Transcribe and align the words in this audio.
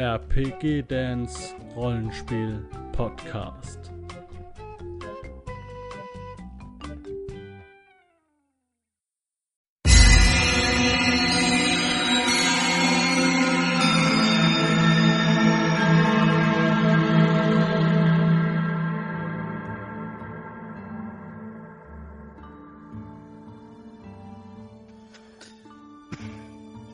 RPG 0.00 0.84
Dance 0.88 1.54
Rollenspiel 1.76 2.66
Podcast. 2.92 3.92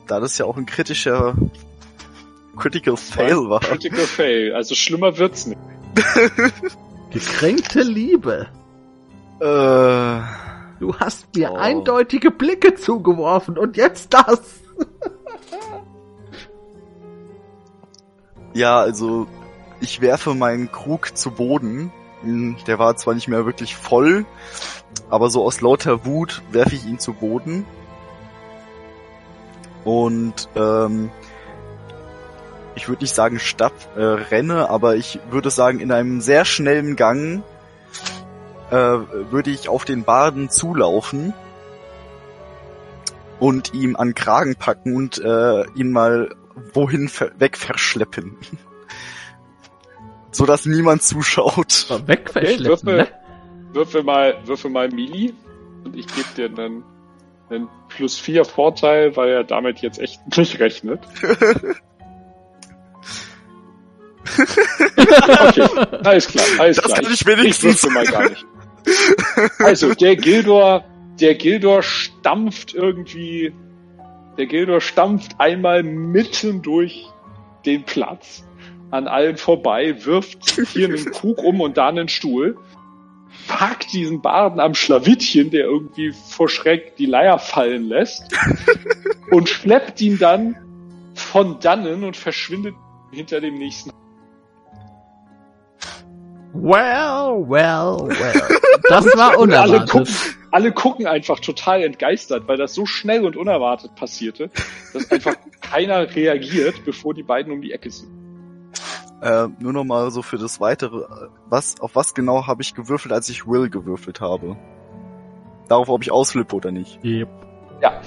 Da 0.07 0.19
das 0.19 0.37
ja 0.37 0.45
auch 0.45 0.57
ein 0.57 0.65
kritischer 0.65 1.37
Critical 2.57 2.97
Fail 2.97 3.49
war. 3.49 3.59
Critical 3.59 4.05
Fail, 4.05 4.53
also 4.53 4.75
schlimmer 4.75 5.17
wird's 5.17 5.47
nicht. 5.47 5.59
Gekränkte 7.11 7.81
Liebe. 7.81 8.47
Äh, 9.39 10.21
Du 10.79 10.95
hast 10.99 11.35
mir 11.35 11.51
Oh. 11.51 11.55
eindeutige 11.55 12.29
Blicke 12.29 12.75
zugeworfen 12.75 13.57
und 13.57 13.77
jetzt 13.77 14.13
das. 14.13 14.39
ja, 18.53 18.79
also 18.79 19.27
ich 19.81 20.01
werfe 20.01 20.33
meinen 20.35 20.71
Krug 20.71 21.17
zu 21.17 21.31
Boden. 21.31 21.91
Hm, 22.21 22.57
Der 22.67 22.79
war 22.79 22.95
zwar 22.95 23.13
nicht 23.13 23.27
mehr 23.27 23.45
wirklich 23.45 23.75
voll, 23.75 24.25
aber 25.09 25.29
so 25.29 25.43
aus 25.43 25.61
lauter 25.61 26.05
Wut 26.05 26.41
werfe 26.51 26.75
ich 26.75 26.85
ihn 26.85 26.99
zu 26.99 27.13
Boden. 27.13 27.65
Und 29.83 30.49
ähm, 30.55 31.11
ich 32.77 32.87
würde 32.87 33.03
nicht 33.03 33.15
sagen 33.15 33.39
Stadt 33.39 33.73
äh, 33.95 34.01
renne, 34.01 34.69
aber 34.69 34.95
ich 34.95 35.19
würde 35.31 35.49
sagen 35.49 35.79
in 35.79 35.91
einem 35.91 36.21
sehr 36.21 36.45
schnellen 36.45 36.95
Gang 36.95 37.43
äh, 38.69 38.75
würde 38.75 39.49
ich 39.49 39.67
auf 39.67 39.83
den 39.83 40.03
Baden 40.03 40.51
zulaufen 40.51 41.33
und 43.39 43.73
ihm 43.73 43.95
an 43.95 44.13
Kragen 44.13 44.55
packen 44.55 44.95
und 44.95 45.17
äh, 45.17 45.63
ihn 45.73 45.91
mal 45.91 46.35
wohin 46.73 47.09
ver 47.09 47.31
weg 47.39 47.57
verschleppen. 47.57 48.37
so 50.31 50.45
dass 50.45 50.67
niemand 50.67 51.01
zuschaut. 51.01 51.87
Mal 51.89 51.95
Okay, 51.95 52.07
Wegverschleppen, 52.07 52.67
würfel, 52.67 52.97
ne? 52.97 53.07
würfel 53.73 54.03
mal, 54.03 54.35
würfel 54.45 54.69
mal 54.69 54.89
Mili 54.89 55.33
und 55.83 55.95
ich 55.95 56.05
gebe 56.07 56.27
dir 56.35 56.45
einen, 56.45 56.83
einen 57.49 57.69
plus 57.89 58.19
vier 58.19 58.45
Vorteil, 58.45 59.15
weil 59.15 59.29
er 59.29 59.43
damit 59.43 59.79
jetzt 59.79 59.97
echt 59.97 60.37
nicht 60.37 60.59
rechnet. 60.59 60.99
okay, 64.97 65.67
alles 66.03 66.27
klar, 66.27 66.45
alles 66.59 66.77
Das 66.77 66.85
klar. 66.85 67.01
kann 67.01 67.13
ich 67.13 67.25
wenigstens. 67.25 67.83
würfel 67.83 67.91
mal 67.91 68.05
gar 68.05 68.29
nicht. 68.29 68.45
Also, 69.59 69.93
der 69.93 70.15
Gildor, 70.15 70.85
der 71.19 71.35
Gildor 71.35 71.83
stampft 71.83 72.73
irgendwie, 72.73 73.53
der 74.37 74.45
Gildor 74.45 74.81
stampft 74.81 75.39
einmal 75.39 75.83
mitten 75.83 76.61
durch 76.61 77.05
den 77.65 77.83
Platz 77.83 78.43
an 78.91 79.07
allen 79.07 79.37
vorbei, 79.37 80.05
wirft 80.05 80.49
hier 80.71 80.87
einen 80.87 81.05
Krug 81.11 81.43
um 81.43 81.59
und 81.61 81.77
da 81.77 81.89
einen 81.89 82.07
Stuhl, 82.07 82.57
packt 83.47 83.91
diesen 83.93 84.21
Barden 84.21 84.59
am 84.59 84.73
Schlawittchen, 84.73 85.51
der 85.51 85.65
irgendwie 85.65 86.13
vor 86.29 86.49
Schreck 86.49 86.95
die 86.95 87.05
Leier 87.05 87.39
fallen 87.39 87.83
lässt, 87.87 88.23
und 89.31 89.49
schleppt 89.49 89.99
ihn 90.01 90.17
dann 90.17 90.55
von 91.15 91.59
dannen 91.59 92.03
und 92.03 92.15
verschwindet 92.15 92.75
hinter 93.11 93.41
dem 93.41 93.55
nächsten. 93.55 93.91
Well, 96.61 97.45
well, 97.47 98.07
well. 98.09 98.59
Das 98.89 99.05
war 99.17 99.37
Und 99.37 99.53
alle 99.53 99.79
unerwartet. 99.81 99.89
gucken, 99.89 100.13
alle 100.51 100.71
gucken 100.71 101.07
einfach 101.07 101.39
total 101.41 101.83
entgeistert, 101.83 102.47
weil 102.47 102.57
das 102.57 102.73
so 102.73 102.85
schnell 102.85 103.25
und 103.25 103.35
unerwartet 103.35 103.95
passierte, 103.95 104.49
dass 104.93 105.11
einfach 105.11 105.35
keiner 105.61 106.15
reagiert, 106.15 106.85
bevor 106.85 107.13
die 107.13 107.23
beiden 107.23 107.51
um 107.51 107.61
die 107.61 107.73
Ecke 107.73 107.91
sind. 107.91 108.09
Äh, 109.21 109.47
nur 109.59 109.73
noch 109.73 109.83
mal 109.83 110.09
so 110.11 110.21
für 110.21 110.37
das 110.37 110.61
weitere, 110.61 111.05
was 111.49 111.81
auf 111.81 111.95
was 111.95 112.13
genau 112.13 112.47
habe 112.47 112.61
ich 112.61 112.75
gewürfelt, 112.75 113.11
als 113.13 113.27
ich 113.29 113.45
Will 113.47 113.69
gewürfelt 113.69 114.21
habe? 114.21 114.55
Darauf, 115.67 115.89
ob 115.89 116.01
ich 116.03 116.11
ausflippe 116.11 116.55
oder 116.55 116.71
nicht. 116.71 117.03
Yep. 117.03 117.27
Ja. 117.81 118.01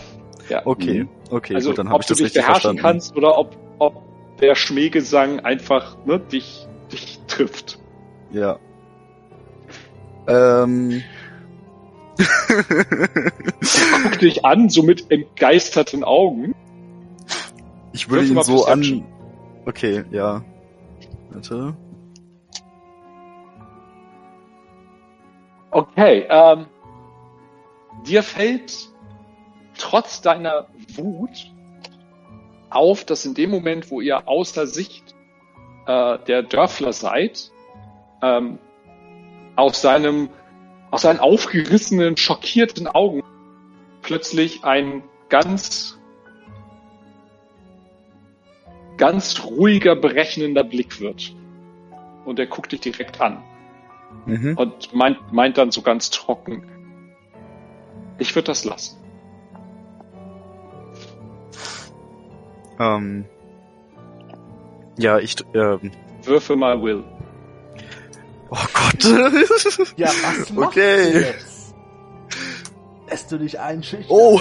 ja. 0.48 0.62
Okay, 0.64 1.08
okay, 1.30 1.56
also 1.56 1.70
gut, 1.70 1.78
dann 1.78 1.88
habe 1.88 1.96
ob 1.96 2.00
ich 2.02 2.06
du 2.06 2.12
das 2.12 2.18
dich 2.18 2.24
richtig 2.26 2.42
beherrschen 2.42 2.78
verstanden. 2.78 2.82
kannst 2.82 3.16
oder 3.16 3.36
ob, 3.36 3.56
ob 3.80 4.02
der 4.38 4.54
Schmähgesang 4.54 5.40
einfach 5.40 5.98
ne, 6.06 6.20
dich, 6.20 6.66
dich 6.90 7.20
trifft. 7.26 7.78
Ja. 8.32 8.58
Ähm. 10.26 11.02
Guck 14.02 14.18
dich 14.18 14.44
an, 14.44 14.68
so 14.68 14.82
mit 14.82 15.10
entgeisterten 15.10 16.04
Augen. 16.04 16.54
ich 17.92 18.10
würde 18.10 18.26
ihn 18.26 18.34
mal 18.34 18.44
so 18.44 18.66
an. 18.66 19.04
Okay, 19.64 20.04
ja. 20.10 20.44
Warte. 21.30 21.74
Okay, 25.70 26.26
ähm, 26.28 26.66
dir 28.06 28.22
fällt 28.22 28.90
trotz 29.78 30.20
deiner 30.20 30.66
Wut 30.96 31.52
auf, 32.70 33.04
dass 33.04 33.24
in 33.24 33.34
dem 33.34 33.50
Moment, 33.50 33.90
wo 33.90 34.00
ihr 34.00 34.28
außer 34.28 34.66
Sicht 34.66 35.14
äh, 35.86 36.18
der 36.26 36.42
Dörfler 36.42 36.92
seid, 36.92 37.52
ähm, 38.22 38.58
aus 39.56 39.82
seinem, 39.82 40.30
aus 40.90 41.02
seinen 41.02 41.20
aufgerissenen, 41.20 42.16
schockierten 42.16 42.86
Augen 42.86 43.22
plötzlich 44.02 44.64
ein 44.64 45.02
ganz, 45.28 45.98
ganz 48.96 49.44
ruhiger, 49.44 49.96
berechnender 49.96 50.64
Blick 50.64 51.00
wird. 51.00 51.34
Und 52.24 52.38
er 52.38 52.46
guckt 52.46 52.72
dich 52.72 52.80
direkt 52.80 53.20
an 53.20 53.42
Mhm. 54.26 54.56
und 54.56 54.94
meint, 54.94 55.32
meint 55.32 55.56
dann 55.56 55.70
so 55.70 55.82
ganz 55.82 56.10
trocken, 56.10 56.64
ich 58.18 58.34
würde 58.34 58.46
das 58.46 58.64
lassen. 58.64 58.98
Ähm. 62.78 63.24
Ja, 64.98 65.18
ich. 65.18 65.36
Ähm, 65.54 65.92
Würfe 66.22 66.56
mal 66.56 66.82
Will. 66.82 67.04
Gott. 68.92 69.94
Ja, 69.96 70.08
was 70.08 70.50
machst 70.50 70.56
Okay. 70.56 71.12
du 71.12 71.20
jetzt? 71.20 71.74
Lässt 73.08 73.32
du 73.32 73.38
dich 73.38 73.58
einschüchtern? 73.58 74.06
oh. 74.08 74.40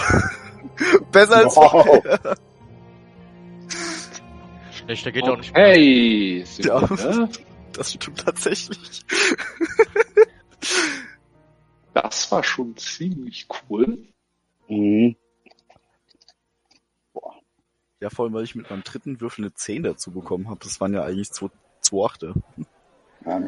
Besser 1.12 1.38
als 1.38 1.56
Wow. 1.56 2.02
Schlechter 4.72 5.12
geht 5.12 5.24
auch 5.24 5.38
nicht 5.38 5.54
mehr. 5.54 5.66
Hey, 5.68 6.46
Ja. 6.58 6.80
Sekunde. 6.88 7.30
Das 7.74 7.94
stimmt 7.94 8.20
tatsächlich. 8.20 9.06
das 11.94 12.32
war 12.32 12.44
schon 12.44 12.76
ziemlich 12.78 13.48
cool. 13.70 14.06
Mhm. 14.68 15.16
Ja, 18.02 18.10
vor 18.10 18.26
allem, 18.26 18.34
weil 18.34 18.44
ich 18.46 18.56
mit 18.56 18.70
meinem 18.70 18.84
dritten 18.84 19.20
Würfel 19.20 19.46
eine 19.46 19.54
10 19.54 19.84
dazu 19.84 20.12
bekommen 20.12 20.50
habe. 20.50 20.60
Das 20.64 20.80
waren 20.80 20.94
ja 20.94 21.04
eigentlich 21.04 21.32
zwei, 21.32 21.48
zwei 21.82 22.06
Achte. 22.06 22.34
Ja, 23.26 23.42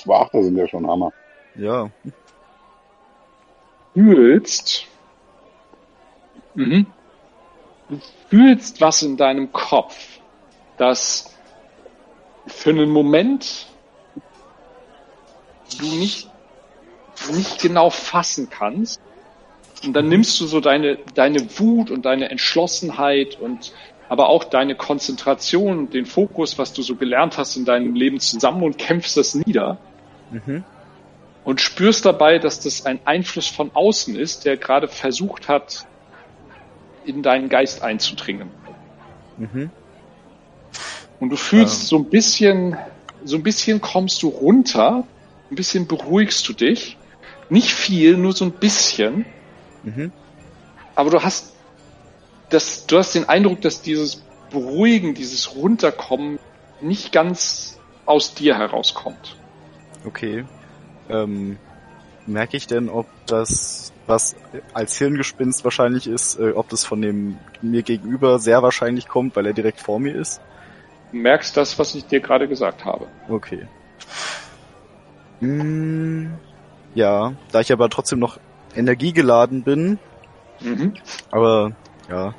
zwei 0.00 0.16
Achter 0.16 0.42
sind 0.42 0.56
ja 0.56 0.66
schon 0.68 0.86
Hammer. 0.86 1.12
Ja. 1.56 1.90
Fühlst, 3.94 4.86
mhm. 6.54 6.86
du 7.88 7.98
fühlst 8.28 8.80
was 8.80 9.02
in 9.02 9.16
deinem 9.16 9.52
Kopf, 9.52 10.20
das 10.76 11.36
für 12.46 12.70
einen 12.70 12.90
Moment 12.90 13.66
du 15.78 15.86
nicht, 15.86 16.28
nicht 17.32 17.60
genau 17.60 17.90
fassen 17.90 18.48
kannst. 18.50 19.00
Und 19.84 19.94
dann 19.94 20.08
nimmst 20.08 20.38
du 20.40 20.46
so 20.46 20.60
deine, 20.60 20.98
deine 21.14 21.58
Wut 21.58 21.90
und 21.90 22.04
deine 22.04 22.30
Entschlossenheit 22.30 23.40
und 23.40 23.72
aber 24.08 24.28
auch 24.28 24.44
deine 24.44 24.74
Konzentration, 24.74 25.88
den 25.88 26.04
Fokus, 26.04 26.58
was 26.58 26.72
du 26.72 26.82
so 26.82 26.96
gelernt 26.96 27.38
hast 27.38 27.56
in 27.56 27.64
deinem 27.64 27.94
Leben 27.94 28.18
zusammen 28.18 28.64
und 28.64 28.76
kämpfst 28.76 29.16
das 29.16 29.34
nieder 29.34 29.78
Mhm. 30.30 30.64
und 31.44 31.60
spürst 31.60 32.04
dabei, 32.04 32.38
dass 32.38 32.60
das 32.60 32.86
ein 32.86 33.00
Einfluss 33.04 33.46
von 33.46 33.70
außen 33.74 34.14
ist, 34.16 34.44
der 34.44 34.56
gerade 34.56 34.88
versucht 34.88 35.48
hat, 35.48 35.86
in 37.04 37.22
deinen 37.22 37.48
Geist 37.48 37.82
einzudringen. 37.82 38.50
Mhm. 39.38 39.70
Und 41.18 41.30
du 41.30 41.36
fühlst 41.36 41.82
Ähm. 41.82 41.86
so 41.86 41.96
ein 41.96 42.04
bisschen, 42.04 42.76
so 43.24 43.36
ein 43.36 43.42
bisschen 43.42 43.80
kommst 43.80 44.22
du 44.22 44.28
runter, 44.28 45.04
ein 45.50 45.54
bisschen 45.54 45.86
beruhigst 45.86 46.48
du 46.48 46.52
dich. 46.52 46.96
Nicht 47.48 47.72
viel, 47.72 48.16
nur 48.16 48.32
so 48.32 48.44
ein 48.44 48.52
bisschen. 48.52 49.24
Mhm. 49.82 50.12
Aber 50.94 51.10
du 51.10 51.22
hast 51.22 51.54
das, 52.50 52.86
du 52.86 52.98
hast 52.98 53.14
den 53.14 53.28
Eindruck, 53.28 53.60
dass 53.60 53.80
dieses 53.80 54.22
Beruhigen, 54.50 55.14
dieses 55.14 55.54
Runterkommen 55.54 56.38
nicht 56.80 57.12
ganz 57.12 57.78
aus 58.06 58.34
dir 58.34 58.58
herauskommt. 58.58 59.36
Okay. 60.04 60.44
Ähm, 61.08 61.58
merke 62.26 62.56
ich 62.56 62.66
denn, 62.66 62.88
ob 62.88 63.06
das, 63.26 63.92
was 64.06 64.36
als 64.72 64.96
Hirngespinst 64.96 65.64
wahrscheinlich 65.64 66.06
ist, 66.06 66.38
äh, 66.38 66.52
ob 66.52 66.68
das 66.68 66.84
von 66.84 67.02
dem 67.02 67.38
mir 67.60 67.82
gegenüber 67.82 68.38
sehr 68.38 68.62
wahrscheinlich 68.62 69.08
kommt, 69.08 69.36
weil 69.36 69.46
er 69.46 69.52
direkt 69.52 69.80
vor 69.80 70.00
mir 70.00 70.14
ist? 70.14 70.40
Du 71.10 71.18
merkst 71.18 71.56
das, 71.56 71.78
was 71.78 71.94
ich 71.94 72.06
dir 72.06 72.20
gerade 72.20 72.48
gesagt 72.48 72.84
habe. 72.84 73.06
Okay. 73.28 73.66
Hm, 75.40 76.38
ja, 76.94 77.32
da 77.50 77.60
ich 77.60 77.72
aber 77.72 77.88
trotzdem 77.88 78.18
noch 78.18 78.38
energiegeladen 78.74 79.64
bin, 79.64 79.98
Mhm. 80.60 80.94
aber 81.30 81.72
ja, 82.08 82.34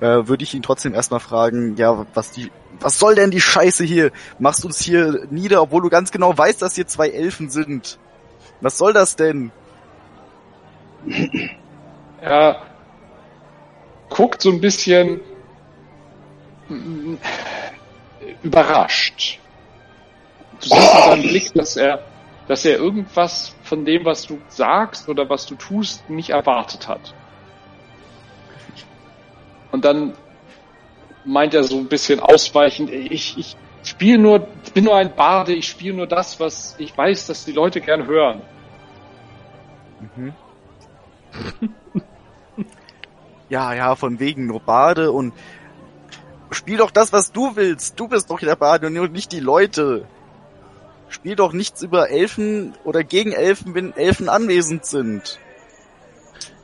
äh, 0.00 0.26
würde 0.26 0.44
ich 0.44 0.54
ihn 0.54 0.62
trotzdem 0.62 0.94
erstmal 0.94 1.20
fragen, 1.20 1.76
ja, 1.76 2.06
was 2.14 2.30
die, 2.30 2.50
was 2.80 2.98
soll 2.98 3.14
denn 3.14 3.30
die 3.30 3.40
Scheiße 3.40 3.84
hier? 3.84 4.10
Machst 4.38 4.64
uns 4.64 4.80
hier 4.80 5.26
nieder, 5.30 5.62
obwohl 5.62 5.82
du 5.82 5.88
ganz 5.88 6.10
genau 6.10 6.36
weißt, 6.36 6.62
dass 6.62 6.74
hier 6.74 6.86
zwei 6.86 7.08
Elfen 7.08 7.50
sind. 7.50 7.98
Was 8.60 8.78
soll 8.78 8.92
das 8.92 9.16
denn? 9.16 9.52
Er 12.20 12.62
guckt 14.08 14.40
so 14.40 14.50
ein 14.50 14.58
bisschen 14.58 15.20
mm, 16.70 17.16
überrascht. 18.42 19.38
Du 20.60 20.68
siehst 20.68 20.94
in 20.94 21.10
seinem 21.10 21.22
Blick, 21.22 21.52
dass 21.52 21.76
er, 21.76 22.02
dass 22.48 22.64
er 22.64 22.78
irgendwas 22.78 23.54
von 23.62 23.84
dem, 23.84 24.06
was 24.06 24.26
du 24.26 24.40
sagst 24.48 25.10
oder 25.10 25.28
was 25.28 25.44
du 25.44 25.54
tust, 25.56 26.08
nicht 26.08 26.30
erwartet 26.30 26.88
hat. 26.88 27.12
Und 29.74 29.84
dann 29.84 30.12
meint 31.24 31.52
er 31.52 31.64
so 31.64 31.76
ein 31.76 31.88
bisschen 31.88 32.20
ausweichend, 32.20 32.90
ich, 32.90 33.36
ich 33.36 33.56
spiele 33.82 34.18
nur, 34.18 34.46
ich 34.64 34.72
bin 34.72 34.84
nur 34.84 34.94
ein 34.94 35.16
Barde, 35.16 35.52
ich 35.52 35.66
spiele 35.66 35.96
nur 35.96 36.06
das, 36.06 36.38
was 36.38 36.76
ich 36.78 36.96
weiß, 36.96 37.26
dass 37.26 37.44
die 37.44 37.50
Leute 37.50 37.80
gern 37.80 38.06
hören. 38.06 38.40
Mhm. 40.14 40.32
ja, 43.48 43.74
ja, 43.74 43.96
von 43.96 44.20
wegen 44.20 44.46
nur 44.46 44.60
Bade 44.60 45.10
und 45.10 45.34
spiel 46.52 46.76
doch 46.76 46.92
das, 46.92 47.12
was 47.12 47.32
du 47.32 47.56
willst. 47.56 47.98
Du 47.98 48.06
bist 48.06 48.30
doch 48.30 48.38
der 48.38 48.54
Bade 48.54 48.86
und 48.86 49.12
nicht 49.12 49.32
die 49.32 49.40
Leute. 49.40 50.06
Spiel 51.08 51.34
doch 51.34 51.52
nichts 51.52 51.82
über 51.82 52.10
Elfen 52.10 52.74
oder 52.84 53.02
gegen 53.02 53.32
Elfen, 53.32 53.74
wenn 53.74 53.92
Elfen 53.96 54.28
anwesend 54.28 54.86
sind. 54.86 55.40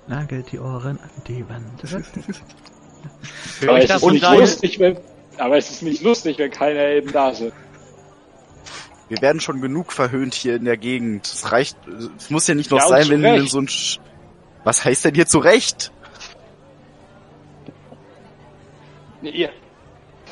Nagelt 0.06 0.52
die 0.52 0.60
Ohren 0.60 1.00
an 1.00 1.10
die 1.26 1.44
Wand. 1.48 1.82
Aber 3.62 3.78
es, 3.78 3.90
ist 3.90 4.06
nicht 4.06 4.22
lustig, 4.22 4.78
wenn, 4.78 4.96
aber 5.36 5.58
es 5.58 5.70
ist 5.70 5.82
nicht 5.82 6.02
lustig, 6.02 6.38
wenn 6.38 6.50
keine 6.50 6.78
Elben 6.78 7.12
da 7.12 7.34
sind. 7.34 7.52
Wir 9.08 9.20
werden 9.20 9.40
schon 9.40 9.60
genug 9.60 9.92
verhöhnt 9.92 10.34
hier 10.34 10.54
in 10.54 10.64
der 10.64 10.76
Gegend. 10.76 11.26
Es 11.26 11.50
reicht, 11.50 11.76
es 12.16 12.30
muss 12.30 12.46
ja 12.46 12.54
nicht 12.54 12.70
noch 12.70 12.78
Ja, 12.78 12.88
sein, 12.88 13.04
zu 13.04 13.10
wenn, 13.10 13.24
Recht. 13.24 13.40
wenn 13.40 13.46
so 13.48 13.58
ein 13.58 13.68
Sch 13.68 13.98
Was 14.62 14.84
heißt 14.84 15.04
denn 15.04 15.14
hier 15.14 15.26
zurecht? 15.26 15.90
Ihr 19.22 19.50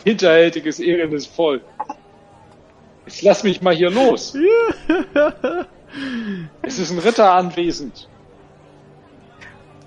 hinterhältiges, 0.04 0.78
ehrendes 0.78 1.26
Volk. 1.26 1.62
Jetzt 3.06 3.22
lass 3.22 3.42
mich 3.42 3.60
mal 3.62 3.74
hier 3.74 3.90
los. 3.90 4.34
es 6.62 6.78
ist 6.78 6.90
ein 6.90 6.98
Ritter 6.98 7.32
anwesend. 7.32 8.08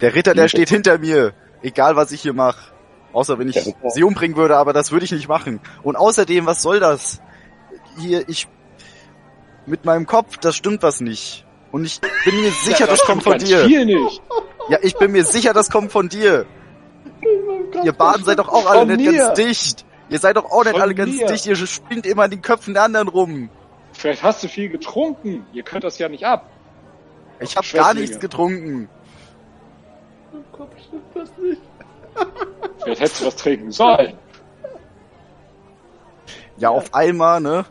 Der 0.01 0.15
Ritter, 0.15 0.33
der 0.33 0.47
steht 0.47 0.69
hinter 0.69 0.97
mir. 0.97 1.33
Egal, 1.61 1.95
was 1.95 2.11
ich 2.11 2.21
hier 2.21 2.33
mache. 2.33 2.70
Außer 3.13 3.37
wenn 3.39 3.49
ich 3.49 3.57
Ritter- 3.57 3.89
sie 3.89 4.03
umbringen 4.03 4.37
würde, 4.37 4.57
aber 4.57 4.73
das 4.73 4.91
würde 4.91 5.05
ich 5.05 5.11
nicht 5.11 5.27
machen. 5.27 5.59
Und 5.83 5.95
außerdem, 5.95 6.45
was 6.45 6.61
soll 6.61 6.79
das? 6.79 7.21
Hier, 7.97 8.27
ich... 8.29 8.47
Mit 9.65 9.85
meinem 9.85 10.07
Kopf, 10.07 10.37
das 10.37 10.55
stimmt 10.55 10.81
was 10.81 11.01
nicht. 11.01 11.45
Und 11.71 11.85
ich 11.85 12.01
bin 12.25 12.41
mir 12.41 12.51
sicher, 12.51 12.87
das 12.87 13.01
kommt 13.01 13.23
von 13.23 13.37
dir. 13.37 13.65
Viel 13.65 13.85
nicht. 13.85 14.21
Ja, 14.69 14.79
ich 14.81 14.97
bin 14.97 15.11
mir 15.11 15.23
sicher, 15.23 15.53
das 15.53 15.69
kommt 15.69 15.91
von 15.91 16.09
dir. 16.09 16.45
Ihr 17.83 17.93
Baden 17.93 18.25
seid 18.25 18.39
doch 18.39 18.49
auch 18.49 18.65
alle 18.65 18.85
nicht 18.97 19.09
mir. 19.11 19.17
ganz 19.17 19.37
dicht. 19.37 19.85
Ihr 20.09 20.19
seid 20.19 20.35
doch 20.35 20.45
auch 20.45 20.63
nicht 20.63 20.73
Von 20.73 20.81
alle 20.81 20.95
ganz 20.95 21.15
mir. 21.15 21.27
dicht. 21.27 21.45
Ihr 21.45 21.55
spinnt 21.55 22.05
immer 22.05 22.25
in 22.25 22.31
den 22.31 22.41
Köpfen 22.41 22.73
der 22.73 22.83
anderen 22.83 23.07
rum. 23.07 23.49
Vielleicht 23.93 24.23
hast 24.23 24.43
du 24.43 24.47
viel 24.47 24.69
getrunken. 24.69 25.45
Ihr 25.53 25.63
könnt 25.63 25.83
das 25.83 25.99
ja 25.99 26.09
nicht 26.09 26.25
ab. 26.25 26.49
Ich 27.39 27.55
habe 27.55 27.65
Schwächlinge. 27.65 27.85
gar 27.85 27.93
nichts 27.93 28.19
getrunken. 28.19 28.89
Vielleicht 32.83 33.01
hättest 33.01 33.21
du 33.21 33.25
was 33.25 33.35
trinken 33.35 33.71
sollen. 33.71 34.13
Ja, 36.57 36.69
auf 36.69 36.93
einmal, 36.93 37.41
ne? 37.41 37.65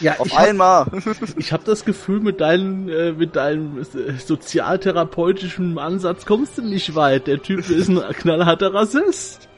Ja, 0.00 0.14
Auf 0.18 0.26
ich 0.26 0.36
hab, 0.36 0.48
einmal. 0.48 0.86
ich 1.38 1.52
hab 1.52 1.64
das 1.64 1.84
Gefühl, 1.84 2.20
mit 2.20 2.40
deinem, 2.40 2.88
äh, 2.88 3.12
mit 3.12 3.36
deinem 3.36 3.80
äh, 3.80 3.84
sozialtherapeutischen 4.18 5.78
Ansatz 5.78 6.26
kommst 6.26 6.58
du 6.58 6.62
nicht 6.62 6.94
weit. 6.94 7.26
Der 7.26 7.40
Typ 7.40 7.68
ist 7.70 7.88
ein 7.88 8.00
knallharter 8.12 8.74
Rassist. 8.74 9.48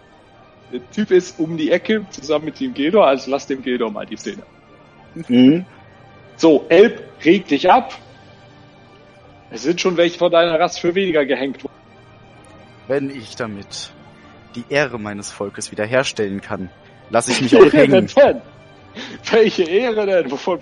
Der 0.73 0.91
Typ 0.91 1.11
ist 1.11 1.39
um 1.39 1.57
die 1.57 1.71
Ecke 1.71 2.07
zusammen 2.11 2.47
mit 2.47 2.61
dem 2.61 2.75
Gedor, 2.75 3.07
also 3.07 3.31
lass 3.31 3.47
dem 3.47 3.63
Gedor 3.63 3.91
mal 3.91 4.07
die 4.07 4.17
Szene. 4.17 4.43
Mhm. 5.29 5.65
So, 6.37 6.67
Elb, 6.69 7.03
reg 7.25 7.49
dich 7.49 7.71
ab. 7.71 7.95
Es 9.51 9.63
sind 9.63 9.81
schon 9.81 9.97
welche 9.97 10.19
von 10.19 10.31
deiner 10.31 10.59
Rast 10.59 10.81
für 10.81 10.95
weniger 10.95 11.25
gehängt 11.25 11.63
worden. 11.65 11.73
Wenn 12.89 13.11
ich 13.11 13.37
damit 13.37 13.91
die 14.55 14.65
Ehre 14.69 14.99
meines 14.99 15.31
Volkes 15.31 15.71
wiederherstellen 15.71 16.41
kann, 16.41 16.71
lasse 17.11 17.33
ich 17.33 17.41
mich 17.41 17.57
auch 17.57 17.73
hängen. 17.73 18.09
Welche 19.31 19.65
Ehre 19.65 20.07
denn? 20.07 20.31
Wovon? 20.31 20.61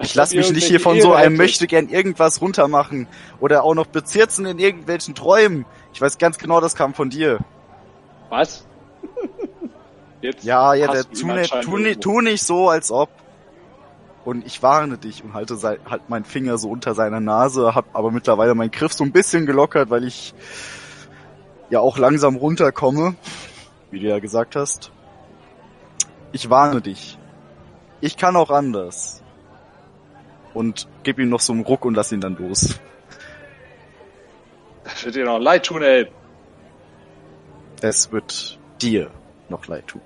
Ich 0.00 0.14
lasse 0.14 0.36
mich 0.36 0.52
nicht 0.52 0.66
hier 0.66 0.80
von 0.80 1.00
so 1.00 1.12
einem 1.12 1.36
möchte 1.36 1.66
gern 1.66 1.88
irgendwas 1.88 2.40
runtermachen 2.40 3.06
oder 3.40 3.62
auch 3.62 3.74
noch 3.74 3.86
bezirzen 3.86 4.46
in 4.46 4.58
irgendwelchen 4.58 5.14
Träumen. 5.14 5.64
Ich 5.94 6.00
weiß 6.00 6.18
ganz 6.18 6.38
genau, 6.38 6.60
das 6.60 6.74
kam 6.74 6.94
von 6.94 7.10
dir. 7.10 7.38
Was? 8.28 8.66
Jetzt 10.20 10.44
Ja, 10.44 10.74
ja, 10.74 10.90
der, 10.90 11.08
tu, 11.08 11.30
anscheinend 11.30 11.64
tu, 11.64 11.76
irgendwo. 11.76 12.00
tu 12.00 12.20
nicht 12.20 12.42
so, 12.42 12.68
als 12.68 12.90
ob. 12.90 13.10
Und 14.24 14.46
ich 14.46 14.62
warne 14.62 14.98
dich 14.98 15.24
und 15.24 15.34
halte 15.34 15.56
halt 15.62 16.08
meinen 16.08 16.24
Finger 16.24 16.56
so 16.56 16.70
unter 16.70 16.94
seiner 16.94 17.20
Nase, 17.20 17.74
hab 17.74 17.86
aber 17.92 18.12
mittlerweile 18.12 18.54
meinen 18.54 18.70
Griff 18.70 18.92
so 18.92 19.02
ein 19.02 19.10
bisschen 19.10 19.46
gelockert, 19.46 19.90
weil 19.90 20.04
ich 20.04 20.32
ja 21.72 21.80
auch 21.80 21.96
langsam 21.96 22.36
runterkomme, 22.36 23.14
wie 23.90 23.98
du 23.98 24.06
ja 24.06 24.18
gesagt 24.18 24.56
hast. 24.56 24.92
Ich 26.30 26.50
warne 26.50 26.82
dich. 26.82 27.18
Ich 28.02 28.18
kann 28.18 28.36
auch 28.36 28.50
anders. 28.50 29.22
Und 30.52 30.86
gib 31.02 31.18
ihm 31.18 31.30
noch 31.30 31.40
so 31.40 31.54
einen 31.54 31.62
Ruck 31.62 31.86
und 31.86 31.94
lass 31.94 32.12
ihn 32.12 32.20
dann 32.20 32.36
los. 32.36 32.78
Das 34.84 35.02
wird 35.02 35.14
dir 35.14 35.24
noch 35.24 35.38
leid 35.38 35.64
tun, 35.64 35.82
Elb. 35.82 36.12
Es 37.80 38.12
wird 38.12 38.58
dir 38.82 39.10
noch 39.48 39.66
leid 39.66 39.86
tun. 39.86 40.02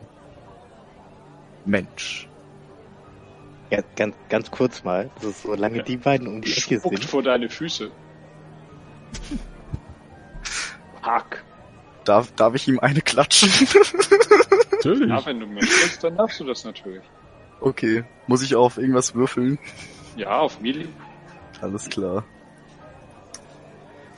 Mensch. 1.65 2.29
Ganz, 3.71 3.87
ganz, 3.97 4.15
ganz 4.29 4.51
kurz 4.53 4.85
mal, 4.85 5.11
also 5.17 5.33
solange 5.33 5.83
die 5.83 5.97
beiden 5.97 6.29
um 6.29 6.43
die 6.43 6.53
Ecke 6.53 6.79
Spuckt 6.79 6.99
sind. 6.99 7.11
vor 7.11 7.25
deine 7.25 7.49
Füße. 7.49 7.91
Hack. 11.03 11.43
Darf, 12.07 12.31
darf 12.37 12.55
ich 12.55 12.67
ihm 12.69 12.79
eine 12.81 13.01
klatschen? 13.03 13.51
Natürlich. 14.71 15.09
Ja, 15.11 15.27
wenn 15.27 15.41
du 15.41 15.47
möchtest, 15.47 16.05
dann 16.05 16.17
darfst 16.17 16.39
du 16.41 16.45
das 16.45 16.65
natürlich. 16.65 17.03
okay. 17.61 18.05
Muss 18.29 18.43
ich 18.43 18.55
auf 18.55 18.79
irgendwas 18.79 19.15
würfeln? 19.15 19.59
Ja, 20.17 20.39
auf 20.39 20.61
Mili. 20.61 20.89
Alles 21.61 21.89
klar. 21.89 22.25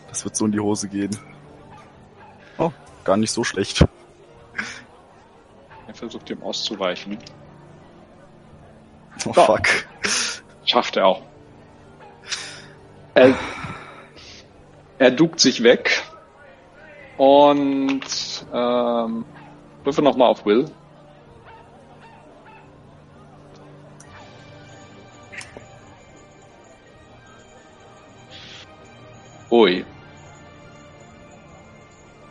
Das 0.08 0.24
wird 0.24 0.36
so 0.36 0.44
in 0.46 0.52
die 0.52 0.60
Hose 0.60 0.88
gehen. 0.88 1.16
Oh, 2.58 2.72
gar 3.04 3.16
nicht 3.16 3.30
so 3.30 3.44
schlecht. 3.44 3.84
Er 5.86 5.94
versucht 5.94 6.28
dem 6.28 6.42
auszuweichen. 6.42 7.18
Oh 9.26 9.32
So. 9.32 9.44
fuck. 9.44 9.66
Schafft 10.64 10.96
er 10.96 11.06
auch. 11.06 11.22
Er, 13.14 13.34
er 14.98 15.10
duckt 15.10 15.40
sich 15.40 15.62
weg 15.62 16.02
und 17.18 18.00
ähm, 18.52 19.24
würfe 19.84 20.02
nochmal 20.02 20.28
auf 20.28 20.46
Will. 20.46 20.70
Ui. 29.50 29.84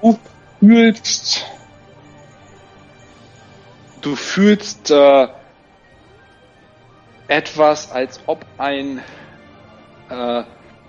Du 0.01 0.17
fühlst, 0.59 1.45
du 4.01 4.15
fühlst 4.15 4.91
äh, 4.91 5.27
etwas, 7.27 7.91
als 7.91 8.19
ob 8.27 8.45
ein, 8.57 9.01
äh, 10.09 10.43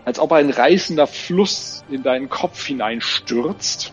als 0.08 0.18
ob 0.18 0.32
ein 0.32 0.48
reißender 0.48 1.06
Fluss 1.06 1.84
in 1.90 2.02
deinen 2.02 2.30
Kopf 2.30 2.64
hineinstürzt 2.64 3.92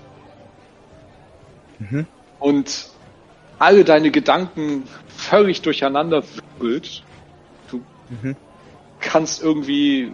Mhm. 1.78 2.08
und 2.40 2.88
alle 3.60 3.84
deine 3.84 4.12
Gedanken 4.12 4.88
völlig 5.10 5.62
durcheinander 5.62 6.24
wirbelt. 6.58 7.04
Du 7.70 7.82
Mhm. 8.08 8.38
kannst 9.02 9.44
irgendwie 9.44 10.14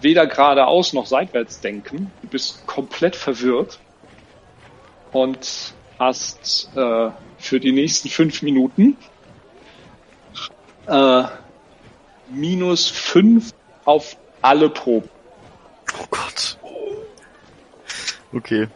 weder 0.00 0.26
geradeaus 0.26 0.94
noch 0.94 1.04
seitwärts 1.04 1.60
denken. 1.60 2.10
Du 2.22 2.28
bist 2.28 2.66
komplett 2.66 3.14
verwirrt 3.14 3.78
und 5.12 5.74
hast 5.98 6.70
äh, 6.74 7.10
für 7.36 7.60
die 7.60 7.72
nächsten 7.72 8.08
fünf 8.08 8.40
Minuten 8.40 8.96
äh, 10.86 11.24
minus 12.30 12.88
fünf 12.88 13.50
auf 13.84 14.16
alle 14.40 14.70
Proben. 14.70 15.10
Oh 16.00 16.06
Gott. 16.10 16.58
Okay. 18.32 18.68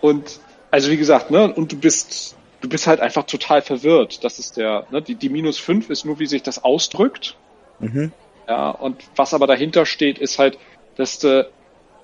Und 0.00 0.40
also 0.70 0.90
wie 0.90 0.96
gesagt, 0.96 1.30
ne, 1.30 1.52
und 1.52 1.72
du 1.72 1.76
bist 1.76 2.36
du 2.60 2.68
bist 2.68 2.86
halt 2.86 3.00
einfach 3.00 3.24
total 3.24 3.62
verwirrt. 3.62 4.24
Das 4.24 4.38
ist 4.38 4.56
der, 4.56 4.86
ne, 4.90 5.02
die, 5.02 5.14
die 5.14 5.28
minus 5.28 5.58
fünf 5.58 5.90
ist 5.90 6.04
nur, 6.04 6.18
wie 6.18 6.26
sich 6.26 6.42
das 6.42 6.64
ausdrückt. 6.64 7.36
Mhm. 7.78 8.12
Ja, 8.48 8.70
und 8.70 9.02
was 9.16 9.34
aber 9.34 9.46
dahinter 9.46 9.86
steht, 9.86 10.18
ist 10.18 10.38
halt, 10.38 10.58
dass 10.96 11.18
du, 11.18 11.48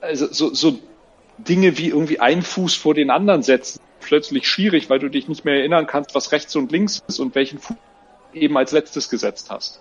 also 0.00 0.32
so, 0.32 0.52
so 0.54 0.78
Dinge 1.38 1.78
wie 1.78 1.88
irgendwie 1.88 2.20
einen 2.20 2.42
Fuß 2.42 2.74
vor 2.74 2.94
den 2.94 3.10
anderen 3.10 3.42
setzen, 3.42 3.80
plötzlich 4.00 4.48
schwierig, 4.48 4.90
weil 4.90 4.98
du 4.98 5.08
dich 5.08 5.28
nicht 5.28 5.44
mehr 5.44 5.56
erinnern 5.56 5.86
kannst, 5.86 6.14
was 6.14 6.32
rechts 6.32 6.54
und 6.56 6.72
links 6.72 7.02
ist 7.06 7.20
und 7.20 7.34
welchen 7.34 7.58
Fuß 7.58 7.76
eben 8.34 8.56
als 8.56 8.72
letztes 8.72 9.08
gesetzt 9.08 9.50
hast. 9.50 9.80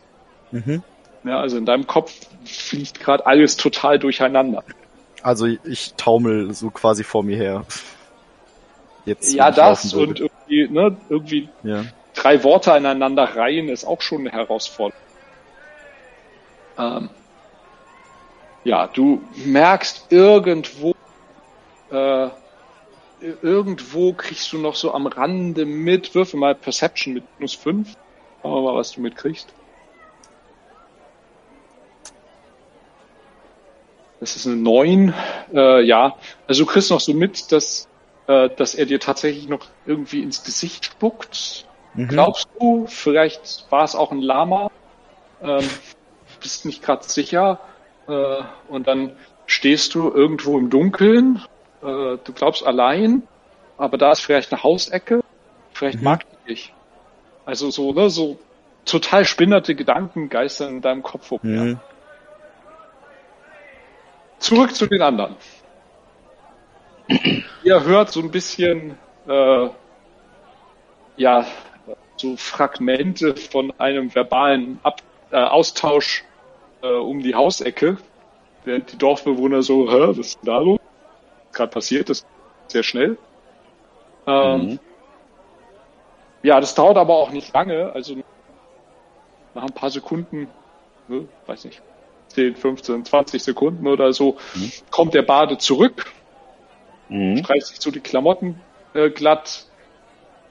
Mhm. 0.52 0.84
Ja, 1.24 1.40
also 1.40 1.58
in 1.58 1.66
deinem 1.66 1.86
Kopf 1.86 2.14
fliegt 2.46 3.00
gerade 3.00 3.26
alles 3.26 3.58
total 3.58 4.00
durcheinander. 4.00 4.64
Also 5.22 5.46
ich 5.46 5.94
taumel 5.96 6.54
so 6.54 6.72
quasi 6.72 7.04
vor 7.04 7.24
mir 7.24 7.38
her. 7.38 7.66
Jetzt. 9.06 9.34
ja, 9.34 9.52
das 9.52 9.94
und 9.94 10.20
irgendwie, 10.20 10.68
ne, 10.68 10.96
irgendwie 11.10 11.50
Ja. 11.64 11.86
drei 12.14 12.44
Worte 12.44 12.74
aneinander 12.74 13.24
reihen 13.36 13.70
ist 13.70 13.84
auch 13.84 14.02
schon 14.02 14.22
eine 14.22 14.32
Herausforderung. 14.32 15.02
Ähm, 16.78 17.10
ja, 18.64 18.88
du 18.88 19.24
merkst 19.46 20.08
irgendwo, 20.12 20.94
äh, 21.92 22.30
irgendwo 23.42 24.14
kriegst 24.14 24.52
du 24.54 24.60
noch 24.60 24.76
so 24.76 24.94
am 24.94 25.08
Rande 25.08 25.66
mit, 25.66 26.14
würfe 26.14 26.38
mal 26.38 26.54
Perception 26.56 27.16
mit 27.16 27.24
minus 27.38 27.56
5. 27.56 27.96
Schauen 28.42 28.54
wir 28.54 28.72
mal, 28.72 28.76
was 28.78 28.92
du 28.92 29.02
mitkriegst. 29.02 29.54
Das 34.22 34.36
ist 34.36 34.46
eine 34.46 34.56
9. 34.56 35.14
Äh, 35.54 35.82
ja, 35.82 36.16
also 36.48 36.64
du 36.64 36.72
kriegst 36.72 36.92
noch 36.92 37.00
so 37.00 37.14
mit, 37.14 37.52
dass, 37.52 37.90
äh, 38.28 38.50
dass 38.56 38.76
er 38.76 38.86
dir 38.86 39.00
tatsächlich 39.00 39.50
noch 39.50 39.66
irgendwie 39.86 40.22
ins 40.22 40.44
Gesicht 40.44 40.86
spuckt. 40.86 41.66
Mhm. 41.96 42.08
Glaubst 42.08 42.48
du, 42.60 42.86
vielleicht 42.88 43.66
war 43.72 43.84
es 43.84 43.96
auch 43.96 44.12
ein 44.12 44.22
Lama? 44.22 44.70
Ähm, 45.42 45.68
bist 46.40 46.66
nicht 46.66 46.84
gerade 46.84 47.04
sicher. 47.04 47.60
Äh, 48.08 48.44
und 48.70 48.88
dann 48.88 49.14
stehst 49.48 49.96
du 49.96 50.12
irgendwo 50.12 50.58
im 50.58 50.70
Dunkeln. 50.70 51.42
Äh, 51.82 52.18
du 52.24 52.34
glaubst 52.34 52.66
allein, 52.66 53.24
aber 53.78 53.98
da 53.98 54.12
ist 54.12 54.22
vielleicht 54.22 54.54
eine 54.54 54.62
Hausecke. 54.62 55.22
Vielleicht 55.74 55.98
Mhm. 55.98 56.04
mag 56.04 56.26
die 56.30 56.50
dich. 56.50 56.74
Also 57.46 57.72
so, 57.72 57.92
ne, 57.92 58.12
so 58.12 58.38
total 58.86 59.26
spinnerte 59.26 59.74
Gedanken 59.74 60.30
geistern 60.30 60.76
in 60.76 60.82
deinem 60.82 61.02
Kopf 61.02 61.32
umher. 61.32 61.64
Mhm. 61.64 61.80
Zurück 64.42 64.76
zu 64.76 64.88
den 64.88 65.02
anderen. 65.02 65.36
Ihr 67.64 67.84
hört 67.84 68.12
so 68.12 68.22
ein 68.22 68.32
bisschen, 68.32 68.98
äh, 69.28 69.70
ja, 71.16 71.46
so 72.18 72.36
Fragmente 72.38 73.36
von 73.36 73.72
einem 73.80 74.14
verbalen 74.14 74.80
Ab 74.84 75.02
äh, 75.32 75.38
Austausch 75.38 76.24
äh, 76.82 76.88
um 76.88 77.22
die 77.22 77.36
Hausecke, 77.36 77.98
während 78.66 78.92
die 78.92 78.98
Dorfbewohner 78.98 79.62
so, 79.62 79.92
hä, 79.92 80.08
was 80.08 80.18
ist 80.18 80.40
denn 80.42 80.48
da 80.48 80.58
los? 80.58 80.80
Gerade 81.54 81.72
passiert, 81.72 82.10
das 82.10 82.20
ist 82.20 82.28
sehr 82.68 82.84
schnell. 82.84 83.18
Ähm, 84.26 84.62
Mhm. 84.62 84.80
Ja, 86.44 86.60
das 86.60 86.74
dauert 86.74 86.98
aber 86.98 87.14
auch 87.14 87.30
nicht 87.30 87.54
lange, 87.54 87.92
also 87.94 88.16
nach 89.54 89.64
ein 89.64 89.74
paar 89.74 89.92
Sekunden, 89.92 90.48
ne, 91.08 91.28
weiß 91.46 91.66
nicht, 91.66 91.84
10, 92.34 92.56
15, 92.56 93.06
20 93.06 93.44
Sekunden 93.44 93.88
oder 93.88 94.14
so, 94.14 94.38
Mhm. 94.56 94.72
kommt 94.90 95.14
der 95.14 95.24
Bade 95.24 95.58
zurück, 95.58 96.12
Mhm. 97.10 97.38
streicht 97.38 97.68
sich 97.68 97.80
so 97.80 97.92
die 97.92 98.00
Klamotten 98.00 98.60
äh, 98.94 99.10
glatt, 99.10 99.66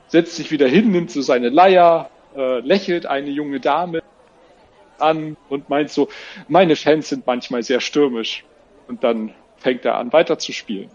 setzt 0.08 0.37
sich 0.37 0.50
wieder 0.50 0.66
hin, 0.66 0.90
nimmt 0.90 1.10
so 1.10 1.20
seine 1.20 1.49
Leier, 1.50 2.10
äh, 2.37 2.60
lächelt 2.60 3.06
eine 3.06 3.30
junge 3.30 3.60
Dame 3.60 4.02
an 4.99 5.37
und 5.49 5.68
meint 5.68 5.90
so, 5.90 6.08
meine 6.49 6.76
Fans 6.76 7.08
sind 7.08 7.26
manchmal 7.26 7.62
sehr 7.62 7.80
stürmisch. 7.80 8.44
Und 8.88 9.04
dann 9.04 9.34
fängt 9.58 9.84
er 9.84 9.96
an, 9.96 10.12
weiter 10.12 10.38
zu 10.38 10.52
spielen. 10.52 10.90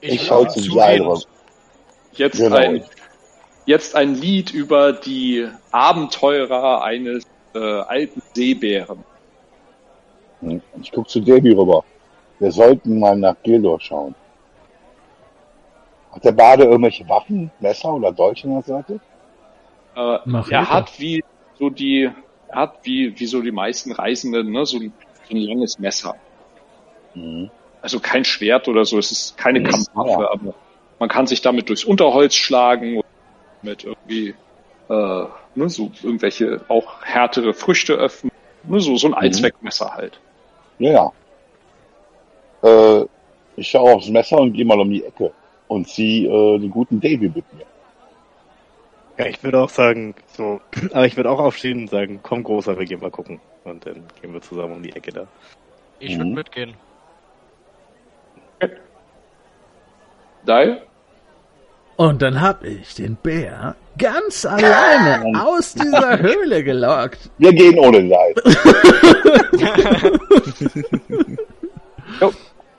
Ich 0.00 0.26
schau 0.26 0.44
zum 0.46 0.62
Seil 0.62 1.00
rum. 1.02 1.22
Jetzt 2.12 2.38
Genau. 2.38 2.56
ein, 2.56 2.84
jetzt 3.66 3.94
ein 3.94 4.14
Lied 4.14 4.50
über 4.52 4.92
die 4.92 5.46
Abenteurer 5.70 6.82
eines 6.82 7.24
äh, 7.54 7.58
alten 7.58 8.22
Seebären. 8.34 9.04
Mhm. 10.40 10.62
Ich 10.80 10.92
guck 10.92 11.08
zu 11.08 11.20
Davy 11.20 11.52
rüber. 11.52 11.84
Wir 12.38 12.50
sollten 12.52 12.98
mal 12.98 13.16
nach 13.16 13.36
Gildor 13.42 13.80
schauen. 13.80 14.14
Hat 16.12 16.24
der 16.24 16.32
Bade 16.32 16.64
irgendwelche 16.64 17.08
Waffen, 17.08 17.50
Messer 17.60 17.94
oder 17.94 18.12
Dolche 18.12 18.48
an 18.48 18.54
der 18.54 18.62
Seite? 18.62 19.00
Äh, 19.94 20.50
er 20.50 20.70
hat 20.70 20.98
wie 20.98 21.22
so 21.58 21.70
die, 21.70 22.10
er 22.48 22.56
hat 22.56 22.78
wie, 22.82 23.18
wie 23.18 23.26
so 23.26 23.42
die 23.42 23.52
meisten 23.52 23.92
Reisenden, 23.92 24.50
ne, 24.50 24.64
so 24.64 24.78
ein, 24.78 24.92
so 25.28 25.34
ein 25.34 25.40
langes 25.40 25.78
Messer. 25.78 26.16
Mhm. 27.14 27.50
Also 27.82 28.00
kein 28.00 28.24
Schwert 28.24 28.68
oder 28.68 28.84
so, 28.84 28.98
es 28.98 29.10
ist 29.10 29.36
keine. 29.36 29.62
Kampfwaffe, 29.62 30.30
aber 30.30 30.54
man 30.98 31.08
kann 31.08 31.26
sich 31.26 31.40
damit 31.40 31.68
durchs 31.68 31.84
Unterholz 31.84 32.34
schlagen 32.34 33.00
mit 33.62 33.84
irgendwie 33.84 34.34
äh, 34.90 35.24
ne, 35.54 35.68
so 35.68 35.90
irgendwelche 36.02 36.60
auch 36.68 37.02
härtere 37.02 37.54
Früchte 37.54 37.94
öffnen. 37.94 38.32
Ne, 38.64 38.80
so, 38.80 38.96
so 38.96 39.06
ein 39.06 39.14
Allzweckmesser 39.14 39.94
halt. 39.94 40.18
Ja, 40.78 41.12
ja. 42.62 43.00
Äh, 43.00 43.06
ich 43.56 43.68
schaue 43.68 43.94
aufs 43.94 44.08
Messer 44.08 44.38
und 44.38 44.52
gehe 44.52 44.64
mal 44.64 44.80
um 44.80 44.90
die 44.90 45.04
Ecke 45.04 45.32
und 45.68 45.88
zieh 45.88 46.26
äh, 46.26 46.58
den 46.58 46.70
guten 46.70 47.00
Davy 47.00 47.30
mit 47.34 47.52
mir. 47.54 47.64
Ja, 49.18 49.26
ich 49.26 49.42
würde 49.42 49.60
auch 49.60 49.68
sagen, 49.68 50.14
so, 50.36 50.60
aber 50.92 51.06
ich 51.06 51.16
würde 51.16 51.30
auch 51.30 51.38
aufstehen 51.38 51.82
und 51.82 51.90
sagen, 51.90 52.20
komm 52.22 52.42
großer, 52.42 52.78
wir 52.78 52.86
gehen 52.86 53.00
mal 53.00 53.10
gucken. 53.10 53.40
Und 53.64 53.84
dann 53.86 54.02
gehen 54.20 54.32
wir 54.32 54.40
zusammen 54.40 54.76
um 54.76 54.82
die 54.82 54.94
Ecke 54.96 55.12
da. 55.12 55.26
Ich 55.98 56.16
würde 56.16 56.30
Mhm. 56.30 56.34
mitgehen. 56.34 56.74
Dial? 60.46 60.89
Und 62.00 62.22
dann 62.22 62.40
hab 62.40 62.64
ich 62.64 62.94
den 62.94 63.14
Bär 63.16 63.76
ganz 63.98 64.46
alleine 64.46 65.38
aus 65.46 65.74
dieser 65.74 66.18
Höhle 66.18 66.64
gelockt. 66.64 67.28
Wir 67.36 67.52
gehen 67.52 67.78
ohne 67.78 68.08
Seil. 68.08 68.34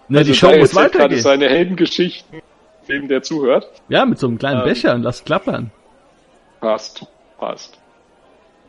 Ne, 0.08 0.24
die 0.24 0.34
Show 0.34 0.48
muss 0.48 0.74
erzählt 0.74 0.74
gerade 0.74 0.94
weitergehen. 0.96 1.22
seine 1.22 1.50
Heldengeschichten, 1.50 2.42
wem 2.88 3.08
der 3.08 3.22
zuhört. 3.22 3.70
Ja, 3.90 4.06
mit 4.06 4.18
so 4.18 4.28
einem 4.28 4.40
kleinen 4.40 4.62
Ähm. 4.62 4.68
Becher 4.68 4.96
und 4.96 5.04
lass 5.04 5.24
klappern. 5.24 5.72
Passt, 6.60 7.06
passt. 7.40 7.78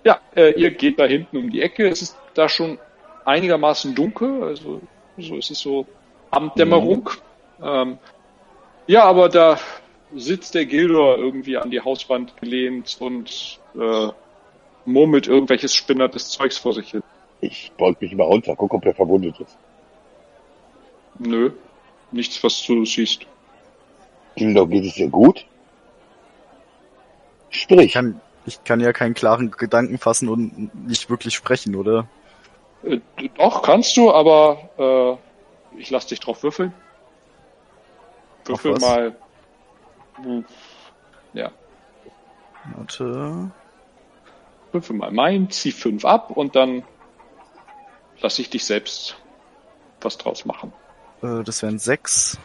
Ja, 0.05 0.21
äh, 0.37 0.51
ihr 0.51 0.71
geht 0.71 1.01
da 1.01 1.07
hinten 1.07 1.39
um 1.39 1.51
die 1.51 1.63
Ecke. 1.63 1.89
Es 1.89 2.03
ist 2.03 2.17
da 2.35 2.49
schon 2.49 2.79
einigermaßen 3.25 3.95
dunkel, 3.95 4.45
also 4.45 4.83
so 5.19 5.35
ist 5.35 5.51
es 5.51 5.61
so 5.61 5.87
Abenddämmerung. 6.31 7.09
Ähm, 7.63 7.99
ja, 8.87 9.05
aber 9.05 9.31
da 9.31 9.59
sitzt 10.15 10.55
der 10.55 10.67
Gildor 10.67 11.19
irgendwie 11.19 11.57
an 11.57 11.71
die 11.71 11.81
Hauswand 11.81 12.37
gelehnt 12.39 12.97
und 13.01 13.61
äh, 13.75 14.09
murmelt 14.85 15.27
irgendwelches 15.27 15.75
spinnertes 15.75 16.31
Zeugs 16.31 16.59
vor 16.59 16.73
sich 16.73 16.91
hin. 16.91 17.03
Ich 17.41 17.73
beug 17.77 18.01
mich 18.01 18.15
mal 18.15 18.25
runter, 18.25 18.55
guck, 18.57 18.75
ob 18.75 18.85
er 18.85 18.95
verwundet 18.95 19.39
ist. 19.41 19.57
Nö, 21.19 21.51
nichts, 22.11 22.43
was 22.43 22.65
du 22.65 22.85
siehst. 22.85 23.27
Gildor, 24.37 24.69
geht 24.69 24.85
es 24.85 24.95
dir 24.95 25.09
gut? 25.09 25.45
Ich 27.51 27.63
Sprich. 27.63 27.93
kann, 27.93 28.21
ich 28.47 28.63
kann 28.65 28.81
ja 28.81 28.93
keinen 28.93 29.15
klaren 29.15 29.51
Gedanken 29.51 29.99
fassen 29.99 30.29
und 30.29 30.75
nicht 30.87 31.11
wirklich 31.11 31.35
sprechen, 31.35 31.77
oder? 31.77 32.09
Äh, 32.83 33.01
doch, 33.37 33.63
kannst 33.63 33.97
du, 33.97 34.11
aber 34.11 35.19
äh, 35.77 35.81
ich 35.81 35.91
lass 35.91 36.07
dich 36.07 36.21
drauf 36.21 36.43
würfeln. 36.43 36.73
Würfel 38.45 38.79
mal. 38.79 39.17
Hm, 40.17 40.45
Ja, 41.33 41.51
Warte. 42.77 43.51
würfel 44.73 44.97
mal 44.97 45.11
mein, 45.11 45.51
zieh 45.51 45.73
fünf 45.73 46.05
ab 46.05 46.31
und 46.31 46.55
dann 46.57 46.83
lass 48.21 48.39
ich 48.39 48.51
dich 48.51 48.65
selbst 48.65 49.17
was 50.01 50.19
draus 50.19 50.45
machen. 50.45 50.73
Äh, 51.23 51.43
das 51.45 51.63
wären 51.63 51.79
sechs. 51.79 52.39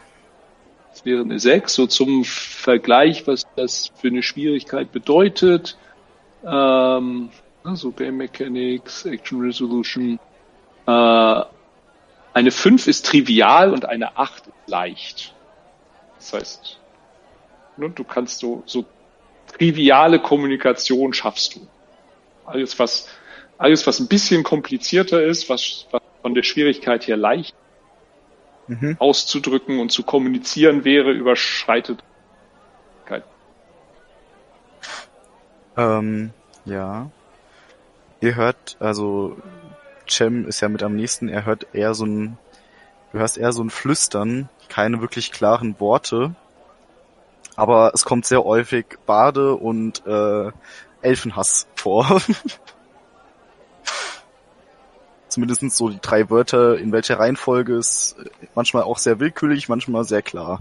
Das 0.92 1.04
wäre 1.04 1.20
eine 1.20 1.38
6, 1.38 1.74
so 1.74 1.86
zum 1.86 2.24
Vergleich, 2.24 3.26
was 3.28 3.46
das 3.54 3.92
für 3.94 4.08
eine 4.08 4.22
Schwierigkeit 4.22 4.90
bedeutet. 4.90 5.78
Ähm, 6.44 7.30
also 7.62 7.92
Game 7.92 8.16
Mechanics, 8.16 9.04
Action 9.04 9.40
Resolution. 9.40 10.18
Äh, 10.86 11.42
eine 12.34 12.50
5 12.50 12.88
ist 12.88 13.06
trivial 13.06 13.72
und 13.72 13.84
eine 13.84 14.16
8 14.16 14.48
ist 14.48 14.54
leicht. 14.66 15.34
Das 16.18 16.32
heißt, 16.32 16.77
ne, 17.78 17.90
du 17.90 18.04
kannst 18.04 18.40
so, 18.40 18.62
so 18.66 18.84
triviale 19.56 20.20
Kommunikation 20.20 21.12
schaffst 21.12 21.56
du. 21.56 21.66
Alles, 22.44 22.78
was, 22.78 23.08
alles, 23.56 23.86
was 23.86 24.00
ein 24.00 24.08
bisschen 24.08 24.42
komplizierter 24.42 25.22
ist, 25.22 25.48
was, 25.48 25.86
was 25.90 26.02
von 26.22 26.34
der 26.34 26.42
Schwierigkeit 26.42 27.06
her 27.06 27.16
leicht 27.16 27.54
Mhm. 28.68 28.96
auszudrücken 28.98 29.80
und 29.80 29.90
zu 29.90 30.02
kommunizieren 30.02 30.84
wäre, 30.84 31.12
überschreitet. 31.12 32.04
Ähm, 35.78 36.32
ja. 36.64 37.10
Ihr 38.20 38.34
hört, 38.34 38.76
also 38.80 39.36
Cem 40.08 40.46
ist 40.48 40.60
ja 40.60 40.68
mit 40.68 40.82
am 40.82 40.96
nächsten, 40.96 41.28
er 41.28 41.46
hört 41.46 41.68
eher 41.72 41.94
so 41.94 42.04
ein, 42.04 42.36
du 43.12 43.20
hörst 43.20 43.38
eher 43.38 43.52
so 43.52 43.62
ein 43.62 43.70
Flüstern, 43.70 44.48
keine 44.68 45.00
wirklich 45.00 45.30
klaren 45.30 45.78
Worte. 45.78 46.34
Aber 47.58 47.90
es 47.92 48.04
kommt 48.04 48.24
sehr 48.24 48.44
häufig 48.44 48.86
Bade 49.04 49.56
und 49.56 50.06
äh, 50.06 50.52
Elfenhass 51.02 51.66
vor. 51.74 52.06
Zumindest 55.28 55.68
so 55.72 55.88
die 55.88 55.98
drei 56.00 56.30
Wörter, 56.30 56.78
in 56.78 56.92
welcher 56.92 57.18
Reihenfolge 57.18 57.74
ist 57.74 58.14
manchmal 58.54 58.84
auch 58.84 58.98
sehr 58.98 59.18
willkürlich, 59.18 59.68
manchmal 59.68 60.04
sehr 60.04 60.22
klar. 60.22 60.60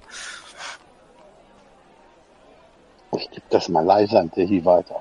Ich 3.16 3.30
gebe 3.30 3.46
das 3.52 3.70
mal 3.70 3.86
leise 3.86 4.20
an 4.20 4.32
Tehi 4.32 4.66
weiter. 4.66 4.96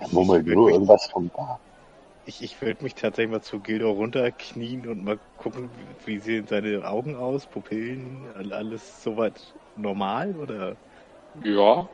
Er 0.00 0.08
mummelt 0.08 0.44
nur 0.48 0.70
irgendwas 0.70 1.06
vom 1.06 1.28
Bar. 1.28 1.60
Ich, 2.26 2.42
ich 2.42 2.60
würde 2.60 2.82
mich 2.82 2.96
tatsächlich 2.96 3.30
mal 3.30 3.42
zu 3.42 3.60
Gildo 3.60 3.92
runterknien 3.92 4.88
und 4.88 5.04
mal 5.04 5.20
gucken, 5.38 5.70
wie 6.04 6.18
sehen 6.18 6.48
seine 6.48 6.84
Augen 6.84 7.14
aus, 7.14 7.46
Pupillen, 7.46 8.24
all- 8.36 8.52
alles 8.52 9.04
soweit 9.04 9.40
normal 9.76 10.34
oder? 10.34 10.74
Ja. 11.44 11.88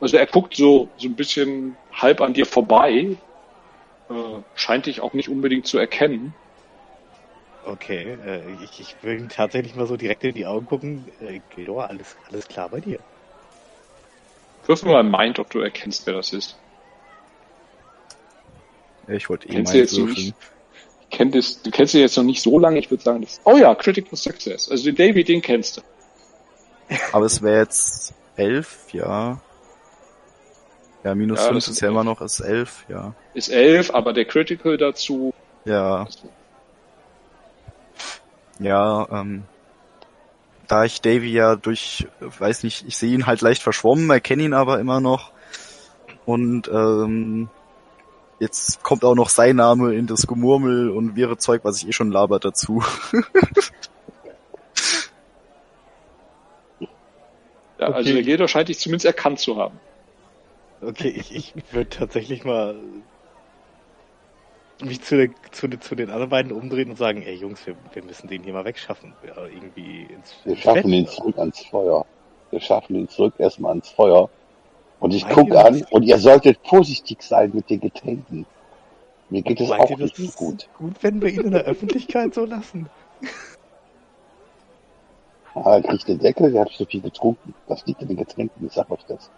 Also 0.00 0.16
er 0.16 0.26
guckt 0.26 0.56
so, 0.56 0.88
so 0.96 1.08
ein 1.08 1.14
bisschen 1.14 1.76
halb 1.92 2.20
an 2.20 2.34
dir 2.34 2.46
vorbei. 2.46 3.16
Äh, 4.08 4.14
scheint 4.54 4.86
dich 4.86 5.00
auch 5.00 5.14
nicht 5.14 5.28
unbedingt 5.28 5.66
zu 5.66 5.78
erkennen. 5.78 6.34
Okay, 7.64 8.16
äh, 8.24 8.42
ich, 8.62 8.80
ich 8.80 8.96
will 9.02 9.18
ihm 9.18 9.28
tatsächlich 9.28 9.74
mal 9.74 9.86
so 9.86 9.96
direkt 9.96 10.22
in 10.22 10.34
die 10.34 10.46
Augen 10.46 10.66
gucken. 10.66 11.04
Äh, 11.20 11.40
Gildo, 11.54 11.80
alles, 11.80 12.16
alles 12.30 12.46
klar 12.46 12.68
bei 12.68 12.80
dir? 12.80 13.00
Wirf 14.66 14.84
mir 14.84 14.92
mal 14.92 15.00
ein 15.00 15.10
Mind, 15.10 15.38
ob 15.38 15.50
du 15.50 15.60
erkennst, 15.60 16.06
wer 16.06 16.14
das 16.14 16.32
ist. 16.32 16.56
Ich 19.08 19.28
wollte 19.28 19.48
eh 19.48 19.52
Kennst 19.52 19.72
mal 19.72 19.72
du 19.72 19.78
jetzt 19.78 19.96
würfeln. 19.96 20.14
nicht? 20.26 20.34
Kennt 21.10 21.34
es, 21.36 21.62
du 21.62 21.70
kennst 21.70 21.94
ihn 21.94 22.00
jetzt 22.00 22.16
noch 22.16 22.24
nicht 22.24 22.42
so 22.42 22.58
lange, 22.58 22.78
ich 22.78 22.90
würde 22.90 23.02
sagen, 23.02 23.22
das, 23.22 23.40
oh 23.44 23.56
ja, 23.56 23.74
Critical 23.74 24.16
Success. 24.16 24.68
Also 24.68 24.84
den 24.84 24.96
Davy, 24.96 25.24
den 25.24 25.40
kennst 25.40 25.76
du. 25.76 25.82
Aber 27.12 27.26
es 27.26 27.42
wäre 27.42 27.58
jetzt 27.60 28.12
elf, 28.36 28.92
ja. 28.92 29.40
Ja, 31.04 31.14
minus 31.14 31.38
Ja, 31.40 31.48
fünf 31.48 31.56
das 31.56 31.68
ist 31.68 31.76
sind 31.76 31.86
ja 31.86 31.90
immer 31.90 32.04
noch 32.04 32.20
ist 32.20 32.40
elf, 32.40 32.84
ja. 32.88 33.14
Ist 33.34 33.48
elf, 33.48 33.90
aber 33.92 34.12
der 34.12 34.24
Critical 34.24 34.76
dazu. 34.76 35.32
Ja, 35.64 36.06
ja, 38.58 39.06
ähm, 39.10 39.44
da 40.66 40.84
ich 40.84 41.00
Davy 41.00 41.32
ja 41.32 41.56
durch, 41.56 42.08
weiß 42.20 42.64
nicht, 42.64 42.86
ich 42.86 42.96
sehe 42.96 43.12
ihn 43.12 43.26
halt 43.26 43.40
leicht 43.40 43.62
verschwommen, 43.62 44.10
erkenne 44.10 44.44
ihn 44.44 44.54
aber 44.54 44.80
immer 44.80 45.00
noch. 45.00 45.32
Und 46.24 46.68
ähm, 46.68 47.48
jetzt 48.40 48.82
kommt 48.82 49.04
auch 49.04 49.14
noch 49.14 49.28
sein 49.28 49.56
Name 49.56 49.94
in 49.94 50.06
das 50.06 50.26
Gemurmel 50.26 50.90
und 50.90 51.16
wäre 51.16 51.36
Zeug, 51.36 51.60
was 51.64 51.78
ich 51.78 51.88
eh 51.88 51.92
schon 51.92 52.10
labert 52.10 52.44
dazu. 52.44 52.82
Ja, 57.78 57.86
Also 57.86 58.00
Okay. 58.00 58.12
der 58.14 58.22
Gildo 58.22 58.46
scheint 58.48 58.68
dich 58.68 58.78
zumindest 58.78 59.04
erkannt 59.06 59.38
zu 59.38 59.56
haben. 59.56 59.78
Okay, 60.82 61.08
ich, 61.08 61.34
ich 61.34 61.52
würde 61.72 61.90
tatsächlich 61.90 62.44
mal 62.44 62.74
mich 64.82 65.00
zu, 65.02 65.16
der, 65.16 65.30
zu, 65.52 65.68
den- 65.68 65.80
zu 65.80 65.94
den 65.94 66.10
anderen 66.10 66.28
beiden 66.30 66.52
umdrehen 66.52 66.90
und 66.90 66.96
sagen, 66.96 67.22
ey 67.22 67.34
Jungs, 67.34 67.66
wir, 67.66 67.74
wir 67.92 68.04
müssen 68.04 68.28
den 68.28 68.42
hier 68.42 68.52
mal 68.52 68.64
wegschaffen. 68.64 69.14
Ja, 69.26 69.46
irgendwie 69.46 70.02
ins, 70.02 70.34
Wir 70.44 70.52
ins 70.52 70.60
schaffen 70.62 70.82
Bett. 70.82 70.92
ihn 71.00 71.06
zurück 71.06 71.38
ans 71.38 71.64
Feuer. 71.66 72.04
Wir 72.50 72.60
schaffen 72.60 72.96
ihn 72.96 73.08
zurück 73.08 73.34
erstmal 73.38 73.70
ans 73.70 73.88
Feuer. 73.90 74.28
Und 75.00 75.14
ich 75.14 75.26
gucke 75.28 75.62
an 75.62 75.82
und 75.90 76.02
ihr 76.04 76.18
solltet 76.18 76.58
vorsichtig 76.64 77.22
sein 77.22 77.50
mit 77.54 77.68
den 77.70 77.80
Getränken. 77.80 78.46
Mir 79.28 79.42
geht 79.42 79.60
es 79.60 79.70
auch 79.70 79.90
ihr, 79.90 79.96
das 79.96 80.16
nicht 80.16 80.16
so 80.16 80.22
ist 80.24 80.36
gut. 80.36 80.68
gut, 80.78 80.92
wenn 81.02 81.20
wir 81.20 81.28
ihn 81.30 81.40
in 81.40 81.50
der 81.52 81.64
Öffentlichkeit 81.64 82.32
so 82.34 82.44
lassen? 82.44 82.88
Ah, 85.64 85.76
er 85.76 85.82
kriegt 85.82 86.06
den 86.06 86.18
Deckel, 86.18 86.52
der 86.52 86.60
hat 86.62 86.70
so 86.76 86.84
viel 86.84 87.00
getrunken. 87.00 87.54
Das 87.66 87.84
liegt 87.86 88.02
in 88.02 88.08
den 88.08 88.18
Getränken, 88.18 88.66
ich 88.66 88.72
sag 88.74 88.90
euch 88.90 89.04
das. 89.08 89.30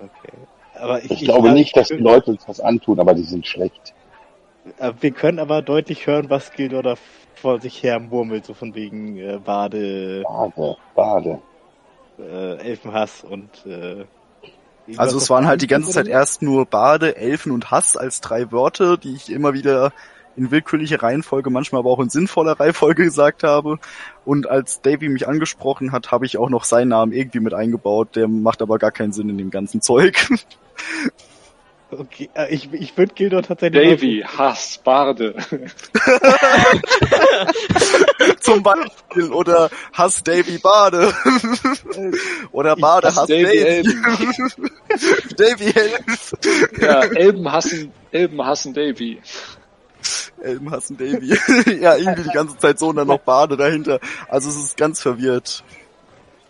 Okay. 0.00 0.32
Aber 0.76 1.02
ich, 1.02 1.10
Ich, 1.10 1.20
glaube 1.24 1.48
ich- 1.48 1.54
nicht, 1.54 1.76
dass 1.76 1.88
die 1.88 1.94
Leute 1.94 2.30
uns 2.30 2.46
was 2.48 2.60
antun, 2.60 3.00
aber 3.00 3.14
die 3.14 3.24
sind 3.24 3.46
schlecht. 3.46 3.94
Äh, 4.78 4.92
Wir 5.00 5.10
können 5.10 5.38
aber 5.40 5.60
deutlich 5.62 6.06
hören, 6.06 6.30
was 6.30 6.52
Gildor 6.52 6.82
da 6.82 6.94
vor 7.34 7.60
sich 7.60 7.82
her 7.82 7.98
murmelt, 8.00 8.46
so 8.46 8.54
von 8.54 8.74
wegen 8.74 9.16
äh, 9.18 9.38
Bade, 9.44 10.22
Bade, 10.24 10.76
Bade. 10.94 11.38
äh, 12.18 12.56
Elfenhass 12.68 13.24
und 13.24 13.50
äh, 13.66 14.04
Also 14.96 15.18
es 15.18 15.28
waren 15.30 15.46
halt 15.46 15.62
die 15.62 15.66
ganze 15.66 15.90
Zeit 15.90 16.06
erst 16.06 16.42
nur 16.42 16.64
Bade, 16.64 17.16
Elfen 17.16 17.50
und 17.52 17.70
Hass 17.70 17.96
als 17.96 18.20
drei 18.20 18.50
Wörter, 18.52 18.96
die 18.96 19.14
ich 19.14 19.30
immer 19.30 19.52
wieder 19.52 19.92
in 20.36 20.50
willkürlicher 20.50 21.02
Reihenfolge, 21.02 21.50
manchmal 21.50 21.80
aber 21.80 21.90
auch 21.90 22.00
in 22.00 22.10
sinnvoller 22.10 22.58
Reihenfolge 22.58 23.04
gesagt 23.04 23.42
habe. 23.42 23.78
Und 24.24 24.48
als 24.48 24.80
Davy 24.80 25.08
mich 25.08 25.28
angesprochen 25.28 25.92
hat, 25.92 26.10
habe 26.10 26.26
ich 26.26 26.38
auch 26.38 26.50
noch 26.50 26.64
seinen 26.64 26.88
Namen 26.88 27.12
irgendwie 27.12 27.40
mit 27.40 27.54
eingebaut. 27.54 28.16
Der 28.16 28.28
macht 28.28 28.62
aber 28.62 28.78
gar 28.78 28.90
keinen 28.90 29.12
Sinn 29.12 29.28
in 29.28 29.38
dem 29.38 29.50
ganzen 29.50 29.80
Zeug. 29.80 30.28
Okay, 31.90 32.28
äh, 32.34 32.52
ich, 32.52 32.72
ich 32.72 32.96
würde 32.96 33.14
Gildor 33.14 33.42
tatsächlich 33.42 34.00
Davy, 34.00 34.24
Hass, 34.26 34.80
Barde. 34.82 35.34
Zum 38.40 38.62
Beispiel. 38.62 39.32
Oder 39.32 39.70
Hass 39.92 40.22
Davy 40.22 40.58
Bade. 40.58 41.12
Oder 42.52 42.76
Bade 42.76 43.08
Hass 43.08 43.16
Hass 43.18 43.28
Davy 43.28 43.42
Davy. 43.44 43.58
Elben. 43.58 44.02
Davy 45.36 45.72
Helf. 45.72 46.32
Ja, 46.80 47.00
Elben 47.02 47.52
hassen, 47.52 47.92
Elben 48.10 48.44
hassen 48.44 48.74
Davy. 48.74 49.20
Elben 50.42 50.70
hassen 50.70 50.96
Davy. 50.96 51.36
ja, 51.80 51.96
irgendwie 51.96 52.24
die 52.24 52.34
ganze 52.34 52.58
Zeit 52.58 52.78
so 52.78 52.88
und 52.88 52.96
dann 52.96 53.08
noch 53.08 53.20
Bade 53.20 53.56
dahinter. 53.56 54.00
Also 54.28 54.48
es 54.48 54.56
ist 54.56 54.76
ganz 54.76 55.00
verwirrt. 55.00 55.64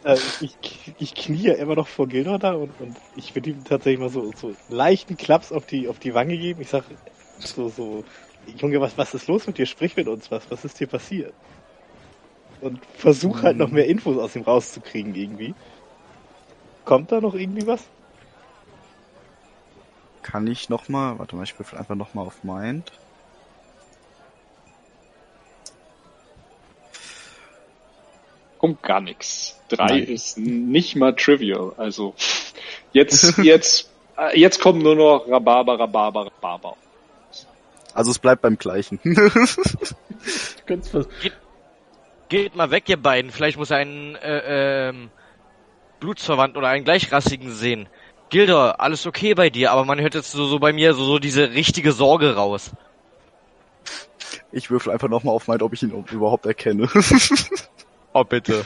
Äh, 0.04 0.18
ich, 0.40 0.94
ich 0.98 1.14
knie 1.14 1.42
ja 1.42 1.54
immer 1.54 1.74
noch 1.74 1.88
vor 1.88 2.06
Gildor 2.06 2.38
da 2.38 2.52
und, 2.52 2.70
und 2.80 2.96
ich 3.16 3.34
würde 3.34 3.50
ihm 3.50 3.64
tatsächlich 3.64 4.00
mal 4.00 4.10
so, 4.10 4.32
so 4.36 4.54
leichten 4.68 5.16
Klaps 5.16 5.50
auf 5.50 5.66
die, 5.66 5.88
auf 5.88 5.98
die 5.98 6.14
Wange 6.14 6.36
geben. 6.36 6.60
Ich 6.60 6.68
sag 6.68 6.84
so, 7.38 7.68
so, 7.68 8.04
Junge, 8.58 8.80
was, 8.80 8.98
was 8.98 9.14
ist 9.14 9.26
los 9.28 9.46
mit 9.46 9.58
dir? 9.58 9.66
Sprich 9.66 9.96
mit 9.96 10.08
uns, 10.08 10.30
was, 10.30 10.50
was 10.50 10.64
ist 10.64 10.78
dir 10.78 10.86
passiert? 10.86 11.32
Und 12.60 12.80
versuch 12.96 13.42
halt 13.42 13.56
noch 13.56 13.70
mehr 13.70 13.86
Infos 13.86 14.18
aus 14.18 14.36
ihm 14.36 14.42
rauszukriegen 14.42 15.14
irgendwie. 15.14 15.54
Kommt 16.84 17.12
da 17.12 17.20
noch 17.20 17.34
irgendwie 17.34 17.66
was? 17.66 17.82
Kann 20.22 20.46
ich 20.46 20.68
noch 20.68 20.88
mal, 20.88 21.18
warte 21.18 21.36
mal, 21.36 21.42
ich 21.42 21.58
würfel 21.58 21.78
einfach 21.78 21.94
noch 21.94 22.14
mal 22.14 22.22
auf 22.22 22.44
Mind. 22.44 22.92
Kommt 28.64 28.82
gar 28.82 29.02
nichts. 29.02 29.60
Drei 29.68 29.98
ist 29.98 30.38
nicht 30.38 30.96
mal 30.96 31.14
trivial. 31.14 31.74
Also 31.76 32.14
jetzt, 32.94 33.36
jetzt, 33.36 33.90
äh, 34.16 34.40
jetzt 34.40 34.58
kommen 34.58 34.80
nur 34.80 34.96
noch 34.96 35.28
Rhabarber, 35.28 35.78
Rhabarber, 35.78 36.28
Rhabarber. 36.28 36.74
Also 37.92 38.10
es 38.10 38.18
bleibt 38.18 38.40
beim 38.40 38.56
gleichen. 38.56 39.00
Ganz 40.64 40.88
fast. 40.88 41.10
Geht 42.30 42.56
mal 42.56 42.70
weg, 42.70 42.88
ihr 42.88 42.96
beiden. 42.96 43.30
Vielleicht 43.30 43.58
muss 43.58 43.70
er 43.70 43.76
einen 43.76 44.14
äh, 44.14 44.88
ähm, 44.88 45.10
Blutsverwandten 46.00 46.56
oder 46.56 46.68
einen 46.68 46.86
Gleichrassigen 46.86 47.50
sehen. 47.50 47.86
Gildor, 48.30 48.80
alles 48.80 49.06
okay 49.06 49.34
bei 49.34 49.50
dir, 49.50 49.72
aber 49.72 49.84
man 49.84 50.00
hört 50.00 50.14
jetzt 50.14 50.32
so, 50.32 50.46
so 50.46 50.58
bei 50.58 50.72
mir 50.72 50.94
so, 50.94 51.04
so 51.04 51.18
diese 51.18 51.50
richtige 51.50 51.92
Sorge 51.92 52.34
raus. 52.34 52.70
Ich 54.52 54.70
würfel 54.70 54.90
einfach 54.90 55.10
noch 55.10 55.22
mal 55.22 55.32
auf 55.32 55.48
Mind, 55.48 55.62
ob 55.62 55.74
ich 55.74 55.82
ihn 55.82 55.90
überhaupt 56.10 56.46
erkenne. 56.46 56.88
Oh, 58.14 58.24
bitte. 58.24 58.64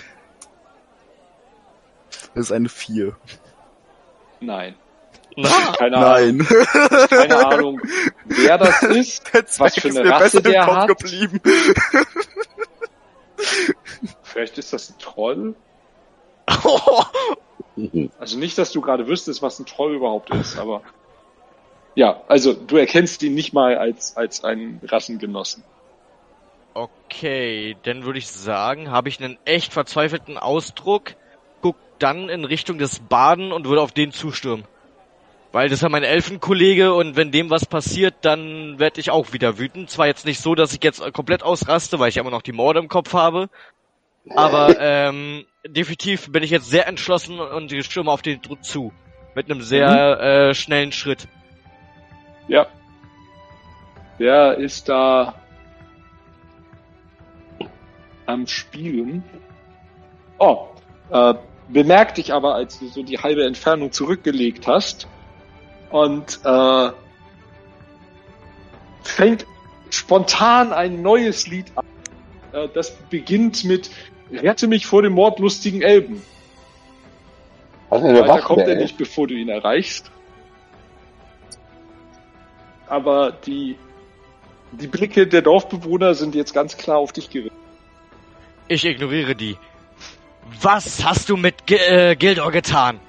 Das 2.35 2.47
ist 2.47 2.53
eine 2.53 2.69
4. 2.69 3.17
Nein. 4.41 4.77
Na, 5.37 5.49
Keine 5.79 5.97
Ahnung, 5.97 6.37
Nein. 6.39 6.47
keine 7.09 7.47
Ahnung, 7.47 7.81
wer 8.25 8.59
das 8.59 8.83
ist. 8.83 9.33
Was 9.61 9.75
für 9.77 9.89
ist 9.89 9.97
eine 9.99 10.11
Rasse 10.11 10.41
besser 10.43 10.47
im 10.47 10.53
der 10.53 10.65
Kopf 10.65 10.75
hat? 10.77 10.89
geblieben. 10.89 11.41
Vielleicht 14.23 14.59
ist 14.59 14.73
das 14.73 14.91
ein 14.91 14.99
Troll. 14.99 15.55
Also 18.19 18.39
nicht, 18.41 18.59
dass 18.59 18.73
du 18.73 18.81
gerade 18.81 19.07
wüsstest, 19.07 19.41
was 19.41 19.61
ein 19.61 19.65
Troll 19.67 19.95
überhaupt 19.95 20.31
ist, 20.35 20.59
aber 20.59 20.83
Ja, 21.95 22.23
also 22.27 22.53
du 22.53 22.77
erkennst 22.77 23.23
ihn 23.23 23.35
nicht 23.35 23.53
mal 23.53 23.79
als, 23.79 24.17
als 24.17 24.43
einen 24.43 24.81
Rassengenossen. 24.85 25.63
Okay, 26.79 27.77
dann 27.83 28.05
würde 28.05 28.21
ich 28.21 28.29
sagen, 28.29 28.93
habe 28.93 29.09
ich 29.09 29.21
einen 29.21 29.37
echt 29.45 29.73
verzweifelten 29.73 30.39
Ausdruck, 30.39 31.17
guck 31.61 31.75
dann 31.99 32.29
in 32.29 32.45
Richtung 32.45 32.79
des 32.79 33.01
Baden 33.01 33.51
und 33.51 33.67
würde 33.67 33.83
auf 33.83 33.91
den 33.91 34.13
zustürmen. 34.13 34.65
Weil 35.51 35.69
das 35.69 35.79
ist 35.79 35.83
ja 35.83 35.89
mein 35.89 36.05
Elfenkollege 36.05 36.95
und 36.95 37.17
wenn 37.17 37.33
dem 37.33 37.51
was 37.51 37.67
passiert, 37.67 38.15
dann 38.21 38.79
werde 38.79 39.01
ich 39.01 39.11
auch 39.11 39.33
wieder 39.33 39.59
wütend. 39.59 39.91
Zwar 39.91 40.07
jetzt 40.07 40.25
nicht 40.25 40.41
so, 40.41 40.55
dass 40.55 40.73
ich 40.73 40.85
jetzt 40.85 41.01
komplett 41.13 41.43
ausraste, 41.43 41.99
weil 41.99 42.11
ich 42.11 42.17
immer 42.17 42.31
noch 42.31 42.43
die 42.43 42.53
Morde 42.53 42.79
im 42.79 42.87
Kopf 42.87 43.13
habe. 43.13 43.49
Aber 44.37 44.77
ähm, 44.79 45.47
definitiv 45.67 46.31
bin 46.31 46.45
ich 46.45 46.51
jetzt 46.51 46.71
sehr 46.71 46.87
entschlossen 46.87 47.41
und 47.41 47.73
stürme 47.85 48.13
auf 48.13 48.23
den 48.23 48.41
Druck 48.41 48.63
zu. 48.63 48.93
Mit 49.35 49.51
einem 49.51 49.63
sehr 49.63 50.21
äh, 50.21 50.55
schnellen 50.55 50.93
Schritt. 50.93 51.27
Ja. 52.47 52.69
Der 54.21 54.59
ist 54.59 54.89
da 54.89 55.38
am 58.29 58.47
Spielen. 58.47 59.25
Oh, 60.39 60.69
äh, 61.11 61.35
bemerkt 61.69 62.19
dich 62.19 62.33
aber, 62.33 62.55
als 62.55 62.79
du 62.79 62.89
so 62.89 63.03
die 63.03 63.19
halbe 63.19 63.45
Entfernung 63.45 63.91
zurückgelegt 63.91 64.67
hast 64.67 65.09
und 65.91 66.41
äh, 66.45 66.91
fängt 69.03 69.47
spontan 69.91 70.73
ein 70.73 71.03
neues 71.03 71.47
Lied 71.47 71.67
an. 71.75 71.87
Äh, 72.53 72.69
das 72.75 72.91
beginnt 73.11 73.65
mit 73.65 73.91
Rette 74.31 74.69
mich 74.69 74.87
vor 74.87 75.03
dem 75.03 75.15
mordlustigen 75.15 75.81
Elben. 75.81 76.23
Was 77.89 78.01
ist 78.01 78.07
denn 78.07 78.15
der 78.15 78.25
Weiter 78.25 78.35
Waffen, 78.35 78.45
kommt 78.45 78.69
er 78.69 78.77
nicht, 78.77 78.99
bevor 78.99 79.27
du 79.27 79.35
ihn 79.35 79.49
erreichst. 79.49 80.11
Aber 82.87 83.33
die, 83.33 83.77
die 84.73 84.87
Blicke 84.87 85.27
der 85.27 85.41
Dorfbewohner 85.41 86.15
sind 86.15 86.35
jetzt 86.35 86.53
ganz 86.53 86.77
klar 86.77 86.99
auf 86.99 87.13
dich 87.13 87.31
gerichtet. 87.31 87.58
Ich 88.69 88.85
ignoriere 88.85 89.35
die. 89.35 89.57
Was 90.61 91.05
hast 91.05 91.31
du 91.31 91.37
mit 91.37 91.67
G 91.67 91.77
äh, 91.77 92.17
Gildor 92.17 92.53
getan? 92.53 93.01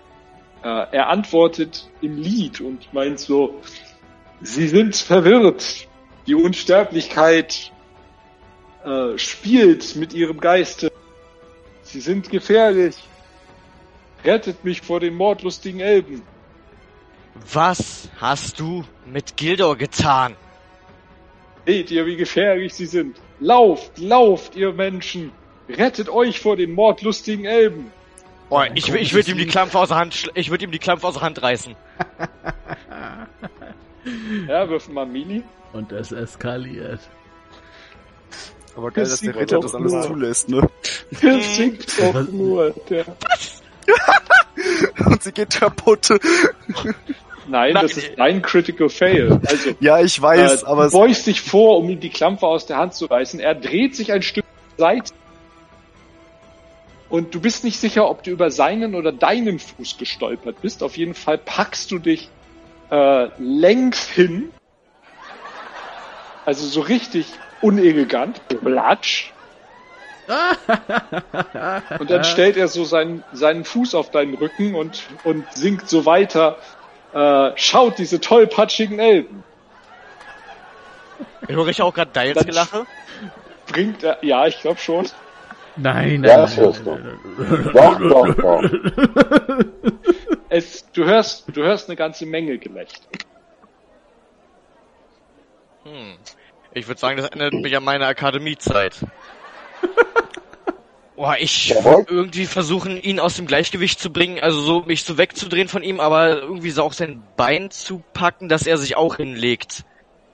Äh, 0.64 0.68
er 0.68 1.10
antwortet 1.10 1.90
im 2.02 2.18
Lied 2.18 2.62
und 2.62 2.94
meint 2.94 3.20
so, 3.20 3.62
Sie 4.42 4.70
sind 4.70 4.96
verwirrt. 4.96 5.88
Die 6.28 6.36
Unsterblichkeit 6.36 7.74
äh, 8.86 9.18
spielt 9.18 9.98
mit 9.98 10.14
ihrem 10.14 10.40
Geiste. 10.40 10.92
Sie 11.82 12.00
sind 12.00 12.30
gefährlich. 12.30 12.96
Rettet 14.24 14.64
mich 14.64 14.82
vor 14.82 15.02
den 15.02 15.16
mordlustigen 15.16 15.82
Elben. 15.82 16.22
Was 17.52 18.10
hast 18.20 18.60
du 18.60 18.86
mit 19.06 19.36
Gildor 19.36 19.78
getan? 19.78 20.36
Seht 21.66 21.92
ihr, 21.92 22.06
wie 22.06 22.16
gefährlich 22.16 22.74
sie 22.74 22.86
sind? 22.86 23.18
Lauft, 23.40 23.98
lauft, 23.98 24.56
ihr 24.56 24.72
Menschen! 24.72 25.32
Rettet 25.70 26.10
euch 26.10 26.40
vor 26.40 26.56
den 26.58 26.74
mordlustigen 26.74 27.46
Elben! 27.46 27.92
Oh, 28.50 28.62
ich, 28.74 28.92
ich 28.94 29.14
würde 29.14 29.32
ihm 29.32 29.38
die 29.38 29.46
Klampfe 29.46 29.78
aus 29.80 29.90
der 29.90 29.98
Hand, 29.98 30.32
ich 30.34 30.50
würde 30.50 30.66
ihm 30.66 30.72
die 30.72 30.80
Klampfe 30.80 31.08
aus 31.08 31.14
der 31.14 31.24
Hand 31.24 31.42
reißen. 31.42 31.76
Ja, 34.48 34.68
wirf 34.70 34.88
mal 34.90 35.06
Mini. 35.06 35.44
Und 35.74 35.92
es 35.92 36.12
eskaliert. 36.12 37.00
Aber 38.76 38.90
geil, 38.92 39.04
Das 39.04 39.12
dass 39.12 39.20
der 39.22 39.36
Ritter 39.36 39.60
das 39.60 39.76
alles 39.76 39.92
nur- 39.92 40.02
zulässt, 40.02 40.50
ne? 40.50 40.68
Der 41.22 41.42
singt 41.42 42.00
doch 42.00 42.28
nur. 42.32 42.72
Der... 42.90 43.06
Und 45.06 45.22
sie 45.22 45.32
geht 45.32 45.52
kaputt. 45.52 46.10
Nein, 47.48 47.48
Nein, 47.48 47.74
das 47.76 47.98
ist 47.98 48.20
ein 48.20 48.42
Critical 48.42 48.90
Fail. 48.90 49.40
Also, 49.46 49.72
Ja, 49.80 50.00
ich 50.00 50.20
weiß, 50.20 50.64
äh, 50.64 50.66
aber 50.66 50.86
du 50.88 50.92
beugst 50.92 51.28
dich 51.28 51.42
vor, 51.42 51.78
um 51.80 51.90
ihm 51.90 52.00
die 52.00 52.10
Klampfe 52.10 52.48
aus 52.48 52.66
der 52.66 52.78
Hand 52.78 52.94
zu 52.94 53.06
reißen. 53.06 53.40
Er 53.40 53.56
dreht 53.56 53.96
sich 53.96 54.12
ein 54.12 54.22
Stück 54.22 54.46
zur 54.78 54.86
Seite. 54.88 55.14
Und 57.10 57.34
du 57.34 57.42
bist 57.42 57.64
nicht 57.64 57.80
sicher, 57.80 58.08
ob 58.08 58.24
du 58.24 58.32
über 58.32 58.52
seinen 58.52 58.94
oder 58.94 59.12
deinen 59.12 59.60
Fuß 59.60 59.98
gestolpert 59.98 60.62
bist. 60.62 60.84
Auf 60.84 60.96
jeden 60.96 61.16
Fall 61.16 61.40
packst 61.40 61.90
du 61.92 61.98
dich 61.98 62.30
äh, 62.92 63.30
längs 63.40 64.08
hin. 64.08 64.52
Also 66.46 66.66
so 66.68 66.82
richtig 66.82 67.26
unelegant. 67.62 68.42
Platsch. 68.48 69.32
Und 72.00 72.12
dann 72.12 72.24
stellt 72.24 72.58
er 72.58 72.68
so 72.68 72.84
seinen, 72.84 73.24
seinen 73.34 73.66
Fuß 73.66 73.96
auf 73.96 74.12
deinen 74.12 74.36
Rücken 74.36 74.76
und, 74.76 75.04
und 75.24 75.52
singt 75.54 75.90
so 75.90 76.06
weiter. 76.06 76.58
Äh, 77.14 77.52
schaut 77.56 77.98
diese 77.98 78.22
tollpatschigen 78.22 79.00
Elben. 79.00 79.44
Höre 81.48 81.68
ich 81.70 81.82
auch 81.82 81.94
gerade 81.94 82.12
Dials 82.12 82.46
Gelache? 82.46 82.86
Bringt 83.66 84.04
er, 84.04 84.24
ja, 84.24 84.46
ich 84.46 84.62
glaube 84.62 84.80
schon. 84.80 85.08
Nein, 85.76 86.22
nein, 86.22 86.24
Ja, 86.24 86.38
das 86.38 86.58
hörst 86.58 86.86
du. 86.86 86.98
Doch, 87.74 88.00
doch, 88.00 88.36
doch. 88.36 88.64
Es, 90.50 90.90
du 90.92 91.06
hörst, 91.06 91.46
du 91.56 91.62
hörst 91.62 91.90
eine 91.90 91.96
ganze 91.96 92.26
Menge 92.26 92.58
Gelächter. 92.58 93.08
Hm. 95.84 96.18
Ich 96.74 96.88
würde 96.88 97.00
sagen, 97.00 97.18
das 97.18 97.28
erinnert 97.28 97.54
mich 97.54 97.76
an 97.76 97.84
meine 97.84 98.08
Akademiezeit. 98.08 98.96
Boah, 101.16 101.36
ich 101.38 101.70
Jawohl. 101.70 101.98
würd 101.98 102.12
irgendwie 102.12 102.46
versuchen, 102.46 102.96
ihn 102.96 103.20
aus 103.20 103.36
dem 103.36 103.46
Gleichgewicht 103.46 104.00
zu 104.00 104.10
bringen, 104.12 104.40
also 104.40 104.62
so 104.62 104.82
mich 104.84 105.04
so 105.04 105.18
wegzudrehen 105.18 105.68
von 105.68 105.84
ihm, 105.84 106.00
aber 106.00 106.40
irgendwie 106.40 106.70
so 106.70 106.82
auch 106.84 106.94
sein 106.94 107.22
Bein 107.36 107.72
zu 107.72 108.02
packen, 108.14 108.48
dass 108.48 108.66
er 108.66 108.78
sich 108.78 108.96
auch 108.96 109.18
hinlegt. 109.18 109.84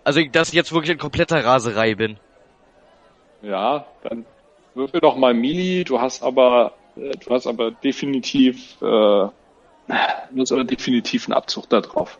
Also, 0.04 0.21
dass 0.32 0.50
ich 0.50 0.54
jetzt 0.54 0.71
wirklich 0.74 0.91
in 0.91 1.00
kompletter 1.00 1.43
Raserei 1.43 1.95
bin. 1.95 2.17
Ja, 3.41 3.88
dann 4.04 4.26
würfel 4.75 5.01
doch 5.01 5.15
mal 5.15 5.33
Mili. 5.33 5.83
Du 5.83 5.99
hast 5.99 6.21
aber, 6.21 6.73
äh, 6.95 7.11
du 7.11 7.29
hast 7.33 7.47
aber 7.47 7.71
definitiv, 7.71 8.75
äh, 8.81 8.85
du 8.85 9.31
hast 10.38 10.51
aber 10.51 10.63
definitiv 10.63 11.27
einen 11.27 11.33
Abzug 11.33 11.69
da 11.69 11.81
drauf. 11.81 12.19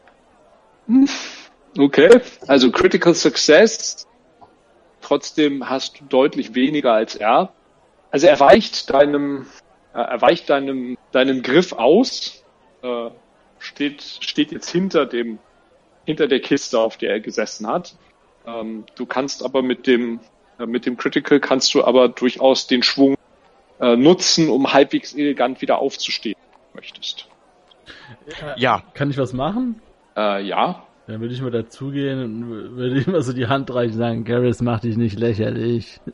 Okay, 1.77 2.21
also 2.47 2.71
Critical 2.71 3.13
Success. 3.13 4.07
Trotzdem 5.01 5.69
hast 5.69 5.99
du 5.99 6.05
deutlich 6.05 6.55
weniger 6.55 6.93
als 6.93 7.15
er. 7.15 7.53
Also 8.09 8.27
er 8.27 8.39
weicht 8.39 8.89
deinem, 8.89 9.45
äh, 9.93 9.99
er 9.99 10.21
weicht 10.21 10.49
deinem, 10.49 10.97
deinem 11.11 11.43
Griff 11.43 11.73
aus, 11.73 12.43
äh, 12.81 13.09
steht, 13.59 14.01
steht 14.21 14.51
jetzt 14.51 14.69
hinter 14.69 15.05
dem, 15.05 15.39
hinter 16.05 16.27
der 16.27 16.39
Kiste, 16.39 16.79
auf 16.79 16.97
der 16.97 17.11
er 17.11 17.19
gesessen 17.19 17.67
hat. 17.67 17.95
Ähm, 18.47 18.85
du 18.95 19.05
kannst 19.05 19.43
aber 19.43 19.61
mit 19.61 19.85
dem, 19.85 20.19
mit 20.65 20.85
dem 20.85 20.97
Critical 20.97 21.39
kannst 21.39 21.73
du 21.73 21.83
aber 21.83 22.07
durchaus 22.09 22.67
den 22.67 22.83
Schwung 22.83 23.15
äh, 23.79 23.95
nutzen, 23.95 24.49
um 24.49 24.71
halbwegs 24.71 25.13
elegant 25.13 25.61
wieder 25.61 25.79
aufzustehen, 25.79 26.35
wenn 26.39 26.61
du 26.71 26.75
möchtest. 26.75 27.27
Ja, 28.55 28.83
Kann 28.93 29.09
ich 29.09 29.17
was 29.17 29.33
machen? 29.33 29.81
Äh, 30.15 30.43
ja, 30.45 30.85
Dann 31.07 31.21
würde 31.21 31.33
ich 31.33 31.41
mal 31.41 31.51
dazugehen 31.51 32.23
und 32.23 32.75
würde 32.77 33.01
ihm 33.01 33.11
mal 33.11 33.21
so 33.21 33.33
die 33.33 33.47
Hand 33.47 33.73
reichen 33.73 33.93
und 33.93 33.97
sagen, 33.97 34.23
Garrus, 34.23 34.61
mach 34.61 34.79
dich 34.79 34.97
nicht 34.97 35.19
lächerlich. 35.19 35.99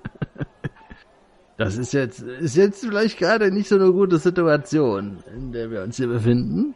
Das 1.58 1.77
ist 1.77 1.93
jetzt, 1.93 2.21
ist 2.21 2.56
jetzt 2.56 2.84
vielleicht 2.84 3.19
gerade 3.19 3.51
nicht 3.51 3.69
so 3.69 3.75
eine 3.75 3.91
gute 3.91 4.17
Situation, 4.17 5.19
in 5.32 5.51
der 5.51 5.69
wir 5.69 5.84
uns 5.84 5.97
hier 5.97 6.08
befinden. 6.08 6.73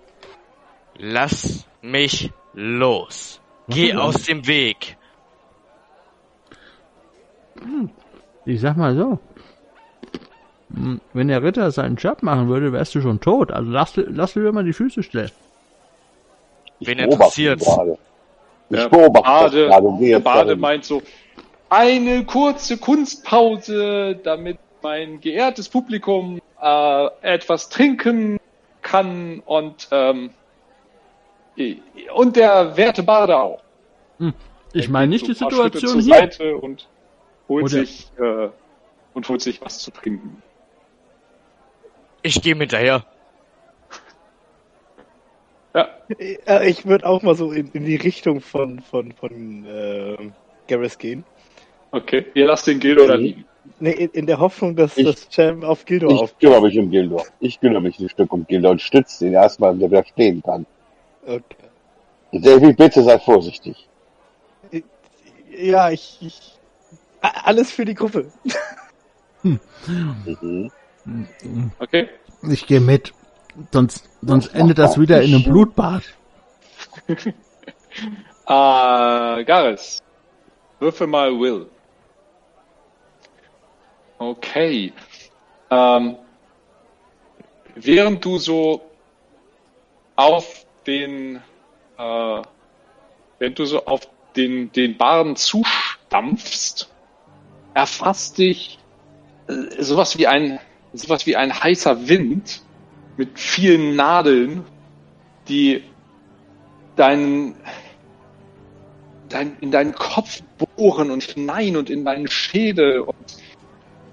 lass 0.99 1.65
mich 1.81 2.31
los. 2.53 3.41
Geh 3.67 3.95
aus 3.95 4.23
dem 4.23 4.45
Weg. 4.45 4.95
Ich 8.45 8.61
sag 8.61 8.77
mal 8.77 8.95
so. 8.95 9.19
Hm, 10.73 11.01
Wenn 11.13 11.27
der 11.27 11.43
Ritter 11.43 11.71
seinen 11.71 11.95
Job 11.95 12.23
machen 12.23 12.47
würde, 12.47 12.71
wärst 12.71 12.95
du 12.95 13.01
schon 13.01 13.19
tot. 13.19 13.51
Also 13.51 13.71
lass, 13.71 13.93
lass 13.95 14.33
dir 14.33 14.51
mal 14.51 14.63
die 14.63 14.73
Füße 14.73 15.03
still. 15.03 15.31
Ich 16.79 16.87
Wen 16.87 16.99
interessiert's? 16.99 17.67
Ich 18.69 18.77
Der 18.77 18.89
beobachte 18.89 19.69
Bade, 19.69 20.19
Bade 20.19 20.55
meint 20.55 20.85
so, 20.85 21.01
eine 21.69 22.25
kurze 22.25 22.77
Kunstpause, 22.77 24.19
damit 24.23 24.57
mein 24.81 25.19
geehrtes 25.19 25.69
Publikum 25.69 26.41
äh, 26.61 27.07
etwas 27.21 27.69
trinken 27.69 28.39
kann 28.81 29.41
und 29.45 29.87
ähm, 29.91 30.29
und 32.13 32.35
der 32.35 32.75
werte 32.75 33.01
Bade 33.01 33.37
auch. 33.37 33.61
Ich 34.73 34.89
meine 34.89 35.07
nicht 35.07 35.27
die 35.27 35.33
Situation 35.33 36.01
hier. 36.01 36.29
Holt 37.47 37.65
Oder- 37.65 37.69
sich 37.85 38.07
äh, 38.19 38.49
und 39.13 39.29
holt 39.29 39.41
sich 39.41 39.61
was 39.61 39.79
zu 39.79 39.91
trinken. 39.91 40.41
Ich 42.21 42.41
gehe 42.41 42.55
hinterher. 42.55 43.05
Ja, 45.73 45.87
Äh, 46.19 46.69
Ich 46.69 46.85
würde 46.85 47.05
auch 47.05 47.21
mal 47.21 47.35
so 47.35 47.51
in, 47.51 47.69
in 47.73 47.85
die 47.85 47.95
Richtung 47.97 48.41
von, 48.41 48.79
von, 48.79 49.11
von 49.11 49.65
äh, 49.65 50.31
Garrus 50.67 50.97
gehen. 50.97 51.23
okay. 51.91 52.25
Ihr 52.33 52.45
lasst 52.47 52.67
den 52.67 52.79
Gildo 52.79 53.07
da 53.07 53.15
liegen. 53.15 53.45
Nee, 53.79 53.91
in, 53.91 54.09
in 54.11 54.25
der 54.27 54.39
Hoffnung, 54.39 54.75
dass 54.75 54.97
Ich- 54.97 55.05
das 55.05 55.27
Jam 55.35 55.63
auf 55.63 55.85
Gildo 55.85 56.07
auf. 56.07 56.31
Ich 56.31 56.39
kümmere 56.39 56.61
mich 56.61 56.77
um 56.79 56.89
Gildor. 56.89 57.25
Ich 57.39 57.59
kümmere 57.59 57.81
mich 57.81 57.99
ein 57.99 58.09
Stück 58.09 58.31
um 58.31 58.45
Gildor 58.47 58.71
und 58.71 58.81
stütze 58.81 59.27
ihn 59.27 59.33
erstmal, 59.33 59.75
damit 59.77 59.91
er 59.91 60.05
stehen 60.05 60.41
kann. 60.41 60.65
Okay. 61.25 61.41
Davy, 62.31 62.73
bitte 62.73 63.01
sei 63.03 63.17
vorsichtig. 63.19 63.87
Ja, 65.57 65.89
ich, 65.89 66.17
ich. 66.21 66.54
Alles 67.33 67.71
für 67.71 67.85
die 67.85 67.93
Gruppe. 67.93 68.31
Mhm. 69.43 70.71
Okay. 71.79 72.09
Ich 72.49 72.65
gehe 72.65 72.79
mit. 72.79 73.13
Sonst, 73.71 74.09
sonst 74.21 74.47
endet 74.53 74.77
das 74.77 74.99
wieder 74.99 75.21
in 75.21 75.35
einem 75.35 75.43
Blutbad. 75.43 76.03
Äh, 77.07 77.15
Gareth. 78.47 80.01
Würfel 80.79 81.07
mal 81.07 81.31
Will. 81.39 81.67
Okay. 84.17 84.91
Ähm, 85.69 86.17
während 87.75 88.25
du 88.25 88.37
so 88.37 88.81
auf 90.15 90.65
den, 90.85 91.37
äh, 91.97 92.41
während 93.39 93.59
du 93.59 93.65
so 93.65 93.85
auf 93.85 94.07
den, 94.35 94.71
den 94.73 94.97
Baren 94.97 95.35
zustampfst, 95.35 96.89
erfasst 97.75 98.39
dich 98.39 98.79
äh, 99.47 99.83
sowas 99.83 100.17
wie 100.17 100.25
ein, 100.25 100.59
sowas 100.93 101.27
wie 101.27 101.35
ein 101.35 101.53
heißer 101.53 102.07
Wind 102.07 102.63
mit 103.17 103.39
vielen 103.39 103.95
Nadeln, 103.95 104.63
die 105.47 105.83
deinen, 106.95 107.55
dein, 109.29 109.57
in 109.61 109.69
deinen 109.69 109.93
Kopf 109.93 110.41
bohren 110.57 111.11
und 111.11 111.23
hinein 111.23 111.77
und 111.77 111.91
in 111.91 112.03
deinen 112.03 112.27
Schädel 112.27 113.01
und 113.01 113.15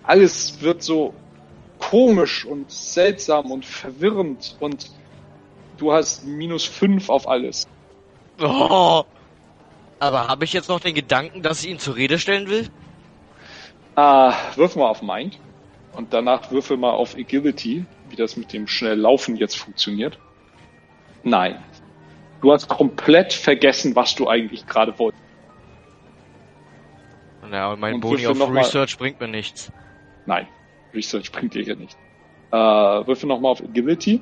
alles 0.02 0.60
wird 0.60 0.82
so 0.82 1.14
komisch 1.78 2.44
und 2.44 2.70
seltsam 2.70 3.50
und 3.50 3.64
verwirrend 3.64 4.56
und 4.60 4.90
du 5.78 5.92
hast 5.92 6.26
minus 6.26 6.64
fünf 6.64 7.08
auf 7.08 7.28
alles. 7.28 7.68
Oh. 8.40 9.04
Aber 10.00 10.26
habe 10.26 10.44
ich 10.44 10.52
jetzt 10.52 10.68
noch 10.68 10.80
den 10.80 10.94
Gedanken, 10.94 11.42
dass 11.42 11.62
ich 11.62 11.70
ihn 11.70 11.78
zur 11.78 11.94
Rede 11.94 12.18
stellen 12.18 12.48
will? 12.48 12.68
Äh, 13.96 14.32
würfel 14.56 14.80
mal 14.80 14.88
auf 14.88 15.02
Mind 15.02 15.38
und 15.92 16.12
danach 16.14 16.50
würfel 16.50 16.76
mal 16.76 16.92
auf 16.92 17.14
Agility, 17.14 17.84
wie 18.08 18.16
das 18.16 18.36
mit 18.36 18.52
dem 18.52 18.66
schnell 18.66 18.98
Laufen 18.98 19.36
jetzt 19.36 19.56
funktioniert. 19.58 20.18
Nein. 21.22 21.62
Du 22.40 22.52
hast 22.52 22.68
komplett 22.68 23.32
vergessen, 23.32 23.94
was 23.94 24.14
du 24.14 24.28
eigentlich 24.28 24.66
gerade 24.66 24.98
wolltest. 24.98 25.22
Ja, 27.50 27.72
und 27.72 27.80
mein 27.80 27.94
Und 27.96 28.00
Boni 28.00 28.26
auf 28.26 28.38
noch 28.38 28.48
mal- 28.48 28.62
Research 28.62 28.96
bringt 28.96 29.20
mir 29.20 29.28
nichts. 29.28 29.70
Nein, 30.24 30.48
Research 30.94 31.30
bringt 31.30 31.54
dir 31.54 31.62
hier 31.62 31.76
nicht. 31.76 31.96
Äh, 32.50 32.56
würfel 32.56 33.28
nochmal 33.28 33.52
auf 33.52 33.60
Agility. 33.62 34.20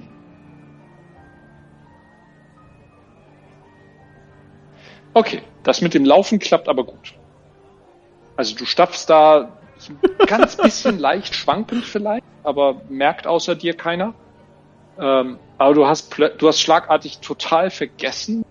Okay, 5.14 5.42
das 5.62 5.80
mit 5.80 5.94
dem 5.94 6.04
Laufen 6.04 6.38
klappt 6.38 6.68
aber 6.68 6.84
gut. 6.84 7.14
Also 8.36 8.56
du 8.56 8.64
stapfst 8.64 9.06
da 9.08 9.59
ganz 10.26 10.56
bisschen 10.56 10.98
leicht 10.98 11.34
schwankend 11.34 11.84
vielleicht, 11.84 12.24
aber 12.42 12.80
merkt 12.88 13.26
außer 13.26 13.54
dir 13.54 13.74
keiner. 13.74 14.14
Ähm, 14.98 15.38
aber 15.58 15.74
du 15.74 15.86
hast, 15.86 16.16
du 16.18 16.48
hast 16.48 16.60
schlagartig 16.60 17.20
total 17.20 17.70
vergessen, 17.70 18.44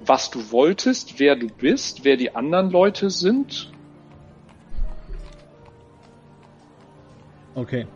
was 0.00 0.30
du 0.30 0.50
wolltest, 0.50 1.18
wer 1.18 1.36
du 1.36 1.48
bist, 1.48 2.04
wer 2.04 2.16
die 2.16 2.34
anderen 2.34 2.70
Leute 2.70 3.10
sind. 3.10 3.70
Okay. 7.54 7.86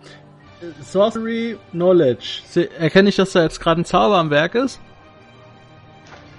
Sorcery 0.80 1.58
Knowledge. 1.70 2.42
Erkenne 2.78 3.08
ich, 3.08 3.16
dass 3.16 3.32
da 3.32 3.42
jetzt 3.42 3.60
gerade 3.60 3.80
ein 3.80 3.84
Zauber 3.84 4.18
am 4.18 4.30
Werk 4.30 4.54
ist? 4.54 4.80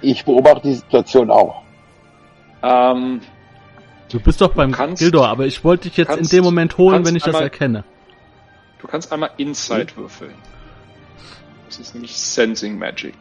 Ich 0.02 0.26
beobachte 0.26 0.68
die 0.68 0.76
Situation 0.76 1.32
auch. 1.32 1.62
Ähm, 2.62 3.22
Du 4.14 4.20
bist 4.20 4.40
doch 4.42 4.54
beim 4.54 4.72
kannst- 4.72 5.00
Gildor, 5.00 5.28
aber 5.28 5.48
ich 5.48 5.64
wollte 5.64 5.90
dich 5.90 5.98
jetzt 5.98 6.10
in 6.12 6.16
kannst- 6.18 6.34
dem 6.34 6.44
Moment 6.44 6.78
holen, 6.78 7.04
wenn 7.04 7.16
ich 7.16 7.24
das 7.24 7.30
einmal- 7.34 7.42
erkenne. 7.42 7.84
Du 8.78 8.86
kannst 8.88 9.12
einmal 9.12 9.32
Insight 9.38 9.98
würfeln. 9.98 10.36
Das 11.66 11.80
ist 11.80 11.96
nämlich 11.96 12.16
Sensing 12.16 12.78
Magic. 12.78 13.16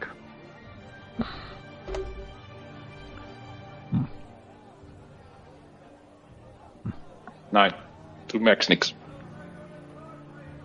Nein, 7.51 7.73
du 8.29 8.39
merkst 8.39 8.69
nichts. 8.69 8.93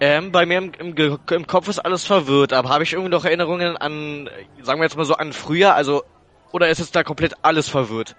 Ähm, 0.01 0.31
bei 0.31 0.47
mir 0.47 0.59
im, 0.59 0.73
im, 0.79 1.19
im 1.31 1.47
Kopf 1.47 1.69
ist 1.69 1.81
alles 1.81 2.05
verwirrt, 2.05 2.53
aber 2.53 2.69
habe 2.69 2.85
ich 2.85 2.93
irgendwie 2.93 3.11
noch 3.11 3.25
Erinnerungen 3.25 3.77
an, 3.77 4.27
äh, 4.29 4.62
sagen 4.62 4.79
wir 4.81 4.85
jetzt 4.85 4.97
mal 4.97 5.05
so, 5.05 5.14
an 5.14 5.33
früher, 5.33 5.75
also, 5.75 6.05
oder 6.53 6.69
ist 6.69 6.79
es 6.81 6.93
da 6.93 7.03
komplett 7.03 7.35
alles 7.43 7.69
verwirrt? 7.69 8.14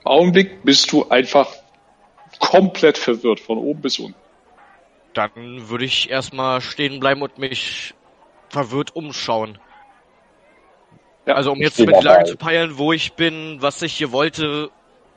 Im 0.00 0.06
Augenblick 0.06 0.62
bist 0.64 0.90
du 0.92 1.08
einfach 1.08 1.48
komplett 2.38 2.96
verwirrt, 2.96 3.40
von 3.40 3.58
oben 3.58 3.80
bis 3.80 3.98
unten. 3.98 4.14
Dann 5.14 5.68
würde 5.68 5.84
ich 5.84 6.08
erstmal 6.08 6.60
stehen 6.60 7.00
bleiben 7.00 7.20
und 7.22 7.38
mich 7.38 7.94
verwirrt 8.48 8.94
umschauen. 8.96 9.58
Ja, 11.26 11.34
also 11.34 11.52
um 11.52 11.60
jetzt 11.60 11.78
mit 11.78 12.00
die 12.00 12.04
Lage 12.04 12.24
zu 12.24 12.36
peilen, 12.36 12.78
wo 12.78 12.92
ich 12.92 13.12
bin, 13.12 13.58
was 13.60 13.82
ich 13.82 13.96
hier 13.96 14.12
wollte, 14.12 14.70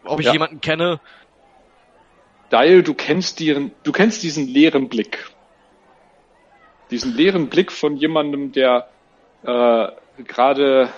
ob 0.04 0.20
ich 0.20 0.26
Ja. 0.28 0.34
jemanden 0.34 0.60
kenne. 0.62 1.00
Dial, 2.52 2.84
du 2.84 2.94
kennst 2.94 3.40
diesen, 3.40 3.72
du 3.84 3.92
kennst 3.92 4.22
diesen 4.22 4.48
leeren 4.48 4.90
Blick. 4.90 5.30
Diesen 6.92 7.16
leeren 7.16 7.50
Blick 7.50 7.72
von 7.72 7.96
jemandem, 7.98 8.52
der 8.52 8.90
äh, 9.44 9.88
gerade, 10.24 10.90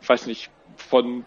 ich 0.00 0.08
weiß 0.08 0.26
nicht, 0.26 0.50
von 0.76 1.24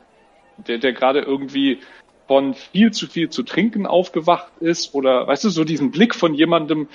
der, 0.57 0.79
der 0.79 0.93
gerade 0.93 1.21
irgendwie 1.21 1.79
von 2.27 2.53
viel 2.55 2.91
zu 2.91 3.07
viel 3.07 3.29
zu 3.29 3.43
trinken 3.43 3.85
aufgewacht 3.85 4.47
ist 4.59 4.93
oder 4.93 5.27
weißt 5.27 5.45
du, 5.45 5.49
so 5.49 5.63
diesen 5.63 5.91
Blick 5.91 6.13
von 6.15 6.33
jemandem, 6.33 6.87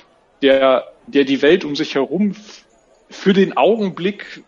der, 0.43 0.89
der 1.07 1.25
die 1.25 1.41
Welt 1.43 1.65
um 1.65 1.75
sich 1.77 1.95
herum 1.95 2.35
für 3.09 3.33
den 3.33 3.57
Augenblick 3.57 4.43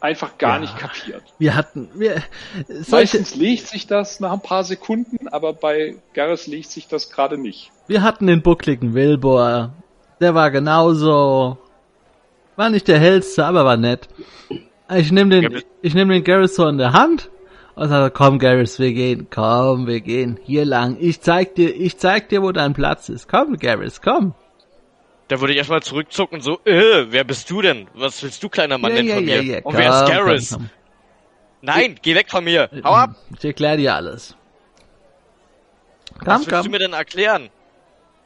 einfach 0.00 0.38
gar 0.38 0.54
Ja. 0.56 0.60
nicht 0.60 0.78
kapiert. 0.78 1.22
Wir 1.38 1.54
hatten, 1.56 1.88
wir, 1.94 2.22
Meistens 2.88 3.34
legt 3.34 3.66
sich 3.66 3.86
das 3.86 4.20
nach 4.20 4.32
ein 4.32 4.40
paar 4.40 4.64
Sekunden, 4.64 5.28
aber 5.28 5.52
bei 5.52 5.96
Gareth 6.14 6.46
legt 6.46 6.70
sich 6.70 6.86
das 6.88 7.10
gerade 7.10 7.36
nicht. 7.38 7.70
wir 7.88 8.02
hatten 8.02 8.26
den 8.26 8.42
buckligen 8.42 8.94
Wilbur. 8.94 9.72
Der 10.20 10.34
war 10.34 10.50
genauso. 10.50 11.58
War 12.56 12.70
nicht 12.70 12.88
der 12.88 12.98
hellste, 12.98 13.44
aber 13.44 13.64
war 13.64 13.76
nett. 13.76 14.08
Ich 14.94 15.12
nehme 15.12 15.30
den, 15.40 15.62
ich 15.82 15.94
nehme 15.94 16.14
den 16.14 16.24
Garrus 16.24 16.56
so 16.56 16.66
in 16.66 16.78
der 16.78 16.92
Hand 16.92 17.30
und 17.78 17.88
sage, 17.88 18.10
komm 18.10 18.38
Garrus, 18.38 18.78
wir 18.78 18.92
gehen, 18.92 19.28
komm, 19.30 19.86
wir 19.86 20.00
gehen 20.00 20.38
hier 20.42 20.64
lang. 20.64 20.96
Ich 21.00 21.20
zeig 21.20 21.54
dir, 21.54 21.74
ich 21.74 21.98
zeig 21.98 22.28
dir, 22.28 22.42
wo 22.42 22.52
dein 22.52 22.72
Platz 22.74 23.08
ist. 23.08 23.28
Komm 23.28 23.56
Garrus, 23.56 24.00
komm. 24.00 24.34
Da 25.28 25.40
würde 25.40 25.52
ich 25.52 25.58
erstmal 25.58 25.82
zurückzucken 25.82 26.40
so, 26.40 26.58
äh, 26.64 27.06
wer 27.10 27.24
bist 27.24 27.50
du 27.50 27.60
denn? 27.62 27.86
Was 27.94 28.22
willst 28.22 28.42
du, 28.42 28.48
kleiner 28.48 28.78
Mann, 28.78 28.92
Ja, 28.92 28.96
denn 28.96 29.06
ja, 29.06 29.14
von 29.16 29.28
ja, 29.28 29.42
mir? 29.42 29.56
und 29.58 29.62
komm, 29.64 29.76
wer 29.76 29.90
ist 29.90 30.10
Garrus? 30.10 30.50
komm. 30.52 30.70
Nein, 31.60 31.96
geh 32.02 32.14
weg 32.14 32.30
von 32.30 32.44
mir. 32.44 32.70
Hau 32.84 32.94
ab! 32.94 33.16
Ich 33.36 33.44
erklär 33.44 33.76
dir 33.76 33.94
alles. 33.94 34.36
Komm, 36.18 36.26
Was 36.26 36.46
willst 36.46 36.66
du 36.66 36.70
mir 36.70 36.78
denn 36.78 36.92
erklären? 36.92 37.50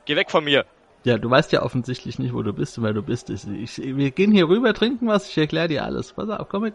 Geh 0.04 0.16
weg 0.16 0.30
von 0.30 0.44
mir. 0.44 0.64
Ja, 1.04 1.18
du 1.18 1.28
weißt 1.28 1.50
ja 1.52 1.62
offensichtlich 1.62 2.18
nicht, 2.18 2.32
wo 2.32 2.42
du 2.42 2.52
bist 2.52 2.78
und 2.78 2.84
wer 2.84 2.92
du 2.92 3.02
bist. 3.02 3.30
Ich, 3.30 3.46
ich, 3.48 3.96
wir 3.96 4.10
gehen 4.12 4.32
hier 4.32 4.48
rüber, 4.48 4.72
trinken 4.72 5.08
was, 5.08 5.28
ich 5.28 5.36
erklär 5.36 5.66
dir 5.68 5.84
alles. 5.84 6.12
Pass 6.12 6.28
auf, 6.30 6.48
komm 6.48 6.62
mit. 6.62 6.74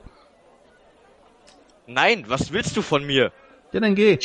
Nein, 1.88 2.26
was 2.28 2.52
willst 2.52 2.76
du 2.76 2.82
von 2.82 3.06
mir? 3.06 3.32
Ja, 3.72 3.80
dann 3.80 3.96
geh. 3.96 4.20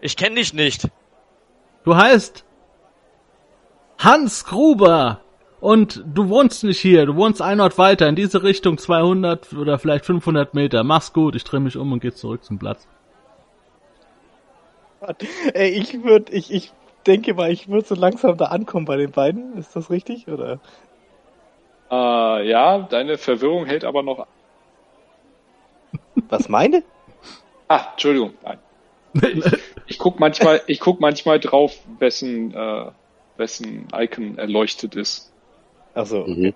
Ich 0.00 0.16
kenne 0.16 0.36
dich 0.36 0.54
nicht. 0.54 0.88
Du 1.84 1.94
heißt 1.94 2.44
Hans 3.98 4.44
Gruber 4.44 5.20
und 5.60 6.02
du 6.06 6.28
wohnst 6.30 6.64
nicht 6.64 6.80
hier, 6.80 7.06
du 7.06 7.16
wohnst 7.16 7.40
ein 7.42 7.60
Ort 7.60 7.78
weiter, 7.78 8.08
in 8.08 8.16
diese 8.16 8.42
Richtung 8.42 8.78
200 8.78 9.52
oder 9.52 9.78
vielleicht 9.78 10.06
500 10.06 10.54
Meter. 10.54 10.82
Mach's 10.82 11.12
gut, 11.12 11.36
ich 11.36 11.44
drehe 11.44 11.60
mich 11.60 11.76
um 11.76 11.92
und 11.92 12.00
geh 12.00 12.10
zurück 12.10 12.42
zum 12.42 12.58
Platz. 12.58 12.88
Ey, 15.52 15.70
ich 15.70 16.02
würde, 16.02 16.32
ich, 16.32 16.50
ich 16.50 16.72
denke 17.06 17.34
mal, 17.34 17.50
ich 17.50 17.68
würde 17.68 17.86
so 17.86 17.94
langsam 17.94 18.38
da 18.38 18.46
ankommen 18.46 18.86
bei 18.86 18.96
den 18.96 19.10
beiden. 19.10 19.58
Ist 19.58 19.76
das 19.76 19.90
richtig? 19.90 20.28
Oder? 20.28 20.58
Äh, 21.90 22.48
ja, 22.48 22.78
deine 22.80 23.18
Verwirrung 23.18 23.66
hält 23.66 23.84
aber 23.84 24.02
noch. 24.02 24.26
Was 26.28 26.48
meine? 26.48 26.82
Ah, 27.68 27.88
Entschuldigung, 27.92 28.34
nein. 28.42 28.58
Ich 29.86 29.98
guck 29.98 30.18
manchmal, 30.18 30.62
ich 30.66 30.80
guck 30.80 31.00
manchmal 31.00 31.38
drauf, 31.40 31.76
wessen, 31.98 32.54
äh, 32.54 32.90
wessen 33.36 33.86
Icon 33.94 34.38
erleuchtet 34.38 34.96
ist. 34.96 35.30
Also, 35.94 36.24
Mhm. 36.26 36.54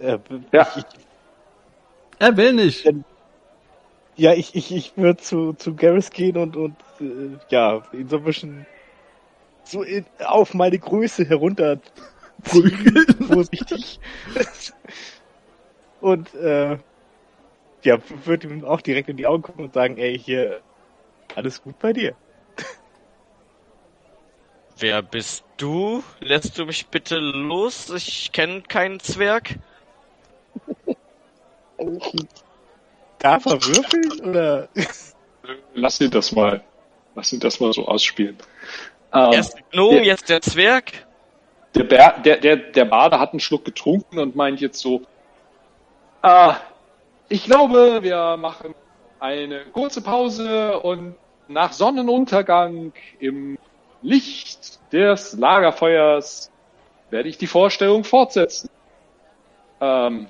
äh, 0.00 0.18
Ja. 0.52 0.68
ich, 0.76 0.84
er 2.20 2.36
will 2.36 2.52
nicht. 2.52 2.84
ja, 4.16 4.34
ich, 4.34 4.54
ich, 4.54 4.72
ich 4.74 4.96
würde 4.96 5.18
zu, 5.18 5.52
zu 5.54 5.74
Garrus 5.74 6.10
gehen 6.10 6.36
und, 6.36 6.56
und 6.56 6.76
äh, 7.00 7.36
ja, 7.50 7.82
ihn 7.92 8.08
so 8.08 8.16
ein 8.18 8.24
bisschen 8.24 8.66
so 9.64 9.82
in, 9.82 10.06
auf 10.24 10.54
meine 10.54 10.78
Größe 10.78 11.24
herunter 11.24 11.80
ziehen, 12.44 13.04
vorsichtig. 13.26 14.00
und 16.00 16.34
äh, 16.34 16.78
ja, 17.84 17.98
würde 18.24 18.48
ihm 18.48 18.64
auch 18.64 18.80
direkt 18.80 19.08
in 19.08 19.16
die 19.16 19.26
Augen 19.26 19.42
gucken 19.42 19.64
und 19.64 19.74
sagen, 19.74 19.96
ey, 19.98 20.18
hier, 20.18 20.60
alles 21.34 21.62
gut 21.62 21.78
bei 21.78 21.92
dir. 21.92 22.14
Wer 24.78 25.02
bist 25.02 25.44
du? 25.56 26.04
Lässt 26.20 26.58
du 26.58 26.64
mich 26.64 26.86
bitte 26.86 27.18
los? 27.18 27.90
Ich 27.90 28.30
kenne 28.32 28.62
keinen 28.62 29.00
Zwerg. 29.00 29.56
Darf 33.18 33.46
er 33.46 33.60
würfeln 33.62 34.20
oder? 34.28 34.68
Lass 35.74 36.00
ihn 36.00 36.10
das 36.10 36.32
mal, 36.32 36.62
lass 37.14 37.32
ihn 37.32 37.40
das 37.40 37.58
mal 37.60 37.72
so 37.72 37.86
ausspielen. 37.86 38.36
Ähm, 39.12 39.32
Erst 39.32 39.54
der 39.56 39.62
Gnome, 39.72 39.96
der- 39.96 40.04
jetzt 40.04 40.28
der 40.28 40.40
Zwerg. 40.40 40.92
der, 41.74 41.84
Bär, 41.84 42.18
der, 42.20 42.36
der, 42.38 42.56
der 42.56 42.84
Bade 42.84 43.18
hat 43.18 43.32
einen 43.32 43.40
Schluck 43.40 43.64
getrunken 43.64 44.18
und 44.18 44.36
meint 44.36 44.60
jetzt 44.60 44.78
so, 44.78 45.02
ah, 46.22 46.56
ich 47.28 47.44
glaube, 47.44 48.02
wir 48.02 48.36
machen 48.36 48.74
eine 49.20 49.64
kurze 49.66 50.00
Pause 50.00 50.80
und 50.80 51.14
nach 51.48 51.72
Sonnenuntergang 51.72 52.92
im 53.18 53.58
Licht 54.02 54.78
des 54.92 55.34
Lagerfeuers 55.34 56.50
werde 57.10 57.28
ich 57.28 57.38
die 57.38 57.46
Vorstellung 57.46 58.04
fortsetzen. 58.04 58.70
Ähm, 59.80 60.28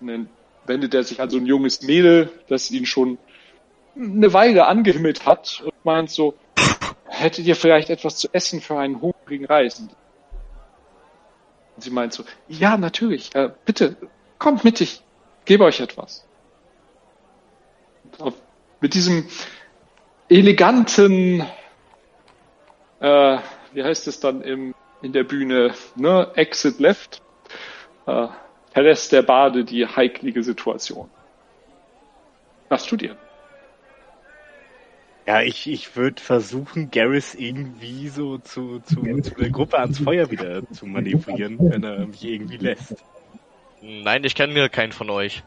dann 0.00 0.28
wendet 0.66 0.94
er 0.94 1.04
sich 1.04 1.20
an 1.20 1.30
so 1.30 1.38
ein 1.38 1.46
junges 1.46 1.82
Mädel, 1.82 2.30
das 2.48 2.70
ihn 2.70 2.86
schon 2.86 3.18
eine 3.96 4.32
Weile 4.32 4.66
angehimmelt 4.66 5.26
hat 5.26 5.62
und 5.64 5.84
meint 5.84 6.10
so, 6.10 6.34
hättet 7.06 7.46
ihr 7.46 7.56
vielleicht 7.56 7.90
etwas 7.90 8.16
zu 8.16 8.28
essen 8.32 8.60
für 8.60 8.78
einen 8.78 9.00
hungrigen 9.00 9.44
Reisenden? 9.44 9.96
Und 11.76 11.82
sie 11.82 11.90
meint 11.90 12.12
so, 12.12 12.24
ja, 12.48 12.76
natürlich, 12.76 13.34
äh, 13.34 13.50
bitte, 13.64 13.96
kommt 14.38 14.64
mit, 14.64 14.80
ich 14.80 15.02
gebe 15.44 15.64
euch 15.64 15.80
etwas. 15.80 16.26
Auf, 18.18 18.34
mit 18.80 18.94
diesem 18.94 19.26
eleganten, 20.28 21.40
äh, 23.00 23.38
wie 23.72 23.82
heißt 23.82 24.06
es 24.08 24.20
dann 24.20 24.42
im, 24.42 24.74
in 25.02 25.12
der 25.12 25.24
Bühne, 25.24 25.74
ne, 25.96 26.30
Exit 26.34 26.78
Left, 26.78 27.22
äh, 28.06 28.28
verlässt 28.72 29.12
der 29.12 29.22
Bade 29.22 29.64
die 29.64 29.86
heiklige 29.86 30.42
Situation. 30.42 31.08
Was 32.68 32.86
tut 32.86 33.02
ihr? 33.02 33.16
Ja, 35.26 35.40
ich, 35.40 35.70
ich 35.70 35.94
würde 35.94 36.20
versuchen, 36.20 36.90
Garrus 36.90 37.34
irgendwie 37.34 38.08
so 38.08 38.38
zu, 38.38 38.80
zu, 38.80 39.02
zu 39.20 39.34
der 39.34 39.50
Gruppe 39.50 39.78
ans 39.78 40.00
Feuer 40.00 40.30
wieder 40.30 40.68
zu 40.72 40.86
manövrieren, 40.86 41.58
wenn 41.60 41.84
er 41.84 42.06
mich 42.06 42.24
irgendwie 42.24 42.56
lässt. 42.56 42.96
Nein, 43.82 44.22
ich 44.24 44.34
kenne 44.34 44.68
keinen 44.70 44.92
von 44.92 45.10
euch. 45.10 45.42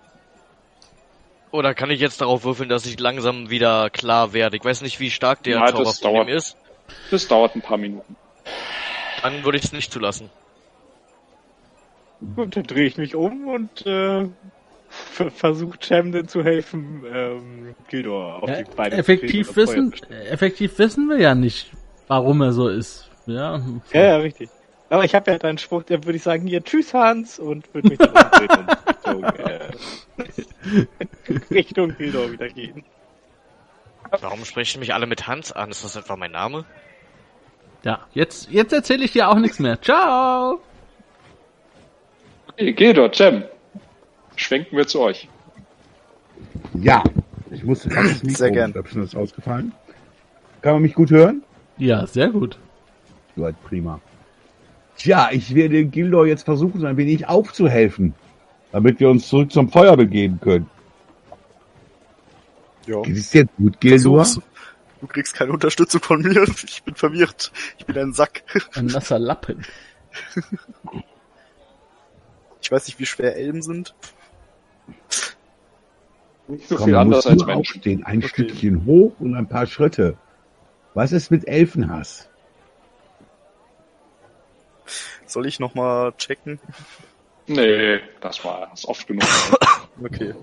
Oder 1.51 1.73
kann 1.73 1.89
ich 1.89 2.01
jetzt 2.01 2.19
darauf 2.19 2.43
würfeln, 2.43 2.67
dass 2.67 2.85
ich 2.85 2.99
langsam 2.99 3.49
wieder 3.49 3.89
klar 3.89 4.33
werde? 4.33 4.57
Ich 4.57 4.65
weiß 4.65 4.81
nicht, 4.81 4.99
wie 4.99 5.09
stark 5.09 5.41
der 5.43 5.59
Ja, 5.59 5.67
Zauber 5.67 5.93
von 5.93 6.11
dauert. 6.11 6.27
ihm 6.29 6.35
ist. 6.35 6.57
Das 7.11 7.27
dauert 7.27 7.55
ein 7.55 7.61
paar 7.61 7.77
Minuten. 7.77 8.17
Dann 9.23 9.43
würde 9.45 9.57
ich 9.57 9.63
es 9.63 9.71
nicht 9.71 9.91
zulassen. 9.91 10.29
Und 12.35 12.55
dann 12.57 12.63
drehe 12.63 12.85
ich 12.85 12.97
mich 12.97 13.15
um 13.15 13.47
und 13.47 13.85
äh, 13.85 14.27
ver- 14.89 15.31
versucht 15.31 15.81
Camden 15.81 16.27
zu 16.27 16.43
helfen, 16.43 17.03
ähm, 17.07 17.73
Gildor 17.87 18.43
auf 18.43 18.49
Ja, 18.49 18.61
die 18.63 18.75
Beine 18.75 18.97
effektiv 18.97 19.47
zu 19.47 19.55
wissen, 19.55 19.93
effektiv 20.09 20.77
wissen 20.77 21.07
wir 21.09 21.19
ja 21.19 21.35
nicht, 21.35 21.71
warum 22.07 22.41
er 22.41 22.51
so 22.51 22.67
ist. 22.67 23.09
Ja, 23.25 23.61
Ja, 23.93 24.03
ja, 24.03 24.17
richtig. 24.17 24.49
Aber 24.95 25.03
ich 25.03 25.13
habe 25.13 25.29
ja 25.29 25.37
deinen 25.37 25.57
Spruch, 25.57 25.83
da 25.83 26.01
würde 26.05 26.15
ich 26.15 26.23
sagen, 26.23 26.47
hier, 26.47 26.63
tschüss 26.63 26.93
Hans, 26.93 27.37
und 27.37 27.73
würde 27.73 27.89
mich 27.89 27.97
dann 27.97 28.15
Richtung, 28.15 29.23
äh, 29.25 30.85
Richtung 31.53 31.97
Gildor 31.97 32.31
wieder 32.31 32.47
gehen. 32.47 32.85
Warum 34.21 34.45
sprechen 34.45 34.79
mich 34.79 34.93
alle 34.93 35.05
mit 35.05 35.27
Hans 35.27 35.51
an? 35.51 35.69
Ist 35.69 35.83
das 35.83 35.97
etwa 35.97 36.15
mein 36.15 36.31
Name? 36.31 36.63
ja. 37.83 38.07
Jetzt, 38.13 38.49
jetzt 38.51 38.71
erzähle 38.71 39.03
ich 39.03 39.11
dir 39.11 39.27
auch 39.27 39.35
nichts 39.35 39.59
mehr. 39.59 39.81
Ciao. 39.81 40.61
Geh 42.55 42.93
dort, 42.93 43.17
Cem. 43.17 43.43
Schwenken 44.37 44.77
wir 44.77 44.87
zu 44.87 45.01
euch. 45.01 45.27
Ja, 46.73 47.03
ich 47.51 47.65
musste 47.65 47.89
Mikro 47.89 48.03
Sehr 48.29 48.49
gern. 48.51 48.67
umstöpseln, 48.67 49.01
das 49.01 49.09
ist 49.13 49.19
ausgefallen. 49.19 49.73
Kann 50.61 50.71
man 50.75 50.83
mich 50.83 50.93
gut 50.93 51.11
hören? 51.11 51.43
Ja, 51.77 52.07
sehr 52.07 52.29
gut. 52.29 52.57
Gut, 53.35 53.55
prima. 53.65 53.99
Tja, 54.97 55.29
ich 55.31 55.53
werde 55.55 55.85
Gildor 55.85 56.25
jetzt 56.27 56.43
versuchen, 56.43 56.79
so 56.79 56.85
ein 56.87 56.97
wenig 56.97 57.27
aufzuhelfen, 57.27 58.13
damit 58.71 58.99
wir 58.99 59.09
uns 59.09 59.27
zurück 59.27 59.51
zum 59.51 59.69
Feuer 59.69 59.97
begeben 59.97 60.39
können. 60.39 60.69
Ja. 62.87 63.01
Geht 63.01 63.17
es 63.17 63.29
dir 63.31 63.45
gut, 63.57 63.79
Gildor? 63.81 64.23
Versuch's. 64.23 64.45
Du 65.01 65.07
kriegst 65.07 65.33
keine 65.35 65.51
Unterstützung 65.51 66.01
von 66.01 66.21
mir. 66.21 66.43
Ich 66.65 66.81
bin 66.83 66.95
verwirrt. 66.95 67.51
Ich 67.77 67.85
bin 67.85 67.97
ein 67.97 68.13
Sack. 68.13 68.43
Ein 68.73 68.85
nasser 68.87 69.19
Lappen. 69.19 69.63
Ich 72.61 72.71
weiß 72.71 72.87
nicht, 72.87 72.99
wie 72.99 73.05
schwer 73.05 73.35
Elben 73.35 73.61
sind. 73.61 73.93
Nicht 76.47 76.67
so 76.67 76.75
Komm, 76.75 76.85
viel 76.85 76.93
man 76.93 77.01
anders 77.03 77.25
muss 77.25 77.31
als 77.33 77.45
Menschen. 77.45 77.59
aufstehen, 77.59 78.03
ein 78.05 78.19
Okay. 78.19 78.27
Stückchen 78.29 78.85
hoch 78.85 79.13
und 79.19 79.35
ein 79.35 79.47
paar 79.47 79.65
Schritte. 79.67 80.17
Was 80.93 81.11
ist 81.11 81.29
mit 81.29 81.47
Elfenhass? 81.47 82.29
Soll 85.35 85.47
ich 85.47 85.59
nochmal 85.59 86.13
checken? 86.17 86.61
Nee, 87.47 87.99
das 88.21 88.45
war 88.45 88.69
das 88.71 88.87
oft 88.87 89.05
genug. 89.05 89.23
Okay. 90.01 90.33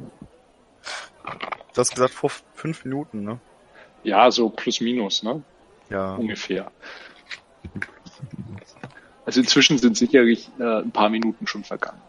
Du 1.75 1.81
hast 1.81 1.95
gesagt 1.95 2.13
vor 2.13 2.31
fünf 2.55 2.85
Minuten, 2.85 3.23
ne? 3.25 3.39
ja, 4.03 4.31
so 4.31 4.49
plus 4.51 4.81
minus, 4.83 5.23
ne? 5.23 5.43
Ja. 5.89 6.15
Ungefähr. 6.17 6.71
Also 9.25 9.41
inzwischen 9.41 9.79
sind 9.79 9.97
sicherlich 9.97 10.51
äh, 10.59 10.81
ein 10.83 10.91
paar 10.91 11.09
Minuten 11.09 11.47
schon 11.47 11.65
vergangen. 11.65 12.01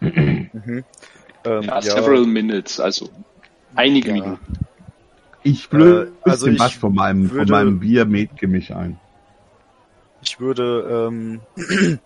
Mhm. 0.00 0.50
Ähm, 1.44 1.62
Ja, 1.62 1.62
ja, 1.62 1.80
several 1.80 2.24
minutes, 2.26 2.80
also 2.80 3.10
einige 3.76 4.08
Ja. 4.08 4.14
Minuten. 4.14 4.58
Ich 5.44 5.66
flöße 5.68 6.12
Äh, 6.24 6.30
also 6.30 6.46
ich 6.48 6.58
was 6.58 6.72
von 6.74 6.94
meinem, 6.94 7.30
würde- 7.30 7.46
von 7.46 7.48
meinem 7.50 7.78
Bier-Met-Gemisch 7.80 8.70
ein. 8.72 8.98
ich 10.22 10.38
würde 10.40 11.08
ähm, 11.10 11.40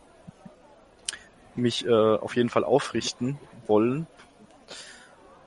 mich 1.59 1.87
äh, 1.87 1.91
auf 1.91 2.37
jeden 2.37 2.49
Fall 2.49 2.65
aufrichten 2.65 3.39
wollen 3.67 4.07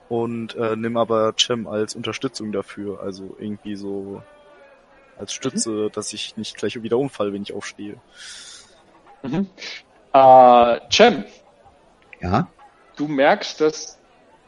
und 0.08 0.54
äh, 0.56 0.76
nimm 0.76 0.96
aber 0.96 1.34
Cem 1.38 1.66
als 1.66 1.94
Unterstützung 1.94 2.52
dafür, 2.52 3.00
also 3.00 3.34
irgendwie 3.38 3.76
so 3.76 4.22
als 5.18 5.32
Stütze, 5.32 5.90
dass 5.90 6.12
ich 6.12 6.36
nicht 6.36 6.56
gleich 6.56 6.82
wieder 6.82 6.98
umfall, 6.98 7.32
wenn 7.32 7.42
ich 7.42 7.52
aufstehe. 7.54 7.96
Mhm. 9.22 9.48
Äh, 10.12 10.80
Cem, 10.90 11.24
Ja? 12.20 12.48
du 12.96 13.08
merkst, 13.08 13.60
dass 13.60 13.98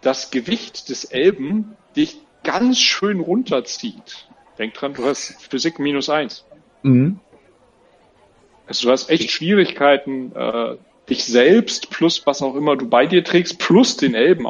das 0.03 0.31
Gewicht 0.31 0.89
des 0.91 1.05
Elben 1.05 1.77
dich 1.97 2.19
ganz 2.43 2.79
schön 2.79 3.21
runterzieht. 3.21 4.29
Denk 4.59 4.75
dran, 4.75 4.95
du 4.95 5.07
hast 5.07 5.41
Physik 5.51 5.79
minus 5.79 6.11
eins. 6.11 6.45
Mhm. 6.83 7.21
Also 8.67 8.87
du 8.87 8.93
hast 8.93 9.11
echt 9.11 9.31
Schwierigkeiten, 9.31 10.33
äh, 10.35 10.77
dich 11.09 11.25
selbst 11.25 11.91
plus 11.91 12.27
was 12.27 12.43
auch 12.43 12.55
immer 12.57 12.77
du 12.77 12.89
bei 12.89 13.07
dir 13.07 13.25
trägst, 13.25 13.59
plus 13.59 13.97
den 13.97 14.15
Elben. 14.15 14.49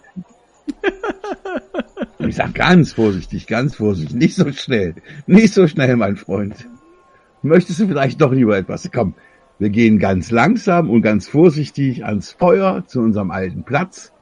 Ich 2.18 2.36
sag 2.36 2.54
ganz 2.54 2.92
vorsichtig, 2.92 3.46
ganz 3.46 3.76
vorsichtig, 3.76 4.16
nicht 4.16 4.34
so 4.34 4.50
schnell. 4.52 4.94
Nicht 5.26 5.52
so 5.52 5.66
schnell, 5.66 5.96
mein 5.96 6.16
Freund. 6.16 6.68
Möchtest 7.42 7.80
du 7.80 7.86
vielleicht 7.86 8.20
doch 8.20 8.32
lieber 8.32 8.56
etwas? 8.56 8.88
Komm, 8.92 9.14
wir 9.58 9.68
gehen 9.68 9.98
ganz 9.98 10.30
langsam 10.30 10.90
und 10.90 11.02
ganz 11.02 11.28
vorsichtig 11.28 12.04
ans 12.04 12.32
Feuer 12.32 12.84
zu 12.86 13.00
unserem 13.00 13.30
alten 13.30 13.64
Platz. 13.64 14.12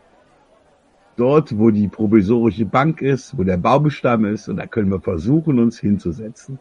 Dort, 1.16 1.58
wo 1.58 1.70
die 1.70 1.88
provisorische 1.88 2.64
Bank 2.64 3.00
ist, 3.00 3.38
wo 3.38 3.44
der 3.44 3.58
Baumstamm 3.58 4.24
ist, 4.24 4.48
und 4.48 4.56
da 4.56 4.66
können 4.66 4.90
wir 4.90 5.00
versuchen, 5.00 5.58
uns 5.58 5.78
hinzusetzen. 5.78 6.58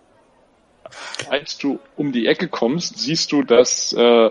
Als 1.30 1.57
du 1.57 1.80
um 1.95 2.11
die 2.11 2.28
Ecke 2.28 2.47
kommst, 2.47 2.99
siehst 2.99 3.32
du, 3.32 3.43
dass 3.43 3.93
äh, 3.93 4.30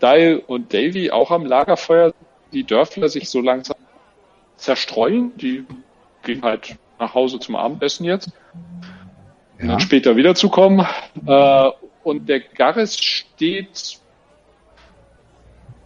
Dial 0.00 0.42
und 0.46 0.72
Davy 0.74 1.10
auch 1.10 1.30
am 1.30 1.44
Lagerfeuer 1.46 2.14
die 2.52 2.64
Dörfler 2.64 3.08
sich 3.08 3.28
so 3.28 3.40
langsam 3.40 3.76
zerstreuen. 4.56 5.36
Die 5.36 5.64
gehen 6.22 6.42
halt 6.42 6.76
nach 6.98 7.14
Hause 7.14 7.38
zum 7.38 7.56
Abendessen 7.56 8.04
jetzt. 8.04 8.30
Und 9.58 9.64
Ja? 9.64 9.72
dann 9.72 9.80
später 9.80 10.16
wiederzukommen. 10.16 10.86
Äh, 11.26 11.70
und 12.04 12.28
der 12.28 12.40
Garris 12.40 12.98
steht 12.98 13.98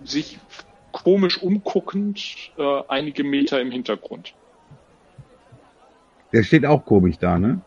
sich 0.04 0.38
komisch 0.92 1.42
umguckend 1.42 2.20
äh, 2.58 2.82
einige 2.88 3.24
Meter 3.24 3.60
im 3.60 3.70
Hintergrund. 3.70 4.34
Der 6.32 6.42
steht 6.42 6.64
auch 6.66 6.84
komisch 6.84 7.16
da, 7.18 7.38
ne? 7.38 7.60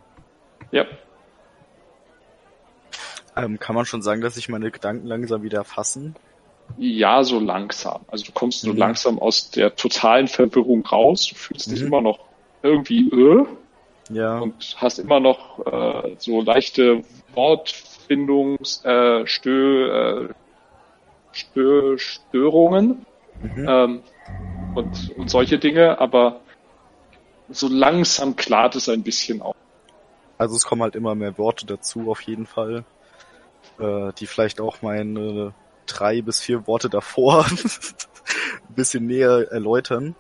Ja, 0.72 0.86
Ähm, 3.38 3.60
kann 3.60 3.76
man 3.76 3.86
schon 3.86 4.02
sagen, 4.02 4.22
dass 4.22 4.36
sich 4.36 4.48
meine 4.50 4.72
Gedanken 4.72 5.08
langsam 5.08 5.44
wieder 5.44 5.64
fassen? 5.66 6.16
Ja, 6.78 7.24
so 7.24 7.40
langsam. 7.40 8.04
Also 8.08 8.26
du 8.26 8.32
kommst 8.34 8.62
so 8.62 8.72
Mhm. 8.72 8.78
langsam 8.78 9.20
aus 9.20 9.50
der 9.52 9.76
totalen 9.76 10.28
Verwirrung 10.28 10.86
raus. 10.86 11.28
Du 11.28 11.36
fühlst 11.36 11.72
dich 11.72 11.82
Mhm. 11.82 11.88
immer 11.88 12.02
noch 12.02 12.20
irgendwie 12.62 13.10
äh, 13.10 13.46
Ja. 14.10 14.40
und 14.40 14.76
hast 14.78 15.00
immer 15.00 15.20
noch 15.20 15.66
äh, 15.66 16.16
so 16.18 16.42
leichte 16.42 17.04
Wortfindungs 17.34 18.84
äh, 18.84 19.26
Stö, 19.26 20.28
äh, 20.28 20.34
Stö, 21.32 21.98
Störungen 21.98 23.06
Mhm. 23.42 23.66
ähm, 23.68 24.04
und, 24.74 25.10
und 25.18 25.30
solche 25.30 25.60
Dinge, 25.60 26.00
aber 26.00 26.42
so 27.50 27.68
langsam 27.68 28.36
klart 28.36 28.76
es 28.76 28.90
ein 28.90 29.04
bisschen 29.04 29.42
auf. 29.42 29.54
Also 30.38 30.56
es 30.56 30.66
kommen 30.66 30.82
halt 30.82 30.96
immer 30.96 31.16
mehr 31.16 31.38
Worte 31.38 31.66
dazu, 31.66 32.10
auf 32.12 32.22
jeden 32.22 32.46
Fall. 32.46 32.84
Äh, 33.80 34.12
die 34.20 34.28
vielleicht 34.28 34.60
auch 34.60 34.82
meine 34.82 35.54
drei 35.86 36.22
bis 36.22 36.42
vier 36.42 36.68
Worte 36.68 36.90
davor 36.90 37.46
ein 37.50 38.76
bisschen 38.76 39.06
näher 39.08 39.52
erläutern. 39.52 40.16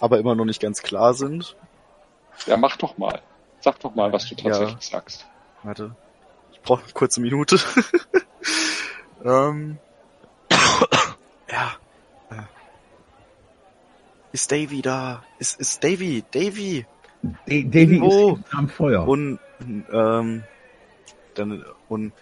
Aber 0.00 0.18
immer 0.18 0.34
noch 0.34 0.44
nicht 0.44 0.60
ganz 0.60 0.82
klar 0.82 1.14
sind. 1.14 1.56
Ja, 2.46 2.56
mach 2.56 2.76
doch 2.76 2.98
mal. 2.98 3.20
Sag 3.60 3.80
doch 3.80 3.94
mal, 3.94 4.12
was 4.12 4.28
du 4.28 4.36
tatsächlich 4.36 4.80
sagst. 4.80 5.26
Warte. 5.62 5.94
Ich 6.52 6.60
brauche 6.62 6.84
eine 6.84 6.92
kurze 6.92 7.20
Minute. 7.20 7.58
ähm. 9.24 9.78
ja. 11.50 11.72
Äh. 12.30 12.42
Ist 14.32 14.52
Davy 14.52 14.82
da? 14.82 15.24
Ist, 15.38 15.60
ist 15.60 15.82
Davy? 15.82 16.24
Davy! 16.30 16.86
Da- 17.22 17.30
Davy 17.46 17.96
Irgendwo. 17.96 18.34
ist 18.36 18.54
am 18.54 18.68
Feuer. 18.68 19.06
Und 19.08 19.40
ähm, 19.60 20.44
dann 21.34 21.64
und 21.88 22.12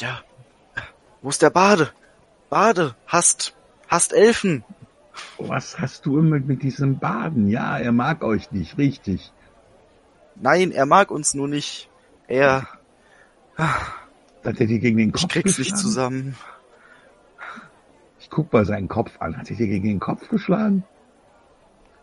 ja, 0.00 0.20
wo 1.22 1.28
ist 1.30 1.42
der 1.42 1.50
Bade? 1.50 1.92
Bade, 2.50 2.94
hast 3.06 3.54
hast 3.88 4.12
Elfen. 4.12 4.64
Was 5.38 5.78
hast 5.78 6.04
du 6.06 6.18
immer 6.18 6.38
mit 6.38 6.62
diesem 6.62 6.98
Baden? 6.98 7.48
Ja, 7.48 7.78
er 7.78 7.92
mag 7.92 8.22
euch 8.22 8.50
nicht, 8.52 8.76
richtig. 8.78 9.32
Nein, 10.34 10.70
er 10.72 10.84
mag 10.86 11.10
uns 11.10 11.32
nur 11.34 11.48
nicht. 11.48 11.88
Er, 12.28 12.68
Hat 13.56 13.80
er 14.44 14.52
dir 14.66 14.78
gegen 14.78 14.98
den 14.98 15.12
Kopf 15.12 15.22
ich 15.24 15.28
krieg's 15.30 15.58
nicht 15.58 15.70
geschlagen? 15.72 15.80
zusammen. 15.82 16.36
Ich 18.20 18.28
guck 18.28 18.52
mal 18.52 18.66
seinen 18.66 18.88
Kopf 18.88 19.12
an. 19.20 19.36
Hat 19.38 19.48
er 19.50 19.56
dir 19.56 19.66
gegen 19.68 19.88
den 19.88 20.00
Kopf 20.00 20.28
geschlagen? 20.28 20.84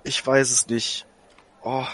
Ich 0.04 0.26
weiß 0.26 0.50
es 0.52 0.68
nicht. 0.68 1.06
Oh. 1.62 1.86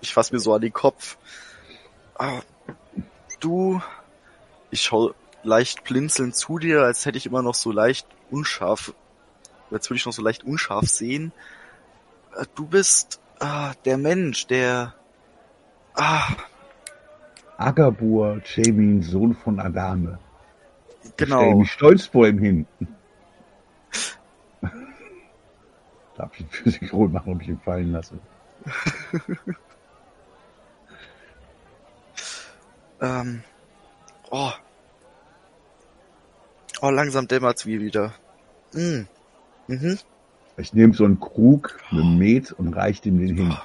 Ich 0.00 0.12
fass 0.12 0.32
mir 0.32 0.40
so 0.40 0.54
an 0.54 0.62
den 0.62 0.72
Kopf. 0.72 1.16
Ah, 2.18 2.40
du, 3.40 3.80
ich 4.70 4.82
schau 4.82 5.14
leicht 5.42 5.84
blinzelnd 5.84 6.36
zu 6.36 6.58
dir, 6.58 6.82
als 6.82 7.06
hätte 7.06 7.18
ich 7.18 7.26
immer 7.26 7.42
noch 7.42 7.54
so 7.54 7.72
leicht 7.72 8.06
unscharf, 8.30 8.94
als 9.70 9.88
würde 9.88 9.98
ich 9.98 10.06
noch 10.06 10.12
so 10.12 10.22
leicht 10.22 10.44
unscharf 10.44 10.86
sehen. 10.86 11.32
Äh, 12.36 12.44
Du 12.54 12.66
bist 12.66 13.20
ah, 13.40 13.72
der 13.84 13.98
Mensch, 13.98 14.46
der 14.46 14.94
ah, 15.94 16.28
Agabur, 17.56 18.40
Jamin, 18.44 19.02
Sohn 19.02 19.34
von 19.34 19.60
Adame. 19.60 20.18
Ich 21.02 21.10
stelle 21.12 21.30
genau. 21.30 21.58
mich 21.58 21.72
stolz 21.72 22.06
vor 22.06 22.26
ihm 22.26 22.38
hin. 22.38 22.66
Darf 26.16 26.38
ich 26.38 26.46
für 26.48 26.70
sich 26.70 26.92
wohl 26.92 27.08
machen, 27.08 27.40
ich 27.40 27.48
ihn 27.48 27.60
fallen 27.60 27.92
lasse? 27.92 28.18
Ähm, 33.00 33.42
oh. 34.30 34.50
Oh, 36.82 36.90
langsam 36.90 37.28
dämmert's 37.28 37.64
mir 37.66 37.80
wieder. 37.80 38.14
Mm. 38.72 39.02
Mhm. 39.66 39.98
Ich 40.56 40.72
nehme 40.72 40.94
so 40.94 41.04
einen 41.04 41.20
Krug 41.20 41.78
mit 41.90 42.04
Met 42.04 42.52
und 42.52 42.74
reiche 42.74 43.08
ihm 43.08 43.18
den 43.18 43.36
hin. 43.36 43.56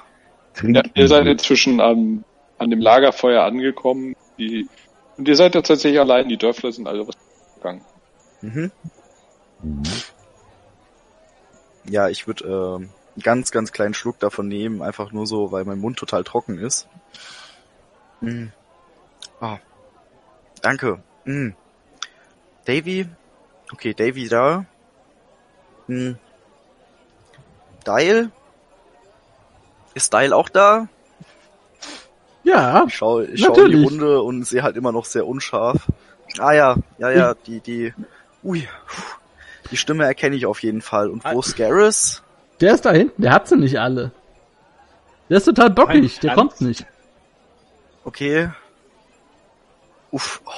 Trink 0.54 0.76
Ja, 0.76 0.82
ihr 0.94 1.08
seid 1.08 1.26
inzwischen 1.26 1.80
an, 1.80 2.24
an 2.58 2.70
dem 2.70 2.80
Lagerfeuer 2.80 3.42
angekommen. 3.42 4.14
Die, 4.38 4.68
und 5.16 5.28
ihr 5.28 5.36
seid 5.36 5.54
ja 5.54 5.62
tatsächlich 5.62 6.00
allein. 6.00 6.28
Die 6.28 6.36
Dörfler 6.36 6.72
sind 6.72 6.86
alle 6.86 7.06
gegangen. 7.56 7.84
Mhm. 8.40 8.70
Mhm. 9.62 9.82
Ja, 11.88 12.08
ich 12.08 12.26
würde 12.26 12.44
ähm, 12.44 12.90
einen 13.14 13.22
ganz, 13.22 13.50
ganz 13.50 13.72
kleinen 13.72 13.94
Schluck 13.94 14.18
davon 14.18 14.48
nehmen, 14.48 14.82
einfach 14.82 15.12
nur 15.12 15.26
so, 15.26 15.52
weil 15.52 15.64
mein 15.64 15.78
Mund 15.78 15.98
total 15.98 16.24
trocken 16.24 16.58
ist. 16.58 16.88
Mm. 18.20 18.46
Oh. 19.40 19.56
Danke. 20.62 21.02
Mm. 21.24 21.50
Davy? 22.64 23.06
Okay, 23.72 23.94
Davy 23.94 24.28
da. 24.28 24.64
Mm. 25.86 26.12
Dial? 27.86 28.30
Ist 29.94 30.12
Dial 30.12 30.32
auch 30.32 30.48
da? 30.48 30.88
Ja, 32.42 32.84
Ich 32.86 32.94
schaue 32.94 33.26
ich 33.26 33.40
schau 33.44 33.54
in 33.54 33.72
die. 33.72 33.84
Runde 33.84 34.22
und 34.22 34.44
sehe 34.44 34.62
halt 34.62 34.76
immer 34.76 34.92
noch 34.92 35.04
sehr 35.04 35.26
unscharf. 35.26 35.88
Ah 36.38 36.52
ja, 36.52 36.76
ja, 36.98 37.10
ja, 37.10 37.34
die, 37.34 37.60
die, 37.60 37.94
ui, 38.44 38.68
die 39.70 39.76
Stimme 39.76 40.04
erkenne 40.04 40.36
ich 40.36 40.46
auf 40.46 40.62
jeden 40.62 40.80
Fall. 40.80 41.08
Und 41.10 41.24
wo 41.24 41.40
ist 41.40 41.56
Garrus? 41.56 42.22
der 42.60 42.74
ist 42.74 42.84
da 42.84 42.92
hinten, 42.92 43.22
der 43.22 43.32
hat 43.32 43.48
sie 43.48 43.56
nicht 43.56 43.78
alle. 43.78 44.12
Der 45.28 45.38
ist 45.38 45.44
total 45.44 45.70
bockig, 45.70 46.20
der 46.20 46.34
kommt 46.34 46.60
nicht. 46.60 46.86
Okay. 48.04 48.50
Uff, 50.10 50.40
oh, 50.46 50.50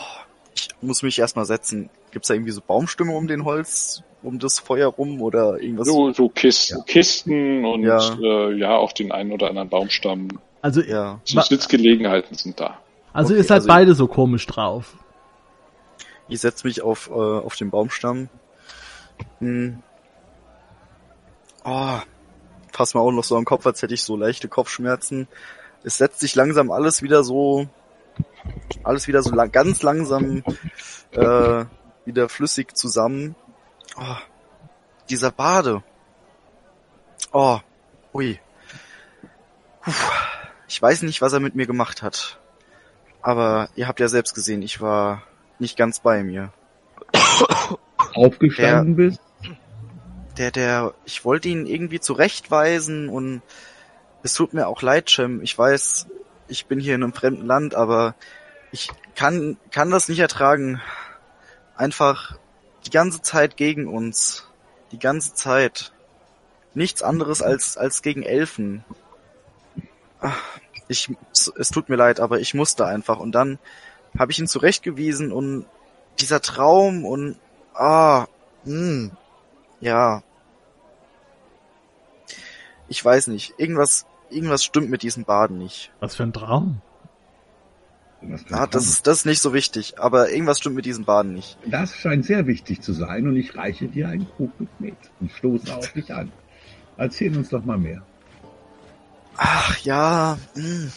ich 0.55 0.68
muss 0.80 1.03
mich 1.03 1.18
erstmal 1.18 1.44
setzen. 1.44 1.90
Gibt's 2.11 2.28
da 2.28 2.34
irgendwie 2.34 2.53
so 2.53 2.61
Baumstämme 2.66 3.14
um 3.14 3.26
den 3.28 3.44
Holz, 3.44 4.03
um 4.22 4.38
das 4.38 4.59
Feuer 4.59 4.88
rum 4.88 5.20
oder 5.20 5.61
irgendwas? 5.61 5.86
So, 5.88 6.12
so 6.12 6.28
Kisten, 6.28 6.84
Kisten 6.86 7.64
und 7.64 7.82
Ja. 7.82 7.99
Äh, 8.20 8.55
ja, 8.55 8.76
auch 8.76 8.92
den 8.92 9.12
einen 9.12 9.32
oder 9.32 9.49
anderen 9.49 9.68
Baumstamm. 9.68 10.28
Also, 10.62 10.80
Ja. 10.82 11.20
So 11.24 11.40
Sitzgelegenheiten 11.40 12.36
sind 12.36 12.59
da. 12.61 12.78
also 13.12 13.32
Okay, 13.34 13.40
ist 13.40 13.51
halt 13.51 13.59
also- 13.61 13.68
beide 13.68 13.94
so 13.94 14.07
komisch 14.07 14.46
drauf. 14.46 14.94
Ich 16.28 16.40
setz 16.40 16.62
mich 16.64 16.82
auf, 16.82 17.09
äh, 17.09 17.12
auf 17.14 17.57
den 17.57 17.70
Baumstamm. 17.70 18.28
Hm. 19.40 19.82
Oh, 21.64 21.99
fass 22.72 22.94
mir 22.94 23.01
auch 23.01 23.11
noch 23.11 23.24
so 23.24 23.36
am 23.36 23.44
Kopf, 23.44 23.66
als 23.66 23.82
hätte 23.82 23.94
ich 23.94 24.03
so 24.03 24.16
leichte 24.16 24.49
Kopfschmerzen. 24.49 25.26
Es 25.84 25.99
setzt 25.99 26.20
sich 26.20 26.34
langsam 26.34 26.70
alles 26.70 27.03
wieder 27.03 27.24
so, 27.24 27.66
alles 28.83 29.09
wieder 29.09 29.23
so 29.23 29.35
lang, 29.35 29.53
ganz 29.53 29.83
langsam 29.83 30.43
äh, 31.12 31.64
wieder 32.05 32.29
flüssig 32.29 32.77
zusammen. 32.77 33.35
Oh, 33.97 34.16
dieser 35.11 35.31
Bade. 35.31 35.83
Oh, 37.33 37.59
ui. 38.14 38.39
Puh. 39.83 39.93
Ich 40.69 40.81
weiß 40.81 41.03
nicht, 41.03 41.23
was 41.23 41.33
er 41.33 41.41
mit 41.41 41.55
mir 41.55 41.66
gemacht 41.66 42.03
hat. 42.03 42.39
Aber 43.23 43.69
ihr 43.75 43.89
habt 43.89 44.01
ja 44.01 44.09
selbst 44.09 44.35
gesehen, 44.35 44.62
ich 44.62 44.81
war 44.81 45.23
nicht 45.59 45.77
ganz 45.77 46.01
bei 46.01 46.23
mir. 46.23 46.53
Aufgestanden 48.14 48.97
bist? 48.97 49.21
Der, 50.37 50.51
der, 50.51 50.95
ich 51.05 51.25
wollte 51.25 51.49
ihn 51.49 51.66
irgendwie 51.66 52.01
zurechtweisen 52.01 53.09
und 53.09 53.43
es 54.23 54.35
tut 54.35 54.53
mir 54.53 54.69
auch 54.69 54.83
leid, 54.83 55.09
Cem. 55.09 55.43
Ich 55.43 55.57
weiß, 55.59 56.07
ich 56.49 56.66
bin 56.66 56.80
hier 56.80 56.94
in 56.94 57.03
einem 57.03 57.12
fremden 57.12 57.46
Land, 57.46 57.74
aber 57.74 58.14
ich 58.72 58.90
kann, 59.14 59.57
kann 59.70 59.90
das 59.90 60.09
nicht 60.09 60.18
ertragen. 60.18 60.80
Einfach 61.76 62.38
die 62.86 62.90
ganze 62.90 63.22
Zeit 63.22 63.57
gegen 63.57 63.86
uns. 63.86 64.49
Die 64.92 64.99
ganze 64.99 65.34
Zeit. 65.34 65.92
Nichts 66.74 67.03
anderes 67.03 67.42
als, 67.42 67.76
als 67.76 68.03
gegen 68.03 68.22
Elfen. 68.22 68.84
Ich, 70.88 71.11
es 71.32 71.70
tut 71.70 71.88
mir 71.88 71.96
leid, 71.96 72.20
aber 72.20 72.40
ich 72.40 72.55
musste 72.55 72.86
einfach. 72.86 73.18
Und 73.18 73.32
dann 73.32 73.59
habe 74.18 74.32
ich 74.32 74.38
ihn 74.38 74.49
zurechtgewiesen 74.49 75.32
und 75.32 75.66
dieser 76.18 76.40
Traum 76.40 77.05
und, 77.05 77.38
ah, 77.74 78.26
mh, 78.64 79.11
ja. 79.80 80.22
Ich 82.88 83.05
weiß 83.05 83.28
nicht. 83.28 83.55
Irgendwas, 83.59 84.07
irgendwas 84.31 84.64
stimmt 84.64 84.91
mit 84.91 85.03
diesem 85.03 85.24
Baden 85.24 85.59
nicht. 85.59 85.93
Was 86.01 86.16
für 86.16 86.22
ein 86.22 86.33
Traum. 86.33 86.81
Ein 88.20 88.39
Ja, 88.49 88.66
das 88.66 88.87
ist, 88.87 89.07
das 89.07 89.18
ist 89.18 89.26
nicht 89.26 89.41
so 89.41 89.53
wichtig, 89.53 89.99
aber 89.99 90.31
irgendwas 90.31 90.59
stimmt 90.59 90.76
mit 90.76 90.87
diesem 90.87 91.05
Baden 91.05 91.35
nicht. 91.35 91.57
das 91.66 91.95
scheint 91.95 92.24
sehr 92.24 92.47
wichtig 92.47 92.81
zu 92.81 92.93
sein 92.93 93.29
und 93.29 93.37
ich 93.37 93.57
reiche 93.57 93.87
dir 93.87 94.09
einen 94.09 94.26
Krug 94.37 94.59
mit 94.59 94.81
Met 94.81 94.97
und 95.20 95.31
stoße 95.31 95.74
auf 95.74 95.93
dich 95.93 96.12
an. 96.12 96.33
Erzähl 96.97 97.37
uns 97.37 97.51
doch 97.51 97.64
mal 97.64 97.79
mehr. 97.79 98.03
Ach 99.37 99.79
ja, 99.79 100.37
mh. 100.57 100.91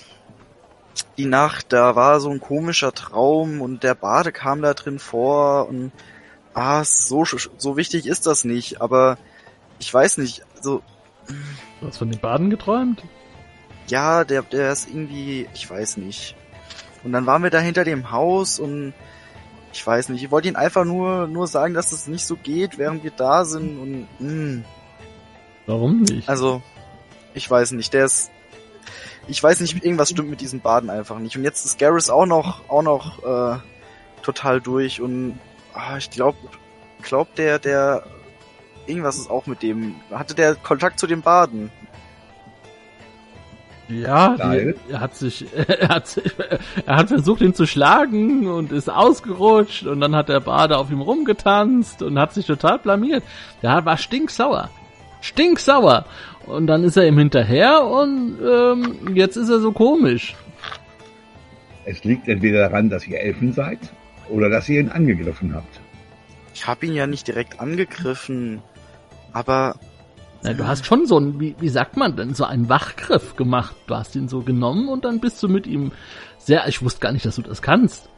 die 1.17 1.25
Nacht, 1.25 1.71
da 1.73 1.95
war 1.95 2.19
so 2.19 2.31
ein 2.31 2.39
komischer 2.39 2.91
Traum 2.91 3.61
und 3.61 3.83
der 3.83 3.93
Bade 3.93 4.31
kam 4.31 4.63
da 4.63 4.73
drin 4.73 4.97
vor 4.97 5.69
und 5.69 5.91
ah, 6.55 6.83
so, 6.83 7.23
so 7.23 7.77
wichtig 7.77 8.07
ist 8.07 8.25
das 8.25 8.45
nicht, 8.45 8.81
aber 8.81 9.19
ich 9.77 9.93
weiß 9.93 10.17
nicht, 10.17 10.43
so, 10.59 10.81
Du 11.79 11.87
hast 11.87 11.97
von 11.97 12.09
den 12.09 12.19
Baden 12.19 12.49
geträumt? 12.49 13.03
Ja, 13.87 14.23
der, 14.23 14.41
der 14.43 14.71
ist 14.71 14.89
irgendwie, 14.89 15.47
ich 15.53 15.69
weiß 15.69 15.97
nicht. 15.97 16.35
Und 17.03 17.13
dann 17.13 17.25
waren 17.25 17.43
wir 17.43 17.49
da 17.49 17.59
hinter 17.59 17.83
dem 17.83 18.11
Haus 18.11 18.59
und 18.59 18.93
ich 19.73 19.85
weiß 19.85 20.09
nicht, 20.09 20.23
ich 20.23 20.31
wollte 20.31 20.47
ihn 20.47 20.55
einfach 20.55 20.85
nur, 20.85 21.27
nur 21.27 21.47
sagen, 21.47 21.73
dass 21.73 21.91
es 21.91 22.07
nicht 22.07 22.25
so 22.25 22.35
geht, 22.35 22.77
während 22.77 23.03
wir 23.03 23.11
da 23.11 23.45
sind 23.45 23.79
und, 23.79 24.07
mh. 24.19 24.63
Warum 25.65 26.01
nicht? 26.01 26.27
Also, 26.27 26.61
ich 27.33 27.49
weiß 27.49 27.71
nicht, 27.71 27.93
der 27.93 28.05
ist. 28.05 28.31
Ich 29.27 29.41
weiß 29.41 29.61
nicht, 29.61 29.83
irgendwas 29.83 30.09
stimmt 30.09 30.29
mit 30.29 30.41
diesem 30.41 30.59
Baden 30.59 30.89
einfach 30.89 31.19
nicht. 31.19 31.37
Und 31.37 31.43
jetzt 31.43 31.63
ist 31.63 31.79
Garrus 31.79 32.09
auch 32.09 32.25
noch, 32.25 32.67
auch 32.69 32.81
noch 32.81 33.23
äh, 33.23 33.59
total 34.23 34.59
durch 34.59 34.99
und 34.99 35.39
ah, 35.73 35.97
ich 35.97 36.09
glaube, 36.09 36.37
glaub 37.01 37.33
der, 37.35 37.59
der 37.59 38.03
irgendwas 38.87 39.17
ist 39.17 39.29
auch 39.29 39.45
mit 39.45 39.61
dem. 39.61 39.95
Hatte 40.11 40.35
der 40.35 40.55
Kontakt 40.55 40.99
zu 40.99 41.07
dem 41.07 41.21
Baden? 41.21 41.71
Ja, 43.91 44.35
die, 44.37 44.73
er 44.89 44.99
hat 44.99 45.15
sich, 45.15 45.45
er 45.67 45.89
hat 45.89 46.21
er 46.85 46.95
hat 46.95 47.07
versucht 47.09 47.41
ihn 47.41 47.53
zu 47.53 47.65
schlagen 47.67 48.47
und 48.47 48.71
ist 48.71 48.89
ausgerutscht 48.89 49.85
und 49.85 49.99
dann 49.99 50.15
hat 50.15 50.29
der 50.29 50.39
Bade 50.39 50.77
auf 50.77 50.91
ihm 50.91 51.01
rumgetanzt 51.01 52.01
und 52.01 52.17
hat 52.17 52.33
sich 52.33 52.45
total 52.45 52.79
blamiert. 52.79 53.23
Der 53.61 53.83
war 53.85 53.97
stinksauer. 53.97 54.69
Stinksauer. 55.21 56.05
Und 56.45 56.67
dann 56.67 56.83
ist 56.83 56.97
er 56.97 57.07
ihm 57.07 57.17
hinterher 57.17 57.85
und 57.85 58.37
ähm, 58.41 59.15
jetzt 59.15 59.35
ist 59.35 59.49
er 59.49 59.59
so 59.59 59.71
komisch. 59.71 60.35
Es 61.85 62.03
liegt 62.03 62.27
entweder 62.27 62.69
daran, 62.69 62.89
dass 62.89 63.07
ihr 63.07 63.19
Elfen 63.19 63.53
seid 63.53 63.79
oder 64.29 64.49
dass 64.49 64.69
ihr 64.69 64.79
ihn 64.79 64.89
angegriffen 64.89 65.53
habt. 65.53 65.79
Ich 66.53 66.67
habe 66.67 66.85
ihn 66.85 66.93
ja 66.93 67.07
nicht 67.07 67.27
direkt 67.27 67.59
angegriffen, 67.59 68.61
aber 69.33 69.75
Na, 70.43 70.53
du 70.53 70.67
hast 70.67 70.85
schon 70.85 71.05
so 71.05 71.19
ein, 71.19 71.39
wie, 71.39 71.55
wie 71.59 71.69
sagt 71.69 71.97
man 71.97 72.15
denn, 72.15 72.33
so 72.33 72.45
einen 72.45 72.67
Wachgriff 72.67 73.35
gemacht. 73.35 73.75
Du 73.87 73.95
hast 73.95 74.15
ihn 74.15 74.27
so 74.27 74.41
genommen 74.41 74.89
und 74.89 75.05
dann 75.05 75.19
bist 75.19 75.41
du 75.43 75.47
mit 75.47 75.67
ihm 75.67 75.91
sehr, 76.37 76.67
ich 76.67 76.81
wusste 76.81 76.99
gar 76.99 77.11
nicht, 77.11 77.25
dass 77.25 77.35
du 77.35 77.43
das 77.43 77.61
kannst. 77.61 78.09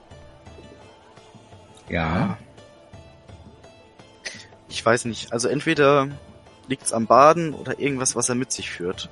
Ja, 1.89 2.37
ich 4.73 4.83
weiß 4.83 5.05
nicht. 5.05 5.31
Also 5.31 5.47
entweder 5.49 6.09
liegt's 6.67 6.93
am 6.93 7.05
Baden 7.05 7.53
oder 7.53 7.79
irgendwas, 7.79 8.15
was 8.15 8.27
er 8.29 8.35
mit 8.35 8.51
sich 8.51 8.71
führt. 8.71 9.07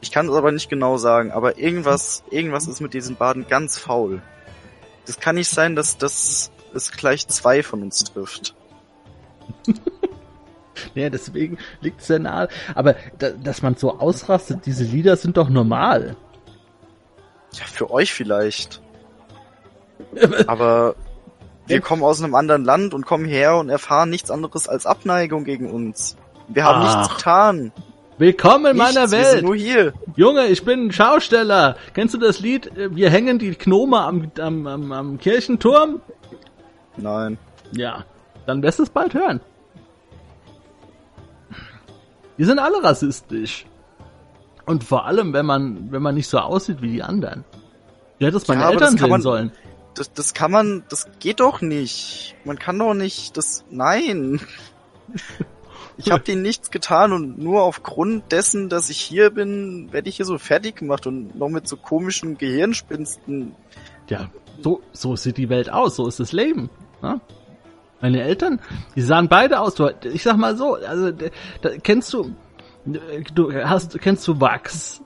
Ich 0.00 0.12
kann 0.12 0.28
es 0.28 0.34
aber 0.34 0.52
nicht 0.52 0.68
genau 0.68 0.98
sagen, 0.98 1.32
aber 1.32 1.58
irgendwas, 1.58 2.22
irgendwas 2.30 2.68
ist 2.68 2.80
mit 2.80 2.94
diesem 2.94 3.16
Baden 3.16 3.48
ganz 3.48 3.76
faul. 3.76 4.22
Das 5.04 5.18
kann 5.18 5.34
nicht 5.34 5.48
sein, 5.48 5.74
dass, 5.74 5.98
dass 5.98 6.52
es 6.72 6.92
gleich 6.92 7.26
zwei 7.26 7.62
von 7.62 7.82
uns 7.82 8.04
trifft. 8.04 8.54
Ja, 10.94 11.10
deswegen 11.10 11.58
liegt 11.80 12.00
es 12.00 12.06
sehr 12.08 12.18
nahe. 12.18 12.48
Aber 12.74 12.94
da, 13.18 13.30
dass 13.30 13.62
man 13.62 13.76
so 13.76 13.98
ausrastet, 13.98 14.66
diese 14.66 14.84
Lieder 14.84 15.16
sind 15.16 15.36
doch 15.36 15.48
normal. 15.48 16.16
Ja, 17.54 17.64
für 17.66 17.90
euch 17.90 18.12
vielleicht. 18.12 18.80
Aber 20.46 20.94
wir 21.66 21.80
kommen 21.80 22.02
aus 22.02 22.22
einem 22.22 22.34
anderen 22.34 22.64
Land 22.64 22.92
und 22.94 23.06
kommen 23.06 23.24
her 23.24 23.56
und 23.56 23.68
erfahren 23.68 24.10
nichts 24.10 24.30
anderes 24.30 24.68
als 24.68 24.86
Abneigung 24.86 25.44
gegen 25.44 25.70
uns. 25.70 26.16
Wir 26.48 26.64
haben 26.64 26.82
Ach. 26.84 26.98
nichts 26.98 27.16
getan. 27.16 27.72
Willkommen 28.18 28.66
in 28.66 28.76
Nichts, 28.76 28.94
meiner 28.94 29.10
Wir 29.10 29.24
sind 29.24 29.32
Welt. 29.34 29.44
nur 29.44 29.56
hier. 29.56 29.92
Junge, 30.16 30.46
ich 30.46 30.64
bin 30.64 30.86
ein 30.86 30.92
Schausteller. 30.92 31.76
Kennst 31.94 32.14
du 32.14 32.18
das 32.18 32.40
Lied? 32.40 32.66
äh, 32.76 32.94
Wir 32.94 33.10
hängen 33.10 33.38
die 33.38 33.56
Gnome 33.56 33.98
am, 34.00 34.30
am, 34.38 34.66
am, 34.66 34.92
am 34.92 35.18
Kirchenturm? 35.18 36.00
Nein. 36.96 37.38
Ja, 37.72 38.04
dann 38.46 38.62
wirst 38.62 38.78
du 38.78 38.82
es 38.82 38.90
bald 38.90 39.14
hören. 39.14 39.40
Die 42.38 42.44
sind 42.44 42.58
alle 42.58 42.82
rassistisch. 42.82 43.66
Und 44.66 44.84
vor 44.84 45.06
allem, 45.06 45.32
wenn 45.32 45.44
man, 45.46 45.90
wenn 45.92 46.02
man 46.02 46.14
nicht 46.14 46.28
so 46.28 46.38
aussieht 46.38 46.80
wie 46.82 46.92
die 46.92 47.02
anderen. 47.02 47.44
Du 48.18 48.26
hättest 48.26 48.48
meine 48.48 48.62
Ja, 48.62 48.70
Eltern 48.70 48.80
das 48.80 48.90
kann 48.92 48.98
sehen 49.00 49.10
man- 49.10 49.22
sollen. 49.22 49.52
Das, 49.94 50.10
das 50.12 50.32
kann 50.32 50.50
man, 50.50 50.84
das 50.88 51.06
geht 51.20 51.40
doch 51.40 51.60
nicht. 51.60 52.34
Man 52.44 52.58
kann 52.58 52.78
doch 52.78 52.94
nicht, 52.94 53.36
das, 53.36 53.64
nein. 53.70 54.40
Ich 55.98 56.10
habe 56.10 56.24
denen 56.24 56.40
nichts 56.40 56.70
getan 56.70 57.12
und 57.12 57.38
nur 57.38 57.62
aufgrund 57.62 58.32
dessen, 58.32 58.70
dass 58.70 58.88
ich 58.88 58.96
hier 58.98 59.28
bin, 59.28 59.92
werde 59.92 60.08
ich 60.08 60.16
hier 60.16 60.24
so 60.24 60.38
fertig 60.38 60.76
gemacht 60.76 61.06
und 61.06 61.36
noch 61.38 61.50
mit 61.50 61.68
so 61.68 61.76
komischen 61.76 62.38
Gehirnspinsten. 62.38 63.54
Ja, 64.08 64.30
so, 64.62 64.80
so 64.92 65.16
sieht 65.16 65.36
die 65.36 65.50
Welt 65.50 65.68
aus, 65.70 65.96
so 65.96 66.08
ist 66.08 66.18
das 66.18 66.32
Leben. 66.32 66.70
Ne? 67.02 67.20
Meine 68.02 68.22
Eltern, 68.22 68.60
die 68.96 69.00
sahen 69.00 69.28
beide 69.28 69.60
aus. 69.60 69.76
Du, 69.76 69.88
ich 70.02 70.24
sag 70.24 70.36
mal 70.36 70.56
so, 70.56 70.74
also 70.74 71.12
da, 71.12 71.70
kennst 71.82 72.12
du, 72.12 72.34
du 72.84 73.52
hast, 73.54 73.98
kennst 74.00 74.26
du 74.26 74.40
Wachs? 74.40 75.00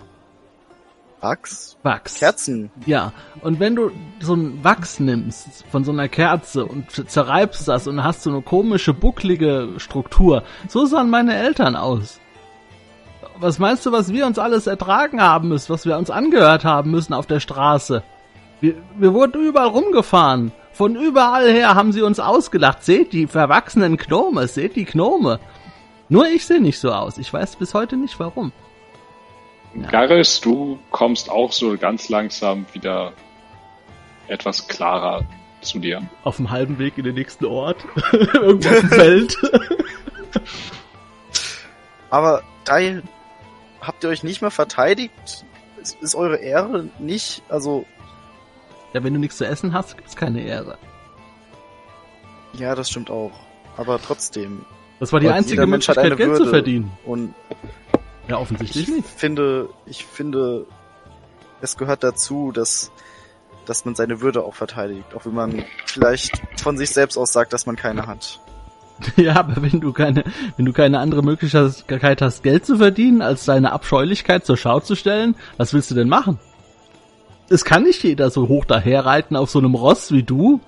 Wachs? 1.20 1.76
Wachs. 1.82 2.18
Kerzen. 2.18 2.70
Ja, 2.86 3.12
und 3.42 3.60
wenn 3.60 3.76
du 3.76 3.90
so 4.20 4.34
ein 4.34 4.64
Wachs 4.64 4.98
nimmst 4.98 5.64
von 5.70 5.84
so 5.84 5.92
einer 5.92 6.08
Kerze 6.08 6.64
und 6.64 6.90
zerreibst 6.90 7.68
das 7.68 7.86
und 7.86 8.02
hast 8.02 8.22
so 8.22 8.30
eine 8.30 8.42
komische, 8.42 8.94
bucklige 8.94 9.74
Struktur, 9.76 10.42
so 10.68 10.86
sahen 10.86 11.10
meine 11.10 11.34
Eltern 11.36 11.76
aus. 11.76 12.20
Was 13.38 13.58
meinst 13.58 13.84
du, 13.84 13.92
was 13.92 14.12
wir 14.12 14.26
uns 14.26 14.38
alles 14.38 14.66
ertragen 14.66 15.20
haben 15.20 15.48
müssen, 15.48 15.70
was 15.70 15.84
wir 15.84 15.98
uns 15.98 16.10
angehört 16.10 16.64
haben 16.64 16.90
müssen 16.90 17.12
auf 17.12 17.26
der 17.26 17.40
Straße? 17.40 18.02
Wir, 18.60 18.74
wir 18.96 19.12
wurden 19.12 19.42
überall 19.42 19.68
rumgefahren. 19.68 20.52
Von 20.76 20.94
überall 20.94 21.50
her 21.50 21.74
haben 21.74 21.92
sie 21.92 22.02
uns 22.02 22.20
ausgelacht. 22.20 22.84
Seht 22.84 23.14
die 23.14 23.26
verwachsenen 23.26 23.96
Gnome, 23.96 24.46
seht 24.46 24.76
die 24.76 24.84
Gnome. 24.84 25.40
Nur 26.10 26.26
ich 26.28 26.44
sehe 26.44 26.60
nicht 26.60 26.78
so 26.78 26.92
aus. 26.92 27.16
Ich 27.16 27.32
weiß 27.32 27.56
bis 27.56 27.72
heute 27.72 27.96
nicht 27.96 28.20
warum. 28.20 28.52
Ja. 29.74 29.88
Garres, 29.88 30.38
du 30.42 30.78
kommst 30.90 31.30
auch 31.30 31.50
so 31.50 31.78
ganz 31.78 32.10
langsam 32.10 32.66
wieder 32.74 33.14
etwas 34.28 34.68
klarer 34.68 35.24
zu 35.62 35.78
dir. 35.78 36.02
Auf 36.24 36.36
dem 36.36 36.50
halben 36.50 36.78
Weg 36.78 36.98
in 36.98 37.04
den 37.04 37.14
nächsten 37.14 37.46
Ort. 37.46 37.78
Irgendwo 38.12 38.68
auf 38.68 38.80
dem 38.80 38.88
Feld. 38.90 39.36
Aber 42.10 42.42
da 42.66 42.76
habt 43.80 44.04
ihr 44.04 44.10
euch 44.10 44.22
nicht 44.22 44.42
mehr 44.42 44.50
verteidigt? 44.50 45.46
Ist, 45.80 45.96
ist 46.02 46.14
eure 46.14 46.36
Ehre 46.36 46.90
nicht, 46.98 47.42
also, 47.48 47.86
Ja, 48.96 49.04
wenn 49.04 49.12
du 49.12 49.20
nichts 49.20 49.36
zu 49.36 49.46
essen 49.46 49.74
hast, 49.74 49.98
gibt's 49.98 50.16
keine 50.16 50.40
Ehre. 50.40 50.78
ja, 52.54 52.74
das 52.74 52.88
stimmt 52.88 53.10
auch. 53.10 53.32
Aber 53.76 54.00
trotzdem. 54.00 54.64
Das 55.00 55.12
war 55.12 55.20
die 55.20 55.28
einzige 55.28 55.66
Möglichkeit, 55.66 56.16
Geld 56.16 56.34
zu 56.36 56.38
Würde. 56.44 56.48
verdienen. 56.50 56.90
Und 57.04 57.34
Ja, 58.26 58.38
offensichtlich 58.38 58.88
ich 58.88 58.94
nicht. 58.94 59.06
finde, 59.06 59.68
ich 59.84 60.06
finde, 60.06 60.64
es 61.60 61.76
gehört 61.76 62.02
dazu, 62.02 62.52
dass, 62.52 62.90
dass 63.66 63.84
man 63.84 63.94
seine 63.94 64.22
Würde 64.22 64.42
auch 64.44 64.54
verteidigt. 64.54 65.14
Auch 65.14 65.26
wenn 65.26 65.34
man 65.34 65.62
vielleicht 65.84 66.40
von 66.58 66.78
sich 66.78 66.88
selbst 66.88 67.18
aus 67.18 67.34
sagt, 67.34 67.52
dass 67.52 67.66
man 67.66 67.76
keine 67.76 68.06
hat. 68.06 68.40
Ja, 69.16 69.34
aber 69.36 69.60
wenn 69.60 69.78
du 69.82 69.92
keine, 69.92 70.24
wenn 70.56 70.64
du 70.64 70.72
keine 70.72 71.00
andere 71.00 71.22
Möglichkeit 71.22 72.22
hast, 72.22 72.42
Geld 72.42 72.64
zu 72.64 72.78
verdienen, 72.78 73.20
als 73.20 73.44
deine 73.44 73.72
Abscheulichkeit 73.72 74.46
zur 74.46 74.56
Schau 74.56 74.80
zu 74.80 74.94
stellen, 74.94 75.34
was 75.58 75.74
willst 75.74 75.90
du 75.90 75.94
denn 75.94 76.08
machen? 76.08 76.38
Es 77.48 77.64
kann 77.64 77.84
nicht 77.84 78.02
jeder 78.02 78.30
so 78.30 78.48
hoch 78.48 78.64
daherreiten 78.64 79.36
auf 79.36 79.50
so 79.50 79.58
einem 79.58 79.74
Ross 79.74 80.10
wie 80.10 80.22
du. 80.22 80.60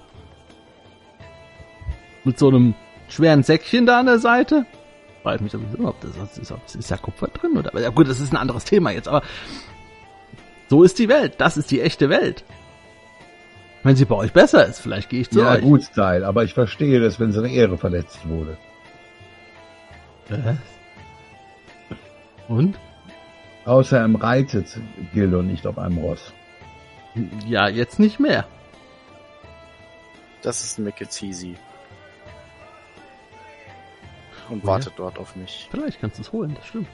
Mit 2.25 2.39
so 2.39 2.49
einem 2.49 2.75
schweren 3.09 3.43
Säckchen 3.43 3.87
da 3.87 4.01
an 4.01 4.07
der 4.07 4.19
Seite. 4.19 4.67
Weiß 5.25 5.41
mich 5.41 5.53
sowieso, 5.53 5.89
ob 5.89 6.01
das 6.01 6.39
ist, 6.39 6.53
ob 6.53 6.61
ist 6.67 6.91
da 6.91 6.97
Kupfer 6.97 7.29
drin 7.29 7.57
oder. 7.57 7.79
Ja 7.81 7.91
gut, 7.91 8.09
das 8.09 8.21
ist 8.21 8.33
ein 8.33 8.37
anderes 8.37 8.65
Thema 8.65 8.91
jetzt, 8.93 9.09
aber 9.09 9.23
so 10.69 10.83
ist 10.85 10.99
die 10.99 11.09
Welt. 11.09 11.35
Das 11.39 11.57
ist 11.57 11.71
die 11.71 11.81
echte 11.81 12.09
Welt. 12.09 12.45
Wenn 13.83 13.97
sie 13.97 14.05
bei 14.05 14.17
euch 14.17 14.33
besser 14.33 14.67
ist, 14.67 14.81
vielleicht 14.81 15.09
gehe 15.09 15.21
ich 15.21 15.31
zu 15.31 15.41
ja, 15.41 15.53
euch. 15.53 15.63
gut, 15.63 15.83
Style, 15.83 16.27
aber 16.27 16.45
ich 16.45 16.55
verstehe 16.55 17.01
das, 17.01 17.19
wenn 17.19 17.33
seine 17.33 17.51
Ehre 17.51 17.79
verletzt 17.79 18.29
wurde. 18.29 18.57
Was? 20.29 20.57
Und? 22.49 22.79
Außerdem 23.65 24.17
reitet 24.17 24.79
Gildo 25.13 25.43
nicht 25.43 25.67
auf 25.67 25.79
einem 25.79 25.99
Ross. 25.99 26.33
Ja, 27.47 27.69
jetzt 27.69 27.99
nicht 27.99 28.21
mehr. 28.21 28.47
Das 30.43 30.63
ist 30.65 30.79
Meketisi. 30.79 31.57
Und 34.49 34.63
Oh 34.65 34.67
ja? 34.67 34.73
wartet 34.73 34.95
dort 34.97 35.19
auf 35.19 35.37
mich. 35.37 35.69
Vielleicht 35.71 36.01
kannst 36.01 36.19
du 36.19 36.23
es 36.23 36.33
holen, 36.33 36.55
das 36.55 36.67
stimmt. 36.67 36.89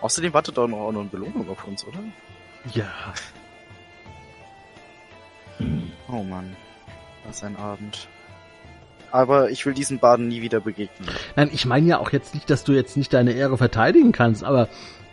Außerdem 0.00 0.32
wartet 0.32 0.56
noch 0.56 0.64
auch 0.64 0.92
noch 0.92 1.00
eine 1.00 1.08
Belohnung 1.08 1.48
auf 1.50 1.64
uns, 1.66 1.84
oder? 1.84 1.98
Ja. 2.72 2.88
Oh 6.08 6.22
Mann. 6.22 6.56
Was 7.26 7.42
ein 7.42 7.56
Abend. 7.56 8.08
Aber 9.10 9.50
ich 9.50 9.64
will 9.66 9.74
diesen 9.74 9.98
Baden 9.98 10.28
nie 10.28 10.42
wieder 10.42 10.60
begegnen. 10.60 11.08
Nein, 11.34 11.50
ich 11.52 11.64
meine 11.66 11.86
ja 11.86 11.98
auch 11.98 12.12
jetzt 12.12 12.34
nicht, 12.34 12.48
dass 12.50 12.64
du 12.64 12.72
jetzt 12.72 12.96
nicht 12.96 13.12
deine 13.12 13.32
Ehre 13.32 13.56
verteidigen 13.56 14.12
kannst, 14.12 14.44
aber 14.44 14.68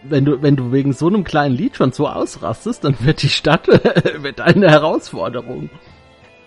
wenn 0.09 0.25
du, 0.25 0.41
wenn 0.41 0.55
du 0.55 0.71
wegen 0.71 0.93
so 0.93 1.07
einem 1.07 1.23
kleinen 1.23 1.55
Lied 1.55 1.75
schon 1.75 1.91
so 1.91 2.07
ausrastest, 2.07 2.83
dann 2.83 2.95
wird 2.99 3.21
die 3.21 3.29
Stadt 3.29 3.67
wird 4.21 4.41
eine 4.41 4.69
Herausforderung. 4.69 5.69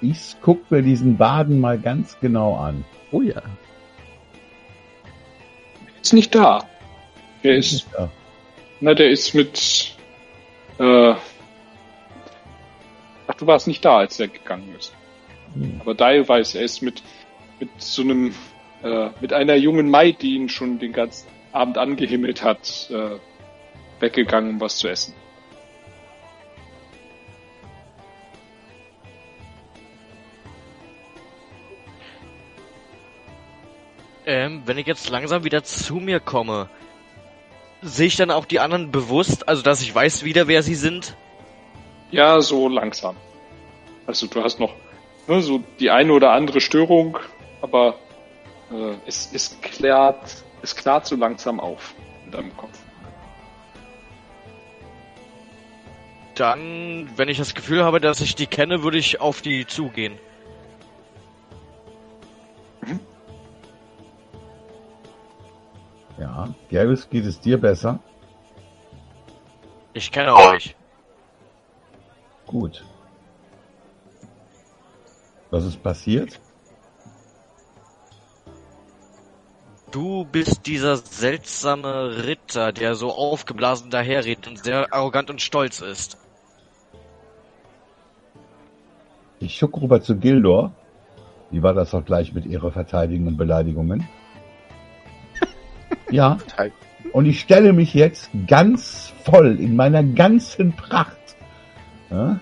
Ich 0.01 0.37
guck 0.41 0.71
mir 0.71 0.83
diesen 0.83 1.17
Baden 1.17 1.61
mal 1.61 1.79
ganz 1.79 2.19
genau 2.21 2.57
an. 2.57 2.85
Oh 3.11 3.23
ja. 3.23 3.43
Ist 6.01 6.13
nicht 6.13 6.35
da. 6.35 6.65
Er 7.43 7.57
ist, 7.57 7.87
Ja. 7.99 8.09
na, 8.81 8.95
der 8.95 9.11
ist 9.11 9.35
mit, 9.35 9.97
äh, 10.79 11.15
du 13.39 13.47
warst 13.47 13.67
nicht 13.67 13.85
da, 13.85 13.99
als 13.99 14.19
er 14.21 14.29
gegangen 14.29 14.75
ist. 14.77 14.93
Hm. 15.55 15.81
Aber 15.81 15.95
Dial 15.95 16.29
weiß, 16.29 16.55
er 16.55 16.63
ist 16.63 16.83
mit, 16.83 17.03
mit 17.61 17.71
so 17.79 18.03
einem, 18.03 18.35
äh, 18.83 19.11
mit 19.21 19.33
einer 19.33 19.57
jungen 19.57 19.91
Maid, 19.91 20.23
die 20.23 20.35
ihn 20.37 20.49
schon 20.49 20.79
den 20.79 20.93
ganzen 20.93 21.29
Abend 21.53 21.79
angehimmelt 21.79 22.43
hat, 22.43 22.91
äh, 22.91 23.19
weggegangen, 24.01 24.51
um 24.51 24.61
was 24.61 24.77
zu 24.77 24.89
essen. 24.89 25.15
Ähm, 34.27 34.63
wenn 34.67 34.77
ich 34.77 34.87
jetzt 34.87 35.09
langsam 35.09 35.45
wieder 35.45 35.65
zu 35.65 35.95
mir 35.97 36.21
komme, 36.21 36.69
sehe 37.81 38.09
ich 38.09 38.17
dann 38.17 38.31
auch 38.31 38.45
die 38.45 38.61
anderen 38.61 38.91
bewusst, 38.91 39.49
also 39.49 39.63
dass 39.63 39.81
ich 39.81 39.95
weiß 39.95 40.23
wieder, 40.25 40.49
wer 40.49 40.63
sie 40.63 40.75
sind? 40.75 41.17
Ja, 42.11 42.41
so 42.43 42.69
langsam. 42.69 43.17
Also 44.07 44.27
du 44.27 44.43
hast 44.43 44.61
noch 44.61 44.75
ne, 45.29 45.41
so 45.41 45.63
die 45.79 45.91
eine 45.91 46.13
oder 46.13 46.33
andere 46.33 46.61
Störung, 46.61 47.19
aber 47.63 47.99
äh, 48.71 48.95
es, 49.07 49.31
es 49.33 49.59
klärt, 49.61 50.45
es 50.63 50.75
klart 50.75 51.07
so 51.07 51.17
langsam 51.17 51.59
auf 51.61 51.95
in 52.27 52.33
deinem 52.33 52.57
Kopf. 52.57 52.79
Dann, 56.39 57.11
wenn 57.17 57.29
ich 57.29 57.39
das 57.39 57.53
Gefühl 57.53 57.83
habe, 57.83 58.01
dass 58.01 58.21
ich 58.21 58.37
die 58.37 58.47
kenne, 58.47 58.85
würde 58.85 58.97
ich 58.97 59.21
auf 59.21 59.43
die 59.43 59.67
zugehen. 59.67 60.17
Ja, 66.17 66.49
Garrus, 66.71 67.11
geht 67.11 67.25
es 67.25 67.41
dir 67.41 67.61
besser? 67.61 67.99
Ich 69.95 70.13
kenne 70.13 70.33
euch. 70.33 70.77
Gut. 72.47 72.85
Was 75.51 75.65
ist 75.65 75.83
passiert? 75.83 76.39
Du 79.91 80.25
bist 80.25 80.67
dieser 80.67 80.99
seltsame 80.99 82.25
Ritter, 82.27 82.71
der 82.71 82.95
so 82.95 83.13
aufgeblasen 83.13 83.91
daherredet 83.91 84.47
und 84.47 84.63
sehr 84.63 84.93
arrogant 84.93 85.31
und 85.31 85.43
stolz 85.43 85.81
ist. 85.81 86.17
Ich 89.41 89.57
schuck 89.57 89.81
rüber 89.81 90.01
zu 90.01 90.17
Gildor. 90.17 90.73
Wie 91.51 91.63
war 91.63 91.75
das 91.75 91.95
auch 91.95 92.05
gleich 92.05 92.35
mit 92.35 92.45
ihrer 92.47 92.71
Verteidigung 92.71 93.29
und 93.29 93.37
Beleidigungen? 93.37 94.07
ja, 96.11 96.39
und 97.13 97.27
ich 97.27 97.41
stelle 97.41 97.73
mich 97.73 97.95
jetzt 97.95 98.31
ganz 98.47 99.13
voll 99.25 99.59
in 99.59 99.77
meiner 99.77 100.03
ganzen 100.03 100.73
Pracht. 100.73 101.17
Ja? 102.11 102.41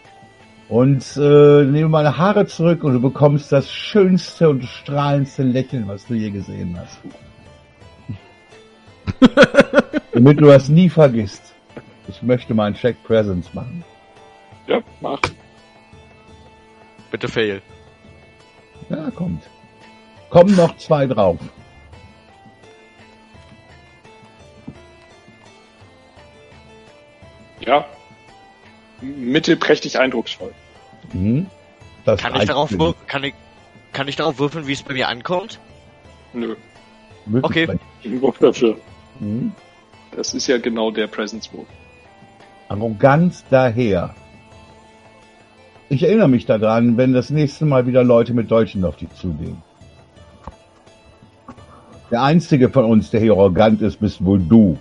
Und 0.68 1.16
äh, 1.16 1.64
nehme 1.64 1.88
meine 1.88 2.18
Haare 2.18 2.46
zurück 2.46 2.82
und 2.82 2.94
du 2.94 3.00
bekommst 3.00 3.52
das 3.52 3.70
schönste 3.70 4.48
und 4.48 4.64
strahlendste 4.64 5.44
Lächeln, 5.44 5.86
was 5.86 6.06
du 6.06 6.14
je 6.14 6.30
gesehen 6.30 6.76
hast. 6.78 6.98
Damit 10.12 10.40
du 10.40 10.46
das 10.46 10.68
nie 10.68 10.88
vergisst. 10.88 11.54
Ich 12.08 12.22
möchte 12.22 12.54
meinen 12.54 12.74
Check 12.74 12.96
Presence 13.04 13.52
machen. 13.54 13.84
Ja, 14.66 14.80
mach. 15.00 15.20
Bitte 17.16 17.32
fail. 17.32 17.62
Ja, 18.90 19.10
kommt. 19.10 19.42
Kommen 20.28 20.54
noch 20.54 20.76
zwei 20.76 21.06
drauf. 21.06 21.38
Ja. 27.60 27.86
Mittelprächtig 29.00 29.98
eindrucksvoll. 29.98 30.52
Mhm. 31.14 31.46
Das 32.04 32.20
Kann 32.20 32.36
ich 32.36 32.44
darauf 32.44 32.70
kann 33.06 33.24
ich 33.24 33.32
kann 33.94 34.08
ich 34.08 34.16
darauf 34.16 34.38
würfeln, 34.38 34.66
wie 34.66 34.74
es 34.74 34.82
bei 34.82 34.92
mir 34.92 35.08
ankommt? 35.08 35.58
Nö. 36.34 36.54
Okay. 37.40 37.78
Wurf 38.04 38.36
dafür. 38.40 38.76
Mhm. 39.20 39.52
Das 40.14 40.34
ist 40.34 40.48
ja 40.48 40.58
genau 40.58 40.90
der 40.90 41.06
Presence-Wurf. 41.06 41.66
Arrogant 42.68 43.42
daher. 43.48 44.14
Ich 45.88 46.02
erinnere 46.02 46.28
mich 46.28 46.46
daran, 46.46 46.96
wenn 46.96 47.12
das 47.12 47.30
nächste 47.30 47.64
Mal 47.64 47.86
wieder 47.86 48.02
Leute 48.02 48.34
mit 48.34 48.50
Deutschen 48.50 48.84
auf 48.84 48.96
dich 48.96 49.08
zugehen. 49.14 49.62
Der 52.10 52.22
einzige 52.22 52.68
von 52.70 52.84
uns, 52.84 53.10
der 53.10 53.20
hier 53.20 53.32
arrogant 53.32 53.82
ist, 53.82 54.00
bist 54.00 54.24
wohl 54.24 54.40
du. 54.40 54.78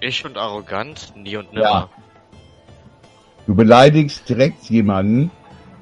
Ich 0.00 0.24
und 0.24 0.36
arrogant, 0.36 1.12
nie 1.16 1.36
und 1.36 1.52
Ja. 1.52 1.58
nimmer. 1.60 1.88
Du 3.46 3.54
beleidigst 3.54 4.28
direkt 4.28 4.64
jemanden, 4.64 5.30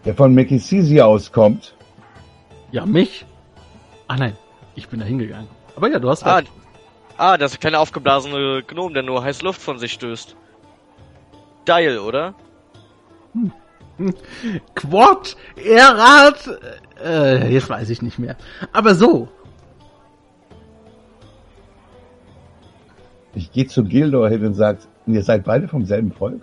der 0.05 0.15
von 0.15 0.35
Mekisisi 0.35 1.01
auskommt. 1.01 1.75
Ja, 2.71 2.87
mich? 2.87 3.25
Ah 4.09 4.17
nein, 4.17 4.37
ich 4.75 4.89
bin 4.89 5.01
da 5.01 5.07
hingegangen. 5.07 5.49
Aber 5.77 5.89
ja, 5.91 5.99
du 5.99 6.09
hast 6.09 6.25
Ah, 6.25 6.37
recht. 6.37 6.51
Ah, 7.21 7.37
das 7.37 7.59
kleine 7.61 7.79
aufgeblasene 7.79 8.63
Gnom, 8.67 8.95
der 8.95 9.03
nur 9.03 9.23
heiße 9.23 9.45
Luft 9.45 9.61
von 9.61 9.79
sich 9.79 9.93
stößt. 9.93 10.37
Dial, 11.67 11.99
oder? 11.99 12.35
Quad, 14.75 15.37
Errat, 15.57 16.49
äh, 17.05 17.53
jetzt 17.53 17.69
weiß 17.69 17.91
ich 17.91 18.03
nicht 18.03 18.19
mehr. 18.19 18.37
Aber 18.73 18.95
so, 18.95 19.29
Ich 23.35 23.53
gehe 23.53 23.67
zu 23.67 23.85
Gildor 23.85 24.29
hin 24.29 24.45
und 24.45 24.55
sage, 24.55 24.81
ihr 25.07 25.23
seid 25.23 25.45
beide 25.45 25.69
vom 25.69 25.85
selben 25.85 26.13
Volk? 26.13 26.43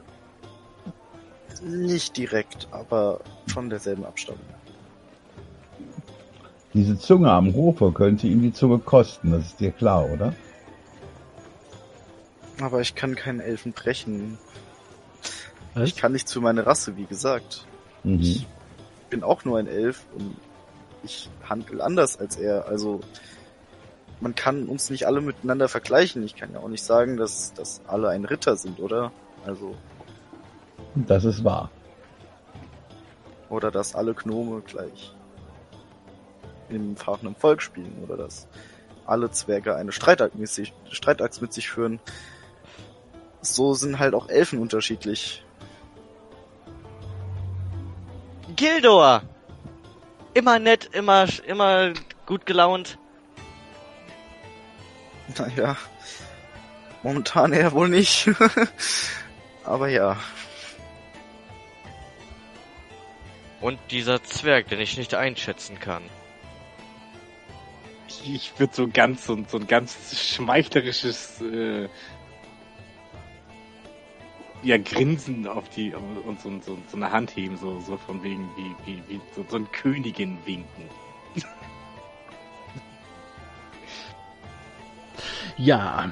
Nicht 1.64 2.16
direkt, 2.16 2.68
aber 2.72 3.20
von 3.48 3.70
derselben 3.70 4.06
Abstammung. 4.06 4.42
Diese 6.74 6.98
Zunge 6.98 7.32
am 7.32 7.54
Hofe 7.54 7.92
könnte 7.92 8.28
ihm 8.28 8.42
die 8.42 8.54
Zunge 8.54 8.80
kosten, 8.80 9.32
das 9.32 9.48
ist 9.48 9.60
dir 9.60 9.72
klar, 9.72 10.10
oder? 10.10 10.34
Aber 12.62 12.82
ich 12.82 12.96
kann 12.96 13.16
keinen 13.16 13.40
Elfen 13.40 13.74
brechen. 13.74 14.38
was? 15.74 15.84
Ich 15.90 15.96
kann 15.96 16.12
nicht 16.12 16.28
zu 16.28 16.42
meiner 16.42 16.66
Rasse, 16.66 16.98
wie 16.98 17.06
gesagt. 17.06 17.66
Mhm. 18.04 18.20
Ich 18.20 18.48
bin 19.10 19.24
auch 19.24 19.46
nur 19.46 19.60
ein 19.60 19.68
Elf 19.68 20.06
und 20.16 20.36
ich 21.04 21.30
handle 21.48 21.84
anders 21.84 22.18
als 22.20 22.36
er. 22.36 22.68
Also 22.68 23.02
man 24.20 24.34
kann 24.34 24.68
uns 24.68 24.90
nicht 24.90 25.06
alle 25.06 25.22
miteinander 25.22 25.70
vergleichen. 25.70 26.24
Ich 26.24 26.36
kann 26.36 26.52
ja 26.54 26.60
auch 26.60 26.68
nicht 26.70 26.84
sagen, 26.84 27.18
dass, 27.18 27.54
dass 27.54 27.82
alle 27.88 28.10
ein 28.10 28.26
Ritter 28.26 28.56
sind, 28.58 28.80
oder? 28.80 29.12
Also, 29.46 29.76
Das 30.96 31.24
ist 31.26 31.44
wahr. 31.44 31.70
oder 33.50 33.72
dass 33.72 33.96
alle 33.96 34.14
Gnome 34.14 34.62
gleich 34.62 35.14
im 36.70 36.98
fahrenden 36.98 37.36
Volk 37.36 37.62
spielen, 37.62 38.04
oder 38.04 38.18
dass 38.18 38.48
alle 39.06 39.32
Zwerge 39.32 39.76
eine 39.76 39.94
Streitachs 39.94 40.36
mit 40.36 40.50
sich, 40.50 40.74
Streitachs 40.92 41.40
mit 41.40 41.54
sich 41.54 41.70
führen. 41.70 42.00
So 43.56 43.74
sind 43.74 44.00
halt 44.00 44.14
auch 44.14 44.30
Elfen 44.30 44.60
unterschiedlich. 44.60 45.44
Gildor! 48.56 49.24
Immer 50.34 50.60
nett, 50.60 50.90
immer, 50.94 51.28
immer 51.46 51.94
gut 52.26 52.46
gelaunt. 52.46 52.98
Naja, 55.38 55.76
momentan 57.04 57.54
eher 57.54 57.72
wohl 57.72 57.90
nicht. 57.90 58.30
Aber 59.64 59.90
ja, 59.90 60.18
Und 63.60 63.80
dieser 63.90 64.24
Zwerg, 64.24 64.68
den 64.70 64.80
ich 64.80 64.98
nicht 64.98 65.16
einschätzen 65.16 65.80
kann. 65.80 66.04
Ich 68.24 68.60
würde 68.60 68.74
so 68.76 68.88
ganz, 68.88 69.26
so, 69.26 69.38
so 69.48 69.58
ein 69.58 69.68
ganz 69.68 69.96
schmeichlerisches, 70.16 71.42
äh, 71.42 71.90
ja, 74.64 74.78
Grinsen 74.78 75.48
auf 75.48 75.70
die, 75.70 75.94
und 75.94 76.42
so, 76.42 76.50
so, 76.66 76.78
so 76.90 76.98
eine 76.98 77.12
Hand 77.12 77.36
heben, 77.36 77.58
so, 77.58 77.80
so 77.80 77.98
von 77.98 78.24
wegen, 78.24 78.50
wie, 78.56 78.76
wie, 78.86 79.04
wie, 79.08 79.22
so, 79.36 79.46
so 79.48 79.58
ein 79.58 79.72
Königin 79.72 80.38
winken. 80.46 80.90
Ja, 85.58 86.12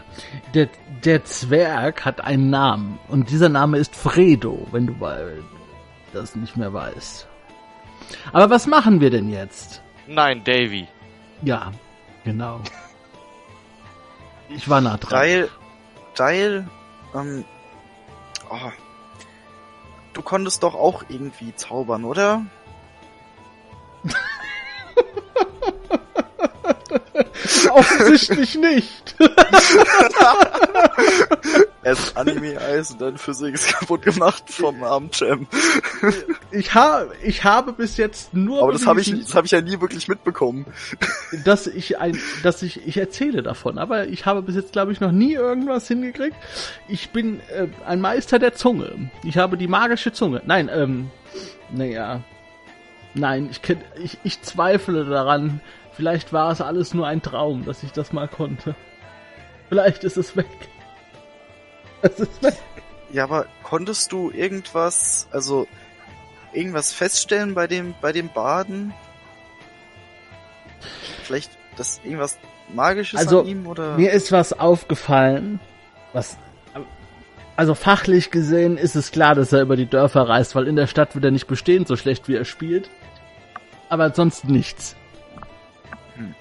der, 0.55 0.69
der 1.03 1.23
Zwerg 1.23 2.03
hat 2.03 2.19
einen 2.21 2.49
Namen 2.49 2.97
und 3.09 3.29
dieser 3.29 3.49
Name 3.49 3.77
ist 3.77 3.95
Fredo, 3.95 4.65
wenn 4.71 4.87
du 4.87 4.93
mal 4.93 5.43
das 6.13 6.35
nicht 6.35 6.57
mehr 6.57 6.73
weißt. 6.73 7.27
Aber 8.33 8.49
was 8.49 8.65
machen 8.65 9.01
wir 9.01 9.11
denn 9.11 9.29
jetzt? 9.29 9.83
Nein, 10.07 10.43
Davy. 10.43 10.87
Ja, 11.43 11.71
genau. 12.23 12.59
Ich 14.49 14.67
war 14.67 14.81
nah 14.81 14.97
dran. 14.97 15.21
Dial, 15.21 15.49
Dial, 16.17 16.67
ähm, 17.13 17.45
oh, 18.49 18.71
du 20.13 20.21
konntest 20.21 20.63
doch 20.63 20.75
auch 20.75 21.03
irgendwie 21.09 21.53
zaubern, 21.55 22.05
oder? 22.05 22.45
Offensichtlich 27.71 28.55
nicht. 28.55 29.15
Erst 31.85 32.17
Anime-Eis 32.17 32.91
und 32.91 33.01
dann 33.01 33.17
Physics 33.17 33.67
kaputt 33.67 34.01
gemacht 34.01 34.43
vom 34.49 34.83
armen 34.83 35.11
Cem. 35.13 35.45
Ich 36.49 36.73
habe, 36.73 37.11
ich 37.23 37.43
habe 37.43 37.73
bis 37.73 37.97
jetzt 37.97 38.33
nur 38.33 38.63
Aber 38.63 38.71
das 38.71 38.87
habe 38.87 39.01
ich, 39.01 39.11
das 39.11 39.35
habe 39.35 39.45
ich 39.45 39.51
ja 39.51 39.61
nie 39.61 39.79
wirklich 39.79 40.07
mitbekommen. 40.07 40.65
dass 41.45 41.67
ich 41.67 41.99
ein, 41.99 42.19
dass 42.41 42.63
ich, 42.63 42.87
ich 42.87 42.97
erzähle 42.97 43.43
davon, 43.43 43.77
aber 43.77 44.07
ich 44.07 44.25
habe 44.25 44.41
bis 44.41 44.55
jetzt, 44.55 44.71
glaube 44.73 44.93
ich, 44.93 44.99
noch 44.99 45.11
nie 45.11 45.33
irgendwas 45.33 45.87
hingekriegt. 45.87 46.35
Ich 46.87 47.11
bin 47.11 47.39
äh, 47.51 47.67
ein 47.85 48.01
Meister 48.01 48.39
der 48.39 48.55
Zunge. 48.55 49.11
Ich 49.23 49.37
habe 49.37 49.55
die 49.55 49.67
magische 49.67 50.11
Zunge. 50.11 50.41
Nein, 50.43 50.71
ähm, 50.73 51.11
naja. 51.71 52.23
Nein, 53.13 53.47
ich, 53.51 53.61
kenn, 53.61 53.81
ich, 54.01 54.17
ich 54.23 54.41
zweifle 54.41 55.05
daran. 55.05 55.61
Vielleicht 55.93 56.33
war 56.33 56.51
es 56.51 56.61
alles 56.61 56.95
nur 56.95 57.05
ein 57.05 57.21
Traum, 57.21 57.63
dass 57.63 57.83
ich 57.83 57.91
das 57.91 58.11
mal 58.11 58.27
konnte. 58.27 58.75
Vielleicht 59.69 60.03
ist 60.03 60.17
es 60.17 60.35
weg. 60.35 60.47
Ja, 63.11 63.23
aber 63.23 63.45
konntest 63.63 64.11
du 64.11 64.31
irgendwas, 64.31 65.27
also 65.31 65.67
irgendwas 66.53 66.91
feststellen 66.91 67.53
bei 67.53 67.67
dem, 67.67 67.93
bei 68.01 68.11
dem 68.11 68.29
Baden? 68.29 68.93
Vielleicht 71.23 71.51
das 71.77 72.01
irgendwas 72.03 72.37
Magisches 72.73 73.19
Also, 73.19 73.41
an 73.41 73.47
ihm 73.47 73.67
oder? 73.67 73.95
Mir 73.97 74.11
ist 74.11 74.31
was 74.31 74.53
aufgefallen, 74.53 75.59
was 76.13 76.37
also 77.57 77.73
fachlich 77.73 78.31
gesehen 78.31 78.77
ist 78.77 78.95
es 78.95 79.11
klar, 79.11 79.33
dass 79.33 79.53
er 79.53 79.61
über 79.61 79.77
die 79.77 79.85
Dörfer 79.85 80.27
reist, 80.27 80.55
weil 80.55 80.67
in 80.67 80.75
der 80.75 80.87
Stadt 80.87 81.15
wird 81.15 81.23
er 81.23 81.31
nicht 81.31 81.47
bestehen, 81.47 81.85
so 81.85 81.95
schlecht 81.95 82.27
wie 82.27 82.35
er 82.35 82.43
spielt. 82.43 82.89
Aber 83.87 84.13
sonst 84.13 84.43
nichts. 84.45 84.95
Hm. 86.15 86.35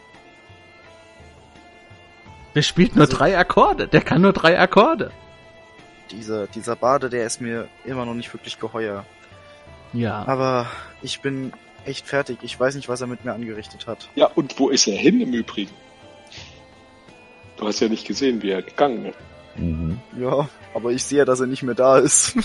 Der 2.57 2.63
spielt 2.63 2.97
nur 2.97 3.05
Also- 3.05 3.17
drei 3.17 3.39
Akkorde, 3.39 3.87
der 3.87 4.01
kann 4.01 4.23
nur 4.23 4.33
drei 4.33 4.59
Akkorde. 4.59 5.13
Dieser, 6.11 6.47
dieser 6.47 6.77
Bade, 6.77 7.09
der 7.11 7.27
ist 7.27 7.41
mir 7.41 7.69
immer 7.85 8.05
noch 8.05 8.15
nicht 8.15 8.33
wirklich 8.33 8.59
geheuer. 8.59 9.05
Ja. 9.93 10.25
Aber 10.27 10.71
ich 11.03 11.21
bin 11.21 11.53
echt 11.85 12.07
fertig. 12.07 12.39
Ich 12.43 12.59
weiß 12.59 12.75
nicht, 12.75 12.89
was 12.89 13.01
er 13.01 13.07
mit 13.07 13.25
mir 13.25 13.33
angerichtet 13.33 13.87
hat. 13.87 14.09
Ja, 14.15 14.27
und 14.27 14.59
wo 14.59 14.69
ist 14.69 14.87
er 14.87 14.97
hin 14.97 15.21
im 15.21 15.33
Übrigen? 15.33 15.73
Du 17.57 17.67
hast 17.67 17.81
ja 17.81 17.89
nicht 17.89 18.07
gesehen, 18.07 18.43
wie 18.43 18.51
er 18.51 18.63
gegangen 18.63 19.07
ist. 19.07 19.19
Mhm. 19.57 20.01
Ja, 20.19 20.49
aber 20.75 20.91
ich 20.91 21.05
sehe, 21.05 21.25
dass 21.25 21.41
er 21.41 21.47
nicht 21.47 21.63
mehr 21.63 21.75
da 21.75 21.99
ist. 21.99 22.37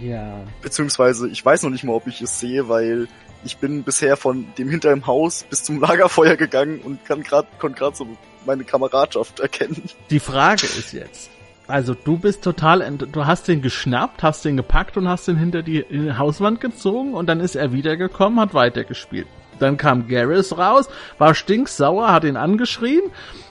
Ja. 0.00 0.44
Beziehungsweise, 0.62 1.28
ich 1.28 1.44
weiß 1.44 1.62
noch 1.62 1.70
nicht 1.70 1.84
mal, 1.84 1.94
ob 1.94 2.06
ich 2.06 2.20
es 2.20 2.38
sehe, 2.38 2.68
weil 2.68 3.08
ich 3.44 3.58
bin 3.58 3.82
bisher 3.82 4.16
von 4.16 4.46
dem 4.58 4.68
hinter 4.68 4.90
dem 4.90 5.06
Haus 5.06 5.44
bis 5.48 5.64
zum 5.64 5.80
Lagerfeuer 5.80 6.36
gegangen 6.36 6.80
und 6.80 7.04
kann 7.04 7.22
grad, 7.22 7.46
konnte 7.58 7.78
gerade 7.78 7.96
so 7.96 8.06
meine 8.44 8.64
Kameradschaft 8.64 9.40
erkennen. 9.40 9.82
Die 10.10 10.20
Frage 10.20 10.66
ist 10.66 10.92
jetzt. 10.92 11.30
Also 11.68 11.94
du 11.94 12.16
bist 12.16 12.44
total, 12.44 12.96
du 12.96 13.26
hast 13.26 13.48
den 13.48 13.60
geschnappt, 13.60 14.22
hast 14.22 14.44
den 14.44 14.56
gepackt 14.56 14.96
und 14.96 15.08
hast 15.08 15.26
den 15.26 15.36
hinter 15.36 15.62
die 15.62 15.84
die 15.90 16.16
Hauswand 16.16 16.60
gezogen 16.60 17.14
und 17.14 17.26
dann 17.26 17.40
ist 17.40 17.56
er 17.56 17.72
wiedergekommen, 17.72 18.38
hat 18.38 18.54
weitergespielt. 18.54 19.26
Dann 19.58 19.76
kam 19.76 20.06
Garrus 20.06 20.56
raus, 20.56 20.88
war 21.18 21.34
stinksauer, 21.34 22.12
hat 22.12 22.24
ihn 22.24 22.36
angeschrien, 22.36 23.02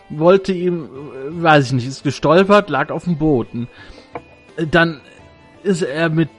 wollte 0.10 0.54
ihm, 0.54 0.86
äh, 0.86 1.44
weiß 1.44 1.68
ich 1.68 1.74
nicht, 1.74 1.88
ist 1.88 2.04
gestolpert, 2.04 2.70
lag 2.70 2.90
auf 2.90 3.04
dem 3.04 3.18
Boden. 3.18 3.68
Dann 4.72 5.02
ist 5.64 5.82
er 5.82 6.10
mit 6.10 6.30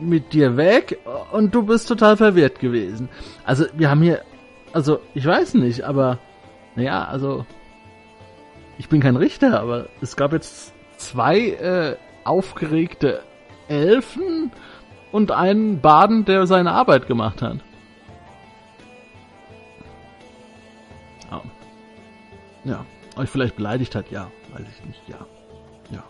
mit 0.00 0.32
dir 0.32 0.56
weg 0.56 0.98
und 1.32 1.54
du 1.54 1.62
bist 1.62 1.88
total 1.88 2.16
verwirrt 2.16 2.60
gewesen. 2.60 3.08
Also 3.44 3.64
wir 3.74 3.90
haben 3.90 4.02
hier, 4.02 4.22
also 4.72 5.00
ich 5.14 5.24
weiß 5.24 5.54
nicht, 5.54 5.82
aber 5.82 6.18
naja, 6.76 7.04
also 7.04 7.46
ich 8.76 8.88
bin 8.88 9.00
kein 9.00 9.16
Richter, 9.16 9.60
aber 9.60 9.88
es 10.00 10.16
gab 10.16 10.32
jetzt 10.32 10.74
zwei 10.98 11.38
äh, 11.38 11.96
aufgeregte 12.24 13.22
Elfen 13.68 14.52
und 15.12 15.32
einen 15.32 15.80
Baden, 15.80 16.24
der 16.24 16.46
seine 16.46 16.72
Arbeit 16.72 17.06
gemacht 17.06 17.40
hat. 17.42 17.58
Ja. 21.30 21.42
Ja. 22.64 22.84
Euch 23.16 23.30
vielleicht 23.30 23.56
beleidigt 23.56 23.94
hat, 23.94 24.10
ja. 24.10 24.30
Weiß 24.52 24.66
ich 24.78 24.84
nicht, 24.86 25.02
ja. 25.08 25.18
Ja. 25.90 26.04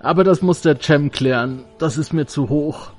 Aber 0.00 0.24
das 0.24 0.42
muss 0.42 0.62
der 0.62 0.80
Cem 0.80 1.10
klären. 1.10 1.64
Das 1.78 1.96
ist 1.96 2.12
mir 2.12 2.26
zu 2.26 2.48
hoch. 2.48 2.90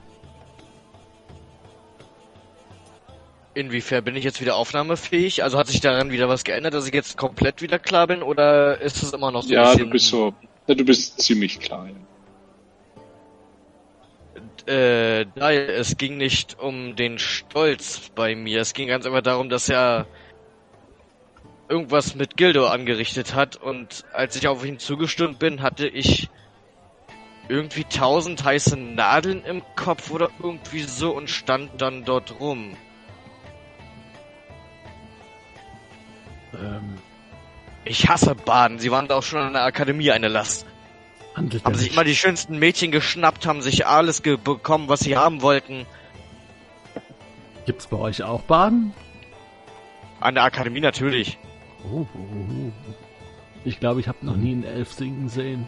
Inwiefern 3.58 4.03
bin 4.03 4.16
ich 4.16 4.24
jetzt 4.24 4.39
wieder 4.39 4.55
aufnahmefähig? 4.55 5.41
Also 5.41 5.58
hat 5.58 5.66
sich 5.66 5.80
daran 5.80 6.12
wieder 6.12 6.30
was 6.30 6.43
geändert, 6.43 6.76
dass 6.76 6.86
ich 6.86 6.93
jetzt 6.93 7.18
komplett 7.18 7.64
wieder 7.64 7.80
klar 7.80 8.05
bin 8.05 8.22
oder 8.22 8.80
ist 8.80 9.01
es 9.01 9.14
immer 9.14 9.32
noch 9.32 9.41
so 9.41 9.51
Ja, 9.51 9.74
du 9.74 9.89
bist 9.89 10.05
so, 10.05 10.32
ja, 10.68 10.76
du 10.76 10.86
bist 10.86 11.20
ziemlich 11.20 11.60
klar. 11.60 11.89
Ja. 14.68 14.72
Äh, 14.72 15.26
nein, 15.34 15.58
es 15.58 15.97
ging 15.97 16.18
nicht 16.18 16.60
um 16.60 16.95
den 16.95 17.18
Stolz 17.18 18.12
bei 18.14 18.36
mir. 18.36 18.62
Es 18.62 18.74
ging 18.74 18.89
ganz 18.89 19.08
einfach 19.08 19.24
darum, 19.24 19.49
dass 19.49 19.70
er 19.70 20.05
irgendwas 21.68 22.14
mit 22.14 22.38
Gildo 22.38 22.68
angerichtet 22.68 23.34
hat 23.34 23.55
und 23.55 24.05
als 24.14 24.36
ich 24.36 24.47
auf 24.47 24.64
ihn 24.64 24.78
zugestürmt 24.78 25.39
bin, 25.39 25.64
hatte 25.64 25.88
ich 25.88 26.30
irgendwie 27.49 27.86
tausend 27.86 28.43
heiße 28.43 28.78
Nadeln 28.78 29.43
im 29.45 29.64
Kopf 29.76 30.12
oder 30.12 30.30
irgendwie 30.43 30.84
so 30.84 31.10
und 31.10 31.32
stand 31.32 31.82
dann 31.82 32.05
dort 32.05 32.39
rum. 32.39 32.78
Ähm, 36.62 36.97
Ich 37.86 38.08
hasse 38.10 38.36
Baden. 38.36 38.80
Sie 38.80 38.91
waren 38.91 39.08
da 39.08 39.16
auch 39.16 39.24
schon 39.24 39.39
an 39.39 39.53
der 39.53 39.64
Akademie 39.64 40.12
eine 40.12 40.28
Last. 40.28 40.66
handelt 41.36 41.64
Haben 41.64 41.76
sich 41.76 41.86
sich 41.86 41.93
immer 41.93 42.03
die 42.03 42.16
schönsten 42.16 42.60
Mädchen 42.60 42.91
geschnappt, 42.91 43.45
haben 43.45 43.62
sich 43.62 43.86
alles 43.88 44.22
bekommen, 44.22 44.89
was 44.89 45.01
sie 45.01 45.18
haben 45.18 45.41
wollten. 45.41 45.86
Gibt's 47.66 47.88
bei 47.88 47.97
euch 47.97 48.24
auch 48.24 48.41
Baden? 48.43 48.93
An 50.20 50.36
der 50.36 50.43
Akademie 50.43 50.80
natürlich. 50.80 51.38
Oh, 51.84 51.99
oh, 52.01 52.08
oh. 52.16 52.72
Ich 53.66 53.80
glaube, 53.80 53.99
ich 53.99 54.08
habe 54.08 54.26
noch 54.26 54.36
nie 54.36 54.53
einen 54.53 54.64
Elf 54.64 54.93
singen 54.93 55.30
sehen. 55.30 55.68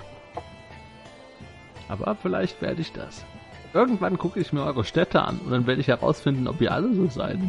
Aber 1.89 2.15
vielleicht 2.15 2.61
werde 2.61 2.81
ich 2.81 2.91
das. 2.93 3.25
Irgendwann 3.73 4.17
gucke 4.17 4.39
ich 4.39 4.53
mir 4.53 4.63
eure 4.63 4.83
Städte 4.85 5.21
an 5.21 5.39
und 5.39 5.51
dann 5.51 5.67
werde 5.67 5.81
ich 5.81 5.87
herausfinden, 5.87 6.47
ob 6.47 6.61
ihr 6.61 6.71
alle 6.71 6.93
so 6.93 7.07
seid. 7.07 7.39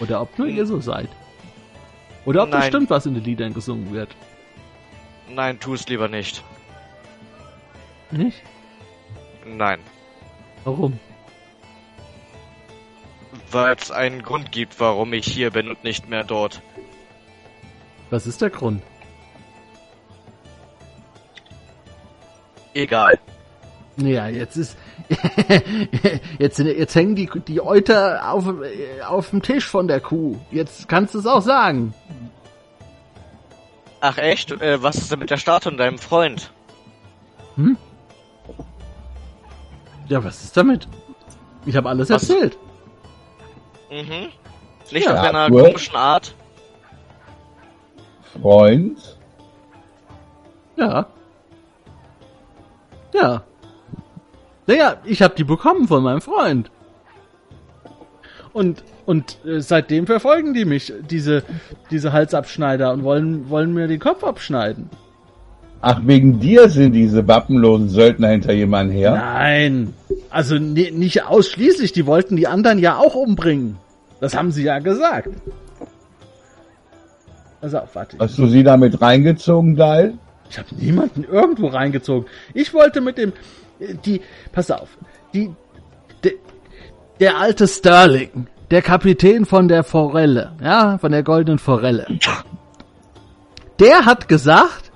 Oder 0.00 0.20
ob 0.20 0.38
nur 0.38 0.48
ihr 0.48 0.66
so 0.66 0.80
seid. 0.80 1.08
Oder 2.26 2.42
ob 2.42 2.50
Nein. 2.50 2.60
bestimmt 2.60 2.90
was 2.90 3.06
in 3.06 3.14
den 3.14 3.24
Liedern 3.24 3.54
gesungen 3.54 3.92
wird. 3.94 4.14
Nein, 5.30 5.58
tu 5.58 5.74
es 5.74 5.88
lieber 5.88 6.08
nicht. 6.08 6.42
Nicht? 8.10 8.42
Nein. 9.46 9.80
Warum? 10.64 10.98
Weil 13.50 13.76
es 13.76 13.90
einen 13.90 14.22
Grund 14.22 14.50
gibt, 14.50 14.78
warum 14.80 15.12
ich 15.12 15.26
hier 15.26 15.50
bin 15.50 15.68
und 15.68 15.84
nicht 15.84 16.08
mehr 16.08 16.24
dort. 16.24 16.60
Was 18.10 18.26
ist 18.26 18.42
der 18.42 18.50
Grund? 18.50 18.82
Egal. 22.74 23.18
Ja, 23.96 24.28
jetzt 24.28 24.56
ist 24.56 24.76
jetzt 26.38 26.58
jetzt 26.58 26.94
hängen 26.94 27.14
die 27.14 27.28
die 27.46 27.60
Euter 27.60 28.32
auf 28.32 28.46
auf 29.06 29.30
dem 29.30 29.42
Tisch 29.42 29.66
von 29.66 29.88
der 29.88 30.00
Kuh. 30.00 30.36
Jetzt 30.50 30.88
kannst 30.88 31.14
du 31.14 31.18
es 31.18 31.26
auch 31.26 31.42
sagen. 31.42 31.94
Ach 34.00 34.18
echt? 34.18 34.52
Äh, 34.52 34.82
was 34.82 34.96
ist 34.96 35.10
denn 35.12 35.18
mit 35.18 35.30
der 35.30 35.36
Statue 35.36 35.72
und 35.72 35.78
deinem 35.78 35.98
Freund? 35.98 36.50
Hm? 37.56 37.76
Ja, 40.08 40.22
was 40.22 40.44
ist 40.44 40.56
damit? 40.56 40.86
Ich 41.64 41.76
habe 41.76 41.88
alles 41.88 42.10
Was? 42.10 42.28
erzählt. 42.28 42.56
Mhm. 43.90 44.28
Nicht 44.92 45.06
Ja, 45.06 45.14
auf 45.14 45.22
deiner 45.22 45.50
gut. 45.50 45.64
komischen 45.64 45.96
Art. 45.96 46.34
Freund? 48.40 49.18
Ja. 50.76 51.06
Ja. 53.14 53.42
Naja, 54.66 54.96
ich 55.04 55.22
habe 55.22 55.34
die 55.36 55.44
bekommen 55.44 55.86
von 55.88 56.02
meinem 56.02 56.20
Freund. 56.20 56.70
Und 58.52 58.82
und 59.04 59.38
äh, 59.46 59.60
seitdem 59.60 60.06
verfolgen 60.06 60.54
die 60.54 60.64
mich, 60.64 60.92
diese 61.10 61.42
diese 61.90 62.12
Halsabschneider 62.12 62.92
und 62.92 63.04
wollen 63.04 63.48
wollen 63.50 63.72
mir 63.74 63.86
den 63.86 64.00
Kopf 64.00 64.24
abschneiden. 64.24 64.90
Ach, 65.82 66.00
wegen 66.04 66.40
dir 66.40 66.68
sind 66.70 66.94
diese 66.94 67.28
wappenlosen 67.28 67.90
Söldner 67.90 68.28
hinter 68.28 68.52
jemandem 68.52 68.96
her? 68.96 69.12
Nein, 69.12 69.92
also 70.30 70.56
ni- 70.56 70.90
nicht 70.90 71.24
ausschließlich, 71.26 71.92
die 71.92 72.06
wollten 72.06 72.34
die 72.36 72.46
anderen 72.48 72.78
ja 72.78 72.96
auch 72.96 73.14
umbringen. 73.14 73.76
Das 74.20 74.34
haben 74.34 74.50
sie 74.50 74.64
ja 74.64 74.78
gesagt. 74.78 75.28
Also 77.60 77.80
warte. 77.92 78.16
Hast 78.18 78.38
du 78.38 78.46
sie 78.46 78.62
damit 78.64 79.00
reingezogen, 79.00 79.76
Dal? 79.76 80.14
Ich 80.50 80.58
habe 80.58 80.68
niemanden 80.76 81.24
irgendwo 81.24 81.66
reingezogen. 81.68 82.26
Ich 82.54 82.72
wollte 82.72 83.00
mit 83.00 83.18
dem 83.18 83.32
die 84.04 84.20
pass 84.52 84.70
auf, 84.70 84.88
die 85.32 85.50
de, 86.24 86.34
der 87.20 87.38
alte 87.38 87.66
Sterling, 87.66 88.46
der 88.70 88.82
Kapitän 88.82 89.44
von 89.44 89.68
der 89.68 89.84
Forelle, 89.84 90.52
ja, 90.62 90.98
von 90.98 91.12
der 91.12 91.22
goldenen 91.22 91.58
Forelle. 91.58 92.06
Der 93.78 94.06
hat 94.06 94.28
gesagt, 94.28 94.86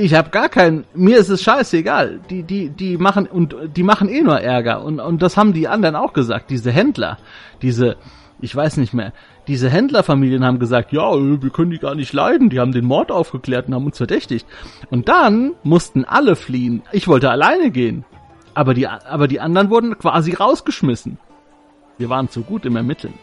Ich 0.00 0.14
habe 0.14 0.30
gar 0.30 0.48
keinen. 0.48 0.84
Mir 0.94 1.18
ist 1.18 1.28
es 1.28 1.42
scheißegal. 1.42 2.20
Die, 2.30 2.42
die, 2.42 2.70
die 2.70 2.96
machen 2.96 3.26
und 3.26 3.54
die 3.76 3.82
machen 3.82 4.08
eh 4.08 4.22
nur 4.22 4.40
Ärger 4.40 4.82
und 4.82 4.98
und 4.98 5.20
das 5.20 5.36
haben 5.36 5.52
die 5.52 5.68
anderen 5.68 5.94
auch 5.94 6.14
gesagt. 6.14 6.50
Diese 6.50 6.70
Händler, 6.70 7.18
diese, 7.60 7.96
ich 8.40 8.54
weiß 8.54 8.76
nicht 8.76 8.94
mehr. 8.94 9.12
Diese 9.46 9.68
Händlerfamilien 9.70 10.44
haben 10.44 10.58
gesagt, 10.58 10.92
ja, 10.92 11.12
wir 11.12 11.50
können 11.50 11.70
die 11.70 11.78
gar 11.78 11.94
nicht 11.94 12.12
leiden. 12.12 12.50
Die 12.50 12.60
haben 12.60 12.72
den 12.72 12.84
Mord 12.84 13.10
aufgeklärt 13.10 13.68
und 13.68 13.74
haben 13.74 13.86
uns 13.86 13.96
verdächtigt. 13.96 14.46
Und 14.90 15.08
dann 15.08 15.52
mussten 15.62 16.04
alle 16.04 16.36
fliehen. 16.36 16.82
Ich 16.92 17.08
wollte 17.08 17.30
alleine 17.30 17.70
gehen, 17.70 18.04
aber 18.54 18.74
die, 18.74 18.86
aber 18.86 19.28
die 19.28 19.40
anderen 19.40 19.70
wurden 19.70 19.98
quasi 19.98 20.32
rausgeschmissen. 20.32 21.18
Wir 21.98 22.08
waren 22.08 22.28
zu 22.28 22.42
gut 22.42 22.64
im 22.64 22.76
Ermitteln. 22.76 23.14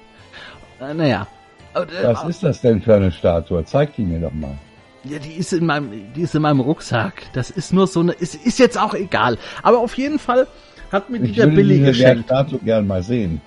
Äh, 0.80 0.93
naja. 0.93 1.28
Äh, 1.74 1.86
Was 2.03 2.24
ist 2.26 2.43
das 2.43 2.61
denn 2.61 2.82
für 2.82 2.95
eine 2.95 3.11
Statue? 3.11 3.63
Zeig 3.65 3.95
die 3.95 4.03
mir 4.03 4.20
doch 4.20 4.34
mal. 4.34 4.57
Ja, 5.03 5.20
die 5.20 5.34
ist 5.34 5.53
in 5.53 5.65
meinem, 5.65 5.91
die 6.15 6.22
ist 6.22 6.36
in 6.36 6.41
meinem 6.41 6.59
Rucksack. 6.59 7.24
Das 7.34 7.49
ist 7.49 7.74
nur 7.74 7.88
so 7.88 8.01
eine, 8.01 8.11
ist, 8.11 8.36
ist 8.36 8.59
jetzt 8.59 8.78
auch 8.80 8.93
egal. 8.93 9.38
Aber 9.63 9.80
auf 9.80 9.97
jeden 9.97 10.20
Fall 10.20 10.47
hat 10.91 11.09
mir 11.09 11.20
die 11.20 11.30
Ich 11.32 11.36
der 11.36 11.45
würde 11.45 11.55
Billy 11.57 11.80
geschenkt. 11.80 12.26
Statue 12.26 12.59
gern 12.59 12.88
mal 12.88 13.03
sehen. 13.03 13.41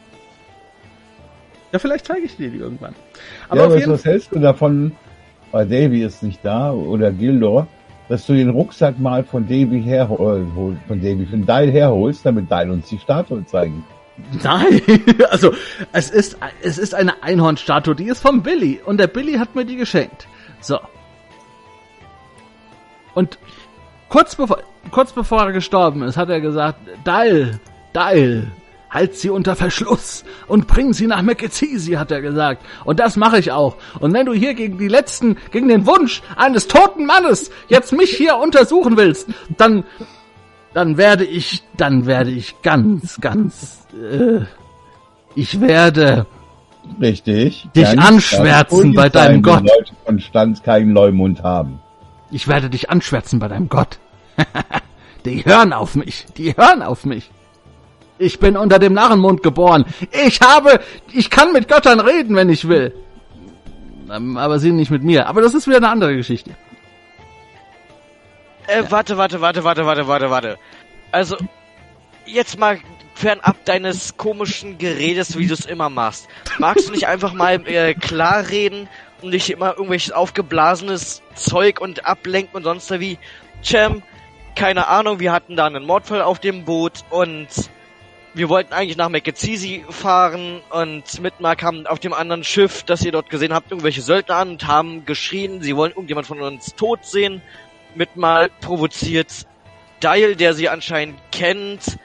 Ja, 1.73 1.79
vielleicht 1.79 2.07
zeige 2.07 2.27
ich 2.27 2.37
dir 2.37 2.51
die 2.51 2.59
irgendwann. 2.59 2.95
Aber 3.49 3.61
ja, 3.61 3.85
aber 3.85 3.93
was 3.93 4.05
hältst 4.05 4.35
du 4.35 4.41
davon, 4.41 4.93
weil 5.53 5.67
Davy 5.67 6.03
ist 6.05 6.23
nicht 6.23 6.41
da 6.43 6.73
oder 6.73 7.13
Gildor, 7.13 7.69
dass 8.09 8.27
du 8.27 8.35
den 8.35 8.51
Rucksack 8.51 8.99
mal 8.99 9.23
von 9.23 9.45
Davy 9.45 9.83
her, 9.83 10.09
äh, 10.11 10.17
von 10.17 11.01
Davy, 11.01 11.27
von 11.27 11.47
Dial 11.47 11.71
herholst, 11.71 12.27
damit 12.27 12.51
Dial 12.51 12.71
uns 12.71 12.89
die 12.89 12.99
Statue 12.99 13.45
zeigen. 13.47 13.85
Nein, 14.43 14.83
also 15.31 15.53
es 15.93 16.11
ist 16.11 16.37
es 16.63 16.79
ist 16.79 16.95
eine 16.95 17.23
Einhornstatue, 17.23 17.95
die 17.95 18.09
ist 18.09 18.21
vom 18.21 18.43
Billy 18.43 18.81
und 18.85 18.99
der 18.99 19.07
Billy 19.07 19.35
hat 19.35 19.55
mir 19.55 19.65
die 19.65 19.77
geschenkt. 19.77 20.27
So. 20.61 20.79
Und 23.15 23.39
kurz 24.09 24.35
bevor 24.35 24.59
kurz 24.91 25.13
bevor 25.13 25.43
er 25.43 25.53
gestorben 25.53 26.03
ist, 26.03 26.17
hat 26.17 26.29
er 26.29 26.41
gesagt, 26.41 26.81
Dial, 27.07 27.61
Dial, 27.95 28.51
halt 28.91 29.15
sie 29.15 29.31
unter 29.31 29.57
Verschluss 29.57 30.25
und 30.49 30.67
bring 30.67 30.93
sie 30.93 31.07
nach 31.07 31.23
Mekezisi, 31.23 31.93
hat 31.93 32.11
er 32.11 32.21
gesagt. 32.21 32.65
Und 32.85 33.01
das 33.01 33.17
mache 33.17 33.39
ich 33.39 33.53
auch. 33.53 33.77
Und 34.01 34.13
wenn 34.13 34.27
du 34.27 34.33
hier 34.33 34.55
gegen 34.55 34.79
die 34.79 34.89
letzten, 34.89 35.37
gegen 35.51 35.69
den 35.69 35.87
Wunsch 35.87 36.23
eines 36.37 36.67
toten 36.67 37.07
Mannes 37.07 37.51
jetzt 37.69 37.93
mich 37.93 38.11
hier 38.11 38.37
untersuchen 38.37 38.97
willst, 38.97 39.29
dann 39.57 39.85
dann 40.73 40.97
werde 40.97 41.25
ich, 41.25 41.65
dann 41.77 42.07
werde 42.07 42.31
ich 42.31 42.63
ganz, 42.63 43.21
ganz, 43.21 43.87
äh, 43.93 44.43
ich 45.35 45.61
werde, 45.61 46.27
Richtig. 47.01 47.69
Dich 47.77 47.87
anschwärzen 47.87 48.95
bei 48.95 49.09
deinem 49.09 49.43
Gott. 49.43 49.61
Leute 49.61 49.93
von 50.05 50.19
Stand 50.19 50.63
keinen 50.65 50.93
Leumund 50.93 51.43
haben. 51.43 51.81
ich 52.31 52.49
werde 52.49 52.71
dich 52.71 52.91
anschwärzen 52.91 53.39
bei 53.39 53.49
deinem 53.49 53.69
Gott. 53.69 53.99
die 55.25 55.45
hören 55.45 55.73
auf 55.73 55.95
mich, 55.95 56.27
die 56.37 56.57
hören 56.57 56.83
auf 56.83 57.05
mich. 57.05 57.31
Ich 58.21 58.39
bin 58.39 58.55
unter 58.55 58.79
dem 58.79 58.93
Narrenmund 58.93 59.43
geboren. 59.43 59.87
Ich 60.27 60.43
habe, 60.43 60.81
ich 61.11 61.31
kann 61.31 61.53
mit 61.55 61.69
Göttern 61.69 62.01
reden, 62.01 62.37
wenn 62.37 62.51
ich 62.51 62.69
will. 62.69 62.95
Ähm, 64.13 64.37
Aber 64.37 64.59
sie 64.59 64.73
nicht 64.73 64.91
mit 64.91 65.03
mir. 65.03 65.27
Aber 65.27 65.41
das 65.41 65.55
ist 65.55 65.67
wieder 65.67 65.79
eine 65.79 65.89
andere 65.89 66.15
Geschichte. 66.15 66.51
Äh, 68.67 68.83
warte, 68.91 69.17
warte, 69.17 69.41
warte, 69.41 69.65
warte, 69.65 69.87
warte, 69.87 70.07
warte, 70.07 70.31
warte. 70.31 70.59
Also, 71.13 71.39
jetzt 72.27 72.59
mal 72.59 72.79
fernab 73.15 73.65
deines 73.65 74.19
komischen 74.19 74.77
Geredes, 74.77 75.39
wie 75.39 75.47
du 75.47 75.55
es 75.55 75.65
immer 75.65 75.89
machst. 75.89 76.29
Magst 76.59 76.89
du 76.89 76.93
nicht 76.93 77.07
einfach 77.07 77.33
mal 77.33 77.67
äh, 77.67 77.95
klar 77.95 78.51
reden 78.51 78.87
und 79.23 79.31
nicht 79.31 79.49
immer 79.49 79.71
irgendwelches 79.71 80.13
aufgeblasenes 80.13 81.23
Zeug 81.37 81.81
und 81.81 82.05
ablenken 82.05 82.55
und 82.55 82.65
sonst 82.65 82.91
wie? 83.01 83.17
Cem, 83.65 84.03
keine 84.57 84.89
Ahnung, 84.89 85.21
wir 85.21 85.33
hatten 85.33 85.57
da 85.57 85.65
einen 85.65 85.87
Mordfall 85.87 86.21
auf 86.21 86.39
dem 86.39 86.67
Boot 86.67 87.05
und 87.09 87.49
wir 88.35 88.49
wollten 88.49 88.73
eigentlich 88.73 88.97
nach 88.97 89.09
Mekezisi 89.09 89.85
fahren 89.89 90.61
und 90.71 91.21
Mitmark 91.21 91.63
haben 91.63 91.87
auf 91.87 91.99
dem 91.99 92.13
anderen 92.13 92.45
Schiff, 92.45 92.85
das 92.85 93.05
ihr 93.05 93.13
dort 93.13 93.29
gesehen 93.29 93.53
habt, 93.53 93.71
irgendwelche 93.71 94.03
Söldner 94.03 94.37
an 94.37 94.51
und 94.51 94.67
haben 94.67 95.05
geschrien, 95.05 95.63
sie 95.63 95.77
wollen 95.77 95.91
irgendjemand 95.91 96.27
von 96.27 96.41
uns 96.41 96.75
tot 96.75 97.05
sehen. 97.05 97.43
Mitmal 97.95 98.51
provoziert 98.61 99.47
Dial, 100.03 100.37
der 100.37 100.55
sie 100.55 100.69
anscheinend 100.69 101.19
kennt, 101.33 101.99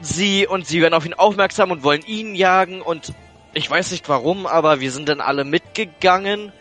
sie 0.00 0.46
und 0.46 0.66
sie 0.66 0.80
werden 0.80 0.94
auf 0.94 1.04
ihn 1.04 1.14
aufmerksam 1.14 1.70
und 1.70 1.82
wollen 1.82 2.02
ihn 2.06 2.34
jagen 2.34 2.80
und 2.80 3.12
ich 3.54 3.68
weiß 3.68 3.90
nicht 3.90 4.08
warum, 4.08 4.46
aber 4.46 4.80
wir 4.80 4.90
sind 4.90 5.08
dann 5.08 5.20
alle 5.20 5.44
mitgegangen. 5.44 6.52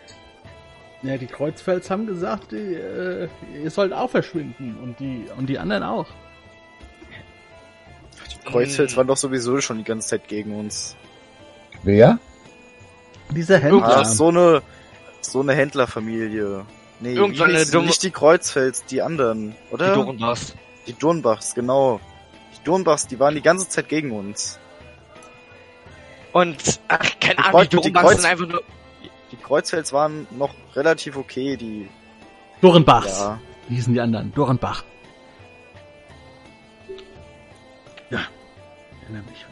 Ja, 1.04 1.18
die 1.18 1.28
Kreuzfels 1.28 1.90
haben 1.90 2.06
gesagt, 2.06 2.52
die, 2.52 2.76
äh, 2.76 3.30
ihr 3.64 3.72
sollt 3.72 3.94
auch 3.94 4.10
verschwinden 4.10 4.78
und 4.82 5.00
die 5.00 5.26
und 5.36 5.48
die 5.48 5.58
anderen 5.58 5.84
auch. 5.84 6.08
Kreuzfels 8.46 8.96
waren 8.98 9.08
doch 9.08 9.18
sowieso 9.18 9.60
schon 9.62 9.78
die 9.78 9.84
ganze 9.84 10.08
Zeit 10.10 10.28
gegen 10.28 10.56
uns. 10.58 10.96
Wer? 11.84 12.20
Dieser 13.30 13.56
Ah, 13.56 13.60
Händler. 13.60 14.06
so 14.06 14.28
eine, 14.30 14.62
so 15.22 15.42
eine 15.42 15.54
Händlerfamilie. 15.54 16.66
Nee, 17.00 17.14
Irgend 17.14 17.38
so 17.38 17.46
wie 17.46 17.50
eine 17.50 17.60
hieß- 17.60 17.72
dumme- 17.72 17.88
nicht 17.88 18.04
die 18.04 18.12
Kreuzfels, 18.12 18.86
die 18.86 19.02
anderen, 19.02 19.52
Die 19.70 19.74
oder? 19.74 19.94
Dorenbachs. 19.96 20.56
Die 20.88 20.94
Dornbachs, 20.94 21.54
genau. 21.56 22.00
Die 22.60 22.64
Dornbachs, 22.64 23.08
die 23.08 23.20
waren 23.20 23.36
die 23.36 23.42
ganze 23.42 23.68
Zeit 23.70 23.88
gegen 23.90 24.12
uns. 24.12 24.60
Und, 26.34 26.58
ach, 26.88 27.00
keine 27.20 27.36
Die 27.36 27.40
Ahnung, 27.44 27.62
die 27.62 27.68
die 27.70 27.76
Dorenbachs 27.78 28.06
Kreuz- 28.08 28.22
sind 28.22 28.26
einfach 28.32 28.48
nur... 28.48 28.64
Die 29.32 29.38
Kreuzfels 29.38 29.94
waren 29.94 30.28
noch 30.32 30.54
relativ 30.76 31.16
okay, 31.16 31.56
die, 31.56 31.88
Dorenbachs. 32.62 33.20
ja. 33.20 33.40
Wie 33.70 33.76
hießen 33.76 33.94
die 33.94 34.02
anderen? 34.02 34.34
Dorenbach. 34.34 34.84
Erinnere 39.14 39.30
mich. 39.30 39.46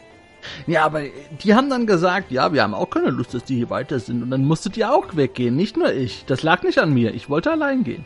Ja, 0.68 0.86
aber 0.86 1.02
die 1.44 1.54
haben 1.54 1.70
dann 1.70 1.86
gesagt, 1.86 2.32
ja, 2.32 2.54
wir 2.54 2.64
haben 2.64 2.74
auch 2.74 2.90
keine 2.90 3.10
Lust, 3.10 3.34
dass 3.34 3.44
die 3.44 3.56
hier 3.58 3.70
weiter 3.70 4.00
sind. 4.00 4.24
Und 4.24 4.32
dann 4.32 4.46
musstet 4.46 4.78
ihr 4.78 4.92
auch 4.92 5.16
weggehen, 5.16 5.56
nicht 5.56 5.76
nur 5.78 5.92
ich. 5.94 6.24
Das 6.26 6.44
lag 6.44 6.64
nicht 6.64 6.80
an 6.80 6.94
mir. 6.94 7.14
Ich 7.14 7.30
wollte 7.30 7.52
allein 7.52 7.84
gehen. 7.84 8.06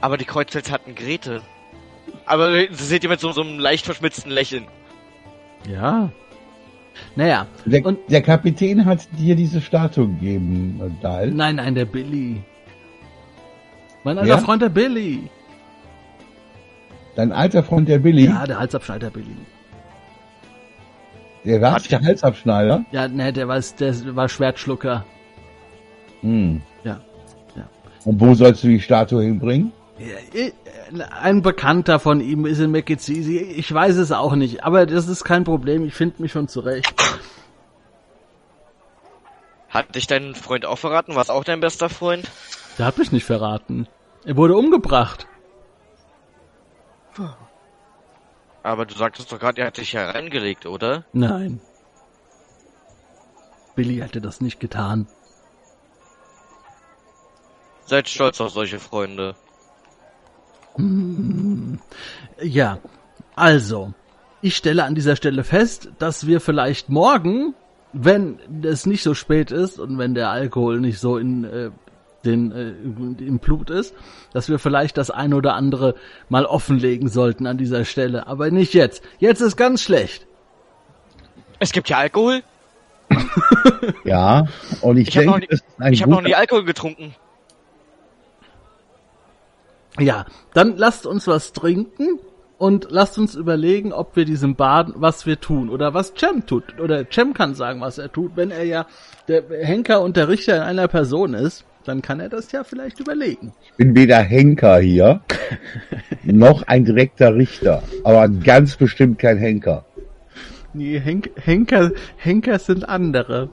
Aber 0.00 0.16
die 0.16 0.24
Kreuzfels 0.24 0.70
hatten 0.70 0.94
Grete. 0.94 1.42
Aber 2.26 2.66
das 2.66 2.88
seht 2.88 3.02
ihr 3.04 3.10
mit 3.10 3.20
so, 3.20 3.32
so 3.32 3.42
einem 3.42 3.58
leicht 3.58 3.84
verschmitzten 3.86 4.30
Lächeln. 4.30 4.66
Ja. 5.68 6.10
Naja, 7.16 7.46
Der, 7.64 7.84
Und- 7.86 7.98
der 8.08 8.22
Kapitän 8.22 8.84
hat 8.84 9.06
dir 9.18 9.34
diese 9.34 9.60
Statue 9.60 10.06
gegeben, 10.08 10.98
Dial. 11.02 11.30
nein, 11.30 11.56
nein, 11.56 11.74
der 11.74 11.86
Billy. 11.86 12.42
Mein 14.04 14.18
alter 14.18 14.28
Ja? 14.30 14.38
Freund, 14.38 14.62
der 14.62 14.68
Billy. 14.68 15.28
Dein 17.16 17.32
alter 17.32 17.62
Freund 17.62 17.88
der 17.88 17.98
Billy, 17.98 18.26
Ja, 18.26 18.46
der 18.46 18.58
Halsabschneider 18.58 19.10
Billy. 19.10 19.36
Der 21.44 21.60
war 21.60 21.80
der 21.80 22.00
Halsabschneider. 22.00 22.84
Ja, 22.92 23.08
ne, 23.08 23.32
der 23.32 23.48
war, 23.48 23.60
der 23.60 24.16
war 24.16 24.28
Schwertschlucker. 24.28 25.04
Hm. 26.20 26.62
Ja, 26.84 27.00
ja. 27.56 27.68
Und 28.04 28.20
wo 28.20 28.34
sollst 28.34 28.62
du 28.64 28.68
die 28.68 28.80
Statue 28.80 29.22
hinbringen? 29.24 29.72
Ein 31.10 31.42
Bekannter 31.42 31.98
von 31.98 32.20
ihm 32.20 32.46
ist 32.46 32.58
in 32.58 32.70
Mekezisi. 32.70 33.38
Ich 33.38 33.72
weiß 33.72 33.96
es 33.96 34.12
auch 34.12 34.34
nicht, 34.34 34.64
aber 34.64 34.86
das 34.86 35.08
ist 35.08 35.24
kein 35.24 35.44
Problem. 35.44 35.84
Ich 35.84 35.94
finde 35.94 36.22
mich 36.22 36.32
schon 36.32 36.48
zurecht. 36.48 36.94
Hat 39.68 39.94
dich 39.94 40.06
dein 40.06 40.34
Freund 40.34 40.66
auch 40.66 40.78
verraten? 40.78 41.14
War 41.14 41.22
es 41.22 41.30
auch 41.30 41.44
dein 41.44 41.60
bester 41.60 41.88
Freund? 41.88 42.30
Der 42.78 42.86
hat 42.86 42.98
mich 42.98 43.10
nicht 43.10 43.24
verraten. 43.24 43.88
Er 44.24 44.36
wurde 44.36 44.54
umgebracht. 44.54 45.26
Aber 48.62 48.86
du 48.86 48.94
sagtest 48.94 49.32
doch 49.32 49.40
gerade, 49.40 49.60
er 49.60 49.68
hat 49.68 49.78
dich 49.78 49.94
hereingelegt, 49.94 50.66
oder? 50.66 51.04
Nein. 51.12 51.60
Billy 53.74 53.96
hätte 53.96 54.20
das 54.20 54.40
nicht 54.40 54.60
getan. 54.60 55.06
Seid 57.86 58.08
stolz 58.08 58.40
auf 58.40 58.50
solche 58.50 58.78
Freunde. 58.78 59.34
Ja, 62.40 62.78
also, 63.34 63.92
ich 64.40 64.56
stelle 64.56 64.84
an 64.84 64.94
dieser 64.94 65.16
Stelle 65.16 65.44
fest, 65.44 65.90
dass 65.98 66.26
wir 66.26 66.40
vielleicht 66.40 66.88
morgen, 66.88 67.54
wenn 67.92 68.38
es 68.62 68.86
nicht 68.86 69.02
so 69.02 69.14
spät 69.14 69.50
ist 69.50 69.78
und 69.78 69.98
wenn 69.98 70.14
der 70.14 70.30
Alkohol 70.30 70.80
nicht 70.80 70.98
so 70.98 71.18
in 71.18 71.44
äh, 71.44 71.70
den 72.24 72.52
äh, 72.52 72.68
im 73.24 73.38
Blut 73.38 73.70
ist, 73.70 73.94
dass 74.32 74.48
wir 74.48 74.58
vielleicht 74.58 74.96
das 74.96 75.10
ein 75.10 75.34
oder 75.34 75.54
andere 75.54 75.94
mal 76.28 76.44
offenlegen 76.46 77.08
sollten 77.08 77.46
an 77.46 77.58
dieser 77.58 77.84
Stelle, 77.84 78.26
aber 78.26 78.50
nicht 78.50 78.74
jetzt. 78.74 79.02
Jetzt 79.18 79.40
ist 79.40 79.56
ganz 79.56 79.82
schlecht. 79.82 80.26
Es 81.58 81.72
gibt 81.72 81.88
ja 81.88 81.98
Alkohol? 81.98 82.42
Ja, 84.04 84.46
und 84.80 84.96
ich, 84.96 85.08
Ich 85.08 85.16
habe 85.16 85.26
denke, 85.40 85.56
noch, 85.78 85.86
nie- 85.88 85.92
ich 85.94 86.02
hab 86.02 86.08
noch 86.10 86.22
nie 86.22 86.34
Alkohol 86.34 86.64
getrunken. 86.64 87.14
Ja, 89.98 90.24
dann 90.54 90.76
lasst 90.76 91.06
uns 91.06 91.26
was 91.26 91.52
trinken 91.52 92.18
und 92.58 92.86
lasst 92.90 93.18
uns 93.18 93.34
überlegen, 93.34 93.92
ob 93.92 94.16
wir 94.16 94.24
diesem 94.24 94.54
Baden, 94.56 94.94
was 94.96 95.26
wir 95.26 95.40
tun 95.40 95.68
oder 95.68 95.92
was 95.94 96.14
Cem 96.16 96.46
tut. 96.46 96.78
Oder 96.80 97.04
Cem 97.10 97.34
kann 97.34 97.54
sagen, 97.54 97.80
was 97.80 97.98
er 97.98 98.10
tut, 98.10 98.32
wenn 98.36 98.50
er 98.50 98.64
ja 98.64 98.86
der 99.28 99.42
Henker 99.64 100.00
und 100.00 100.16
der 100.16 100.28
Richter 100.28 100.56
in 100.56 100.62
einer 100.62 100.88
Person 100.88 101.34
ist. 101.34 101.64
Dann 101.84 102.02
kann 102.02 102.20
er 102.20 102.28
das 102.28 102.52
ja 102.52 102.64
vielleicht 102.64 103.00
überlegen. 103.00 103.52
Ich 103.64 103.74
bin 103.76 103.94
weder 103.94 104.18
Henker 104.18 104.78
hier, 104.78 105.20
noch 106.22 106.62
ein 106.64 106.84
direkter 106.84 107.34
Richter, 107.34 107.82
aber 108.04 108.28
ganz 108.28 108.76
bestimmt 108.76 109.18
kein 109.18 109.38
Henker. 109.38 109.84
Nee, 110.74 110.98
Henk 110.98 111.30
Henker, 111.36 111.92
Henker 112.16 112.58
sind 112.58 112.88
andere. 112.88 113.50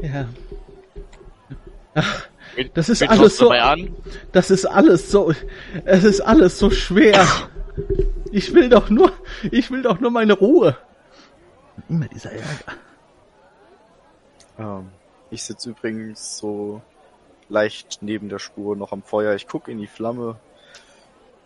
Ja. 0.00 0.28
Ach, 1.94 2.28
das 2.74 2.88
ist 2.88 3.02
alles 3.02 3.36
so, 3.36 3.52
das 4.32 4.50
ist 4.50 4.66
alles 4.66 5.10
so, 5.10 5.32
es 5.84 6.04
ist 6.04 6.20
alles 6.20 6.58
so 6.58 6.70
schwer. 6.70 7.26
Ich 8.30 8.54
will 8.54 8.68
doch 8.68 8.90
nur, 8.90 9.12
ich 9.50 9.70
will 9.70 9.82
doch 9.82 10.00
nur 10.00 10.10
meine 10.10 10.34
Ruhe. 10.34 10.76
Immer 11.88 12.06
dieser 12.08 12.32
Ärger. 12.32 12.72
Ähm, 14.58 14.88
ich 15.30 15.42
sitze 15.42 15.70
übrigens 15.70 16.38
so 16.38 16.80
leicht 17.48 17.98
neben 18.00 18.28
der 18.28 18.38
Spur 18.38 18.76
noch 18.76 18.92
am 18.92 19.02
Feuer. 19.02 19.34
Ich 19.34 19.46
gucke 19.46 19.70
in 19.70 19.78
die 19.78 19.86
Flamme 19.86 20.36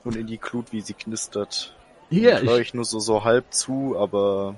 und 0.05 0.16
in 0.16 0.26
die 0.26 0.39
Glut, 0.39 0.72
wie 0.72 0.81
sie 0.81 0.95
knistert. 0.95 1.76
Hier, 2.09 2.43
ich 2.43 2.49
höre 2.49 2.57
ich, 2.57 2.68
ich 2.68 2.74
nur 2.74 2.85
so, 2.85 2.99
so 2.99 3.24
halb 3.24 3.53
zu, 3.53 3.97
aber 3.99 4.57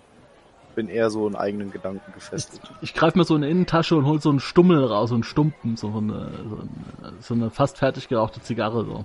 bin 0.75 0.89
eher 0.89 1.11
so 1.11 1.29
in 1.29 1.37
eigenen 1.37 1.71
Gedanken 1.71 2.13
gefesselt. 2.15 2.61
ich 2.81 2.95
greife 2.95 3.19
mir 3.19 3.25
so 3.25 3.35
eine 3.35 3.49
Innentasche 3.49 3.95
und 3.95 4.07
hol 4.07 4.23
so 4.23 4.31
einen 4.31 4.41
Stummel 4.41 4.83
raus, 4.85 5.11
so 5.11 5.15
einen 5.15 5.25
Stumpen, 5.25 5.77
so 5.77 5.89
eine, 5.89 6.31
so 6.49 6.57
eine, 6.57 7.13
so 7.21 7.35
eine 7.35 7.51
fast 7.51 7.77
fertig 7.77 8.09
gerauchte 8.09 8.41
Zigarre, 8.41 8.85
so. 8.85 9.05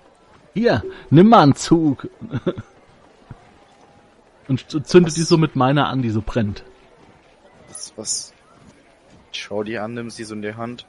Hier, 0.54 0.84
nimm 1.10 1.28
mal 1.30 1.44
einen 1.44 1.56
Zug. 1.56 2.08
Und 4.48 4.88
zünde 4.88 5.12
die 5.12 5.24
so 5.24 5.38
mit 5.38 5.58
meiner 5.58 5.88
an, 5.88 6.02
die 6.02 6.10
so 6.10 6.24
brennt. 6.26 6.64
Was, 7.68 7.94
was? 7.98 8.34
Ich 9.38 9.44
schau 9.44 9.62
die 9.62 9.78
an, 9.78 9.94
nimm 9.94 10.10
sie 10.10 10.24
so 10.24 10.34
in 10.34 10.42
die 10.42 10.56
Hand. 10.56 10.88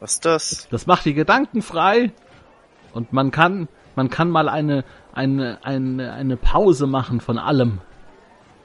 Was 0.00 0.14
ist 0.14 0.24
das? 0.24 0.66
Das 0.68 0.88
macht 0.88 1.04
die 1.04 1.14
Gedanken 1.14 1.62
frei. 1.62 2.10
Und 2.92 3.12
man 3.12 3.30
kann, 3.30 3.68
man 3.94 4.10
kann 4.10 4.30
mal 4.30 4.48
eine, 4.48 4.84
eine, 5.12 5.58
eine, 5.62 6.12
eine 6.12 6.36
Pause 6.36 6.88
machen 6.88 7.20
von 7.20 7.38
allem. 7.38 7.80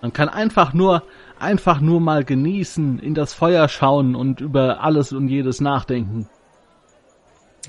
Man 0.01 0.13
kann 0.13 0.29
einfach 0.29 0.73
nur, 0.73 1.03
einfach 1.37 1.79
nur 1.79 2.01
mal 2.01 2.23
genießen, 2.25 2.97
in 2.97 3.13
das 3.13 3.35
Feuer 3.35 3.69
schauen 3.69 4.15
und 4.15 4.41
über 4.41 4.83
alles 4.83 5.13
und 5.13 5.27
jedes 5.27 5.61
nachdenken. 5.61 6.27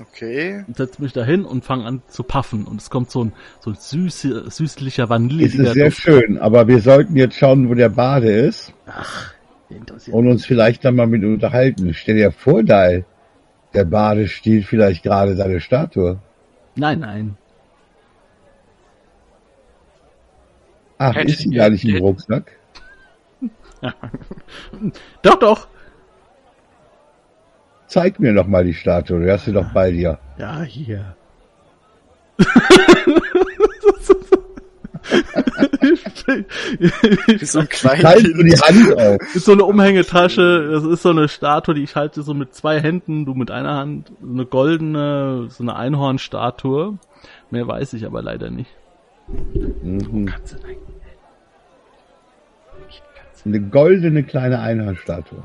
Okay. 0.01 0.63
Und 0.67 0.77
setz 0.77 0.97
mich 0.97 1.13
dahin 1.13 1.45
und 1.45 1.63
fang 1.63 1.83
an 1.83 2.01
zu 2.07 2.23
puffen. 2.23 2.65
Und 2.65 2.81
es 2.81 2.89
kommt 2.89 3.11
so 3.11 3.25
ein, 3.25 3.33
so 3.59 3.69
ein 3.69 3.75
süße, 3.75 4.49
süßlicher, 4.49 5.03
Es 5.03 5.09
vanilliger 5.11 5.63
ist 5.65 5.73
sehr 5.73 5.85
Duft. 5.89 6.01
schön, 6.01 6.39
aber 6.39 6.67
wir 6.67 6.81
sollten 6.81 7.15
jetzt 7.17 7.35
schauen, 7.35 7.69
wo 7.69 7.75
der 7.75 7.89
Bade 7.89 8.31
ist 8.31 8.73
Interessiert- 9.75 10.15
und 10.15 10.27
uns 10.27 10.45
vielleicht 10.45 10.83
dann 10.85 10.95
mal 10.95 11.07
mit 11.07 11.23
unterhalten. 11.23 11.93
Stell 11.93 12.15
dir 12.15 12.31
vor, 12.31 12.63
da 12.63 12.89
der 13.73 13.85
Bade 13.85 14.27
stiehlt 14.27 14.65
vielleicht 14.65 15.03
gerade 15.03 15.35
seine 15.35 15.59
Statue. 15.59 16.19
Nein, 16.75 16.99
nein. 16.99 17.37
Ach, 20.97 21.15
Hätte 21.15 21.31
ist 21.31 21.39
sie 21.39 21.49
gar 21.49 21.69
nicht 21.69 21.83
im 21.85 21.91
hätte- 21.91 22.03
Rucksack? 22.03 22.51
Doch, 25.23 25.35
doch. 25.39 25.67
Zeig 27.87 28.19
mir 28.19 28.33
doch 28.33 28.45
mal 28.47 28.63
die 28.63 28.73
Statue, 28.75 29.19
du 29.19 29.31
hast 29.31 29.45
sie 29.45 29.51
doch 29.53 29.73
bei 29.73 29.89
dir. 29.91 30.19
Ja, 30.37 30.61
hier. 30.61 31.15
So 37.41 37.59
ein 37.59 37.69
kleines 37.69 38.03
Halt 38.03 38.35
nur 38.35 38.43
die 38.43 38.59
Hand 38.59 38.97
auf. 38.97 39.35
ist 39.35 39.45
so 39.45 39.53
eine 39.53 39.63
Umhängetasche, 39.63 40.69
das 40.71 40.83
ist 40.83 41.01
so 41.01 41.09
eine 41.09 41.27
Statue, 41.27 41.75
die 41.75 41.83
ich 41.83 41.95
halte 41.95 42.21
so 42.23 42.33
mit 42.33 42.53
zwei 42.53 42.79
Händen, 42.79 43.25
du 43.25 43.33
mit 43.33 43.51
einer 43.51 43.75
Hand, 43.75 44.11
so 44.21 44.31
eine 44.31 44.45
goldene, 44.45 45.47
so 45.49 45.63
eine 45.63 45.75
Einhornstatue. 45.75 46.97
Mehr 47.49 47.67
weiß 47.67 47.93
ich 47.93 48.05
aber 48.05 48.21
leider 48.21 48.49
nicht. 48.49 48.71
Mhm. 49.27 50.25
Katze, 50.25 50.57
nein. 50.63 50.77
Eine 53.43 53.59
goldene 53.59 54.23
kleine 54.23 54.59
Einhornstatue. 54.59 55.41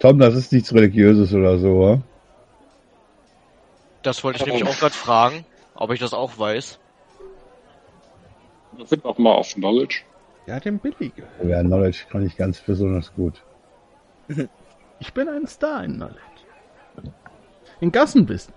Tom, 0.00 0.18
das 0.18 0.34
ist 0.34 0.52
nichts 0.52 0.72
Religiöses 0.72 1.32
oder 1.34 1.58
so, 1.58 1.68
oder? 1.70 2.02
Das 4.02 4.22
wollte 4.22 4.40
ich 4.40 4.46
nämlich 4.46 4.64
auch 4.64 4.78
gerade 4.78 4.94
fragen, 4.94 5.44
ob 5.78 5.92
ich 5.92 6.00
das 6.00 6.12
auch 6.12 6.38
weiß. 6.38 6.78
Find 8.84 9.04
auch 9.04 9.18
mal 9.18 9.34
auf 9.34 9.54
Knowledge. 9.54 10.02
Ja, 10.46 10.60
den 10.60 10.78
billige. 10.78 11.24
Ja, 11.44 11.62
Knowledge 11.62 12.04
kann 12.10 12.24
ich 12.26 12.36
ganz 12.36 12.60
besonders 12.60 13.14
gut. 13.14 13.42
Ich 15.00 15.12
bin 15.12 15.28
ein 15.28 15.46
Star 15.46 15.84
in 15.84 15.94
Knowledge. 15.94 16.18
In 17.80 17.92
Gassenbissen. 17.92 18.52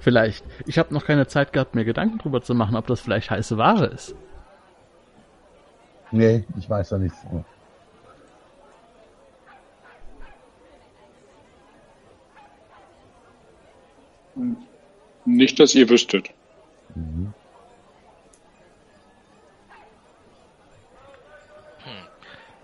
Vielleicht. 0.00 0.44
Ich 0.66 0.76
habe 0.76 0.92
noch 0.92 1.04
keine 1.04 1.28
Zeit 1.28 1.52
gehabt, 1.52 1.76
mir 1.76 1.84
Gedanken 1.84 2.18
drüber 2.18 2.42
zu 2.42 2.52
machen, 2.52 2.74
ob 2.74 2.88
das 2.88 3.00
vielleicht 3.00 3.30
heiße 3.30 3.56
Ware 3.56 3.86
ist. 3.86 4.16
Nee, 6.10 6.42
ich 6.58 6.68
weiß 6.68 6.88
da 6.88 6.98
nichts. 6.98 7.16
Nicht, 15.24 15.60
dass 15.60 15.76
ihr 15.76 15.88
wüsstet. 15.88 16.30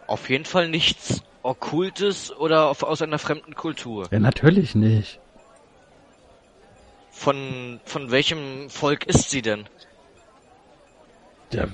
Auf 0.07 0.28
jeden 0.28 0.45
Fall 0.45 0.68
nichts 0.68 1.22
Okkultes 1.43 2.37
oder 2.37 2.68
auf, 2.68 2.83
aus 2.83 3.01
einer 3.01 3.18
fremden 3.18 3.55
Kultur. 3.55 4.09
Ja, 4.11 4.18
natürlich 4.18 4.74
nicht. 4.74 5.20
Von, 7.12 7.81
von 7.85 8.11
welchem 8.11 8.70
Volk 8.70 9.07
ist 9.07 9.31
sie 9.31 9.41
denn? 9.43 9.68
Ja, 11.53 11.68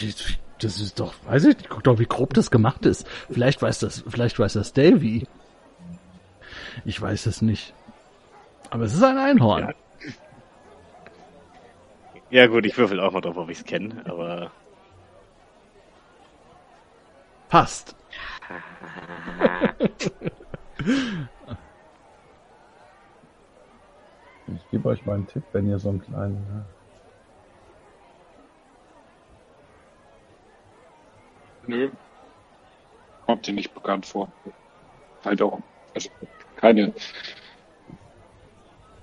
die, 0.00 0.12
das 0.58 0.80
ist 0.80 0.98
doch, 0.98 1.14
weiß 1.26 1.44
ich 1.44 1.56
nicht, 1.58 1.68
guck 1.68 1.84
doch, 1.84 1.98
wie 1.98 2.06
grob 2.06 2.34
das 2.34 2.50
gemacht 2.50 2.86
ist. 2.86 3.06
Vielleicht 3.30 3.62
weiß 3.62 3.78
das, 3.78 4.02
vielleicht 4.08 4.38
weiß 4.38 4.54
das 4.54 4.72
Davy. 4.72 5.26
Ich 6.84 7.00
weiß 7.00 7.26
es 7.26 7.40
nicht. 7.40 7.72
Aber 8.70 8.84
es 8.84 8.94
ist 8.94 9.02
ein 9.02 9.18
Einhorn. 9.18 9.68
Ja. 9.68 9.74
Ja 12.36 12.46
gut, 12.48 12.66
ich 12.66 12.76
würfel 12.76 13.00
auch 13.00 13.12
mal 13.12 13.22
drauf, 13.22 13.38
ob 13.38 13.48
ich 13.48 13.60
es 13.60 13.64
kenne, 13.64 14.02
aber 14.04 14.50
Passt. 17.48 17.96
Ich 24.48 24.70
gebe 24.70 24.88
euch 24.90 25.04
mal 25.06 25.14
einen 25.14 25.26
Tipp, 25.26 25.42
wenn 25.52 25.66
ihr 25.66 25.78
so 25.78 25.88
einen 25.88 26.02
kleinen. 26.02 26.64
Nö. 31.66 31.90
Kommt 33.24 33.46
dir 33.46 33.54
nicht 33.54 33.74
bekannt 33.74 34.04
vor. 34.04 34.30
Halt 35.24 35.40
auch. 35.40 35.58
Also 35.94 36.10
keine. 36.56 36.92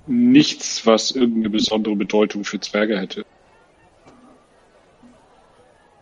Nichts, 0.06 0.86
was 0.86 1.12
irgendeine 1.12 1.50
besondere 1.50 1.96
Bedeutung 1.96 2.44
für 2.44 2.60
Zwerge 2.60 3.00
hätte. 3.00 3.26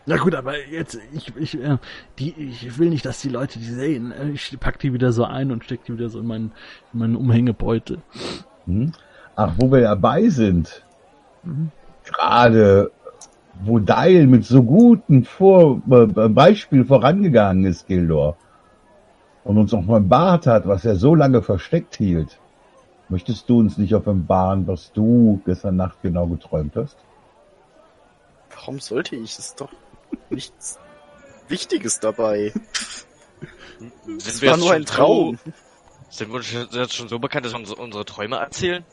Na 0.08 0.18
gut, 0.18 0.34
aber 0.34 0.54
jetzt, 0.68 1.00
ich, 1.14 1.32
ich, 1.36 1.62
äh, 1.62 1.78
die, 2.18 2.32
ich 2.32 2.80
will 2.80 2.90
nicht, 2.90 3.06
dass 3.06 3.22
die 3.22 3.30
Leute 3.30 3.60
die 3.60 3.66
sehen. 3.66 4.12
Ich 4.34 4.60
pack 4.60 4.80
die 4.80 4.94
wieder 4.94 5.12
so 5.12 5.24
ein 5.26 5.52
und 5.52 5.64
steck 5.64 5.86
die 5.86 5.94
wieder 5.94 6.10
so 6.10 6.20
in 6.20 6.28
meinen, 6.28 6.52
in 6.92 7.00
meinen 7.00 7.16
Umhängebeutel. 7.16 8.00
Hm? 8.66 8.94
Ach, 9.36 9.54
wo 9.58 9.72
wir 9.72 9.82
dabei 9.82 10.28
sind. 10.30 10.84
Gerade 12.04 12.92
wo 13.64 13.80
Dial 13.80 14.28
mit 14.28 14.46
so 14.46 14.64
gutem 14.64 15.24
Vor 15.24 15.82
äh, 15.90 16.30
Beispiel 16.30 16.84
vorangegangen 16.86 17.66
ist, 17.66 17.88
Gildor. 17.88 18.38
Und 19.44 19.58
uns 19.58 19.72
noch 19.72 19.86
mal 19.86 20.02
Bart 20.02 20.48
hat, 20.48 20.68
was 20.68 20.84
er 20.86 20.96
so 20.96 21.16
lange 21.16 21.42
versteckt 21.42 21.96
hielt. 21.96 22.40
Möchtest 23.12 23.50
du 23.50 23.60
uns 23.60 23.78
nicht 23.78 23.94
offenbaren, 23.94 24.68
was 24.68 24.94
du 24.94 25.42
gestern 25.46 25.76
Nacht 25.76 26.02
genau 26.02 26.28
geträumt 26.28 26.78
hast? 26.78 26.96
Warum 28.56 28.80
sollte 28.80 29.18
ich? 29.18 29.34
Es 29.34 29.40
ist 29.40 29.60
doch 29.60 29.70
nichts 30.30 30.80
Wichtiges 31.50 32.00
dabei. 32.00 32.54
Wir 34.06 34.50
war 34.52 34.58
nur 34.58 34.72
ein 34.72 34.86
Traum. 34.86 35.38
So, 35.44 35.52
sind 36.10 36.30
wir 36.30 36.38
uns 36.38 36.54
jetzt 36.72 36.94
schon 36.94 37.10
so 37.10 37.20
bekannt, 37.20 37.46
dass 37.46 37.52
wir 37.52 37.60
unsere, 37.60 37.82
unsere 37.82 38.06
Träume 38.06 38.38
erzählen? 38.38 38.86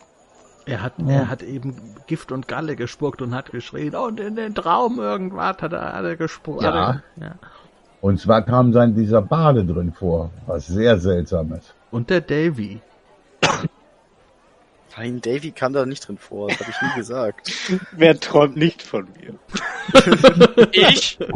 Er 0.66 0.82
hat, 0.82 0.94
er 1.06 1.28
hat 1.28 1.44
eben 1.44 1.94
Gift 2.08 2.32
und 2.32 2.48
Galle 2.48 2.74
gespuckt 2.74 3.22
und 3.22 3.36
hat 3.36 3.52
geschrien, 3.52 3.94
und 3.94 4.18
in 4.18 4.34
den 4.34 4.52
Traum 4.52 4.98
irgendwas 4.98 5.58
hat 5.62 5.72
er, 5.72 5.78
er 5.78 6.16
gespuckt. 6.16 6.62
Ja. 6.62 7.02
Ja. 7.20 7.36
Und 8.00 8.18
zwar 8.18 8.42
kam 8.42 8.72
sein 8.72 8.96
dieser 8.96 9.22
Bade 9.22 9.64
drin 9.64 9.92
vor, 9.92 10.30
was 10.46 10.66
sehr 10.66 10.98
seltsam 10.98 11.52
ist. 11.52 11.72
Und 11.92 12.10
der 12.10 12.20
Davy. 12.20 12.80
Nein, 14.96 15.20
Davy 15.20 15.52
kann 15.52 15.72
da 15.72 15.86
nicht 15.86 16.08
drin 16.08 16.18
vor. 16.18 16.48
Das 16.48 16.58
habe 16.60 16.70
ich 16.70 16.82
nie 16.82 16.94
gesagt. 16.96 17.52
wer 17.92 18.18
träumt 18.18 18.56
nicht 18.56 18.82
von 18.82 19.06
mir? 19.20 19.34
Ich? 20.72 21.18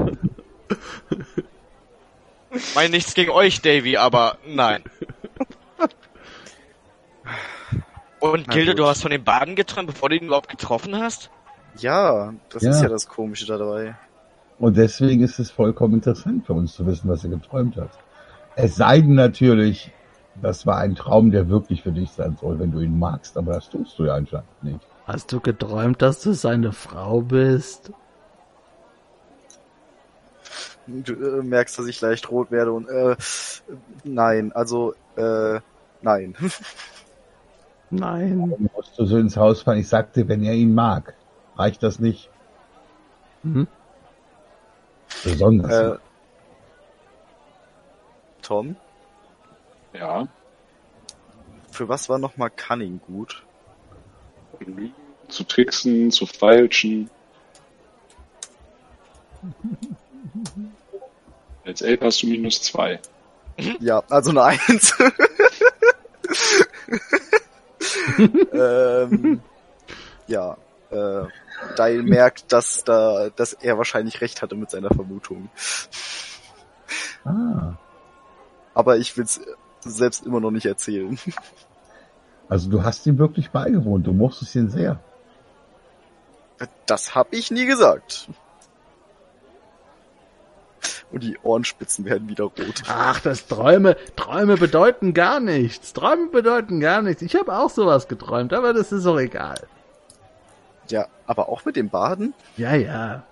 Meine 2.74 2.90
nichts 2.90 3.14
gegen 3.14 3.30
euch, 3.30 3.62
Davy, 3.62 3.96
aber 3.96 4.36
nein. 4.46 4.82
Und 8.20 8.46
Na 8.46 8.52
Gilde, 8.54 8.72
gut. 8.72 8.78
du 8.80 8.86
hast 8.86 9.02
von 9.02 9.10
den 9.10 9.24
Baden 9.24 9.56
geträumt, 9.56 9.86
bevor 9.88 10.08
du 10.10 10.16
ihn 10.16 10.24
überhaupt 10.26 10.48
getroffen 10.48 10.96
hast? 10.96 11.30
Ja, 11.78 12.34
das 12.50 12.62
Ja. 12.62 12.70
ist 12.70 12.82
ja 12.82 12.88
das 12.88 13.08
Komische 13.08 13.46
da 13.46 13.56
dabei. 13.58 13.96
Und 14.58 14.76
deswegen 14.76 15.22
ist 15.24 15.38
es 15.38 15.50
vollkommen 15.50 15.94
interessant 15.94 16.46
für 16.46 16.52
uns 16.52 16.74
zu 16.74 16.86
wissen, 16.86 17.08
was 17.08 17.24
er 17.24 17.30
geträumt 17.30 17.76
hat. 17.76 17.90
Es 18.54 18.76
sei 18.76 19.00
denn 19.00 19.14
natürlich, 19.14 19.90
das 20.40 20.66
war 20.66 20.78
ein 20.78 20.94
Traum, 20.94 21.30
der 21.30 21.48
wirklich 21.48 21.82
für 21.82 21.92
dich 21.92 22.10
sein 22.10 22.36
soll, 22.40 22.58
wenn 22.58 22.72
du 22.72 22.80
ihn 22.80 22.98
magst, 22.98 23.36
aber 23.36 23.54
das 23.54 23.68
tust 23.68 23.98
du 23.98 24.04
ja 24.04 24.14
anscheinend 24.14 24.62
nicht. 24.62 24.80
Hast 25.06 25.32
du 25.32 25.40
geträumt, 25.40 26.00
dass 26.00 26.22
du 26.22 26.32
seine 26.32 26.72
Frau 26.72 27.20
bist? 27.20 27.92
Du 30.86 31.12
äh, 31.12 31.42
merkst, 31.42 31.78
dass 31.78 31.86
ich 31.86 32.00
leicht 32.00 32.30
rot 32.30 32.50
werde 32.50 32.72
und 32.72 32.88
äh, 32.88 33.16
nein, 34.04 34.52
also 34.52 34.94
äh, 35.16 35.60
nein. 36.02 36.34
Nein. 37.94 38.40
Warum 38.40 38.70
musst 38.74 38.98
du 38.98 39.04
so 39.04 39.18
ins 39.18 39.36
Haus 39.36 39.60
fahren? 39.60 39.76
Ich 39.76 39.88
sagte, 39.88 40.26
wenn 40.26 40.42
er 40.42 40.54
ihn 40.54 40.72
mag. 40.74 41.14
Reicht 41.56 41.82
das 41.82 41.98
nicht? 41.98 42.30
Mhm. 43.42 43.68
Besonders. 45.22 45.70
äh, 45.70 45.98
Tom, 48.40 48.76
Ja. 49.94 50.26
für 51.70 51.88
was 51.88 52.08
war 52.08 52.18
nochmal 52.18 52.50
Cunning 52.50 53.00
gut? 53.06 53.44
Zu 55.28 55.44
tricksen, 55.44 56.10
zu 56.10 56.26
feilschen. 56.26 57.08
Als 61.64 61.82
Elf 61.82 62.00
hast 62.00 62.22
du 62.22 62.26
minus 62.26 62.62
zwei. 62.62 63.00
Ja, 63.80 64.02
also 64.08 64.30
eine 64.30 64.42
Eins. 64.42 64.94
ähm, 68.52 69.40
ja, 70.26 70.56
äh, 70.90 71.24
Dial 71.78 72.02
merkt, 72.02 72.52
dass 72.52 72.82
da, 72.84 73.30
dass 73.30 73.52
er 73.52 73.78
wahrscheinlich 73.78 74.20
recht 74.20 74.42
hatte 74.42 74.56
mit 74.56 74.70
seiner 74.70 74.88
Vermutung. 74.88 75.48
ah. 77.24 77.74
Aber 78.74 78.96
ich 78.96 79.16
will's 79.16 79.40
selbst 79.84 80.24
immer 80.26 80.40
noch 80.40 80.50
nicht 80.50 80.66
erzählen. 80.66 81.18
Also 82.48 82.68
du 82.68 82.82
hast 82.84 83.06
ihm 83.06 83.16
wirklich 83.16 83.50
beigewohnt. 83.50 84.06
Du 84.06 84.12
mochtest 84.12 84.54
ihn 84.56 84.68
sehr. 84.68 84.98
Das 86.84 87.14
hab 87.14 87.32
ich 87.32 87.50
nie 87.50 87.64
gesagt. 87.64 88.28
Und 91.12 91.22
die 91.22 91.38
Ohrenspitzen 91.42 92.04
werden 92.04 92.28
wieder 92.28 92.44
rot. 92.44 92.82
Ach, 92.88 93.20
das 93.20 93.46
Träume, 93.46 93.96
Träume 94.16 94.56
bedeuten 94.58 95.14
gar 95.14 95.40
nichts. 95.40 95.94
Träume 95.94 96.26
bedeuten 96.28 96.78
gar 96.80 97.00
nichts. 97.00 97.22
Ich 97.22 97.36
habe 97.36 97.56
auch 97.56 97.70
sowas 97.70 98.06
geträumt, 98.08 98.52
aber 98.52 98.74
das 98.74 98.92
ist 98.92 99.06
auch 99.06 99.18
egal. 99.18 99.60
Ja, 100.90 101.06
aber 101.26 101.48
auch 101.48 101.64
mit 101.64 101.76
dem 101.76 101.88
Baden? 101.88 102.34
Ja, 102.58 102.74
ja. 102.74 103.22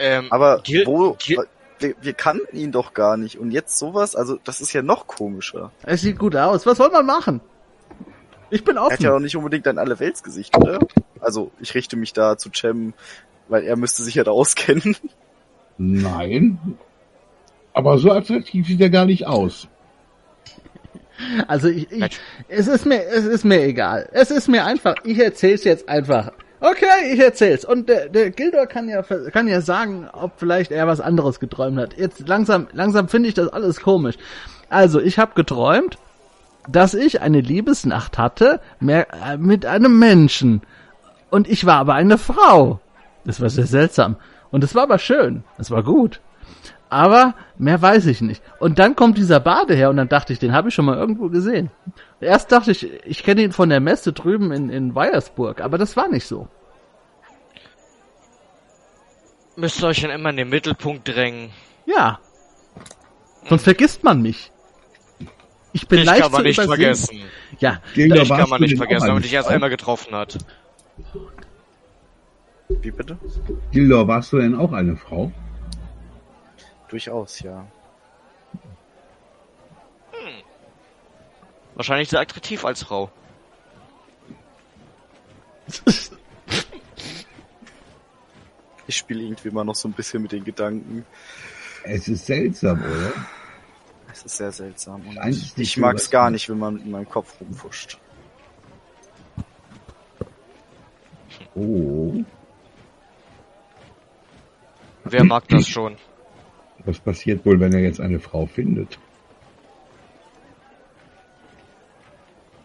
Ähm, 0.00 0.26
Aber 0.32 0.60
Gil- 0.62 0.86
wo? 0.86 1.12
Gil- 1.14 1.46
wir, 1.80 1.94
wir 2.00 2.12
kannten 2.14 2.56
ihn 2.56 2.72
doch 2.72 2.94
gar 2.94 3.16
nicht. 3.16 3.38
Und 3.38 3.50
jetzt 3.50 3.78
sowas? 3.78 4.14
Also, 4.16 4.38
das 4.44 4.60
ist 4.60 4.72
ja 4.72 4.82
noch 4.82 5.06
komischer. 5.06 5.72
Es 5.82 6.02
sieht 6.02 6.18
gut 6.18 6.36
aus. 6.36 6.66
Was 6.66 6.78
soll 6.78 6.90
man 6.90 7.06
machen? 7.06 7.40
Ich 8.50 8.64
bin 8.64 8.76
Er 8.76 8.84
hat 8.84 8.92
offen. 8.92 9.02
ja 9.04 9.14
auch 9.14 9.20
nicht 9.20 9.36
unbedingt 9.36 9.66
ein 9.68 9.78
Allerweltsgesicht, 9.78 10.56
oder? 10.56 10.78
Also, 11.20 11.50
ich 11.60 11.74
richte 11.74 11.96
mich 11.96 12.12
da 12.12 12.36
zu 12.36 12.50
Cem, 12.54 12.94
weil 13.48 13.64
er 13.64 13.76
müsste 13.76 14.02
sich 14.02 14.14
ja 14.14 14.24
da 14.24 14.30
auskennen. 14.32 14.96
Nein. 15.78 16.58
Aber 17.72 17.98
so 17.98 18.10
attraktiv 18.10 18.66
sieht 18.66 18.80
er 18.80 18.90
gar 18.90 19.06
nicht 19.06 19.26
aus. 19.26 19.68
Also 21.48 21.68
ich, 21.68 21.90
ich 21.92 22.18
es 22.48 22.66
ist 22.66 22.86
mir, 22.86 23.04
es 23.04 23.24
ist 23.26 23.44
mir 23.44 23.62
egal. 23.62 24.08
Es 24.12 24.30
ist 24.30 24.48
mir 24.48 24.64
einfach, 24.64 24.94
ich 25.04 25.18
erzähl's 25.18 25.64
jetzt 25.64 25.86
einfach. 25.88 26.32
Okay, 26.60 27.12
ich 27.12 27.20
erzähl's. 27.20 27.64
Und 27.64 27.88
der, 27.88 28.08
der 28.08 28.30
Gildor 28.30 28.66
kann 28.66 28.88
ja, 28.88 29.02
kann 29.02 29.48
ja 29.48 29.62
sagen, 29.62 30.08
ob 30.12 30.32
vielleicht 30.36 30.70
er 30.70 30.86
was 30.86 31.00
anderes 31.00 31.40
geträumt 31.40 31.78
hat. 31.78 31.96
Jetzt 31.96 32.28
langsam, 32.28 32.68
langsam 32.72 33.08
finde 33.08 33.28
ich 33.30 33.34
das 33.34 33.48
alles 33.48 33.80
komisch. 33.80 34.16
Also, 34.68 35.00
ich 35.00 35.18
habe 35.18 35.32
geträumt, 35.34 35.98
dass 36.68 36.92
ich 36.94 37.22
eine 37.22 37.40
Liebesnacht 37.40 38.18
hatte 38.18 38.60
mehr, 38.78 39.06
äh, 39.12 39.38
mit 39.38 39.64
einem 39.64 39.98
Menschen. 39.98 40.60
Und 41.30 41.48
ich 41.48 41.64
war 41.64 41.76
aber 41.76 41.94
eine 41.94 42.18
Frau. 42.18 42.80
Das 43.24 43.40
war 43.40 43.48
sehr 43.48 43.66
seltsam. 43.66 44.16
Und 44.50 44.62
es 44.62 44.74
war 44.74 44.82
aber 44.82 44.98
schön. 44.98 45.44
Es 45.58 45.70
war 45.70 45.82
gut. 45.82 46.20
Aber 46.90 47.34
mehr 47.56 47.80
weiß 47.80 48.06
ich 48.06 48.20
nicht. 48.20 48.42
Und 48.58 48.78
dann 48.78 48.96
kommt 48.96 49.16
dieser 49.16 49.40
Bade 49.40 49.74
her 49.74 49.90
und 49.90 49.96
dann 49.96 50.08
dachte 50.08 50.32
ich, 50.32 50.38
den 50.38 50.52
habe 50.52 50.68
ich 50.68 50.74
schon 50.74 50.84
mal 50.84 50.98
irgendwo 50.98 51.28
gesehen. 51.28 51.70
Erst 52.20 52.52
dachte 52.52 52.72
ich, 52.72 52.90
ich 53.06 53.22
kenne 53.22 53.42
ihn 53.42 53.52
von 53.52 53.68
der 53.70 53.80
Messe 53.80 54.12
drüben 54.12 54.52
in, 54.52 54.68
in 54.68 54.94
Weiersburg, 54.94 55.60
aber 55.60 55.78
das 55.78 55.96
war 55.96 56.08
nicht 56.08 56.26
so. 56.26 56.48
müsst 59.60 59.82
ihr 59.82 59.88
euch 59.88 60.00
dann 60.00 60.10
immer 60.10 60.30
in 60.30 60.36
den 60.36 60.48
Mittelpunkt 60.48 61.06
drängen. 61.06 61.50
Ja. 61.86 62.18
Sonst 63.48 63.64
vergisst 63.64 64.02
man 64.02 64.22
mich. 64.22 64.50
Ich 65.72 65.86
bin 65.86 65.98
Dich 65.98 66.06
leicht 66.06 66.22
kann 66.22 66.32
man 66.32 66.40
zu 66.40 66.48
nicht 66.48 66.58
übersehen. 66.58 66.76
vergessen. 66.76 67.18
Ja, 67.60 67.80
Gilda, 67.94 68.16
Dich 68.16 68.28
kann 68.28 68.48
man 68.48 68.60
nicht 68.60 68.76
vergessen, 68.76 69.06
wenn 69.06 69.14
man 69.14 69.22
dich 69.22 69.32
erst 69.32 69.48
einmal 69.48 69.70
getroffen 69.70 70.14
hat. 70.14 70.38
Wie 72.68 72.90
bitte? 72.90 73.18
Gildor, 73.70 74.08
warst 74.08 74.32
du 74.32 74.38
denn 74.38 74.54
auch 74.56 74.72
eine 74.72 74.96
Frau? 74.96 75.30
Durchaus, 76.90 77.40
ja. 77.40 77.66
Wahrscheinlich 81.76 82.08
sehr 82.10 82.20
attraktiv 82.20 82.64
als 82.64 82.82
Frau. 82.82 83.10
Ich 88.86 88.96
spiele 88.96 89.22
irgendwie 89.22 89.48
immer 89.50 89.62
noch 89.62 89.76
so 89.76 89.86
ein 89.86 89.92
bisschen 89.92 90.20
mit 90.20 90.32
den 90.32 90.42
Gedanken. 90.42 91.06
Es 91.84 92.08
ist 92.08 92.26
seltsam, 92.26 92.80
oder? 92.82 93.12
Es 94.10 94.24
ist 94.24 94.36
sehr 94.36 94.50
seltsam. 94.50 95.06
Und 95.06 95.16
Eigentlich 95.16 95.56
ich 95.56 95.76
mag's 95.76 96.06
was- 96.06 96.10
gar 96.10 96.28
nicht, 96.30 96.48
wenn 96.48 96.58
man 96.58 96.80
in 96.80 96.90
meinem 96.90 97.08
Kopf 97.08 97.40
rumfuscht. 97.40 97.98
Oh, 101.54 102.14
Wer 105.04 105.22
mag 105.24 105.46
das 105.48 105.68
schon? 105.68 105.96
Was 106.84 106.98
passiert 106.98 107.44
wohl, 107.44 107.60
wenn 107.60 107.72
er 107.72 107.80
jetzt 107.80 108.00
eine 108.00 108.20
Frau 108.20 108.46
findet? 108.46 108.98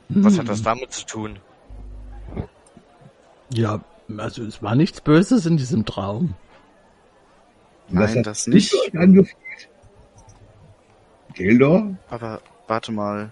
Was 0.09 0.37
hat 0.37 0.47
das 0.47 0.61
damit 0.61 0.91
zu 0.91 1.05
tun? 1.05 1.39
ja, 3.51 3.81
also 4.17 4.43
es 4.43 4.61
war 4.61 4.75
nichts 4.75 5.01
Böses 5.01 5.45
in 5.45 5.57
diesem 5.57 5.85
Traum. 5.85 6.35
Nein, 7.89 8.19
hat 8.19 8.25
das 8.25 8.47
nicht. 8.47 8.73
euch 8.73 8.97
angefühlt. 8.97 9.35
Gildor? 11.33 11.95
Aber 12.09 12.41
warte 12.67 12.91
mal. 12.91 13.31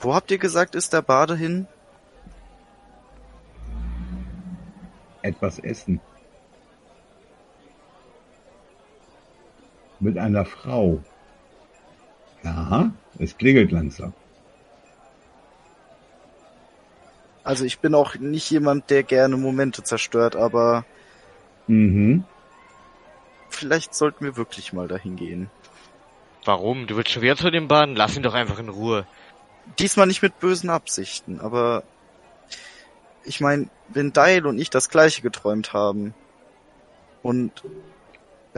Wo 0.00 0.14
habt 0.14 0.30
ihr 0.30 0.38
gesagt, 0.38 0.74
ist 0.74 0.92
der 0.92 1.02
Bade 1.02 1.36
hin? 1.36 1.66
Etwas 5.22 5.58
essen. 5.58 6.00
Mit 10.00 10.16
einer 10.18 10.44
Frau. 10.44 11.02
Ja, 12.42 12.90
es 13.18 13.36
klingelt 13.36 13.72
langsam. 13.72 14.12
Also 17.42 17.64
ich 17.64 17.78
bin 17.78 17.94
auch 17.94 18.14
nicht 18.16 18.50
jemand, 18.50 18.90
der 18.90 19.02
gerne 19.02 19.36
Momente 19.36 19.82
zerstört, 19.82 20.36
aber 20.36 20.84
Mhm. 21.66 22.24
vielleicht 23.50 23.94
sollten 23.94 24.24
wir 24.24 24.36
wirklich 24.36 24.72
mal 24.72 24.86
dahin 24.88 25.16
gehen. 25.16 25.50
Warum? 26.44 26.86
Du 26.86 26.96
willst 26.96 27.10
schon 27.10 27.22
wieder 27.22 27.36
zu 27.36 27.50
dem 27.50 27.68
Baden? 27.68 27.96
Lass 27.96 28.16
ihn 28.16 28.22
doch 28.22 28.34
einfach 28.34 28.58
in 28.58 28.68
Ruhe. 28.68 29.06
Diesmal 29.78 30.06
nicht 30.06 30.22
mit 30.22 30.38
bösen 30.40 30.70
Absichten, 30.70 31.40
aber 31.40 31.82
ich 33.24 33.40
meine, 33.40 33.68
wenn 33.88 34.12
Dial 34.12 34.46
und 34.46 34.58
ich 34.58 34.70
das 34.70 34.88
gleiche 34.88 35.22
geträumt 35.22 35.72
haben 35.72 36.14
und 37.22 37.62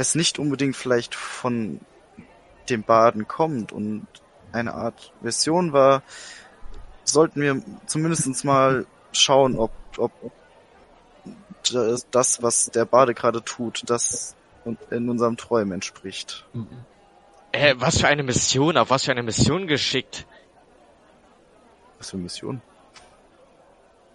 es 0.01 0.15
nicht 0.15 0.39
unbedingt 0.39 0.77
vielleicht 0.77 1.15
von 1.15 1.81
dem 2.69 2.83
Baden 2.83 3.29
kommt 3.29 3.73
und 3.73 4.07
eine 4.53 4.75
Art 4.75 5.13
Version 5.23 5.73
war, 5.73 6.03
sollten 7.05 7.41
wir 7.41 7.63
zumindest 7.87 8.45
mal 8.45 8.87
schauen, 9.13 9.59
ob, 9.59 9.73
ob 9.99 10.13
das, 12.11 12.43
was 12.43 12.71
der 12.71 12.85
Bade 12.85 13.15
gerade 13.15 13.45
tut, 13.45 13.83
das 13.87 14.35
in 14.91 15.09
unserem 15.09 15.37
Träumen 15.37 15.73
entspricht. 15.73 16.47
Äh, 17.53 17.75
was 17.79 18.01
für 18.01 18.09
eine 18.09 18.23
Mission? 18.23 18.77
Auf 18.77 18.91
was 18.91 19.05
für 19.05 19.11
eine 19.11 19.23
Mission 19.23 19.67
geschickt? 19.67 20.27
Was 21.99 22.11
für 22.11 22.17
Mission? 22.17 22.63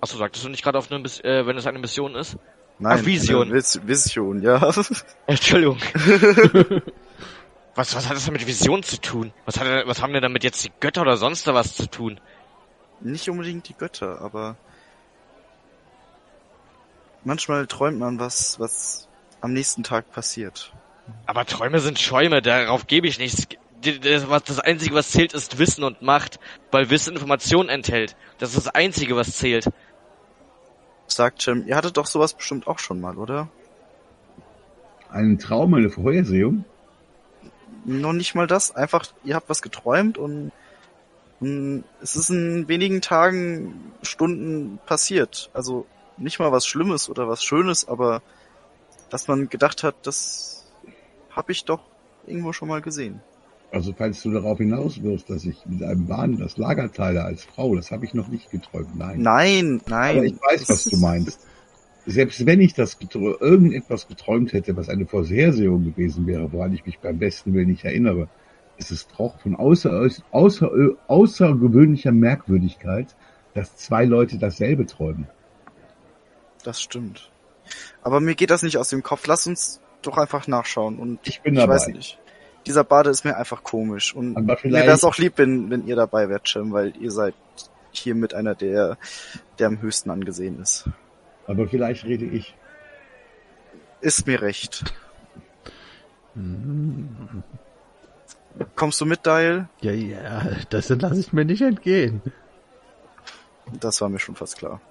Achso, 0.02 0.18
sagtest 0.18 0.46
du 0.46 0.50
nicht 0.50 0.64
gerade 0.64 0.78
auf 0.78 0.92
eine 0.92 1.04
äh, 1.04 1.46
wenn 1.46 1.58
es 1.58 1.68
eine 1.68 1.80
Mission 1.80 2.16
ist? 2.16 2.38
Nein, 2.80 3.00
Ach, 3.02 3.06
Vision. 3.06 3.44
eine 3.44 3.54
Vis 3.54 3.80
Vision, 3.86 4.42
ja. 4.42 4.72
Entschuldigung. 5.28 5.78
Was, 7.76 7.94
was 7.94 8.08
hat 8.08 8.16
das 8.16 8.32
mit 8.32 8.48
Vision 8.48 8.84
zu 8.84 9.02
tun? 9.02 9.34
Was, 9.46 9.60
hat, 9.60 9.86
was 9.86 10.02
haben 10.02 10.14
denn 10.14 10.22
damit 10.22 10.46
jetzt 10.46 10.64
die 10.64 10.72
Götter 10.80 11.02
oder 11.02 11.18
sonst 11.18 11.46
da 11.46 11.54
was 11.54 11.76
zu 11.76 11.88
tun? 11.90 12.22
Nicht 13.02 13.30
unbedingt 13.30 13.68
die 13.68 13.74
Götter, 13.74 14.22
aber 14.22 14.56
manchmal 17.26 17.68
träumt 17.68 18.00
man 18.00 18.18
was, 18.18 18.62
was 18.62 19.10
am 19.42 19.52
nächsten 19.52 19.84
Tag 19.84 20.10
passiert. 20.14 20.72
Aber 21.26 21.46
Träume 21.46 21.82
sind 21.82 22.00
Schäume, 22.00 22.42
darauf 22.42 22.88
gebe 22.88 23.08
ich 23.08 23.20
nichts. 23.20 23.46
Das 23.82 24.60
Einzige, 24.62 24.96
was 24.96 25.12
zählt, 25.12 25.34
ist 25.34 25.60
Wissen 25.60 25.84
und 25.84 26.02
Macht, 26.02 26.40
weil 26.72 26.90
Wissen 26.90 27.14
Informationen 27.14 27.68
enthält. 27.68 28.16
Das 28.38 28.56
ist 28.56 28.66
das 28.68 28.74
Einzige, 28.74 29.18
was 29.18 29.36
zählt. 29.36 29.68
Sagt 31.08 31.46
Jim, 31.46 31.66
ihr 31.68 31.76
hattet 31.76 31.98
doch 31.98 32.08
sowas 32.08 32.34
bestimmt 32.34 32.68
auch 32.68 32.80
schon 32.80 33.00
mal, 33.00 33.18
oder? 33.18 33.50
Einen 35.10 35.38
Traum, 35.38 35.74
eine 35.74 35.90
Vorhersehung? 35.90 36.66
Noch 37.86 38.14
nicht 38.14 38.36
mal 38.36 38.48
das, 38.48 38.76
einfach, 38.76 39.06
ihr 39.24 39.36
habt 39.36 39.50
was 39.50 39.62
geträumt 39.62 40.18
und, 40.18 40.52
und 41.40 41.84
es 42.02 42.16
ist 42.16 42.30
in 42.30 42.68
wenigen 42.68 43.02
Tagen, 43.02 43.94
Stunden 44.02 44.80
passiert. 44.86 45.52
Also 45.54 45.86
nicht 46.18 46.40
mal 46.40 46.52
was 46.52 46.66
Schlimmes 46.66 47.10
oder 47.10 47.28
was 47.30 47.44
Schönes, 47.44 47.88
aber 47.88 48.22
dass 49.10 49.28
man 49.28 49.50
gedacht 49.50 49.84
hat, 49.84 49.96
das 50.04 50.66
hab 51.30 51.50
ich 51.50 51.66
doch 51.66 51.82
irgendwo 52.26 52.54
schon 52.54 52.68
mal 52.68 52.82
gesehen. 52.82 53.22
Also 53.76 53.94
falls 53.96 54.22
du 54.24 54.32
darauf 54.32 54.58
hinaus 54.58 55.04
wirst, 55.04 55.30
dass 55.30 55.44
ich 55.44 55.58
mit 55.66 55.84
einem 55.84 56.08
Wahn 56.08 56.38
das 56.38 56.56
Lager 56.56 56.90
teile 56.94 57.26
als 57.26 57.44
Frau, 57.44 57.76
das 57.76 57.92
habe 57.92 58.06
ich 58.06 58.14
noch 58.14 58.30
nicht 58.30 58.50
geträumt. 58.50 58.96
Nein. 58.98 59.22
Nein, 59.22 59.82
nein. 59.90 60.16
Aber 60.16 60.26
ich 60.26 60.36
weiß, 60.42 60.70
was 60.70 60.86
du 60.86 60.96
meinst. 60.96 61.46
Selbst 62.06 62.46
wenn 62.46 62.62
ich 62.62 62.74
das 62.74 62.98
geträ- 63.02 63.38
irgendetwas 63.42 64.08
geträumt 64.08 64.54
hätte, 64.54 64.78
was 64.78 64.88
eine 64.88 65.06
Vorhersehung 65.06 65.84
gewesen 65.84 66.26
wäre, 66.26 66.54
woran 66.54 66.72
ich 66.74 66.86
mich 66.86 67.00
beim 67.00 67.20
besten 67.20 67.54
Willen 67.54 67.68
nicht 67.68 67.84
erinnere, 67.84 68.30
ist 68.78 68.92
es 68.92 69.08
doch 69.18 69.38
von 69.42 69.58
außer, 69.58 70.08
außer, 70.32 70.72
außergewöhnlicher 71.08 72.14
Merkwürdigkeit, 72.14 73.14
dass 73.56 73.76
zwei 73.76 74.06
Leute 74.06 74.38
dasselbe 74.38 74.86
träumen. 74.86 75.28
Das 76.64 76.82
stimmt. 76.82 77.30
Aber 78.04 78.22
mir 78.22 78.36
geht 78.36 78.52
das 78.52 78.64
nicht 78.64 78.78
aus 78.78 78.88
dem 78.88 79.04
Kopf. 79.04 79.28
Lass 79.28 79.48
uns 79.48 79.82
doch 80.02 80.18
einfach 80.18 80.48
nachschauen. 80.48 80.98
Und 80.98 81.20
Ich 81.28 81.42
bin 81.42 81.56
ich 81.56 81.60
dabei. 81.60 81.74
weiß 81.74 81.88
nicht. 81.88 82.20
Dieser 82.66 82.84
Bade 82.84 83.10
ist 83.10 83.24
mir 83.24 83.38
einfach 83.38 83.64
komisch. 83.64 84.16
Und 84.16 84.38
Aber 84.38 84.58
mir 84.64 84.74
wäre 84.74 84.92
es 84.92 85.04
auch 85.04 85.18
lieb, 85.18 85.34
wenn, 85.38 85.70
wenn 85.70 85.86
ihr 85.88 85.96
dabei 85.96 86.30
wärt, 86.30 86.48
Jim, 86.48 86.72
weil 86.72 86.94
ihr 86.98 87.12
seid 87.12 87.36
hier 87.92 88.16
mit 88.16 88.34
einer 88.34 88.56
der, 88.56 88.98
der 89.60 89.68
am 89.68 89.82
höchsten 89.82 90.10
angesehen 90.10 90.60
ist. 90.62 90.90
Aber 91.48 91.68
vielleicht 91.68 92.06
rede 92.06 92.26
ich. 92.26 92.56
Ist 94.02 94.28
mir 94.28 94.42
recht. 94.42 94.84
Kommst 98.76 99.00
du 99.02 99.06
mit, 99.06 99.26
Dial? 99.26 99.70
Ja, 99.82 99.92
ja, 99.92 100.48
das 100.70 100.90
lasse 100.90 101.20
ich 101.20 101.34
mir 101.34 101.46
nicht 101.46 101.62
entgehen. 101.62 102.22
Das 103.80 104.02
war 104.02 104.10
mir 104.10 104.20
schon 104.20 104.36
fast 104.36 104.58
klar. 104.58 104.82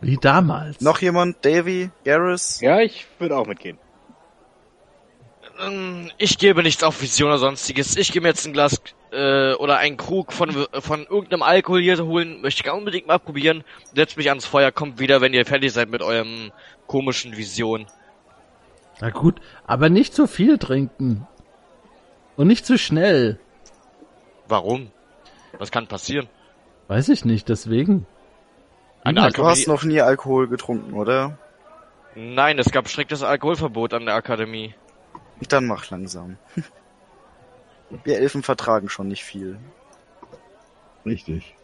Wie 0.00 0.16
damals. 0.16 0.80
Noch 0.80 1.00
jemand? 1.00 1.44
Davy? 1.44 1.90
Garrus? 2.04 2.60
Ja, 2.60 2.80
ich 2.80 3.06
würde 3.18 3.36
auch 3.36 3.46
mitgehen. 3.46 3.78
Ähm, 5.60 6.10
Ich 6.18 6.38
gebe 6.38 6.62
nichts 6.62 6.82
auf 6.82 7.00
Vision 7.00 7.28
oder 7.30 7.38
sonstiges. 7.38 7.96
Ich 7.96 8.12
gehe 8.12 8.22
mir 8.22 8.28
jetzt 8.28 8.46
ein 8.46 8.52
Glas 8.52 8.80
äh, 9.12 9.54
oder 9.54 9.78
einen 9.78 9.96
Krug 9.96 10.32
von 10.32 10.66
von 10.72 11.04
irgendeinem 11.04 11.42
Alkohol 11.42 11.80
hier 11.80 11.98
holen. 12.04 12.40
Möchte 12.40 12.62
ich 12.64 12.72
unbedingt 12.72 13.06
mal 13.06 13.18
probieren. 13.18 13.64
Setzt 13.94 14.16
mich 14.16 14.28
ans 14.28 14.44
Feuer, 14.44 14.72
kommt 14.72 14.98
wieder, 14.98 15.20
wenn 15.20 15.32
ihr 15.34 15.46
fertig 15.46 15.72
seid 15.72 15.88
mit 15.88 16.02
eurem 16.02 16.52
komischen 16.86 17.36
Vision. 17.36 17.86
Na 19.00 19.10
gut, 19.10 19.40
aber 19.66 19.88
nicht 19.88 20.14
zu 20.14 20.26
viel 20.26 20.58
trinken. 20.58 21.26
Und 22.36 22.48
nicht 22.48 22.66
zu 22.66 22.78
schnell. 22.78 23.38
Warum? 24.48 24.90
Was 25.58 25.70
kann 25.70 25.86
passieren? 25.86 26.28
Weiß 26.88 27.08
ich 27.08 27.24
nicht, 27.24 27.48
deswegen. 27.48 28.06
An 29.02 29.14
Du 29.14 29.46
hast 29.46 29.68
noch 29.68 29.84
nie 29.84 30.00
Alkohol 30.00 30.48
getrunken, 30.48 30.94
oder? 30.94 31.38
Nein, 32.14 32.58
es 32.58 32.70
gab 32.70 32.88
striktes 32.88 33.22
Alkoholverbot 33.22 33.94
an 33.94 34.06
der 34.06 34.14
Akademie. 34.14 34.74
Dann 35.48 35.66
mach 35.66 35.90
langsam. 35.90 36.38
Wir 38.04 38.18
Elfen 38.18 38.42
vertragen 38.42 38.88
schon 38.88 39.08
nicht 39.08 39.22
viel. 39.24 39.58
Richtig. 41.04 41.54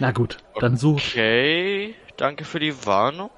Na 0.00 0.10
gut, 0.10 0.38
dann 0.60 0.76
such. 0.76 0.96
Okay, 0.96 1.94
danke 2.16 2.44
für 2.44 2.58
die 2.58 2.84
Warnung. 2.84 3.30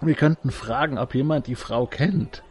Wir 0.00 0.14
könnten 0.14 0.50
fragen, 0.50 0.98
ob 0.98 1.14
jemand 1.14 1.46
die 1.46 1.54
Frau 1.54 1.86
kennt. 1.86 2.42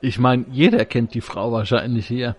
Ich 0.00 0.18
meine, 0.18 0.44
jeder 0.50 0.84
kennt 0.84 1.14
die 1.14 1.20
Frau 1.20 1.52
wahrscheinlich 1.52 2.06
hier. 2.06 2.36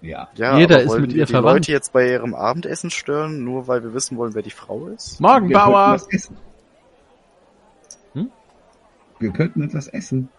Ja. 0.00 0.28
Ja, 0.34 0.58
Jeder 0.58 0.76
aber 0.76 0.84
ist 0.84 0.98
mit 0.98 1.10
wir 1.12 1.18
ihr 1.18 1.26
die 1.26 1.32
verwandt. 1.32 1.58
Leute 1.60 1.72
jetzt 1.72 1.92
bei 1.92 2.08
ihrem 2.08 2.34
Abendessen 2.34 2.90
stören, 2.90 3.44
nur 3.44 3.68
weil 3.68 3.82
wir 3.82 3.92
wissen 3.92 4.16
wollen, 4.16 4.34
wer 4.34 4.42
die 4.42 4.50
Frau 4.50 4.86
ist? 4.86 5.20
Morgen, 5.20 5.50
Bauer! 5.50 6.00
Wir 9.20 9.32
könnten 9.32 9.62
etwas 9.62 9.86
essen. 9.88 10.30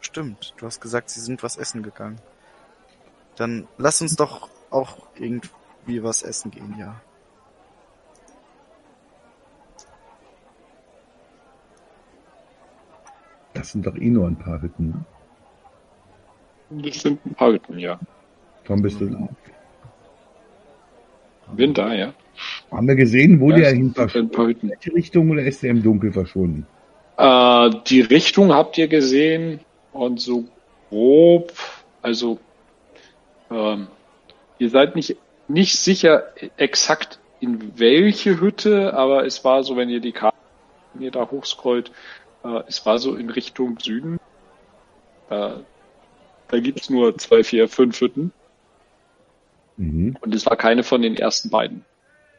Stimmt, 0.00 0.54
du 0.56 0.66
hast 0.66 0.80
gesagt, 0.80 1.10
sie 1.10 1.20
sind 1.20 1.42
was 1.42 1.56
essen 1.56 1.82
gegangen. 1.82 2.20
Dann 3.36 3.66
lass 3.76 4.00
uns 4.00 4.14
doch 4.16 4.48
auch 4.70 5.08
irgendwie 5.16 6.02
was 6.02 6.22
essen 6.22 6.52
gehen, 6.52 6.76
ja. 6.78 7.00
Das 13.52 13.72
sind 13.72 13.84
doch 13.84 13.96
eh 13.96 14.10
nur 14.10 14.28
ein 14.28 14.36
paar 14.36 14.62
Hütten. 14.62 15.04
ne? 16.70 16.82
Das 16.82 17.00
sind 17.00 17.26
ein 17.26 17.34
paar 17.34 17.52
Hütten, 17.52 17.78
ja. 17.78 17.98
Tom 18.64 18.80
bist 18.80 19.00
du 19.00 19.10
da. 19.10 19.28
Bin 21.52 21.74
da, 21.74 21.94
ja. 21.94 22.14
Haben 22.70 22.88
wir 22.88 22.94
gesehen, 22.94 23.40
wo 23.40 23.50
Ja, 23.50 23.56
der 23.56 23.72
hin 23.72 23.92
verschwunden 23.94 24.46
Hütten. 24.46 24.70
Welche 24.70 24.94
Richtung 24.94 25.30
oder 25.30 25.42
ist 25.42 25.62
der 25.62 25.70
im 25.70 25.82
Dunkel 25.82 26.12
verschwunden? 26.12 26.66
Äh, 27.16 27.70
die 27.86 28.00
Richtung 28.00 28.52
habt 28.52 28.78
ihr 28.78 28.88
gesehen 28.88 29.60
und 29.92 30.20
so 30.20 30.44
grob, 30.88 31.52
also 32.02 32.38
ähm, 33.50 33.88
ihr 34.58 34.70
seid 34.70 34.94
nicht, 34.94 35.16
nicht 35.48 35.76
sicher 35.76 36.28
exakt 36.56 37.18
in 37.40 37.72
welche 37.78 38.40
Hütte, 38.40 38.94
aber 38.94 39.24
es 39.24 39.44
war 39.44 39.62
so, 39.64 39.76
wenn 39.76 39.88
ihr 39.88 40.00
die 40.00 40.12
Karte, 40.12 40.36
wenn 40.94 41.02
ihr 41.02 41.10
da 41.10 41.28
hochscrollt, 41.30 41.90
äh, 42.44 42.60
es 42.68 42.84
war 42.86 42.98
so 42.98 43.16
in 43.16 43.30
Richtung 43.30 43.78
Süden. 43.80 44.18
Äh, 45.30 45.50
da 46.50 46.60
gibt's 46.60 46.88
nur 46.88 47.16
zwei, 47.18 47.42
vier, 47.42 47.68
fünf 47.68 48.00
Hütten 48.00 48.32
Mhm. 49.78 50.16
und 50.20 50.34
es 50.34 50.44
war 50.44 50.56
keine 50.56 50.82
von 50.82 51.00
den 51.02 51.16
ersten 51.16 51.48
beiden. 51.50 51.84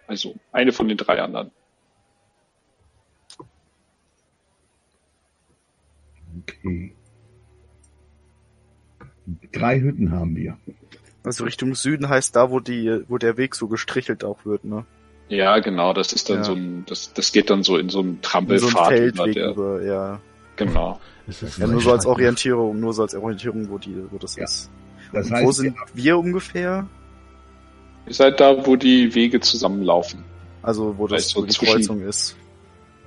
Also 0.07 0.36
eine 0.52 0.72
von 0.72 0.88
den 0.88 0.98
drei 0.98 1.22
anderen. 1.22 1.52
Okay. 6.41 6.94
Drei 9.52 9.80
Hütten 9.80 10.11
haben 10.11 10.36
wir. 10.36 10.57
Also 11.24 11.44
Richtung 11.44 11.76
Süden 11.76 12.10
heißt 12.10 12.36
da, 12.36 12.49
wo 12.49 12.60
die, 12.60 13.03
wo 13.07 13.18
der 13.18 13.38
Weg 13.38 13.56
so 13.56 13.68
gestrichelt 13.68 14.24
auch 14.24 14.45
wird, 14.45 14.64
ne? 14.64 14.86
Ja, 15.28 15.60
genau, 15.60 15.94
das 15.94 16.11
ist 16.11 16.30
dann 16.30 16.38
Ja. 16.38 16.44
so 16.44 16.53
ein, 16.53 16.86
das, 16.88 17.14
das 17.14 17.32
geht 17.32 17.49
dann 17.49 17.64
so 17.64 17.78
in 17.78 17.90
so 17.90 17.99
einen 17.99 18.10
In 18.10 18.16
so 18.18 18.22
Trampelpfad 18.30 18.91
ein 18.91 18.98
über 19.10 19.24
Feldweg 19.24 19.34
der, 19.36 19.49
über, 19.52 19.82
ja. 19.84 20.22
genau. 20.56 20.99
Es 21.28 21.44
ist 21.44 21.57
Ja, 21.60 21.68
nur 21.68 21.82
so 21.82 21.91
als. 21.91 22.06
Orientierung, 22.07 22.80
nur 22.80 22.94
so 22.94 23.03
als 23.03 23.14
Orientierung, 23.14 23.70
wo 23.70 23.78
die, 23.78 23.95
wo 24.10 24.18
das 24.18 24.36
Ja. 24.36 24.45
ist. 24.45 24.72
Das 25.14 25.30
heißt, 25.30 25.45
wo 25.45 25.52
sind 25.52 25.76
wir 25.94 26.18
ungefähr? 26.18 26.88
Ihr 28.10 28.14
seid 28.15 28.40
da, 28.41 28.65
wo 28.65 28.76
die 28.76 29.15
Wege 29.15 29.40
zusammenlaufen. 29.40 30.26
Also, 30.61 30.98
wo 30.98 31.07
das, 31.07 31.30
du, 31.30 31.41
wo 31.41 31.45
die 31.45 31.52
zwischen- 31.53 31.73
Kreuzung 31.76 32.02
ist. 32.02 32.36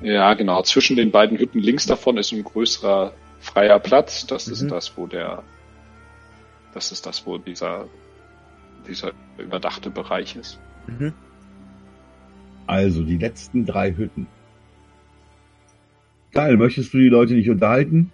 Ja, 0.01 0.33
genau. 0.35 0.63
Zwischen 0.63 0.97
den 0.97 1.11
beiden 1.11 1.37
Hütten 1.39 1.59
links 1.61 1.87
davon 1.87 2.17
ist 2.17 2.33
ein 2.33 2.43
größerer 2.43 3.13
freier 3.41 3.79
Platz. 3.79 4.27
Das 4.27 4.49
ist 4.49 4.63
Mhm. 4.63 4.69
das, 4.69 4.97
wo 4.97 5.07
der, 5.07 5.43
das 6.73 6.91
ist 6.93 7.05
das, 7.05 7.27
wo 7.27 7.37
dieser, 7.39 7.87
dieser 8.89 9.13
überdachte 9.39 9.91
Bereich 9.91 10.35
ist. 10.37 10.59
Mhm. 10.87 11.13
also 12.67 13.03
die 13.03 13.19
letzten 13.19 13.67
drei 13.67 13.93
Hütten. 13.93 14.27
Geil, 16.33 16.57
möchtest 16.57 16.95
du 16.95 16.99
die 16.99 17.09
Leute 17.09 17.35
nicht 17.35 17.51
unterhalten? 17.51 18.11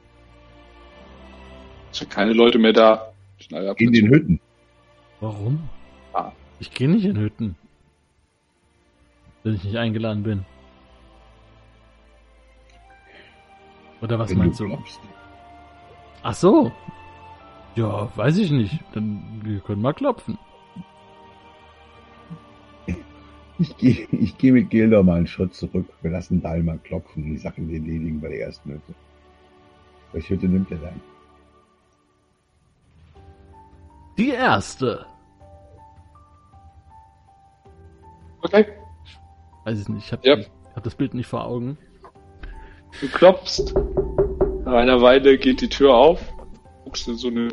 Es 1.93 1.99
sind 1.99 2.11
keine 2.11 2.33
Leute 2.33 2.59
mehr 2.59 2.73
da. 2.73 3.13
In 3.77 3.93
den 3.93 4.09
Hütten. 4.09 4.41
Warum? 5.21 5.69
Ah. 6.13 6.33
Ich 6.61 6.73
gehe 6.73 6.89
nicht 6.89 7.05
in 7.05 7.19
Hütten. 7.19 7.57
Wenn 9.43 9.55
ich 9.55 9.65
nicht 9.65 9.77
eingeladen 9.77 10.23
bin. 10.23 10.45
Oder 14.01 14.19
was 14.19 14.31
wenn 14.31 14.39
meinst 14.39 14.61
du 14.61 14.67
glaubst. 14.67 15.01
Ach 16.23 16.35
so. 16.35 16.73
Ja, 17.75 18.11
weiß 18.17 18.39
ich 18.39 18.51
nicht. 18.51 18.81
Dann 18.93 19.41
wir 19.45 19.61
können 19.61 19.83
mal 19.83 19.95
klopfen. 19.95 20.39
Ich 23.61 23.77
gehe 23.77 24.07
ich 24.13 24.39
geh 24.39 24.53
mit 24.53 24.71
Gilda 24.71 25.03
mal 25.03 25.17
einen 25.17 25.27
Schritt 25.27 25.55
zurück. 25.55 25.87
Wir 26.03 26.13
lassen 26.13 26.41
Dahl 26.41 26.63
mal 26.63 26.79
klopfen 26.79 27.25
und 27.25 27.31
die 27.31 27.39
Sachen 27.39 27.69
erledigen 27.69 28.21
bei 28.21 28.29
der 28.29 28.43
ersten 28.43 28.71
Hütte. 28.71 28.95
Welche 30.13 30.35
Hütte 30.35 30.47
nimmt 30.47 30.71
er 30.71 30.79
dann? 30.79 31.01
Die 34.17 34.31
erste. 34.31 35.07
Okay. 38.49 38.67
Weiß 39.65 39.81
ich 39.81 39.89
nicht, 39.89 40.07
ich 40.07 40.13
habe 40.13 40.27
Ja. 40.27 40.37
hab 40.75 40.83
das 40.85 40.95
Bild 40.95 41.15
nicht 41.15 41.27
vor 41.27 41.45
Augen. 41.45 41.79
Du 43.01 43.09
klopfst. 43.09 43.75
Nach 44.65 44.73
einer 44.75 45.01
Weile 45.03 45.39
geht 45.39 45.61
die 45.61 45.69
Tür 45.69 45.95
auf. 45.95 46.21
Guckst 46.85 47.07
in 47.09 47.17
so 47.17 47.29
eine, 47.29 47.49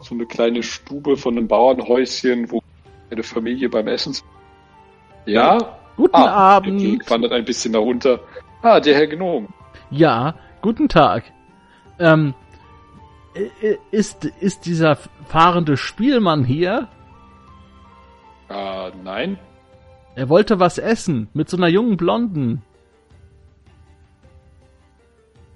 so 0.00 0.14
eine 0.14 0.26
kleine 0.26 0.62
Stube 0.62 1.16
von 1.16 1.36
einem 1.36 1.46
Bauernhäuschen, 1.48 2.50
wo 2.50 2.60
eine 3.10 3.22
Familie 3.22 3.68
beim 3.68 3.86
Essen 3.88 4.12
sitzt. 4.14 4.26
Ja? 5.26 5.78
Guten 5.96 6.14
Ah, 6.14 6.22
der 6.24 6.32
Abend. 6.32 6.82
Weg 6.82 7.10
wandert 7.10 7.32
ein 7.32 7.44
bisschen 7.44 7.72
darunter. 7.72 8.20
Ah, 8.62 8.80
der 8.80 8.94
Herr 8.96 9.06
Gnom. 9.06 9.48
Ja, 9.90 10.34
guten 10.62 10.88
Tag. 10.88 11.24
Ähm, 11.98 12.34
ist, 13.90 14.24
ist 14.40 14.66
dieser 14.66 14.96
fahrende 15.26 15.76
Spielmann 15.76 16.44
hier? 16.44 16.88
Ah, 18.48 18.90
nein. 19.02 19.38
Er 20.18 20.28
wollte 20.28 20.58
was 20.58 20.78
essen 20.78 21.28
mit 21.32 21.48
so 21.48 21.56
einer 21.56 21.68
jungen 21.68 21.96
Blonden. 21.96 22.62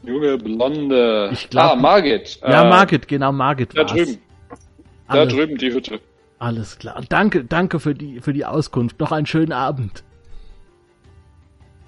Junge 0.04 0.38
Blonde. 0.38 1.30
Ich 1.32 1.50
glaub- 1.50 1.72
ah, 1.72 1.74
Margit. 1.74 2.38
Ja, 2.42 2.62
Äh, 2.62 2.68
Margit, 2.68 3.08
genau, 3.08 3.32
Margit 3.32 3.76
Da 3.76 3.80
war's. 3.82 3.90
drüben. 3.92 4.18
Da 5.08 5.14
Alles, 5.14 5.34
drüben 5.34 5.58
die 5.58 5.72
Hütte. 5.72 6.00
alles 6.38 6.78
klar. 6.78 7.02
Danke, 7.08 7.42
danke 7.44 7.80
für 7.80 7.92
die, 7.96 8.20
für 8.20 8.32
die 8.32 8.44
Auskunft. 8.44 9.00
Noch 9.00 9.10
einen 9.10 9.26
schönen 9.26 9.52
Abend. 9.52 10.04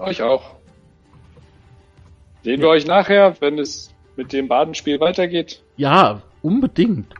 Euch 0.01 0.21
auch. 0.23 0.57
Sehen 2.43 2.61
wir 2.61 2.69
euch 2.71 2.87
nachher, 2.89 3.37
wenn 3.41 3.61
es 3.61 3.95
mit 4.17 4.33
dem 4.33 4.49
Badenspiel 4.49 4.99
weitergeht. 4.99 5.63
Ja, 5.77 6.23
unbedingt. 6.43 7.15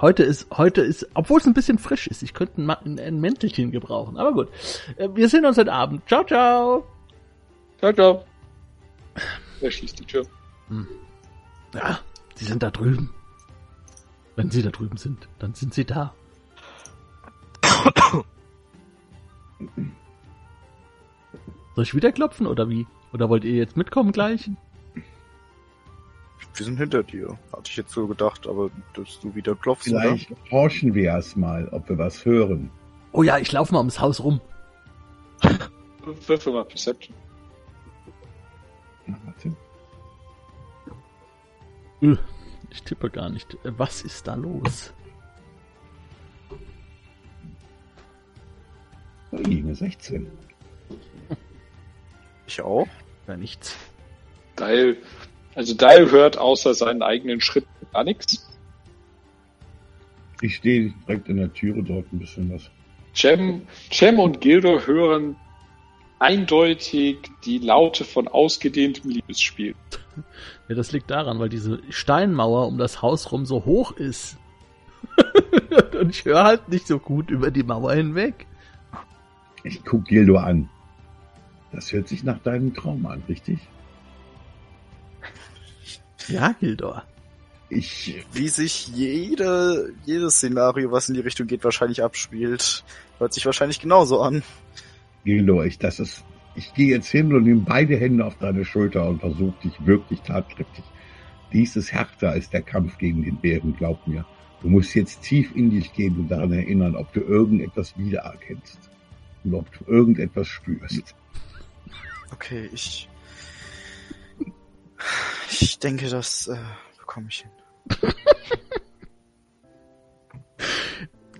Heute 0.00 0.22
ist, 0.22 0.46
heute 0.56 0.80
ist, 0.80 1.08
obwohl 1.14 1.40
es 1.40 1.46
ein 1.46 1.54
bisschen 1.54 1.78
frisch 1.78 2.06
ist, 2.06 2.22
ich 2.22 2.34
könnte 2.34 2.60
ein, 2.60 2.98
ein, 2.98 3.20
Mäntelchen 3.20 3.70
gebrauchen. 3.70 4.16
Aber 4.16 4.32
gut. 4.32 4.48
Äh, 4.96 5.08
Wir 5.14 5.28
sehen 5.28 5.46
uns 5.46 5.56
heute 5.56 5.72
Abend. 5.72 6.06
Ciao, 6.08 6.24
ciao. 6.24 6.84
Ciao, 7.78 7.92
ciao. 7.92 8.24
Er 9.60 9.70
schließt 9.70 10.00
die 10.00 10.04
Tür. 10.04 10.26
Ja, 11.74 12.00
sie 12.34 12.44
sind 12.44 12.62
da 12.62 12.70
drüben. 12.70 13.10
Wenn 14.36 14.50
sie 14.50 14.62
da 14.62 14.70
drüben 14.70 14.96
sind, 14.96 15.28
dann 15.38 15.54
sind 15.54 15.74
sie 15.74 15.84
da. 15.84 16.12
Soll 21.74 21.84
ich 21.84 21.94
wieder 21.94 22.12
klopfen 22.12 22.46
oder 22.46 22.68
wie? 22.68 22.86
Oder 23.12 23.28
wollt 23.28 23.44
ihr 23.44 23.54
jetzt 23.54 23.76
mitkommen 23.76 24.12
gleich? 24.12 24.50
Wir 26.56 26.64
sind 26.66 26.76
hinter 26.78 27.02
dir. 27.02 27.36
Hatte 27.52 27.70
ich 27.70 27.76
jetzt 27.76 27.90
so 27.92 28.06
gedacht, 28.06 28.46
aber 28.46 28.70
dass 28.94 29.18
du 29.20 29.34
wieder 29.34 29.54
klopfst, 29.56 29.84
Vielleicht 29.88 30.30
horchen 30.50 30.94
wir 30.94 31.04
erst 31.04 31.36
mal, 31.36 31.68
ob 31.70 31.88
wir 31.88 31.98
was 31.98 32.24
hören. 32.24 32.70
Oh 33.12 33.22
ja, 33.22 33.38
ich 33.38 33.50
laufe 33.52 33.72
mal 33.72 33.78
ums 33.80 34.00
Haus 34.00 34.22
rum. 34.22 34.40
Würfel 36.26 36.52
mal 36.52 36.64
Perception. 36.64 37.16
Na, 39.06 39.16
warte. 39.24 39.56
Äh, 42.02 42.16
Ich 42.70 42.82
tippe 42.82 43.10
gar 43.10 43.28
nicht. 43.30 43.54
Äh, 43.64 43.72
Was 43.76 44.02
ist 44.02 44.26
da 44.26 44.34
los? 44.34 44.92
Ui, 49.32 49.58
eine 49.58 49.74
16. 49.74 50.26
oder? 50.26 51.36
Ich 52.46 52.60
auch. 52.60 52.86
Ja, 53.26 53.36
nichts. 53.36 53.76
Dial, 54.58 54.96
also 55.54 55.74
Dial 55.74 56.10
hört 56.10 56.38
außer 56.38 56.74
seinen 56.74 57.02
eigenen 57.02 57.40
Schritten 57.40 57.68
gar 57.92 58.04
nichts. 58.04 58.46
Ich 60.40 60.56
stehe 60.56 60.92
direkt 61.06 61.28
in 61.28 61.36
der 61.36 61.52
Türe 61.52 61.82
dort 61.82 62.12
ein 62.12 62.18
bisschen 62.18 62.52
was. 62.52 62.70
Cem, 63.14 63.62
Cem 63.90 64.18
und 64.18 64.40
Gildo 64.40 64.80
hören 64.80 65.36
eindeutig 66.18 67.18
die 67.44 67.58
Laute 67.58 68.04
von 68.04 68.28
ausgedehntem 68.28 69.10
Liebesspiel. 69.10 69.74
Ja, 70.68 70.74
das 70.74 70.92
liegt 70.92 71.10
daran, 71.10 71.38
weil 71.38 71.48
diese 71.48 71.80
Steinmauer 71.90 72.66
um 72.66 72.78
das 72.78 73.02
Haus 73.02 73.30
rum 73.32 73.46
so 73.46 73.64
hoch 73.64 73.92
ist. 73.92 74.38
Und 76.00 76.10
ich 76.10 76.24
höre 76.24 76.44
halt 76.44 76.68
nicht 76.68 76.86
so 76.86 76.98
gut 76.98 77.30
über 77.30 77.50
die 77.50 77.62
Mauer 77.62 77.94
hinweg. 77.94 78.46
Ich 79.62 79.84
guck 79.84 80.06
Gildo 80.06 80.36
an. 80.36 80.68
Das 81.72 81.92
hört 81.92 82.08
sich 82.08 82.22
nach 82.24 82.38
deinem 82.38 82.74
Traum 82.74 83.06
an, 83.06 83.22
richtig? 83.28 83.58
Ja, 86.28 86.52
Gildor. 86.58 87.04
Ich, 87.70 88.24
Wie 88.32 88.48
sich 88.48 88.88
jede, 88.88 89.92
jedes 90.04 90.34
Szenario, 90.34 90.92
was 90.92 91.08
in 91.08 91.14
die 91.14 91.20
Richtung 91.20 91.46
geht, 91.46 91.64
wahrscheinlich 91.64 92.02
abspielt. 92.02 92.84
Hört 93.18 93.32
sich 93.32 93.44
wahrscheinlich 93.46 93.80
genauso 93.80 94.20
an. 94.20 94.42
Gildo, 95.24 95.62
ich, 95.62 95.78
das 95.78 95.98
ist, 95.98 96.24
ich 96.54 96.72
gehe 96.74 96.88
jetzt 96.88 97.08
hin 97.08 97.32
und 97.32 97.44
nehme 97.44 97.62
beide 97.66 97.96
Hände 97.96 98.24
auf 98.24 98.36
deine 98.38 98.64
Schulter 98.64 99.08
und 99.08 99.20
versuche 99.20 99.54
dich 99.64 99.86
wirklich 99.86 100.20
tatkräftig. 100.20 100.84
Dies 101.52 101.76
ist 101.76 101.92
härter 101.92 102.30
als 102.30 102.50
der 102.50 102.62
Kampf 102.62 102.98
gegen 102.98 103.22
den 103.22 103.36
Bären, 103.36 103.74
glaub 103.76 104.06
mir. 104.06 104.26
Du 104.60 104.68
musst 104.68 104.94
jetzt 104.94 105.22
tief 105.22 105.54
in 105.54 105.70
dich 105.70 105.92
gehen 105.92 106.16
und 106.16 106.28
daran 106.28 106.52
erinnern, 106.52 106.96
ob 106.96 107.12
du 107.12 107.20
irgendetwas 107.20 107.96
wiedererkennst. 107.98 108.90
Und 109.44 109.54
ob 109.54 109.70
du 109.72 109.84
irgendetwas 109.90 110.48
spürst. 110.48 111.14
Okay, 112.32 112.68
ich. 112.72 113.08
Ich 115.60 115.78
denke, 115.78 116.08
das 116.08 116.48
äh, 116.48 116.56
bekomme 116.98 117.28
ich 117.30 117.44
hin. 117.44 117.50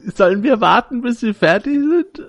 Sollen 0.14 0.42
wir 0.42 0.60
warten, 0.60 1.00
bis 1.02 1.22
wir 1.22 1.34
fertig 1.34 1.74
sind? 1.74 2.22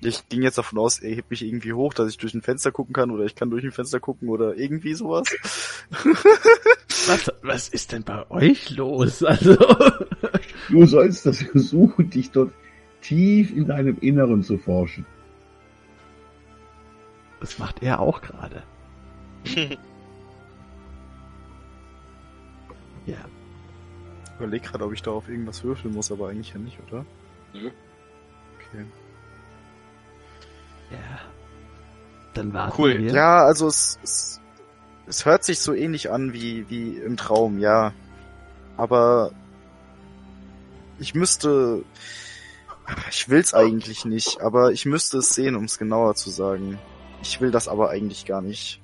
Ich 0.00 0.28
ging 0.28 0.42
jetzt 0.42 0.58
davon 0.58 0.78
aus, 0.78 0.98
er 1.00 1.14
hebt 1.14 1.30
mich 1.30 1.42
irgendwie 1.42 1.72
hoch, 1.72 1.94
dass 1.94 2.10
ich 2.10 2.18
durch 2.18 2.34
ein 2.34 2.42
Fenster 2.42 2.72
gucken 2.72 2.92
kann 2.92 3.10
oder 3.10 3.24
ich 3.24 3.34
kann 3.34 3.50
durch 3.50 3.64
ein 3.64 3.72
Fenster 3.72 4.00
gucken 4.00 4.28
oder 4.28 4.54
irgendwie 4.56 4.94
sowas. 4.94 5.26
Was, 7.06 7.30
was 7.42 7.68
ist 7.68 7.92
denn 7.92 8.02
bei 8.02 8.30
euch 8.30 8.70
los? 8.70 9.22
Also, 9.22 9.56
Du 10.70 10.86
sollst 10.86 11.26
das 11.26 11.42
versuchen, 11.42 12.08
dich 12.08 12.30
dort 12.30 12.50
tief 13.02 13.54
in 13.54 13.66
deinem 13.66 13.98
Inneren 14.00 14.42
zu 14.42 14.56
forschen. 14.56 15.04
das 17.40 17.58
macht 17.58 17.82
er 17.82 18.00
auch 18.00 18.22
gerade. 18.22 18.62
Ja. 23.06 23.16
Ich 24.24 24.30
überleg 24.36 24.62
gerade, 24.62 24.84
ob 24.84 24.92
ich 24.92 25.02
da 25.02 25.12
auf 25.12 25.28
irgendwas 25.28 25.62
würfeln 25.62 25.94
muss, 25.94 26.10
aber 26.10 26.28
eigentlich 26.28 26.52
ja 26.52 26.58
nicht, 26.58 26.78
oder? 26.88 27.04
Nö. 27.52 27.70
Okay. 28.56 28.84
Ja. 30.90 31.20
Dann 32.34 32.52
warten 32.52 32.74
Cool. 32.82 32.98
wir. 32.98 33.12
Ja, 33.12 33.44
also 33.44 33.68
es, 33.68 33.98
es, 34.02 34.40
es 35.06 35.24
hört 35.24 35.44
sich 35.44 35.60
so 35.60 35.72
ähnlich 35.72 36.10
an 36.10 36.32
wie, 36.32 36.68
wie 36.68 36.96
im 36.96 37.16
Traum, 37.16 37.58
ja. 37.58 37.92
Aber 38.76 39.30
ich 40.98 41.14
müsste, 41.14 41.84
ich 43.10 43.28
will's 43.28 43.54
eigentlich 43.54 44.04
nicht, 44.04 44.40
aber 44.40 44.72
ich 44.72 44.84
müsste 44.84 45.18
es 45.18 45.30
sehen, 45.30 45.54
um 45.54 45.64
es 45.64 45.78
genauer 45.78 46.16
zu 46.16 46.30
sagen. 46.30 46.78
Ich 47.22 47.40
will 47.40 47.50
das 47.50 47.68
aber 47.68 47.90
eigentlich 47.90 48.26
gar 48.26 48.42
nicht. 48.42 48.80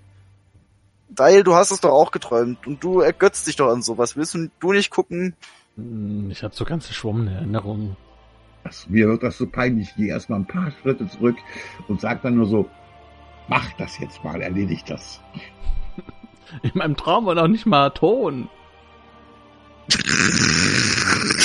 Deil, 1.10 1.42
du 1.42 1.54
hast 1.54 1.70
es 1.70 1.80
doch 1.80 1.90
auch 1.90 2.10
geträumt 2.12 2.66
und 2.66 2.82
du 2.84 3.00
ergötzt 3.00 3.46
dich 3.46 3.56
doch 3.56 3.68
an 3.68 3.82
sowas. 3.82 4.16
Willst 4.16 4.34
du, 4.34 4.48
du 4.60 4.72
nicht 4.72 4.90
gucken? 4.90 5.34
Hm, 5.76 6.30
Ich 6.30 6.42
habe 6.42 6.54
so 6.54 6.64
ganz 6.64 6.86
verschwommene 6.86 7.34
Erinnerungen. 7.34 7.96
Das, 8.64 8.88
mir 8.88 9.08
wird 9.08 9.22
das 9.22 9.38
so 9.38 9.46
peinlich. 9.46 9.88
Ich 9.90 9.96
gehe 9.96 10.08
erstmal 10.08 10.38
ein 10.40 10.46
paar 10.46 10.70
Schritte 10.82 11.08
zurück 11.08 11.36
und 11.88 12.00
sag 12.00 12.22
dann 12.22 12.36
nur 12.36 12.46
so, 12.46 12.68
mach 13.48 13.72
das 13.74 13.98
jetzt 13.98 14.22
mal, 14.22 14.40
erledigt 14.40 14.88
das. 14.90 15.20
In 16.62 16.72
meinem 16.74 16.96
Traum 16.96 17.26
war 17.26 17.34
noch 17.34 17.48
nicht 17.48 17.66
mal 17.66 17.90
Ton. 17.90 18.48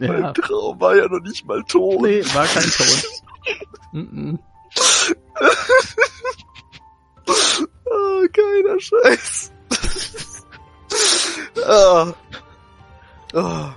Mein 0.00 0.22
Ja. 0.22 0.32
Traum 0.32 0.80
war 0.80 0.96
ja 0.96 1.06
noch 1.08 1.20
nicht 1.20 1.44
mal 1.46 1.62
tot. 1.64 2.02
Nee, 2.02 2.22
war 2.34 2.46
kein 2.46 2.62
Ton. 2.70 2.86
Mhm. 3.92 4.38
Ah, 7.92 8.26
geiler 8.32 8.80
Scheiß. 8.80 9.52
ah. 11.66 12.12
Ah. 13.34 13.74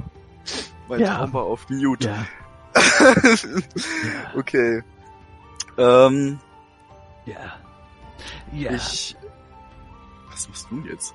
mein 0.87 0.99
Ja. 0.99 1.17
Traum 1.17 1.33
war 1.33 1.43
auf 1.43 1.69
Mute. 1.69 2.07
Ja. 2.09 2.25
okay. 4.35 4.83
Ähm, 5.77 6.39
Ja. 7.25 7.59
Ja. 8.53 8.71
ich. 8.73 9.15
Was 10.29 10.49
machst 10.49 10.67
du 10.71 10.83
jetzt? 10.89 11.13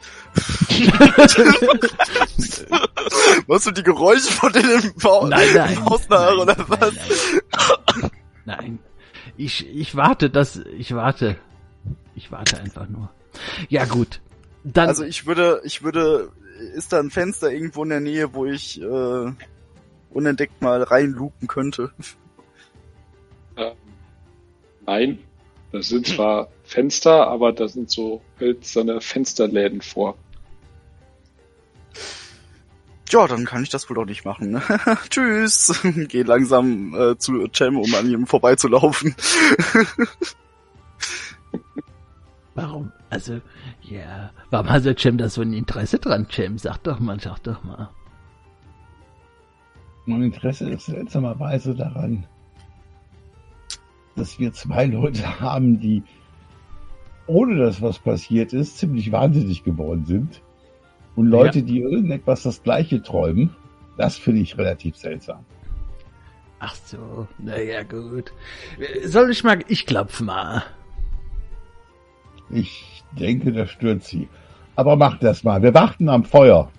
Machst 3.49 3.67
du 3.67 3.71
die 3.73 3.83
Geräusche 3.83 4.31
von 4.33 4.53
denen 4.53 4.81
im 4.81 4.95
Haus, 5.03 5.29
nein, 5.29 5.49
nein. 5.55 5.73
im 5.75 5.85
Haus 5.87 6.09
nach, 6.09 6.31
nein, 6.31 6.39
oder 6.39 6.55
nein, 6.57 6.65
was? 6.69 6.95
Nein. 8.01 8.11
nein. 8.45 8.79
Ich, 9.37 9.67
ich 9.69 9.97
warte, 9.97 10.31
das, 10.31 10.57
ich 10.57 10.95
warte. 10.95 11.37
Ich 12.15 12.31
warte 12.31 12.61
einfach 12.61 12.89
nur. 12.89 13.11
Ja, 13.69 13.85
gut. 13.87 14.21
Dann, 14.65 14.89
Also 14.89 15.05
ich 15.05 15.27
würde, 15.27 15.61
ich 15.65 15.83
würde, 15.83 16.31
ist 16.75 16.93
da 16.93 16.99
ein 17.01 17.11
Fenster 17.11 17.51
irgendwo 17.51 17.83
in 17.85 17.91
der 17.91 18.01
Nähe, 18.01 18.35
wo 18.35 18.47
ich 18.47 18.81
äh, 18.81 19.33
unentdeckt 20.11 20.61
mal 20.63 20.83
reinlupen 20.83 21.49
könnte? 21.49 21.91
Ähm, 23.57 23.75
nein, 24.87 25.19
das 25.73 25.89
sind 25.89 26.07
zwar 26.07 26.49
Fenster, 26.69 27.29
aber 27.29 27.53
da 27.53 27.67
sind 27.67 27.91
so 27.91 28.21
hölzerne 28.39 29.01
Fensterläden 29.01 29.81
vor. 29.81 30.19
Ja, 33.11 33.27
dann 33.27 33.47
kann 33.47 33.63
ich 33.63 33.71
das 33.71 33.89
wohl 33.89 33.95
doch 33.95 34.05
nicht 34.05 34.27
machen. 34.27 34.51
Ne? 34.51 34.63
Tschüss. 35.09 35.81
Geh 36.09 36.23
langsam 36.25 36.95
äh, 36.95 37.17
zu 37.17 37.49
Cem, 37.51 37.79
um 37.79 37.95
an 37.95 38.11
ihm 38.11 38.27
vorbeizulaufen. 38.27 39.15
warum? 42.55 42.93
Also, 43.09 43.41
ja. 43.81 44.31
Warum 44.51 44.69
hat 44.69 44.85
der 44.85 44.97
Cem 44.99 45.17
da 45.17 45.31
so 45.31 45.41
ein 45.41 45.55
Interesse 45.55 45.99
dran, 45.99 46.27
Cem? 46.31 46.59
Sag 46.59 46.83
doch 46.83 47.01
mal, 47.01 47.19
sag 47.19 47.39
doch 47.45 47.65
mal. 47.65 47.89
Mein 50.05 50.25
Interesse 50.25 50.69
ist 50.69 50.85
seltsamerweise 50.85 51.75
daran, 51.75 52.27
dass 54.17 54.39
wir 54.39 54.53
zwei 54.53 54.85
Leute 54.85 55.41
haben, 55.41 55.81
die, 55.81 56.03
ohne 57.29 57.57
dass 57.57 57.81
was 57.81 57.99
passiert 57.99 58.53
ist, 58.53 58.79
ziemlich 58.79 59.13
wahnsinnig 59.13 59.63
geworden 59.63 60.05
sind. 60.05 60.43
Und 61.15 61.27
Leute, 61.27 61.63
die 61.63 61.81
irgendetwas 61.81 62.43
das 62.43 62.63
Gleiche 62.63 63.03
träumen, 63.03 63.51
das 63.97 64.17
finde 64.17 64.41
ich 64.43 64.57
relativ 64.57 64.97
seltsam. 64.97 65.45
Ach 66.61 66.75
so, 66.75 67.29
naja, 67.39 67.83
gut. 67.83 68.33
Soll 69.05 69.31
ich 69.31 69.45
mal, 69.45 69.59
ich 69.69 69.87
klopf 69.87 70.21
mal. 70.21 70.65
Ich 72.51 73.05
denke, 73.19 73.53
das 73.53 73.71
stört 73.71 74.03
sie. 74.03 74.29
Aber 74.75 74.97
macht 74.97 75.23
das 75.23 75.45
mal. 75.45 75.63
Wir 75.63 75.75
warten 75.75 76.09
am 76.09 76.25
Feuer. 76.25 76.71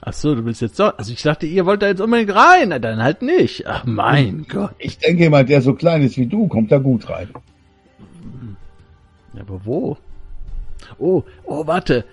Ach 0.00 0.12
so, 0.12 0.34
du 0.34 0.44
willst 0.44 0.62
jetzt 0.62 0.78
doch, 0.78 0.96
also 0.98 1.12
ich 1.12 1.22
dachte, 1.22 1.46
ihr 1.46 1.66
wollt 1.66 1.82
da 1.82 1.88
jetzt 1.88 2.00
unbedingt 2.00 2.34
rein, 2.34 2.68
Na, 2.68 2.78
dann 2.78 3.02
halt 3.02 3.22
nicht. 3.22 3.66
Ach 3.66 3.84
mein 3.84 4.46
Gott. 4.48 4.74
Ich 4.78 4.98
denke, 4.98 5.24
jemand, 5.24 5.48
der 5.48 5.60
so 5.60 5.74
klein 5.74 6.02
ist 6.02 6.16
wie 6.16 6.26
du, 6.26 6.46
kommt 6.46 6.70
da 6.70 6.78
gut 6.78 7.10
rein. 7.10 7.30
Aber 9.40 9.64
wo? 9.64 9.96
Oh, 10.98 11.24
oh, 11.44 11.66
warte. 11.66 12.04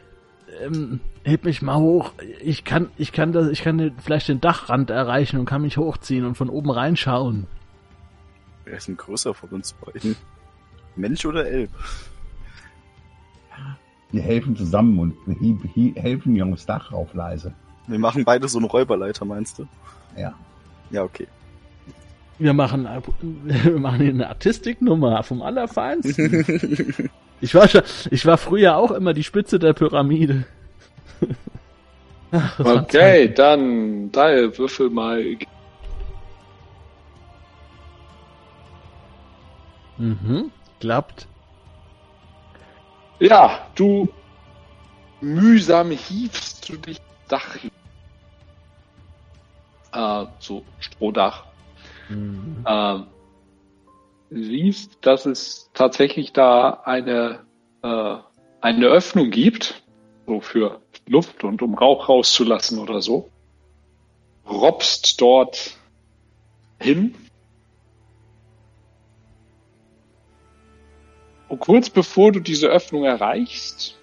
Ähm, 0.62 1.00
heb 1.24 1.46
mich 1.46 1.62
mal 1.62 1.78
hoch. 1.78 2.12
Ich 2.42 2.64
kann, 2.64 2.90
ich 2.98 3.12
kann 3.12 3.32
das, 3.32 3.48
ich 3.50 3.64
kann 3.64 3.78
den, 3.78 3.98
vielleicht 3.98 4.28
den 4.28 4.42
Dachrand 4.42 4.90
erreichen 4.90 5.40
und 5.40 5.46
kann 5.46 5.62
mich 5.62 5.78
hochziehen 5.78 6.26
und 6.26 6.36
von 6.36 6.50
oben 6.50 6.70
reinschauen. 6.70 7.48
Wer 8.66 8.78
ist 8.78 8.88
denn 8.88 8.98
größer 8.98 9.34
von 9.34 9.50
uns 9.50 9.74
beiden? 9.74 10.16
Mensch 10.96 11.26
oder 11.26 11.46
Elb? 11.46 11.72
Wir 14.12 14.22
helfen 14.22 14.56
zusammen 14.56 15.00
und 15.00 15.16
helfen 15.96 16.34
mir 16.34 16.46
aufs 16.46 16.66
Dach 16.66 16.92
rauf 16.92 17.14
leise. 17.14 17.54
Wir 17.88 18.00
machen 18.00 18.24
beide 18.24 18.48
so 18.48 18.60
eine 18.60 18.68
Räuberleiter, 18.68 19.26
meinst 19.26 19.60
du? 19.60 19.68
Ja. 20.16 20.34
Ja, 20.92 21.04
okay. 21.04 21.28
Wir 22.40 22.54
machen, 22.54 22.88
wir 23.44 23.80
machen 23.80 24.02
hier 24.02 24.10
eine 24.10 24.30
Artistiknummer 24.30 25.24
vom 25.24 25.42
Allerfeinsten. 25.42 27.10
Ich 27.42 27.54
war 27.54 27.68
schon, 27.68 27.82
ich 28.10 28.26
war 28.26 28.38
früher 28.38 28.78
auch 28.78 28.92
immer 28.92 29.14
die 29.14 29.26
Spitze 29.26 29.60
der 29.60 29.74
Pyramide. 29.74 30.46
Ach, 32.32 32.58
Okay, 32.58 33.34
dann, 33.34 34.10
da 34.14 34.30
würfel 34.58 34.90
mal. 34.90 35.22
Mhm, 39.98 40.52
klappt. 40.80 41.28
Ja, 43.20 43.68
du 43.76 44.08
mühsam 45.20 45.92
hiefst 45.92 46.70
du 46.70 46.78
dich 46.78 47.02
Dach 47.28 47.56
hin. 47.56 47.72
Äh, 49.94 50.26
so 50.40 50.64
Strohdach. 50.80 51.44
Mhm. 52.10 52.66
Ähm, 52.68 53.08
siehst, 54.30 54.98
dass 55.02 55.26
es 55.26 55.70
tatsächlich 55.74 56.34
da 56.34 56.82
eine, 56.86 57.40
äh, 57.84 58.16
eine 58.62 58.88
Öffnung 58.88 59.30
gibt, 59.30 59.84
so 60.26 60.42
für 60.42 60.82
Luft 61.08 61.44
und 61.44 61.62
um 61.62 61.76
Rauch 61.76 62.10
rauszulassen 62.10 62.80
oder 62.80 63.02
so. 63.02 63.30
Robst 64.50 65.20
dort 65.22 65.78
hin. 66.80 67.16
Und 71.50 71.60
kurz 71.60 71.90
bevor 71.90 72.32
du 72.32 72.40
diese 72.40 72.68
Öffnung 72.68 73.04
erreichst, 73.04 73.98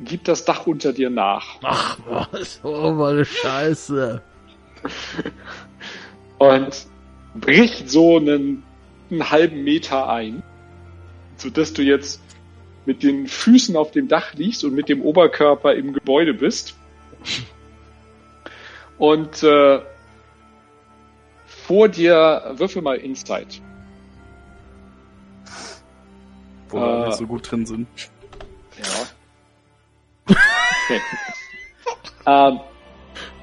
gibt 0.00 0.28
das 0.28 0.44
Dach 0.44 0.66
unter 0.66 0.92
dir 0.92 1.10
nach. 1.10 1.58
Ach, 1.62 1.98
was, 2.06 2.60
oh, 2.62 2.96
was 2.96 3.12
eine 3.12 3.24
Scheiße. 3.24 4.22
und 6.38 6.86
bricht 7.40 7.88
so 7.90 8.16
einen, 8.16 8.62
einen 9.10 9.30
halben 9.30 9.64
Meter 9.64 10.08
ein, 10.08 10.42
sodass 11.36 11.72
du 11.72 11.82
jetzt 11.82 12.20
mit 12.84 13.02
den 13.02 13.26
Füßen 13.26 13.76
auf 13.76 13.90
dem 13.90 14.08
Dach 14.08 14.34
liegst 14.34 14.64
und 14.64 14.74
mit 14.74 14.88
dem 14.88 15.02
Oberkörper 15.02 15.74
im 15.74 15.92
Gebäude 15.92 16.34
bist. 16.34 16.76
Und 18.98 19.42
äh, 19.42 19.80
vor 21.46 21.88
dir 21.88 22.54
würfel 22.56 22.82
mal 22.82 22.96
Insight. 22.96 23.60
Wo 26.68 26.78
wir 26.78 27.02
Äh. 27.02 27.06
nicht 27.06 27.18
so 27.18 27.26
gut 27.26 27.50
drin 27.50 27.66
sind. 27.66 27.88
Ja. 28.78 30.34
Okay. 30.84 31.00
ähm, 32.26 32.60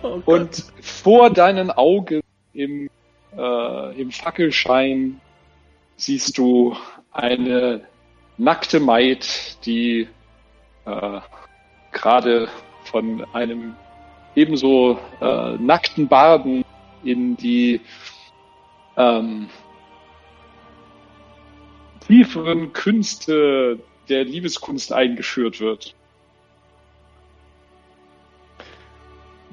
Oh. 0.04 0.22
Und 0.26 0.66
vor 0.82 1.30
deinen 1.30 1.72
Augen 1.72 2.22
im, 2.54 2.90
äh, 3.38 4.02
im 4.02 4.12
Fackelschein 4.12 5.20
siehst 5.96 6.38
du 6.38 6.76
eine 7.12 7.88
nackte 8.38 8.80
Maid, 8.80 9.58
die 9.66 10.08
äh, 10.86 11.20
gerade 11.92 12.50
von 12.86 13.26
einem 13.34 13.76
ebenso 14.36 15.00
äh, 15.22 15.54
nackten 15.58 16.08
Barden 16.08 16.66
in 17.04 17.38
die 17.38 17.82
ähm, 18.98 19.50
tieferen 22.08 22.74
Künste 22.74 23.80
der 24.10 24.26
Liebeskunst 24.26 24.92
eingeführt 24.92 25.60
wird. 25.60 25.96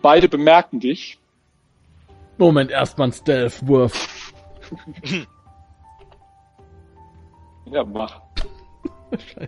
Beide 0.03 0.29
bemerken 0.29 0.81
dich 0.81 1.20
Moment, 2.41 2.71
erstmal 2.71 3.09
ein 3.09 3.13
Stealth-Wurf. 3.13 4.33
Ja, 7.73 7.85
mach. 7.85 8.21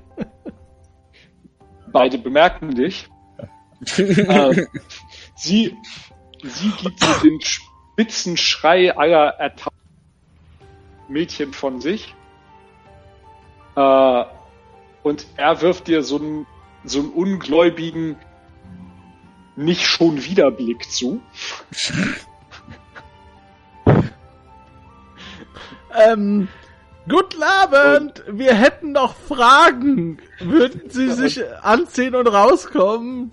Beide 1.92 2.18
bemerken 2.18 2.72
dich. 2.72 3.08
ähm, 3.98 4.68
sie, 5.34 5.76
sie 6.44 6.70
gibt 6.80 7.02
den 7.24 7.40
spitzen 7.40 8.36
Schrei 8.36 8.96
aller 8.96 9.30
ertappten 9.40 9.72
Mädchen 11.08 11.52
von 11.52 11.80
sich. 11.80 12.14
Äh, 13.74 14.24
und 15.02 15.26
er 15.36 15.60
wirft 15.60 15.88
dir 15.88 16.04
so 16.04 16.18
einen, 16.18 16.46
so 16.84 17.00
einen 17.00 17.10
ungläubigen 17.10 18.16
nicht 19.56 19.84
schon 19.84 20.24
wieder 20.24 20.50
Blick 20.52 20.88
zu. 20.90 21.20
Ähm, 25.94 26.48
guten 27.08 27.42
Abend. 27.42 28.22
Wir 28.28 28.54
hätten 28.54 28.92
noch 28.92 29.14
Fragen. 29.14 30.18
Würden 30.40 30.88
Sie 30.88 31.10
sich 31.10 31.42
anziehen 31.62 32.14
und 32.14 32.26
rauskommen? 32.26 33.32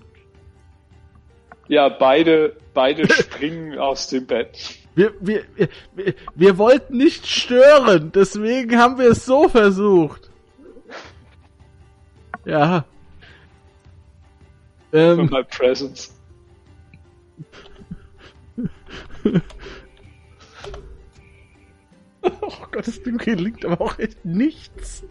Ja, 1.68 1.88
beide, 1.88 2.56
beide 2.74 3.08
springen 3.12 3.78
aus 3.78 4.08
dem 4.08 4.26
Bett. 4.26 4.58
Wir, 4.96 5.14
wir, 5.20 5.44
wir, 5.94 6.14
wir, 6.34 6.58
wollten 6.58 6.96
nicht 6.96 7.26
stören, 7.26 8.10
deswegen 8.12 8.76
haben 8.76 8.98
wir 8.98 9.10
es 9.10 9.24
so 9.24 9.48
versucht. 9.48 10.30
Ja. 12.44 12.84
Ähm, 14.92 15.28
my 15.30 15.44
presence. 15.44 16.12
Oh 22.42 22.66
Gott, 22.70 22.86
das 22.86 23.02
Ding 23.02 23.18
gelingt 23.18 23.64
aber 23.64 23.80
auch 23.80 23.98
echt 23.98 24.24
nichts. 24.24 25.04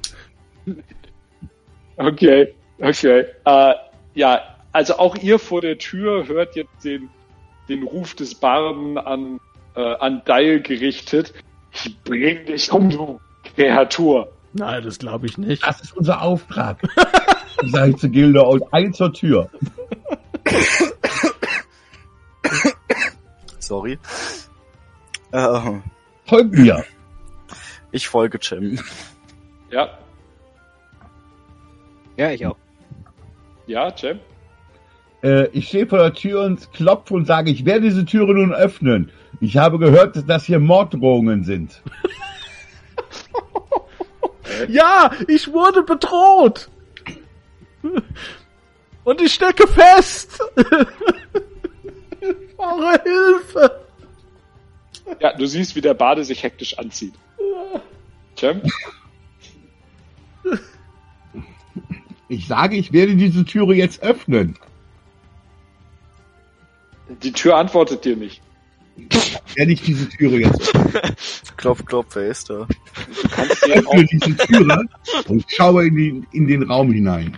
Okay, 1.98 2.53
okay. 2.80 3.26
Äh, 3.45 3.73
ja, 4.14 4.41
also 4.72 4.98
auch 4.98 5.15
ihr 5.15 5.40
vor 5.40 5.61
der 5.61 5.77
Tür 5.77 6.27
hört 6.27 6.56
jetzt 6.56 6.84
den, 6.84 7.10
den 7.68 7.84
Ruf 7.84 8.14
des 8.15 8.36
Barden 8.36 8.98
an, 8.98 9.40
äh, 9.76 9.81
an 9.81 10.22
Dial 10.26 10.61
gerichtet. 10.61 11.34
Ich 11.72 11.98
bring 12.03 12.45
dich 12.45 12.72
um, 12.72 12.90
du 12.90 13.19
Kreatur. 13.56 14.31
Nein, 14.53 14.84
das 14.84 14.99
glaube 14.99 15.27
ich 15.27 15.38
nicht. 15.38 15.65
Das 15.65 15.81
ist 15.81 15.95
unser 15.95 16.22
Auftrag. 16.22 16.81
Sag 17.65 17.90
ich 17.90 17.98
zu 17.98 18.10
Gilda 18.10 18.41
und 18.41 18.64
ein 18.73 18.94
zur 18.94 19.14
Tür. 19.14 19.49
Sorry. 23.60 23.99
Äh, 25.31 25.60
Folgt 26.26 26.53
mir. 26.53 26.84
Ich 27.91 28.07
folge 28.07 28.40
Cem. 28.41 28.80
Ja, 29.72 29.98
Ja, 32.18 32.32
ich 32.32 32.45
auch. 32.45 32.57
ja, 33.68 33.95
Cem. 33.95 34.20
Äh, 35.22 35.48
ich 35.49 35.68
stehe 35.68 35.86
vor 35.88 35.99
der 35.99 36.14
Tür 36.14 36.44
und 36.44 36.72
klopfe 36.74 37.14
und 37.14 37.26
sage, 37.26 37.52
ich 37.52 37.66
werde 37.66 37.82
diese 37.82 38.06
Türe 38.06 38.34
nun 38.34 38.53
öffnen. 38.53 39.11
Ich 39.41 39.57
habe 39.57 39.78
gehört, 39.80 40.28
dass 40.30 40.45
hier 40.45 40.60
Morddrohungen 40.60 41.44
sind. 41.44 41.82
Ja, 44.68 45.11
ich 45.28 45.52
wurde 45.52 45.84
bedroht. 45.84 46.70
Und 49.03 49.22
ich 49.22 49.34
stecke 49.34 49.68
fest. 49.68 50.40
Ich 52.22 52.56
brauche 52.57 53.02
Hilfe. 53.03 53.80
Ja, 55.19 55.34
du 55.34 55.45
siehst, 55.45 55.76
wie 55.76 55.81
der 55.81 55.94
Bade 55.94 56.23
sich 56.23 56.44
hektisch 56.44 56.77
anzieht. 56.77 57.14
Cem? 58.38 58.61
Ich 62.27 62.48
sage, 62.48 62.76
ich 62.76 62.94
werde 62.94 63.15
diese 63.15 63.44
Türe 63.44 63.73
jetzt 63.73 64.03
öffnen. 64.03 64.56
Die 67.23 67.31
Tür 67.31 67.57
antwortet 67.57 68.06
dir 68.06 68.15
nicht. 68.15 68.41
Werde 69.56 69.72
ich 69.72 69.81
diese 69.81 70.07
Türe 70.10 70.41
jetzt 70.41 70.73
Klopf, 71.57 71.86
klopf, 71.86 72.15
wer 72.15 72.27
ist 72.27 72.49
da? 72.49 72.68
Du 72.68 73.30
kannst 73.30 73.64
auch 73.64 73.76
öffne 73.76 74.06
diese 74.06 74.38
Türe 74.38 74.86
und 75.27 75.45
schaue 75.48 75.88
in, 75.88 75.95
die, 75.95 76.23
in 76.31 76.48
den 76.48 76.64
Raum 76.64 76.91
hinein. 76.91 77.38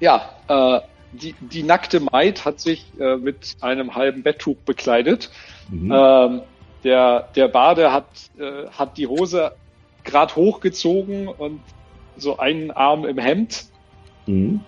Ja, 0.00 0.30
äh, 0.48 0.80
die, 1.12 1.34
die 1.40 1.62
nackte 1.62 2.00
Maid 2.00 2.44
hat 2.44 2.60
sich 2.60 2.86
äh, 2.98 3.16
mit 3.16 3.56
einem 3.60 3.94
halben 3.94 4.22
Betttuch 4.22 4.56
bekleidet. 4.58 5.30
Mhm. 5.70 5.92
Ähm, 5.92 6.40
der, 6.84 7.28
der 7.34 7.48
Bade 7.48 7.92
hat, 7.92 8.06
äh, 8.38 8.68
hat 8.70 8.96
die 8.96 9.06
Hose 9.06 9.52
grad 10.04 10.36
hochgezogen 10.36 11.28
und 11.28 11.60
so 12.16 12.38
einen 12.38 12.70
Arm 12.70 13.04
im 13.04 13.18
Hemd, 13.18 13.66
Mhm. 14.26 14.60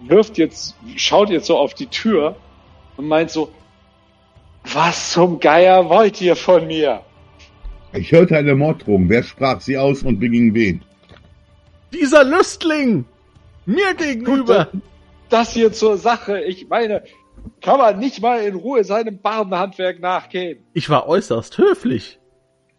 wirft 0.00 0.36
jetzt, 0.36 0.76
schaut 0.96 1.30
jetzt 1.30 1.46
so 1.46 1.56
auf 1.56 1.74
die 1.74 1.86
Tür 1.86 2.36
und 2.96 3.08
meint 3.08 3.30
so, 3.30 3.50
was 4.64 5.12
zum 5.12 5.40
Geier 5.40 5.88
wollt 5.88 6.20
ihr 6.20 6.36
von 6.36 6.66
mir? 6.66 7.00
Ich 7.94 8.12
hörte 8.12 8.36
eine 8.36 8.54
Morddrohung. 8.54 9.08
Wer 9.08 9.22
sprach 9.22 9.60
sie 9.60 9.76
aus 9.76 10.02
und 10.02 10.18
beging 10.20 10.54
wen? 10.54 10.82
Dieser 11.92 12.24
Lüstling. 12.24 13.04
Mir 13.66 13.94
gegenüber. 13.94 14.68
Das 15.28 15.52
hier 15.52 15.72
zur 15.72 15.96
Sache, 15.96 16.40
ich 16.40 16.68
meine, 16.68 17.02
kann 17.60 17.78
man 17.78 17.98
nicht 17.98 18.20
mal 18.20 18.42
in 18.42 18.54
Ruhe 18.54 18.84
seinem 18.84 19.18
Bardenhandwerk 19.18 20.00
nachgehen. 20.00 20.58
Ich 20.74 20.90
war 20.90 21.08
äußerst 21.08 21.58
höflich. 21.58 22.18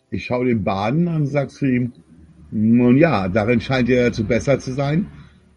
Ich 0.10 0.26
schaue 0.26 0.46
den 0.46 0.64
Baden 0.64 1.08
an 1.08 1.22
und 1.22 1.28
sag 1.28 1.50
zu 1.50 1.66
ihm, 1.66 1.94
nun 2.52 2.98
ja, 2.98 3.28
darin 3.30 3.62
scheint 3.62 3.90
ihr 3.90 4.12
zu 4.12 4.26
besser 4.26 4.60
zu 4.60 4.74
sein, 4.74 5.12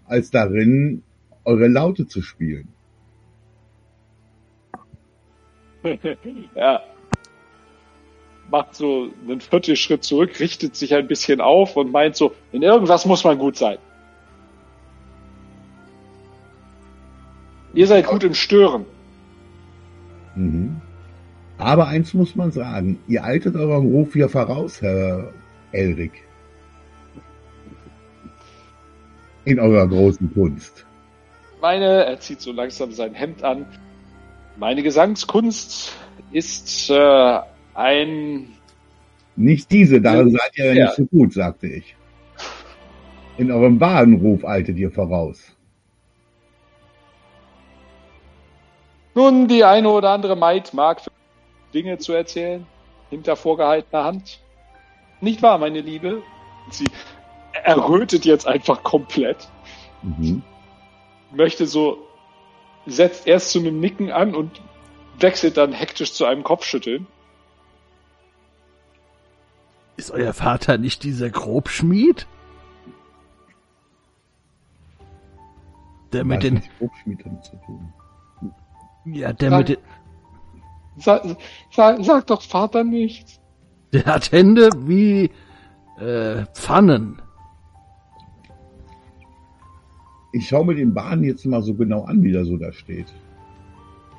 als 0.07 0.31
darin, 0.31 1.03
eure 1.45 1.69
Laute 1.69 2.07
zu 2.07 2.23
spielen. 2.23 2.69
ja. 6.55 6.83
Macht 8.51 8.77
so 8.77 9.11
einen 9.29 9.41
Viertelschritt 9.41 10.05
zurück, 10.05 10.39
richtet 10.41 10.77
sich 10.77 10.95
ein 10.95 11.07
bisschen 11.07 11.41
auf 11.41 11.77
und 11.77 11.93
meint 11.93 12.17
so, 12.17 12.33
in 12.53 12.63
irgendwas 12.63 13.05
muss 13.05 13.25
man 13.25 13.39
gut 13.39 13.57
sein. 13.57 13.79
Ihr 17.75 17.87
seid 17.87 18.07
gut 18.07 18.25
im 18.25 18.35
Stören. 18.35 18.87
Mhm. 20.37 20.81
Aber 21.59 21.89
eins 21.89 22.13
muss 22.15 22.37
man 22.37 22.51
sagen, 22.53 22.99
ihr 23.09 23.25
eitet 23.25 23.57
eurem 23.57 23.87
Ruf 23.87 24.13
hier 24.13 24.29
voraus, 24.29 24.83
Herr 24.83 25.33
Elric. 25.73 26.13
In 29.45 29.59
eurer 29.59 29.89
großen 29.89 30.33
Kunst. 30.35 30.85
Meine, 31.63 32.05
er 32.05 32.21
zieht 32.21 32.41
so 32.41 32.53
langsam 32.53 32.93
sein 32.93 33.15
Hemd 33.15 33.43
an. 33.43 33.65
Meine 34.59 34.83
Gesangskunst 34.83 35.93
ist 36.33 36.91
äh, 36.91 37.39
ein 37.75 38.49
Nicht 39.37 39.71
diese, 39.71 40.01
darin 40.01 40.31
seid 40.31 40.51
ihr 40.57 40.67
ja 40.67 40.73
Ja. 40.75 40.85
nicht 40.87 40.97
so 40.97 41.07
gut, 41.07 41.33
sagte 41.33 41.69
ich. 41.69 41.97
In 43.39 43.51
eurem 43.51 43.81
wahren 43.81 44.15
Ruf 44.15 44.45
eitet 44.45 44.77
ihr 44.79 44.91
voraus. 44.91 45.56
Nun, 49.17 49.49
die 49.49 49.65
eine 49.65 49.89
oder 49.89 50.11
andere 50.11 50.37
Maid 50.37 50.75
mag 50.75 51.01
Dinge 51.73 51.97
zu 51.97 52.13
erzählen, 52.13 52.67
hinter 53.09 53.35
vorgehaltener 53.35 54.05
Hand. 54.05 54.41
Nicht 55.23 55.43
wahr, 55.43 55.57
meine 55.57 55.81
Liebe? 55.81 56.23
Sie 56.69 56.85
errötet 57.65 58.27
jetzt 58.27 58.47
einfach 58.47 58.83
komplett, 58.83 59.49
Mhm. 60.03 60.43
möchte 61.33 61.67
so, 61.67 62.07
setzt 62.85 63.27
erst 63.27 63.53
zu 63.53 63.59
einem 63.59 63.81
Nicken 63.81 64.13
an 64.13 64.35
und 64.35 64.61
wechselt 65.19 65.57
dann 65.57 65.73
hektisch 65.73 66.13
zu 66.13 66.27
einem 66.27 66.45
Kopfschütteln. 66.45 67.07
Ist 69.97 70.11
euer 70.11 70.35
Vater 70.35 70.77
nicht 70.77 71.05
dieser 71.05 71.31
Grobschmied? 71.31 72.27
Der 76.13 76.25
mit 76.25 76.37
Was 76.37 76.43
den, 76.43 76.63
Grobschmied 76.79 77.25
damit 77.25 77.45
zu 77.47 77.57
tun? 77.65 77.95
Ja, 79.07 79.33
der 79.33 79.51
Sag- 79.51 79.59
mit 79.59 79.69
den, 79.71 79.77
Sag, 80.99 81.23
sag, 81.71 82.05
sag 82.05 82.27
doch 82.27 82.41
Vater 82.43 82.83
nichts. 82.85 83.39
der 83.93 84.05
hat 84.07 84.33
Hände 84.33 84.71
wie, 84.79 85.31
äh, 86.01 86.45
Pfannen. 86.55 87.21
Ich 90.33 90.49
schaue 90.49 90.67
mir 90.67 90.75
den 90.75 90.93
Baden 90.95 91.25
jetzt 91.25 91.45
mal 91.47 91.63
so 91.63 91.75
genau 91.75 92.05
an, 92.05 92.23
wie 92.23 92.33
der 92.33 92.45
so 92.45 92.57
da 92.57 92.73
steht. 92.73 93.07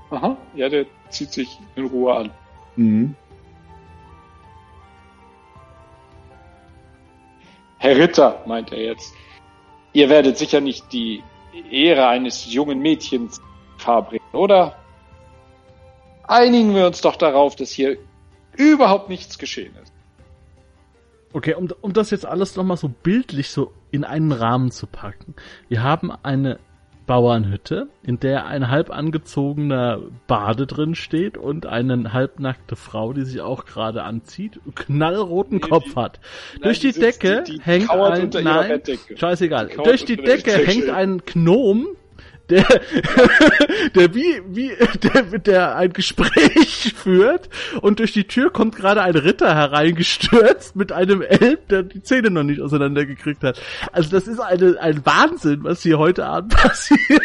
Aha, 0.09 0.37
ja, 0.55 0.69
der 0.69 0.85
zieht 1.09 1.31
sich 1.31 1.59
in 1.75 1.85
Ruhe 1.87 2.15
an. 2.15 2.29
Mhm. 2.75 3.15
Herr 7.79 7.95
Ritter, 7.97 8.41
meint 8.47 8.71
er 8.71 8.81
jetzt, 8.83 9.13
ihr 9.93 10.09
werdet 10.09 10.37
sicher 10.37 10.61
nicht 10.61 10.91
die 10.91 11.21
Ehre 11.69 12.07
eines 12.07 12.51
jungen 12.51 12.79
Mädchens 12.79 13.41
Gefahr 13.87 14.01
bringen, 14.03 14.25
oder? 14.33 14.75
Einigen 16.27 16.75
wir 16.75 16.85
uns 16.87 16.99
doch 16.99 17.15
darauf, 17.15 17.55
dass 17.55 17.71
hier 17.71 17.97
überhaupt 18.57 19.07
nichts 19.07 19.37
geschehen 19.39 19.73
ist. 19.81 19.93
Okay, 21.31 21.53
um, 21.53 21.69
um 21.81 21.93
das 21.93 22.11
jetzt 22.11 22.25
alles 22.25 22.57
nochmal 22.57 22.75
so 22.77 22.89
bildlich 22.89 23.49
so 23.49 23.71
in 23.91 24.03
einen 24.03 24.33
Rahmen 24.33 24.71
zu 24.71 24.87
packen. 24.87 25.35
Wir 25.69 25.83
haben 25.83 26.11
eine 26.23 26.59
Bauernhütte, 27.05 27.87
in 28.03 28.19
der 28.19 28.47
ein 28.47 28.69
halb 28.69 28.89
angezogener 28.89 29.99
Bade 30.27 30.67
drin 30.67 30.93
steht 30.93 31.37
und 31.37 31.65
eine 31.65 32.11
halbnackte 32.11 32.75
Frau, 32.75 33.13
die 33.13 33.23
sich 33.23 33.39
auch 33.39 33.63
gerade 33.63 34.03
anzieht, 34.03 34.59
knallroten 34.75 35.59
Nee, 35.63 35.69
Kopf 35.69 35.85
die- 35.85 35.95
hat. 35.95 36.19
Nein, 36.55 36.61
Durch 36.63 36.79
die, 36.81 36.91
die 36.91 36.99
Decke 36.99 37.43
die- 37.47 37.61
hängt 37.61 37.89
ein 37.89 38.29
nein, 38.43 38.81
scheißegal. 39.15 39.69
Durch 39.81 40.03
die 40.03 40.17
Decke 40.17 40.51
hängt 40.51 40.89
ein 40.89 41.21
Gnom, 41.25 41.87
der 42.49 42.65
der 43.95 44.15
wie 44.15 44.41
wie 44.47 44.71
der 45.03 45.23
der 45.39 45.75
ein 45.75 45.93
Gespräch 45.93 46.93
führt 46.97 47.49
und 47.81 47.99
durch 47.99 48.13
die 48.13 48.25
Tür 48.25 48.51
kommt 48.51 48.75
gerade 48.75 49.01
ein 49.01 49.15
Ritter 49.15 49.53
hereingestürzt 49.53 50.75
mit 50.75 50.91
einem 50.91 51.21
Elb, 51.21 51.67
der 51.69 51.83
die 51.83 52.01
Zähne 52.01 52.29
noch 52.29 52.43
nicht 52.43 52.61
auseinandergekriegt 52.61 53.43
hat. 53.43 53.61
Also 53.91 54.09
das 54.09 54.27
ist 54.27 54.39
eine 54.39 54.79
ein 54.79 55.05
Wahnsinn, 55.05 55.63
was 55.63 55.81
hier 55.81 55.97
heute 55.97 56.25
Abend 56.25 56.55
passiert. 56.55 57.21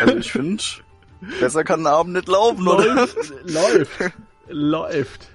Also 0.00 0.16
ich 0.18 0.32
finde, 0.32 0.62
besser 1.40 1.64
kann 1.64 1.84
der 1.84 1.92
Abend 1.92 2.14
nicht 2.14 2.28
laufen, 2.28 2.66
oder? 2.66 2.94
läuft, 2.94 3.32
läuft, 3.44 4.12
läuft. 4.48 5.28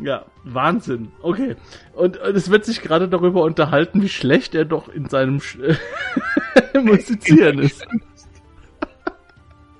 Ja, 0.00 0.24
Wahnsinn. 0.44 1.08
Okay. 1.22 1.56
Und, 1.94 2.16
und 2.18 2.36
es 2.36 2.50
wird 2.50 2.64
sich 2.64 2.80
gerade 2.80 3.08
darüber 3.08 3.42
unterhalten, 3.42 4.02
wie 4.02 4.08
schlecht 4.08 4.54
er 4.54 4.64
doch 4.64 4.88
in 4.88 5.08
seinem 5.08 5.40
Sch 5.40 5.58
Musizieren 6.82 7.58
ist. 7.58 7.86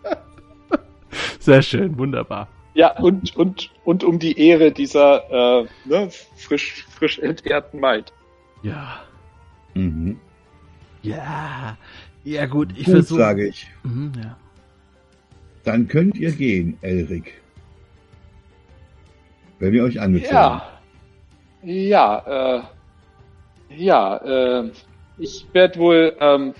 Sehr 1.41 1.63
schön, 1.63 1.97
wunderbar. 1.99 2.49
Ja, 2.75 2.97
und, 2.99 3.37
und, 3.37 3.71
und 3.85 4.05
um 4.05 4.19
die 4.19 4.39
Ehre 4.39 4.73
dieser 4.73 5.63
äh, 5.63 5.67
ne, 5.85 6.11
frisch, 6.37 6.87
frisch 6.91 7.19
entehrten 7.19 7.81
Maid. 7.81 8.13
Ja. 8.63 9.01
Mhm. 9.75 10.19
Ja. 11.03 11.77
Ja, 12.25 12.47
gut, 12.47 12.73
ich 12.77 12.85
versuche. 12.85 13.21
sage 13.21 13.49
ich. 13.49 13.69
Mhm, 13.85 14.13
ja. 14.23 14.37
Dann 15.65 15.89
könnt 15.89 16.17
ihr 16.17 16.33
gehen, 16.33 16.79
Elric. 16.83 17.41
Wenn 19.59 19.75
ihr 19.75 19.85
euch 19.85 20.01
angezogen 20.01 20.35
Ja. 20.35 20.73
Ja, 21.63 22.59
äh, 22.59 22.63
ja, 23.77 24.17
äh, 24.17 24.71
ich 25.19 25.47
werde 25.53 25.79
wohl 25.81 26.17
ähm, 26.21 26.55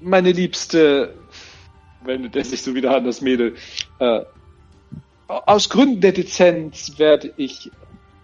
meine 0.00 0.32
Liebste, 0.32 1.14
wendet 2.04 2.36
er 2.36 2.44
sich 2.44 2.62
so 2.62 2.74
wieder 2.74 2.94
an 2.96 3.04
das 3.04 3.20
Mädel, 3.20 3.56
äh, 3.98 4.20
aus 5.26 5.68
Gründen 5.70 6.00
der 6.00 6.12
Dezenz 6.12 6.98
werde 6.98 7.32
ich 7.36 7.70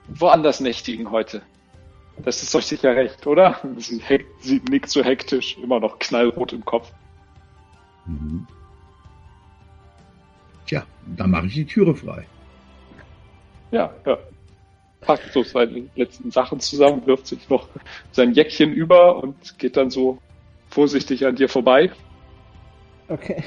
woanders 0.06 0.60
nächtigen 0.60 1.10
heute. 1.10 1.43
Das 2.18 2.43
ist 2.43 2.55
euch 2.55 2.66
sicher 2.66 2.94
recht, 2.94 3.27
oder? 3.27 3.59
Sie, 3.78 4.02
sie 4.40 4.62
nickt 4.68 4.90
so 4.90 5.02
hektisch, 5.02 5.56
immer 5.59 5.81
noch 5.81 5.98
knallrot 5.98 6.52
im 6.52 6.64
Kopf. 6.64 6.93
Mhm. 8.06 8.47
Tja, 10.66 10.85
dann 11.16 11.31
mache 11.31 11.47
ich 11.47 11.55
die 11.55 11.64
Türe 11.64 11.94
frei. 11.94 12.27
Ja, 13.70 13.92
ja. 14.06 14.18
Packt 15.01 15.32
so 15.32 15.42
seine 15.42 15.84
letzten 15.94 16.30
Sachen 16.30 16.60
zusammen, 16.60 17.06
wirft 17.06 17.26
sich 17.26 17.48
noch 17.48 17.68
sein 18.12 18.32
Jäckchen 18.32 18.72
über 18.72 19.22
und 19.22 19.59
geht 19.59 19.76
dann 19.76 19.90
so 19.90 20.18
vorsichtig 20.68 21.26
an 21.26 21.36
dir 21.36 21.48
vorbei. 21.48 21.90
Okay. 23.09 23.42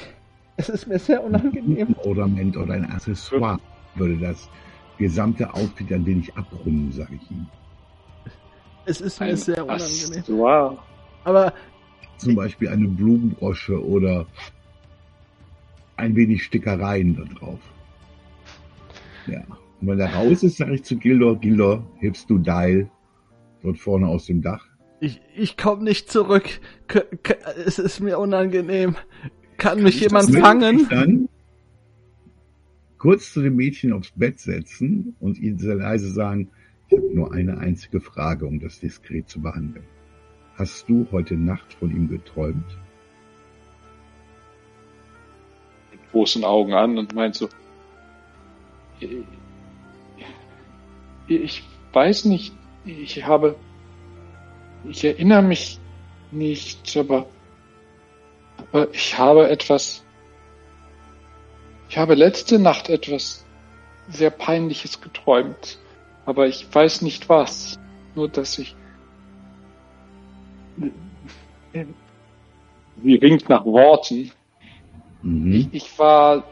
Es 0.56 0.68
ist 0.68 0.86
mir 0.86 0.98
sehr 0.98 1.22
unangenehm. 1.22 1.88
Ein 1.88 1.96
Ornament 2.06 2.56
oder 2.56 2.74
ein 2.74 2.84
Accessoire 2.90 3.58
würde 3.94 4.16
das 4.18 4.48
gesamte 4.98 5.52
Outfit 5.52 5.92
ein 5.92 6.06
wenig 6.06 6.36
abrunden, 6.36 6.92
sage 6.92 7.18
ich 7.20 7.30
ihm. 7.30 7.46
Es 8.84 9.00
ist 9.00 9.20
mir 9.20 9.26
Ein 9.26 9.36
sehr 9.36 9.64
unangenehm. 9.64 9.90
Accessoire. 10.18 10.78
Aber 11.24 11.52
Zum 12.18 12.34
Beispiel 12.34 12.68
eine 12.68 12.86
Blumenbrosche 12.86 13.82
oder 13.84 14.26
ein 15.96 16.14
wenig 16.14 16.44
Stickereien 16.44 17.16
da 17.16 17.24
drauf. 17.38 17.60
Ja. 19.26 19.42
Und 19.80 19.88
wenn 19.88 20.00
er 20.00 20.14
raus 20.14 20.42
ist, 20.42 20.58
sage 20.58 20.74
ich 20.74 20.84
zu 20.84 20.96
Gildor, 20.96 21.38
Gildor, 21.38 21.84
hebst 21.98 22.30
du 22.30 22.38
Dial 22.38 22.90
dort 23.62 23.78
vorne 23.78 24.08
aus 24.08 24.26
dem 24.26 24.42
Dach. 24.42 24.66
ich, 25.00 25.20
ich 25.36 25.56
komme 25.56 25.82
nicht 25.82 26.10
zurück. 26.10 26.48
K 26.88 27.02
es 27.66 27.78
ist 27.78 28.00
mir 28.00 28.18
unangenehm. 28.18 28.96
Kann 29.56 29.82
mich 29.82 30.00
jemand 30.00 30.34
fangen? 30.34 30.80
ich 30.80 30.88
Dann 30.88 31.28
kurz 32.98 33.32
zu 33.32 33.42
dem 33.42 33.56
Mädchen 33.56 33.92
aufs 33.92 34.12
Bett 34.12 34.40
setzen 34.40 35.14
und 35.20 35.38
ihm 35.38 35.58
sehr 35.58 35.74
leise 35.74 36.10
sagen, 36.10 36.50
ich 36.88 36.96
habe 36.96 37.14
nur 37.14 37.32
eine 37.32 37.58
einzige 37.58 38.00
Frage, 38.00 38.46
um 38.46 38.60
das 38.60 38.80
diskret 38.80 39.28
zu 39.28 39.42
behandeln. 39.42 39.84
Hast 40.56 40.88
du 40.88 41.06
heute 41.12 41.34
Nacht 41.34 41.74
von 41.74 41.90
ihm 41.90 42.08
geträumt? 42.08 42.78
Mit 45.90 46.00
großen 46.12 46.44
Augen 46.44 46.72
an 46.72 46.96
und 46.96 47.14
meint 47.14 47.34
so, 47.34 47.48
ich 51.26 51.62
weiß 51.92 52.26
nicht, 52.26 52.52
ich 52.84 53.24
habe, 53.24 53.56
ich 54.84 55.04
erinnere 55.04 55.42
mich 55.42 55.78
nicht, 56.30 56.96
aber, 56.96 57.26
aber 58.58 58.92
ich 58.92 59.16
habe 59.18 59.48
etwas, 59.48 60.04
ich 61.88 61.98
habe 61.98 62.14
letzte 62.14 62.58
Nacht 62.58 62.88
etwas 62.88 63.44
sehr 64.08 64.30
peinliches 64.30 65.00
geträumt, 65.00 65.78
aber 66.26 66.46
ich 66.46 66.66
weiß 66.72 67.02
nicht 67.02 67.28
was, 67.28 67.78
nur 68.14 68.28
dass 68.28 68.58
ich, 68.58 68.76
sie 73.02 73.14
ringt 73.14 73.48
nach 73.48 73.64
Worten, 73.64 74.30
Mhm. 75.24 75.70
ich 75.72 75.98
war 75.98 76.44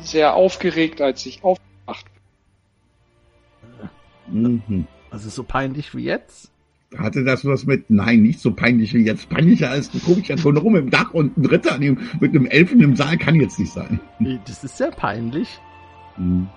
sehr 0.00 0.34
aufgeregt, 0.34 1.02
als 1.02 1.26
ich 1.26 1.44
aufgewacht 1.44 2.06
bin. 2.06 3.90
Mhm. 4.30 4.86
Also 5.10 5.28
so 5.30 5.42
peinlich 5.42 5.94
wie 5.94 6.04
jetzt? 6.04 6.50
Hatte 6.96 7.22
das 7.22 7.44
was 7.44 7.66
mit, 7.66 7.90
nein, 7.90 8.22
nicht 8.22 8.40
so 8.40 8.52
peinlich 8.52 8.94
wie 8.94 9.04
jetzt. 9.04 9.28
Peinlicher 9.28 9.70
als 9.70 9.90
du 9.90 9.98
guckst 9.98 10.28
ja 10.28 10.38
schon 10.38 10.56
rum 10.56 10.74
im 10.76 10.88
Dach 10.90 11.12
und 11.12 11.36
ein 11.36 11.42
Dritter 11.42 11.74
an 11.74 11.82
ihm 11.82 11.98
mit 12.20 12.30
einem 12.34 12.46
Elfen 12.46 12.80
im 12.80 12.96
Saal 12.96 13.18
kann 13.18 13.34
jetzt 13.34 13.58
nicht 13.58 13.72
sein. 13.72 14.00
Das 14.46 14.64
ist 14.64 14.76
sehr 14.78 14.90
peinlich. 14.90 15.58
Mhm. 16.16 16.48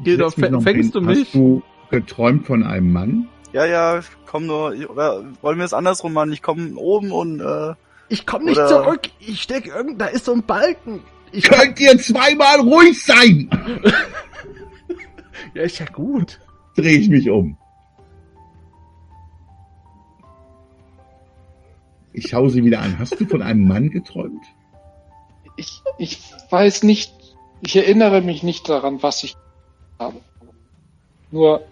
Noch 0.00 0.62
fängst 0.62 0.94
du 0.94 1.00
mich? 1.00 1.20
Hast 1.24 1.34
du 1.34 1.62
geträumt 1.90 2.46
von 2.46 2.62
einem 2.62 2.92
Mann? 2.92 3.28
Ja, 3.52 3.64
ja, 3.64 4.00
komm 4.26 4.46
nur, 4.46 4.74
oder 4.90 5.24
wollen 5.42 5.58
wir 5.58 5.64
es 5.64 5.74
andersrum 5.74 6.12
machen? 6.12 6.32
Ich 6.32 6.42
komme 6.42 6.74
oben 6.76 7.10
und, 7.10 7.40
äh, 7.40 7.74
Ich 8.08 8.26
komme 8.26 8.44
nicht 8.44 8.58
Oder- 8.58 8.68
zurück. 8.68 9.00
Ich 9.18 9.42
steck 9.42 9.66
irgend, 9.66 10.00
da 10.00 10.06
ist 10.06 10.26
so 10.26 10.32
ein 10.32 10.44
Balken. 10.44 11.00
Ich 11.32 11.44
kann, 11.44 11.58
Könnt 11.58 11.80
ihr 11.80 11.98
zweimal 11.98 12.60
ruhig 12.60 13.02
sein? 13.02 13.50
ja, 15.56 15.62
ist 15.62 15.78
ja 15.78 15.86
gut. 15.86 16.38
Dreh 16.76 16.96
ich 16.96 17.08
mich 17.08 17.30
um. 17.30 17.56
Ich 22.12 22.28
schaue 22.28 22.50
sie 22.50 22.62
wieder 22.64 22.80
an. 22.80 22.98
Hast 22.98 23.18
du 23.18 23.26
von 23.26 23.42
einem 23.42 23.66
Mann 23.66 23.90
geträumt? 23.90 24.44
Ich, 25.56 25.82
ich 25.98 26.20
weiß 26.50 26.82
nicht, 26.82 27.14
ich 27.62 27.76
erinnere 27.76 28.20
mich 28.20 28.42
nicht 28.42 28.68
daran, 28.68 29.02
was 29.02 29.24
ich 29.24 29.34
habe. 29.98 30.20
Nur, 31.30 31.62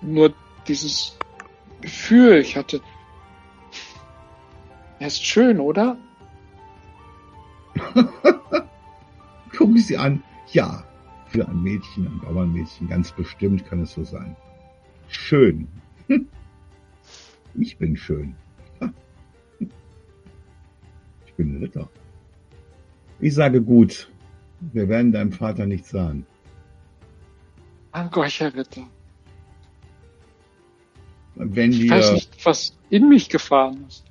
nur 0.00 0.32
dieses 0.66 1.18
Gefühl, 1.82 2.38
ich 2.38 2.56
hatte, 2.56 2.80
er 4.98 5.06
ist 5.06 5.24
schön, 5.24 5.60
oder? 5.60 5.98
Guck 9.56 9.76
ich 9.76 9.86
sie 9.86 9.98
an. 9.98 10.22
Ja, 10.52 10.87
für 11.28 11.46
ein 11.46 11.62
Mädchen, 11.62 12.06
ein 12.06 12.20
Bauernmädchen, 12.20 12.88
ganz 12.88 13.12
bestimmt 13.12 13.64
kann 13.66 13.82
es 13.82 13.92
so 13.92 14.04
sein. 14.04 14.36
Schön. 15.08 15.68
Ich 17.54 17.76
bin 17.76 17.96
schön. 17.96 18.36
Ich 21.26 21.34
bin 21.34 21.54
ein 21.56 21.62
Ritter. 21.62 21.88
Ich 23.20 23.34
sage 23.34 23.60
gut, 23.62 24.10
wir 24.60 24.88
werden 24.88 25.12
deinem 25.12 25.32
Vater 25.32 25.66
nichts 25.66 25.90
sagen. 25.90 26.26
Danke 27.92 28.20
euch, 28.20 28.38
Herr 28.40 28.54
Ritter. 28.54 28.86
Wenn 31.34 31.72
Ich 31.72 31.90
weiß 31.90 32.06
wir, 32.08 32.14
nicht, 32.14 32.46
was 32.46 32.76
in 32.90 33.08
mich 33.08 33.28
gefahren 33.28 33.84
ist. 33.88 34.04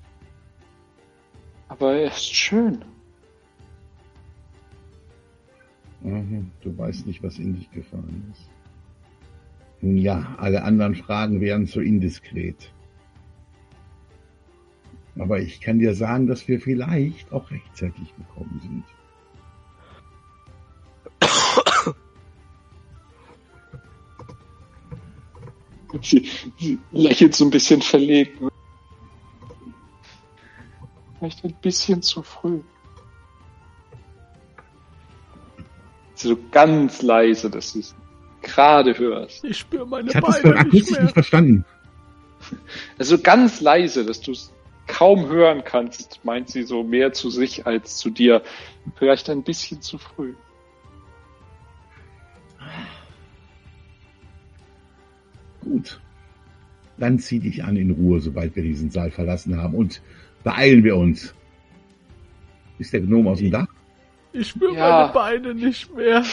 Aber 1.68 1.94
er 1.96 2.08
ist 2.08 2.34
schön. 2.34 2.84
Mhm, 6.08 6.52
du 6.62 6.78
weißt 6.78 7.06
nicht, 7.06 7.22
was 7.22 7.38
in 7.38 7.56
dich 7.56 7.70
gefahren 7.72 8.24
ist. 8.32 8.50
Nun 9.82 9.98
ja, 9.98 10.36
alle 10.38 10.64
anderen 10.64 10.96
Fragen 10.96 11.42
wären 11.42 11.68
zu 11.68 11.82
indiskret. 11.82 12.72
Aber 15.20 15.42
ich 15.42 15.60
kann 15.60 15.80
dir 15.80 15.94
sagen, 15.94 16.28
dass 16.28 16.48
wir 16.48 16.62
vielleicht 16.62 17.32
auch 17.34 17.52
rechtzeitig 17.52 18.16
gekommen 18.16 18.62
sind. 18.64 18.84
Sie 26.02 26.80
lächelt 26.92 27.36
so 27.36 27.46
ein 27.46 27.50
bisschen 27.50 27.82
verlegen. 27.82 28.48
Vielleicht 31.20 31.44
ein 31.44 31.56
bisschen 31.62 32.02
zu 32.02 32.22
früh. 32.24 32.62
So 36.28 36.38
ganz 36.52 37.02
leise, 37.02 37.50
dass 37.50 37.72
du 37.72 37.80
es 37.80 37.96
gerade 38.42 38.98
hörst. 38.98 39.46
Ich 39.46 39.60
spüre 39.60 39.88
meine 39.88 40.10
Ich 40.10 40.16
hatte 40.16 40.28
es 40.30 40.38
vorhin 40.40 40.54
Beine 40.54 40.64
nicht 40.66 40.74
akustisch 40.74 40.92
mehr. 40.92 41.04
nicht 41.04 41.14
verstanden. 41.14 41.66
Also 42.98 43.18
ganz 43.18 43.62
leise, 43.62 44.06
dass 44.06 44.20
du 44.20 44.34
es 44.34 44.52
kaum 44.88 45.30
hören 45.30 45.64
kannst, 45.64 46.20
meint 46.24 46.50
sie 46.50 46.64
so 46.64 46.84
mehr 46.84 47.14
zu 47.14 47.30
sich 47.30 47.66
als 47.66 47.98
zu 47.98 48.10
dir. 48.10 48.42
Vielleicht 48.98 49.30
ein 49.30 49.44
bisschen 49.44 49.82
zu 49.82 49.98
früh. 49.98 50.34
Gut. 55.62 56.02
Dann 56.98 57.20
zieh 57.20 57.40
dich 57.40 57.64
an 57.64 57.78
in 57.78 57.92
Ruhe, 57.92 58.20
sobald 58.20 58.56
wir 58.56 58.64
diesen 58.64 58.90
Saal 58.90 59.12
verlassen 59.12 59.58
haben. 59.58 59.76
Und 59.76 60.02
beeilen 60.44 60.84
wir 60.84 60.98
uns. 60.98 61.34
Ist 62.80 62.92
der 62.92 63.02
Gnome 63.02 63.30
aus 63.30 63.40
dem 63.40 63.52
Dach? 63.52 63.68
Ich 64.38 64.50
spüre 64.50 64.76
Ja. 64.76 65.00
meine 65.02 65.14
Beine 65.14 65.56
nicht 65.56 65.94
mehr. 65.96 66.24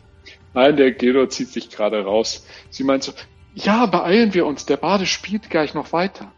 Nein, 0.54 0.76
der 0.76 0.92
Gildo 0.92 1.26
zieht 1.26 1.48
sich 1.48 1.70
gerade 1.70 2.04
raus. 2.04 2.46
Sie 2.70 2.84
meint 2.84 3.04
so, 3.04 3.12
ja, 3.54 3.86
beeilen 3.86 4.34
wir 4.34 4.46
uns, 4.46 4.66
der 4.66 4.76
Bade 4.76 5.06
spielt 5.06 5.48
gleich 5.50 5.72
noch 5.74 5.92
weiter. 5.92 6.32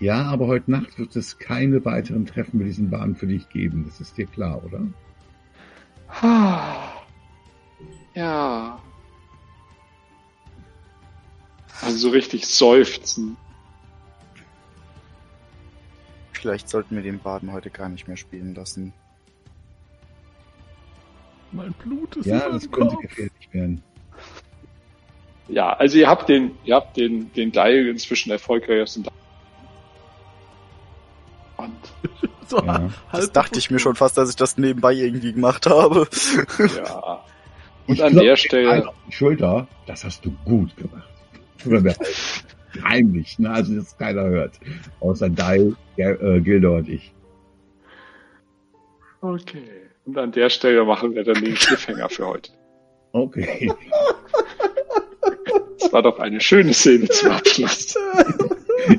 Ja, 0.00 0.24
aber 0.24 0.46
heute 0.48 0.70
Nacht 0.70 0.98
wird 0.98 1.14
es 1.16 1.38
keine 1.38 1.84
weiteren 1.84 2.26
Treffen 2.26 2.58
mit 2.58 2.66
diesen 2.66 2.90
Bahnen 2.90 3.14
für 3.14 3.26
dich 3.26 3.48
geben. 3.48 3.84
Das 3.88 4.00
ist 4.00 4.16
dir 4.18 4.26
klar, 4.26 4.62
oder? 4.64 4.80
Ja. 8.14 8.78
Also 11.82 11.96
so 11.98 12.08
richtig 12.10 12.46
seufzen. 12.46 13.36
Vielleicht 16.32 16.68
sollten 16.68 16.94
wir 16.94 17.02
den 17.02 17.18
Baden 17.18 17.52
heute 17.52 17.70
gar 17.70 17.88
nicht 17.88 18.06
mehr 18.06 18.16
spielen 18.16 18.54
lassen. 18.54 18.92
Mein 21.54 21.72
Blut 21.74 22.16
ist 22.16 22.26
Ja, 22.26 22.48
das 22.48 22.70
könnte 22.70 22.94
Kopf. 22.96 23.02
gefährlich 23.02 23.48
werden. 23.52 23.82
Ja, 25.48 25.72
also 25.74 25.98
ihr 25.98 26.08
habt 26.08 26.28
den, 26.28 26.52
ihr 26.64 26.74
habt 26.74 26.96
den, 26.96 27.32
den 27.34 27.52
Dial 27.52 27.86
inzwischen 27.86 28.30
erfolgreich 28.32 28.82
aus 28.82 28.94
dem 28.94 29.04
und 31.56 31.72
So, 32.48 32.58
Ja. 32.58 32.90
Das 33.10 33.20
halb 33.22 33.32
dachte 33.32 33.58
ich 33.58 33.70
mir 33.70 33.78
schon 33.78 33.94
fast, 33.94 34.16
dass 34.18 34.28
ich 34.30 34.36
das 34.36 34.58
nebenbei 34.58 34.92
irgendwie 34.92 35.32
gemacht 35.32 35.66
habe. 35.66 36.06
ja. 36.76 37.24
Und 37.86 37.96
Ich 37.96 38.02
an 38.04 38.12
klopf 38.12 38.24
der 38.24 38.36
Stelle, 38.36 38.70
ein 38.70 38.86
auf 38.86 38.94
die 39.06 39.12
Schulter, 39.12 39.68
das 39.86 40.04
hast 40.04 40.24
du 40.24 40.30
gut 40.46 40.74
gemacht. 40.74 41.98
Heimlich, 42.82 43.38
ne? 43.38 43.50
Also, 43.50 43.74
dass 43.76 43.96
keiner 43.98 44.22
hört. 44.22 44.58
Außer 45.00 45.26
Ger- 45.26 45.76
äh, 46.22 46.40
Gilder 46.40 46.72
und 46.76 46.88
ich. 46.88 47.12
okay. 49.20 49.83
Und 50.04 50.18
an 50.18 50.32
der 50.32 50.50
Stelle 50.50 50.84
machen 50.84 51.14
wir 51.14 51.24
dann 51.24 51.42
den 51.42 51.54
Cliffhanger 51.54 52.08
für 52.08 52.26
heute. 52.26 52.52
Okay. 53.12 53.72
Das 55.80 55.92
war 55.92 56.02
doch 56.02 56.18
eine 56.18 56.40
schöne 56.40 56.74
Szene 56.74 57.08
zum 57.08 57.30
Abschluss. 57.30 57.94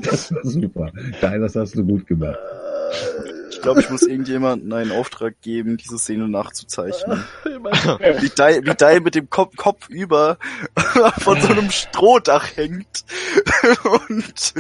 Das 0.01 0.33
war 0.33 0.43
super. 0.43 0.91
Dai, 1.21 1.37
das 1.37 1.55
hast 1.55 1.75
du 1.75 1.85
gut 1.85 2.07
gemacht. 2.07 2.39
Ich 3.51 3.61
glaube, 3.61 3.81
ich 3.81 3.89
muss 3.89 4.03
irgendjemandem 4.03 4.71
einen 4.73 4.91
Auftrag 4.91 5.41
geben, 5.41 5.77
diese 5.77 5.97
Szene 5.97 6.27
nachzuzeichnen. 6.27 7.23
Wie 7.43 8.29
Dai, 8.35 8.61
wie 8.63 8.75
Dai 8.75 8.99
mit 8.99 9.15
dem 9.15 9.29
Kopf, 9.29 9.55
Kopf 9.55 9.89
über 9.89 10.37
von 11.19 11.39
so 11.41 11.49
einem 11.49 11.69
Strohdach 11.71 12.55
hängt. 12.55 13.05
Und 13.83 14.53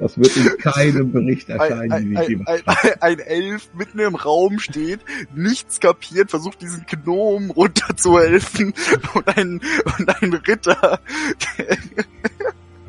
Das 0.00 0.18
wird 0.18 0.34
in 0.36 0.56
keinem 0.58 1.12
Bericht 1.12 1.50
ein, 1.50 1.60
erscheinen, 1.60 1.92
ein, 1.92 2.16
ein, 2.16 2.28
jemand 2.28 2.48
ein, 2.48 2.62
ein 3.00 3.18
Elf 3.18 3.68
mitten 3.74 3.98
im 3.98 4.14
Raum 4.14 4.58
steht, 4.58 5.00
nichts 5.34 5.78
kapiert, 5.78 6.30
versucht 6.30 6.62
diesen 6.62 6.86
Gnom 6.86 7.50
runterzuhelfen 7.50 8.72
und 9.14 9.28
ein, 9.36 9.60
und 9.98 10.22
ein 10.22 10.32
Ritter. 10.32 11.00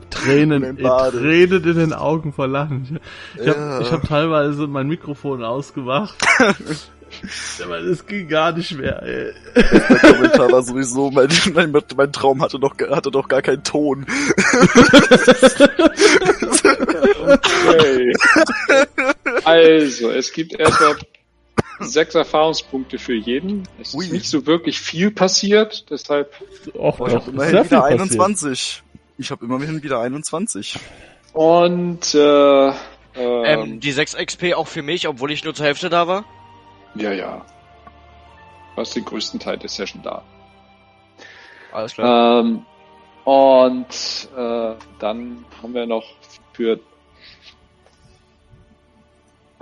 Tränen, 0.10 0.64
äh. 0.78 1.12
Tränen 1.12 1.64
in 1.64 1.76
den 1.76 1.94
Augen 1.94 2.32
vor 2.32 2.48
Lachen. 2.48 3.00
Ich 3.36 3.48
habe 3.48 3.60
Ja. 3.60 3.82
ich 3.82 3.92
hab 3.92 4.08
teilweise 4.08 4.68
mein 4.68 4.88
Mikrofon 4.88 5.44
ausgemacht. 5.44 6.16
Aber 7.62 7.80
es 7.80 8.06
ging 8.06 8.30
gar 8.30 8.54
nicht 8.54 8.78
mehr. 8.78 9.04
Ey. 9.04 9.34
Der 9.54 10.00
Kommentar 10.00 10.50
war 10.50 10.64
sowieso, 10.64 11.12
mein, 11.12 11.28
mein, 11.54 11.74
mein 11.98 12.14
Traum 12.14 12.42
hatte 12.42 12.58
doch, 12.58 12.74
hatte 12.90 13.12
doch 13.12 13.28
gar 13.28 13.42
keinen 13.42 13.66
Ton. 13.66 14.06
Okay. 17.82 18.14
Also, 19.46 20.12
es 20.12 20.32
gibt 20.34 20.54
etwa 20.60 20.96
sechs 21.80 22.14
Erfahrungspunkte 22.16 23.00
für 23.00 23.16
jeden. 23.16 23.64
Es 23.80 23.94
Ui. 23.96 24.06
ist 24.06 24.12
nicht 24.12 24.28
so 24.30 24.46
wirklich 24.46 24.80
viel 24.80 25.10
passiert, 25.12 25.90
deshalb 25.90 26.34
Och, 26.76 27.08
ich 27.08 27.16
habe 27.16 27.32
immerhin 27.32 27.52
wieder 27.54 27.64
passiert. 27.64 27.84
21. 27.84 28.84
Ich 29.18 29.32
habe 29.32 29.46
immerhin 29.46 29.82
wieder 29.82 30.00
21. 30.00 30.78
und 31.34 32.14
äh, 32.14 32.68
ähm, 32.68 32.74
Ähm, 33.16 33.80
die 33.80 33.92
6 33.92 34.16
XP 34.18 34.54
auch 34.56 34.68
für 34.68 34.82
mich, 34.84 35.08
obwohl 35.08 35.32
ich 35.32 35.44
nur 35.44 35.54
zur 35.56 35.66
Hälfte 35.66 35.90
da 35.90 36.08
war? 36.08 36.26
ja, 36.96 37.12
ja. 37.14 37.46
Du 38.76 38.82
hast 38.82 38.96
den 38.96 39.06
größten 39.06 39.40
Teil 39.40 39.58
der 39.58 39.70
Session 39.70 40.02
da. 40.04 40.24
Alles 41.72 41.94
klar. 41.94 42.40
Ähm, 42.42 42.66
und 43.26 44.30
äh, 44.36 44.74
dann 45.00 45.46
haben 45.62 45.74
wir 45.74 45.86
noch 45.86 46.06
für 46.54 46.80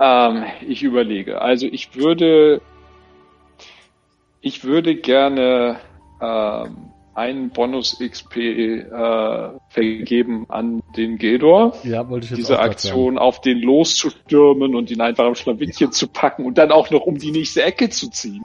ähm, 0.00 0.44
ich 0.66 0.82
überlege. 0.82 1.40
Also 1.40 1.66
ich 1.66 1.94
würde 1.94 2.60
ich 4.40 4.64
würde 4.64 4.96
gerne 4.96 5.78
ähm, 6.20 6.90
einen 7.14 7.50
Bonus 7.50 7.98
XP 7.98 8.36
äh, 8.36 9.50
vergeben 9.68 10.46
an 10.48 10.82
den 10.96 11.18
Gildor. 11.18 11.76
Ja, 11.84 12.08
wollte 12.08 12.24
ich 12.24 12.30
jetzt 12.30 12.38
Diese 12.38 12.58
Aktion 12.58 13.18
auf 13.18 13.42
den 13.42 13.58
loszustürmen 13.58 14.74
und 14.74 14.90
ihn 14.90 15.02
einfach 15.02 15.26
am 15.26 15.34
Schlawittchen 15.34 15.92
zu 15.92 16.08
packen 16.08 16.46
und 16.46 16.56
dann 16.56 16.72
auch 16.72 16.90
noch 16.90 17.02
um 17.02 17.18
die 17.18 17.30
nächste 17.30 17.62
Ecke 17.62 17.90
zu 17.90 18.08
ziehen. 18.10 18.42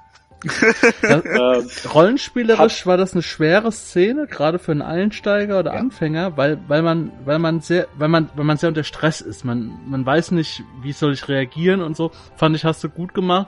Sagen. 0.50 1.24
Ähm, 1.36 1.68
Rollenspielerisch 1.94 2.86
war 2.86 2.98
das 2.98 3.14
eine 3.14 3.22
schwere 3.24 3.72
Szene, 3.72 4.28
gerade 4.28 4.60
für 4.60 4.72
einen 4.72 4.82
Einsteiger 4.82 5.60
oder 5.60 5.74
Ja. 5.74 5.80
Anfänger, 5.80 6.38
weil, 6.38 6.60
weil 6.68 6.82
man, 6.82 7.12
weil 7.26 7.40
man 7.40 7.62
sehr, 7.62 7.88
weil 7.98 8.08
man, 8.08 8.30
weil 8.36 8.46
man 8.46 8.58
sehr 8.58 8.70
unter 8.70 8.84
Stress 8.84 9.22
ist. 9.22 9.44
Man, 9.46 9.78
man 9.88 10.06
weiß 10.06 10.32
nicht, 10.32 10.64
wie 10.82 10.92
soll 10.92 11.14
ich 11.14 11.28
reagieren 11.28 11.82
und 11.82 11.96
so. 11.98 12.12
Fand 12.36 12.56
ich, 12.56 12.66
hast 12.66 12.84
du 12.84 12.90
gut 12.90 13.14
gemacht. 13.14 13.48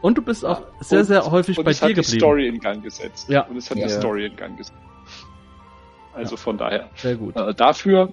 Und 0.00 0.18
du 0.18 0.22
bist 0.22 0.44
auch 0.44 0.62
sehr, 0.80 1.00
und- 1.00 1.04
sehr 1.06 1.30
häufig 1.30 1.56
und 1.58 1.64
bei 1.64 1.70
es 1.70 1.78
dir 1.78 1.84
hat 1.86 1.90
die 1.90 1.94
geblieben. 1.94 2.18
Story 2.20 2.48
in 2.48 2.60
Gang 2.60 2.82
gesetzt. 2.82 3.28
Ja. 3.28 3.42
Und 3.46 3.56
es 3.56 3.70
hat 3.70 3.78
Ja. 3.78 3.86
die 3.86 3.92
Story 3.92 4.26
in 4.26 4.36
Gang 4.36 4.56
gesetzt. 4.58 4.76
Also 6.12 6.36
von 6.36 6.56
daher. 6.58 6.90
Sehr 6.96 7.16
gut. 7.16 7.36
Äh, 7.36 7.54
dafür. 7.54 8.12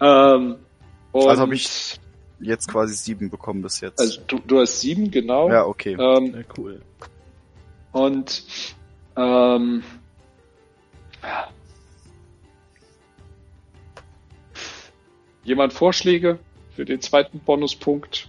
Ähm, 0.00 0.56
und 1.12 1.28
Also 1.28 1.42
habe 1.42 1.54
ich 1.54 1.98
jetzt 2.40 2.66
quasi 2.68 2.94
sieben 2.94 3.30
bekommen 3.30 3.62
bis 3.62 3.80
jetzt. 3.80 4.00
Also 4.00 4.20
du, 4.26 4.40
du 4.44 4.58
hast 4.60 4.80
sieben, 4.80 5.10
genau. 5.10 5.48
ja, 5.50 5.64
okay. 5.64 5.96
Ähm, 6.00 6.44
cool. 6.56 6.80
Und 7.92 8.44
ähm, 9.16 9.82
jemand 15.44 15.72
Vorschläge 15.72 16.38
für 16.74 16.84
den 16.84 17.00
zweiten 17.00 17.40
Bonuspunkt? 17.40 18.28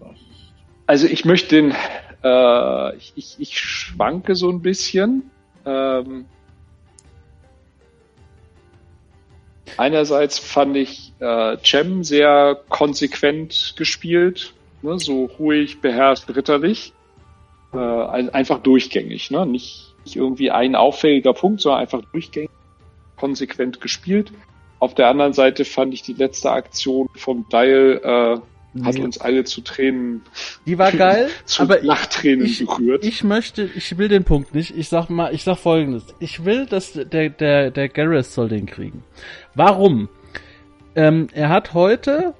Ist- 0.00 0.52
Also 0.86 1.06
ich 1.06 1.24
möchte 1.24 1.48
den, 1.56 1.74
äh, 2.22 2.96
ich, 2.96 3.12
ich, 3.16 3.36
ich 3.40 3.58
schwanke 3.60 4.34
so 4.34 4.50
ein 4.50 4.62
bisschen. 4.62 5.30
Ähm, 5.64 6.26
einerseits 9.76 10.38
fand 10.38 10.76
ich 10.76 11.12
äh, 11.20 11.56
Cem 11.64 12.04
sehr 12.04 12.60
konsequent 12.68 13.74
gespielt, 13.76 14.54
ne, 14.82 14.98
so 14.98 15.24
ruhig, 15.24 15.80
beherrscht, 15.80 16.28
ritterlich. 16.28 16.92
Äh, 17.72 17.78
ein- 17.78 18.30
einfach 18.30 18.58
durchgängig, 18.60 19.30
ne? 19.30 19.44
nicht, 19.46 19.94
nicht 20.04 20.16
irgendwie 20.16 20.50
ein 20.50 20.74
auffälliger 20.74 21.32
Punkt, 21.32 21.60
sondern 21.60 21.80
einfach 21.80 22.02
durchgängig, 22.12 22.50
konsequent 23.16 23.80
gespielt. 23.80 24.32
Auf 24.78 24.94
der 24.94 25.08
anderen 25.08 25.32
Seite 25.32 25.64
fand 25.64 25.94
ich 25.94 26.02
die 26.02 26.12
letzte 26.12 26.50
Aktion 26.52 27.08
vom 27.14 27.46
Dial 27.50 28.00
äh, 28.04 28.40
hat 28.84 28.98
uns 28.98 29.18
alle 29.18 29.44
zu 29.44 29.62
Tränen 29.62 30.20
Die 30.66 30.76
war 30.76 30.92
geil, 31.06 31.30
zu 31.46 31.62
aber 31.62 31.80
Lachtränen 31.80 32.44
ich, 32.44 32.58
berührt. 32.66 33.04
ich 33.06 33.24
möchte, 33.24 33.70
ich 33.74 33.96
will 33.96 34.08
den 34.08 34.24
Punkt 34.24 34.54
nicht. 34.54 34.76
Ich 34.76 34.90
sag 34.90 35.08
mal, 35.08 35.34
ich 35.34 35.44
sag 35.44 35.56
folgendes. 35.56 36.04
Ich 36.18 36.44
will, 36.44 36.66
dass 36.66 36.92
der, 36.92 37.30
der, 37.30 37.70
der 37.70 37.88
Garrus 37.88 38.34
soll 38.34 38.50
den 38.50 38.66
kriegen. 38.66 39.02
Warum? 39.54 40.10
Ähm, 40.94 41.28
er 41.32 41.48
hat 41.48 41.72
heute 41.72 42.34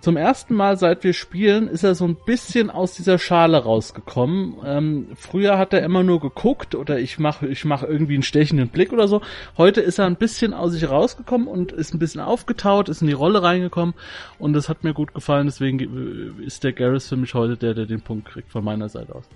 zum 0.00 0.16
ersten 0.16 0.54
Mal, 0.54 0.78
seit 0.78 1.04
wir 1.04 1.12
spielen, 1.12 1.68
ist 1.68 1.84
er 1.84 1.94
so 1.94 2.06
ein 2.06 2.16
bisschen 2.24 2.70
aus 2.70 2.94
dieser 2.94 3.18
Schale 3.18 3.58
rausgekommen. 3.58 4.56
Ähm, 4.64 5.08
früher 5.14 5.58
hat 5.58 5.74
er 5.74 5.82
immer 5.82 6.02
nur 6.02 6.20
geguckt 6.20 6.74
oder 6.74 6.98
ich 6.98 7.18
mache 7.18 7.46
ich 7.46 7.66
mach 7.66 7.82
irgendwie 7.82 8.14
einen 8.14 8.22
stechenden 8.22 8.68
Blick 8.68 8.94
oder 8.94 9.08
so. 9.08 9.20
Heute 9.58 9.82
ist 9.82 9.98
er 9.98 10.06
ein 10.06 10.16
bisschen 10.16 10.54
aus 10.54 10.72
sich 10.72 10.88
rausgekommen 10.88 11.46
und 11.46 11.72
ist 11.72 11.92
ein 11.92 11.98
bisschen 11.98 12.22
aufgetaut, 12.22 12.88
ist 12.88 13.02
in 13.02 13.08
die 13.08 13.12
Rolle 13.12 13.42
reingekommen 13.42 13.94
und 14.38 14.54
das 14.54 14.70
hat 14.70 14.84
mir 14.84 14.94
gut 14.94 15.12
gefallen. 15.12 15.46
Deswegen 15.46 15.78
äh, 15.78 16.44
ist 16.44 16.64
der 16.64 16.72
Garrus 16.72 17.06
für 17.06 17.16
mich 17.16 17.34
heute 17.34 17.58
der, 17.58 17.74
der 17.74 17.84
den 17.84 18.00
Punkt 18.00 18.26
kriegt 18.26 18.50
von 18.50 18.64
meiner 18.64 18.88
Seite 18.88 19.14
aus. 19.14 19.28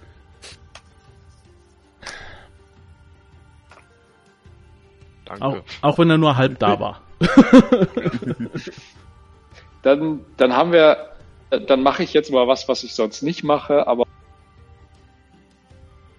Danke. 5.26 5.44
Auch, 5.44 5.62
auch 5.82 5.98
wenn 5.98 6.08
er 6.08 6.16
nur 6.16 6.38
halb 6.38 6.58
da 6.58 6.80
war. 6.80 7.02
Dann, 9.84 10.24
dann 10.38 10.56
haben 10.56 10.72
wir, 10.72 11.10
äh, 11.50 11.60
dann 11.60 11.82
mache 11.82 12.02
ich 12.02 12.14
jetzt 12.14 12.32
mal 12.32 12.48
was, 12.48 12.68
was 12.68 12.82
ich 12.82 12.94
sonst 12.94 13.22
nicht 13.22 13.44
mache, 13.44 13.86
aber 13.86 14.04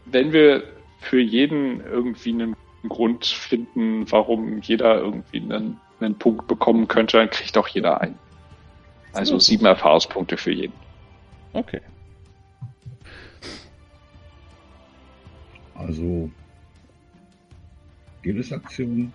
wenn 0.05 0.31
wir 0.31 0.63
für 0.99 1.19
jeden 1.19 1.81
irgendwie 1.81 2.29
einen 2.29 2.55
Grund 2.87 3.25
finden, 3.25 4.09
warum 4.11 4.61
jeder 4.61 4.99
irgendwie 4.99 5.41
einen, 5.41 5.81
einen 5.99 6.15
Punkt 6.17 6.47
bekommen 6.47 6.87
könnte, 6.87 7.17
dann 7.17 7.29
kriegt 7.31 7.57
auch 7.57 7.67
jeder 7.67 8.01
einen. 8.01 8.19
Also 9.13 9.39
sieben 9.39 9.65
Erfahrungspunkte 9.65 10.37
für 10.37 10.51
jeden. 10.51 10.73
Okay. 11.53 11.81
Also, 15.73 16.29
Gildes 18.21 18.51
Aktion, 18.51 19.11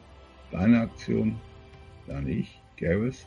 deine 0.50 0.80
Aktion, 0.80 1.40
Da 2.06 2.20
nicht. 2.20 2.60
Garrus. 2.76 3.26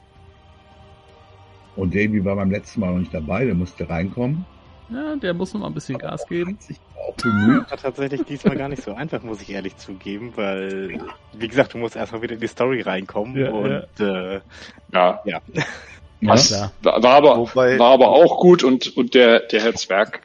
Und 1.75 1.93
Davy 1.95 2.23
war 2.23 2.35
beim 2.35 2.51
letzten 2.51 2.79
Mal 2.81 2.91
noch 2.91 2.99
nicht 2.99 3.13
dabei, 3.13 3.45
der 3.45 3.55
musste 3.55 3.89
reinkommen. 3.89 4.45
Ja, 4.89 5.15
der 5.15 5.33
muss 5.33 5.53
noch 5.53 5.61
mal 5.61 5.67
ein 5.67 5.73
bisschen 5.73 5.97
Gas 5.97 6.27
geben. 6.27 6.51
Hat 6.53 6.61
sich 6.61 6.79
auch 6.95 7.15
bemüht. 7.15 7.67
War 7.71 7.77
tatsächlich 7.77 8.23
diesmal 8.25 8.55
gar 8.57 8.69
nicht 8.69 8.83
so 8.83 8.93
einfach, 8.93 9.23
muss 9.23 9.41
ich 9.41 9.49
ehrlich 9.49 9.77
zugeben, 9.77 10.35
weil, 10.35 10.97
wie 11.31 11.47
gesagt, 11.47 11.73
du 11.73 11.77
musst 11.79 11.95
erstmal 11.95 12.21
wieder 12.21 12.35
in 12.35 12.41
die 12.41 12.47
Story 12.47 12.81
reinkommen 12.81 13.35
Ja, 13.37 13.49
und 13.51 13.87
Äh, 13.99 14.41
Ja, 14.91 15.21
Ja. 15.25 15.41
passt. 16.25 16.51
War, 16.81 17.01
war, 17.01 17.15
aber, 17.15 17.37
Wobei- 17.37 17.79
war 17.79 17.91
aber 17.91 18.09
auch 18.09 18.39
gut 18.39 18.63
und, 18.63 18.95
und 18.95 19.13
der, 19.15 19.39
der 19.47 19.61
Herr 19.61 19.73
Zwerg, 19.73 20.21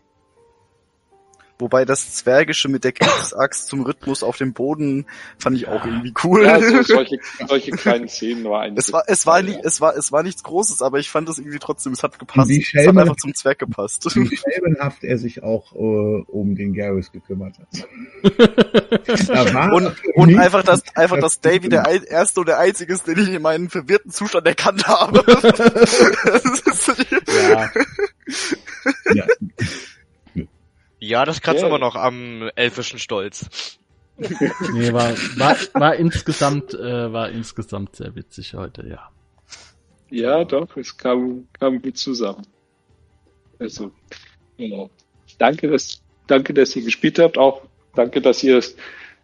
Wobei 1.58 1.84
das 1.84 2.14
Zwergische 2.14 2.68
mit 2.68 2.84
der 2.84 2.92
Kriegsaxt 2.92 3.68
zum 3.68 3.82
Rhythmus 3.82 4.22
auf 4.22 4.36
dem 4.36 4.52
Boden 4.52 5.06
fand 5.38 5.56
ich 5.56 5.66
auch 5.66 5.84
irgendwie 5.84 6.14
cool. 6.22 6.44
ja, 6.44 6.60
so, 6.60 6.82
solche, 6.82 7.18
solche 7.46 7.72
kleinen 7.72 8.08
Szenen 8.08 8.44
war 8.44 8.62
eigentlich. 8.62 8.86
es 8.86 8.92
war, 8.92 9.02
es 9.06 9.26
war 9.26 9.42
nie, 9.42 9.58
es 9.62 9.80
war, 9.80 9.96
es 9.96 10.12
war 10.12 10.22
nichts 10.22 10.44
Großes, 10.44 10.82
aber 10.82 10.98
ich 10.98 11.10
fand 11.10 11.28
es 11.28 11.38
irgendwie 11.38 11.58
trotzdem, 11.58 11.92
es 11.92 12.02
hat 12.02 12.18
gepasst. 12.18 12.48
Wie 12.48 12.60
Es 12.60 12.86
hat 12.86 12.96
einfach 12.96 13.16
zum 13.16 13.34
Zwerg 13.34 13.58
gepasst. 13.58 14.04
Wie 14.14 14.36
schelmenhaft 14.36 15.02
er 15.02 15.18
sich 15.18 15.42
auch 15.42 15.72
äh, 15.74 15.78
um 15.78 16.54
den 16.54 16.74
Garrus 16.74 17.10
gekümmert 17.10 17.56
hat. 17.58 17.88
Da 19.28 19.54
war 19.54 19.72
Und, 19.72 19.94
und 20.14 20.38
einfach, 20.38 20.62
dass, 20.62 20.82
einfach, 20.94 21.18
dass 21.18 21.40
Davy 21.40 21.68
der 21.68 21.86
ein, 21.86 22.02
erste 22.02 22.40
und 22.40 22.48
der 22.48 22.58
einzige 22.58 22.92
ist, 22.92 23.06
den 23.06 23.18
ich 23.18 23.28
in 23.28 23.42
meinen 23.42 23.68
verwirrten 23.68 24.10
Zustand 24.10 24.46
erkannt 24.46 24.86
habe. 24.86 25.24
Das 26.28 26.86
ja, 27.48 27.70
Ja, 29.14 29.26
Ja, 31.00 31.24
das 31.24 31.40
kratzt 31.40 31.60
Ja. 31.62 31.68
immer 31.68 31.78
noch 31.78 31.94
am 31.94 32.50
elfischen 32.54 32.98
Stolz. 32.98 33.78
Nee, 34.18 34.92
war, 34.92 35.10
war, 35.36 35.56
war 35.74 35.94
insgesamt, 35.94 36.74
äh, 36.74 37.12
war 37.12 37.30
insgesamt 37.30 37.96
sehr 37.96 38.14
witzig 38.16 38.54
heute, 38.54 38.86
ja. 38.88 39.08
Ja, 40.10 40.44
doch, 40.44 40.76
es 40.76 40.96
kam, 40.96 41.46
kam 41.58 41.80
gut 41.80 41.96
zusammen. 41.98 42.46
Also, 43.58 43.92
genau. 44.56 44.90
Danke, 45.38 45.68
dass, 45.70 46.00
danke, 46.26 46.54
dass 46.54 46.74
ihr 46.74 46.82
gespielt 46.82 47.18
habt. 47.18 47.38
Auch 47.38 47.62
danke, 47.94 48.20
dass 48.20 48.42
ihr 48.42 48.58
es 48.58 48.76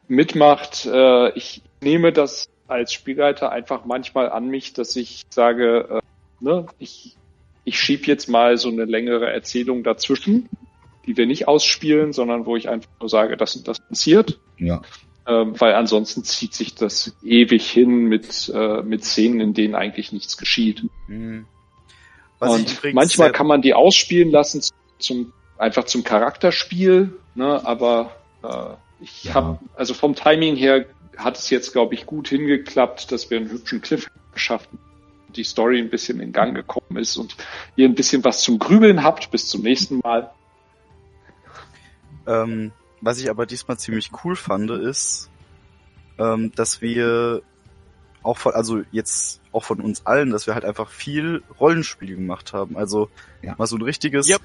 mitmacht. 0.07 0.87
Äh, 0.87 1.31
ich 1.37 1.63
nehme 1.81 2.13
das 2.13 2.49
als 2.69 2.93
Spielleiter 2.93 3.51
einfach 3.51 3.85
manchmal 3.85 4.31
an 4.31 4.49
mich, 4.49 4.75
dass 4.75 4.95
ich 4.97 5.23
sage, 5.31 5.89
äh, 5.91 6.01
ne, 6.45 6.67
ich, 6.79 7.17
ich 7.65 7.81
schieb 7.81 8.07
jetzt 8.07 8.29
mal 8.29 8.59
so 8.59 8.69
eine 8.69 8.85
längere 8.85 9.33
Erzählung 9.33 9.83
dazwischen, 9.83 10.49
die 11.07 11.17
wir 11.17 11.27
nicht 11.27 11.49
ausspielen, 11.49 12.13
sondern 12.13 12.47
wo 12.47 12.57
ich 12.57 12.69
einfach 12.69 12.89
nur 13.01 13.09
sage, 13.09 13.37
das 13.37 13.57
und 13.57 13.69
das 13.69 13.81
passiert. 13.81 14.39
ja. 14.59 14.83
Ähm, 15.27 15.59
weil 15.59 15.73
ansonsten 15.73 16.23
zieht 16.23 16.53
sich 16.53 16.75
das 16.75 17.17
ewig 17.25 17.67
hin 17.71 18.05
mit, 18.05 18.53
äh, 18.55 18.83
mit 18.83 19.07
Szenen, 19.07 19.41
in 19.41 19.55
denen 19.55 19.75
eigentlich 19.75 20.13
nichts 20.13 20.37
geschieht. 20.37 20.83
Hm. 21.07 21.47
Ich 22.43 22.47
Und 22.47 22.93
manchmal 22.93 23.33
kann 23.33 23.47
man 23.47 23.63
die 23.63 23.73
ausspielen 23.73 24.31
lassen 24.31 24.61
zum 24.99 25.33
einfach 25.57 25.85
zum 25.85 26.05
Charakterspiel, 26.05 27.15
ne? 27.35 27.65
Aber 27.65 28.15
äh, 28.43 29.03
ich 29.03 29.25
Ja. 29.25 29.35
habe 29.35 29.59
also 29.75 29.95
vom 29.95 30.15
Timing 30.15 30.57
her 30.57 30.85
hat 31.17 31.39
es 31.39 31.49
jetzt 31.49 31.73
glaube 31.73 31.95
ich 31.95 32.05
gut 32.05 32.29
hingeklappt, 32.29 33.11
dass 33.11 33.31
wir 33.31 33.39
einen 33.39 33.51
hübschen 33.51 33.81
Cliff 33.81 34.11
geschafft 34.35 34.69
haben, 34.69 34.79
die 35.35 35.45
Story 35.45 35.79
ein 35.79 35.89
bisschen 35.89 36.21
in 36.21 36.33
Gang 36.33 36.55
gekommen 36.55 36.99
ist 36.99 37.17
und 37.17 37.35
ihr 37.77 37.89
ein 37.89 37.95
bisschen 37.95 38.23
was 38.25 38.43
zum 38.43 38.59
Grübeln 38.59 39.03
habt 39.03 39.31
bis 39.31 39.49
zum 39.49 39.63
nächsten 39.63 40.01
Mal. 40.01 40.31
Ähm, 42.27 42.73
was 43.01 43.19
ich 43.19 43.29
aber 43.31 43.47
diesmal 43.47 43.79
ziemlich 43.79 44.11
cool 44.25 44.37
fand, 44.37 44.71
ist, 44.71 45.31
ähm, 46.19 46.53
dass 46.55 46.81
wir 46.81 47.43
auch 48.23 48.39
von, 48.39 48.55
also 48.55 48.83
jetzt 48.93 49.41
auch 49.53 49.65
von 49.65 49.81
uns 49.81 50.07
allen, 50.07 50.31
dass 50.31 50.47
wir 50.47 50.55
halt 50.55 50.65
einfach 50.65 50.89
viel 50.89 51.43
Rollenspiel 51.61 52.17
gemacht 52.17 52.53
haben. 52.55 52.77
Also 52.77 53.11
Ja. 53.43 53.55
mal 53.59 53.67
so 53.67 53.77
ein 53.77 53.83
richtiges, 53.83 54.29
Yep. 54.29 54.41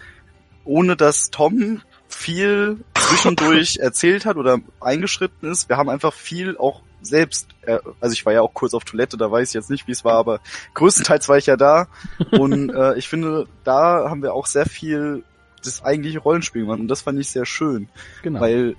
ohne 0.65 0.95
dass 0.97 1.30
Tom 1.31 1.81
viel 2.10 2.84
zwischendurch 2.95 3.77
erzählt 3.80 4.26
hat 4.26 4.35
oder 4.35 4.60
eingeschritten 4.81 5.49
ist. 5.49 5.69
Wir 5.69 5.77
haben 5.77 5.89
einfach 5.89 6.14
viel 6.14 6.57
auch 6.57 6.81
selbst, 7.01 7.47
äh, 7.61 7.80
also 8.01 8.11
ich 8.11 8.26
war 8.26 8.34
ja 8.34 8.41
auch 8.41 8.53
kurz 8.53 8.73
auf 8.73 8.84
Toilette, 8.84 9.15
da 9.15 9.31
weiß 9.31 9.47
ich 9.49 9.53
jetzt 9.53 9.69
nicht, 9.69 9.88
wie 9.88 9.93
es 9.93 10.03
war, 10.03 10.15
aber 10.15 10.41
größtenteils 10.73 11.30
war 11.30 11.38
ich 11.38 11.45
ja 11.45 11.56
da. 11.56 11.88
Und 12.31 12.72
äh, 12.72 12.95
ich 12.95 13.07
finde, 13.07 13.47
da 13.64 14.10
haben 14.10 14.22
wir 14.22 14.34
auch 14.34 14.47
sehr 14.47 14.65
viel 14.65 15.23
das 15.64 15.84
eigentliche 15.84 16.19
Rollenspiel 16.19 16.64
gemacht 16.64 16.80
und 16.80 16.88
das 16.88 17.02
fand 17.02 17.19
ich 17.19 17.30
sehr 17.30 17.45
schön. 17.45 17.90
Genau. 18.23 18.40
Weil 18.41 18.76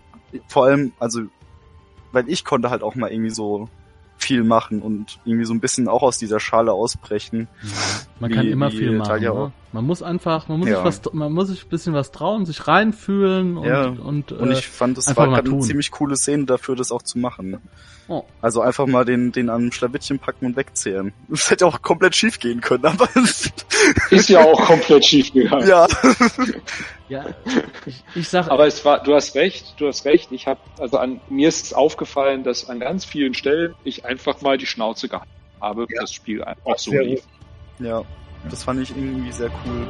vor 0.48 0.66
allem, 0.66 0.92
also, 0.98 1.22
weil 2.12 2.28
ich 2.28 2.44
konnte 2.44 2.70
halt 2.70 2.82
auch 2.82 2.94
mal 2.94 3.10
irgendwie 3.10 3.30
so 3.30 3.68
viel 4.16 4.44
machen 4.44 4.82
und 4.82 5.18
irgendwie 5.24 5.46
so 5.46 5.54
ein 5.54 5.60
bisschen 5.60 5.88
auch 5.88 6.02
aus 6.02 6.18
dieser 6.18 6.40
Schale 6.40 6.72
ausbrechen. 6.72 7.48
Ja, 7.62 7.68
man 8.20 8.30
Wie- 8.30 8.34
kann 8.34 8.46
immer 8.46 8.70
viel 8.70 8.92
machen. 8.98 9.22
Ne? 9.22 9.52
Man 9.72 9.84
muss 9.86 10.02
einfach, 10.02 10.48
man 10.48 10.58
muss 10.58 10.68
Ja. 10.68 10.76
sich 10.76 10.84
was, 10.84 11.12
man 11.12 11.32
muss 11.32 11.48
sich 11.48 11.64
ein 11.64 11.68
bisschen 11.68 11.94
was 11.94 12.10
trauen, 12.10 12.44
sich 12.44 12.66
reinfühlen 12.66 13.56
und, 13.56 13.64
Ja. 13.66 13.84
und, 13.86 14.32
Und 14.32 14.50
äh, 14.50 14.54
ich 14.58 14.66
fand, 14.66 14.98
das 14.98 15.06
einfach 15.06 15.26
war 15.28 15.34
gerade 15.36 15.50
eine 15.50 15.60
ziemlich 15.60 15.90
coole 15.92 16.16
Szene 16.16 16.44
dafür, 16.44 16.74
das 16.74 16.90
auch 16.90 17.02
zu 17.02 17.18
machen. 17.18 17.58
oh, 18.08 18.24
Also 18.40 18.62
einfach 18.62 18.86
mal 18.86 19.04
den, 19.04 19.30
den 19.30 19.48
an 19.48 19.70
Schlawittchen 19.70 20.18
packen 20.18 20.46
und 20.46 20.56
wegzehren. 20.56 21.12
Das 21.28 21.50
hätte 21.52 21.66
auch 21.66 21.80
komplett 21.82 22.16
schief 22.16 22.40
gehen 22.40 22.60
können, 22.60 22.84
aber 22.84 23.08
Ist 24.10 24.28
ja 24.28 24.44
auch 24.44 24.60
komplett 24.66 25.04
schief 25.04 25.32
gegangen. 25.32 25.68
ja. 25.68 25.86
ja, 27.08 27.26
ich, 27.86 28.02
ich 28.16 28.28
sag, 28.28 28.48
Aber 28.50 28.66
es 28.66 28.84
war, 28.84 29.02
du 29.02 29.14
hast 29.14 29.34
recht, 29.36 29.74
du 29.78 29.86
hast 29.86 30.04
recht. 30.04 30.32
Ich 30.32 30.46
habe, 30.48 30.60
also 30.80 30.98
an 30.98 31.20
mir 31.28 31.48
ist 31.48 31.66
es 31.66 31.72
aufgefallen, 31.72 32.42
dass 32.42 32.68
an 32.68 32.80
ganz 32.80 33.04
vielen 33.04 33.34
Stellen 33.34 33.74
ich 33.84 34.04
einfach 34.04 34.40
mal 34.42 34.58
die 34.58 34.66
Schnauze 34.66 35.08
gehalten 35.08 35.30
habe, 35.60 35.86
Ja. 35.88 36.00
das 36.00 36.12
Spiel 36.12 36.42
auch 36.42 36.78
so 36.78 36.90
lief. 36.92 37.22
Das 38.48 38.64
fand 38.64 38.80
ich 38.80 38.90
irgendwie 38.90 39.30
sehr 39.32 39.50
cool. 39.64 39.86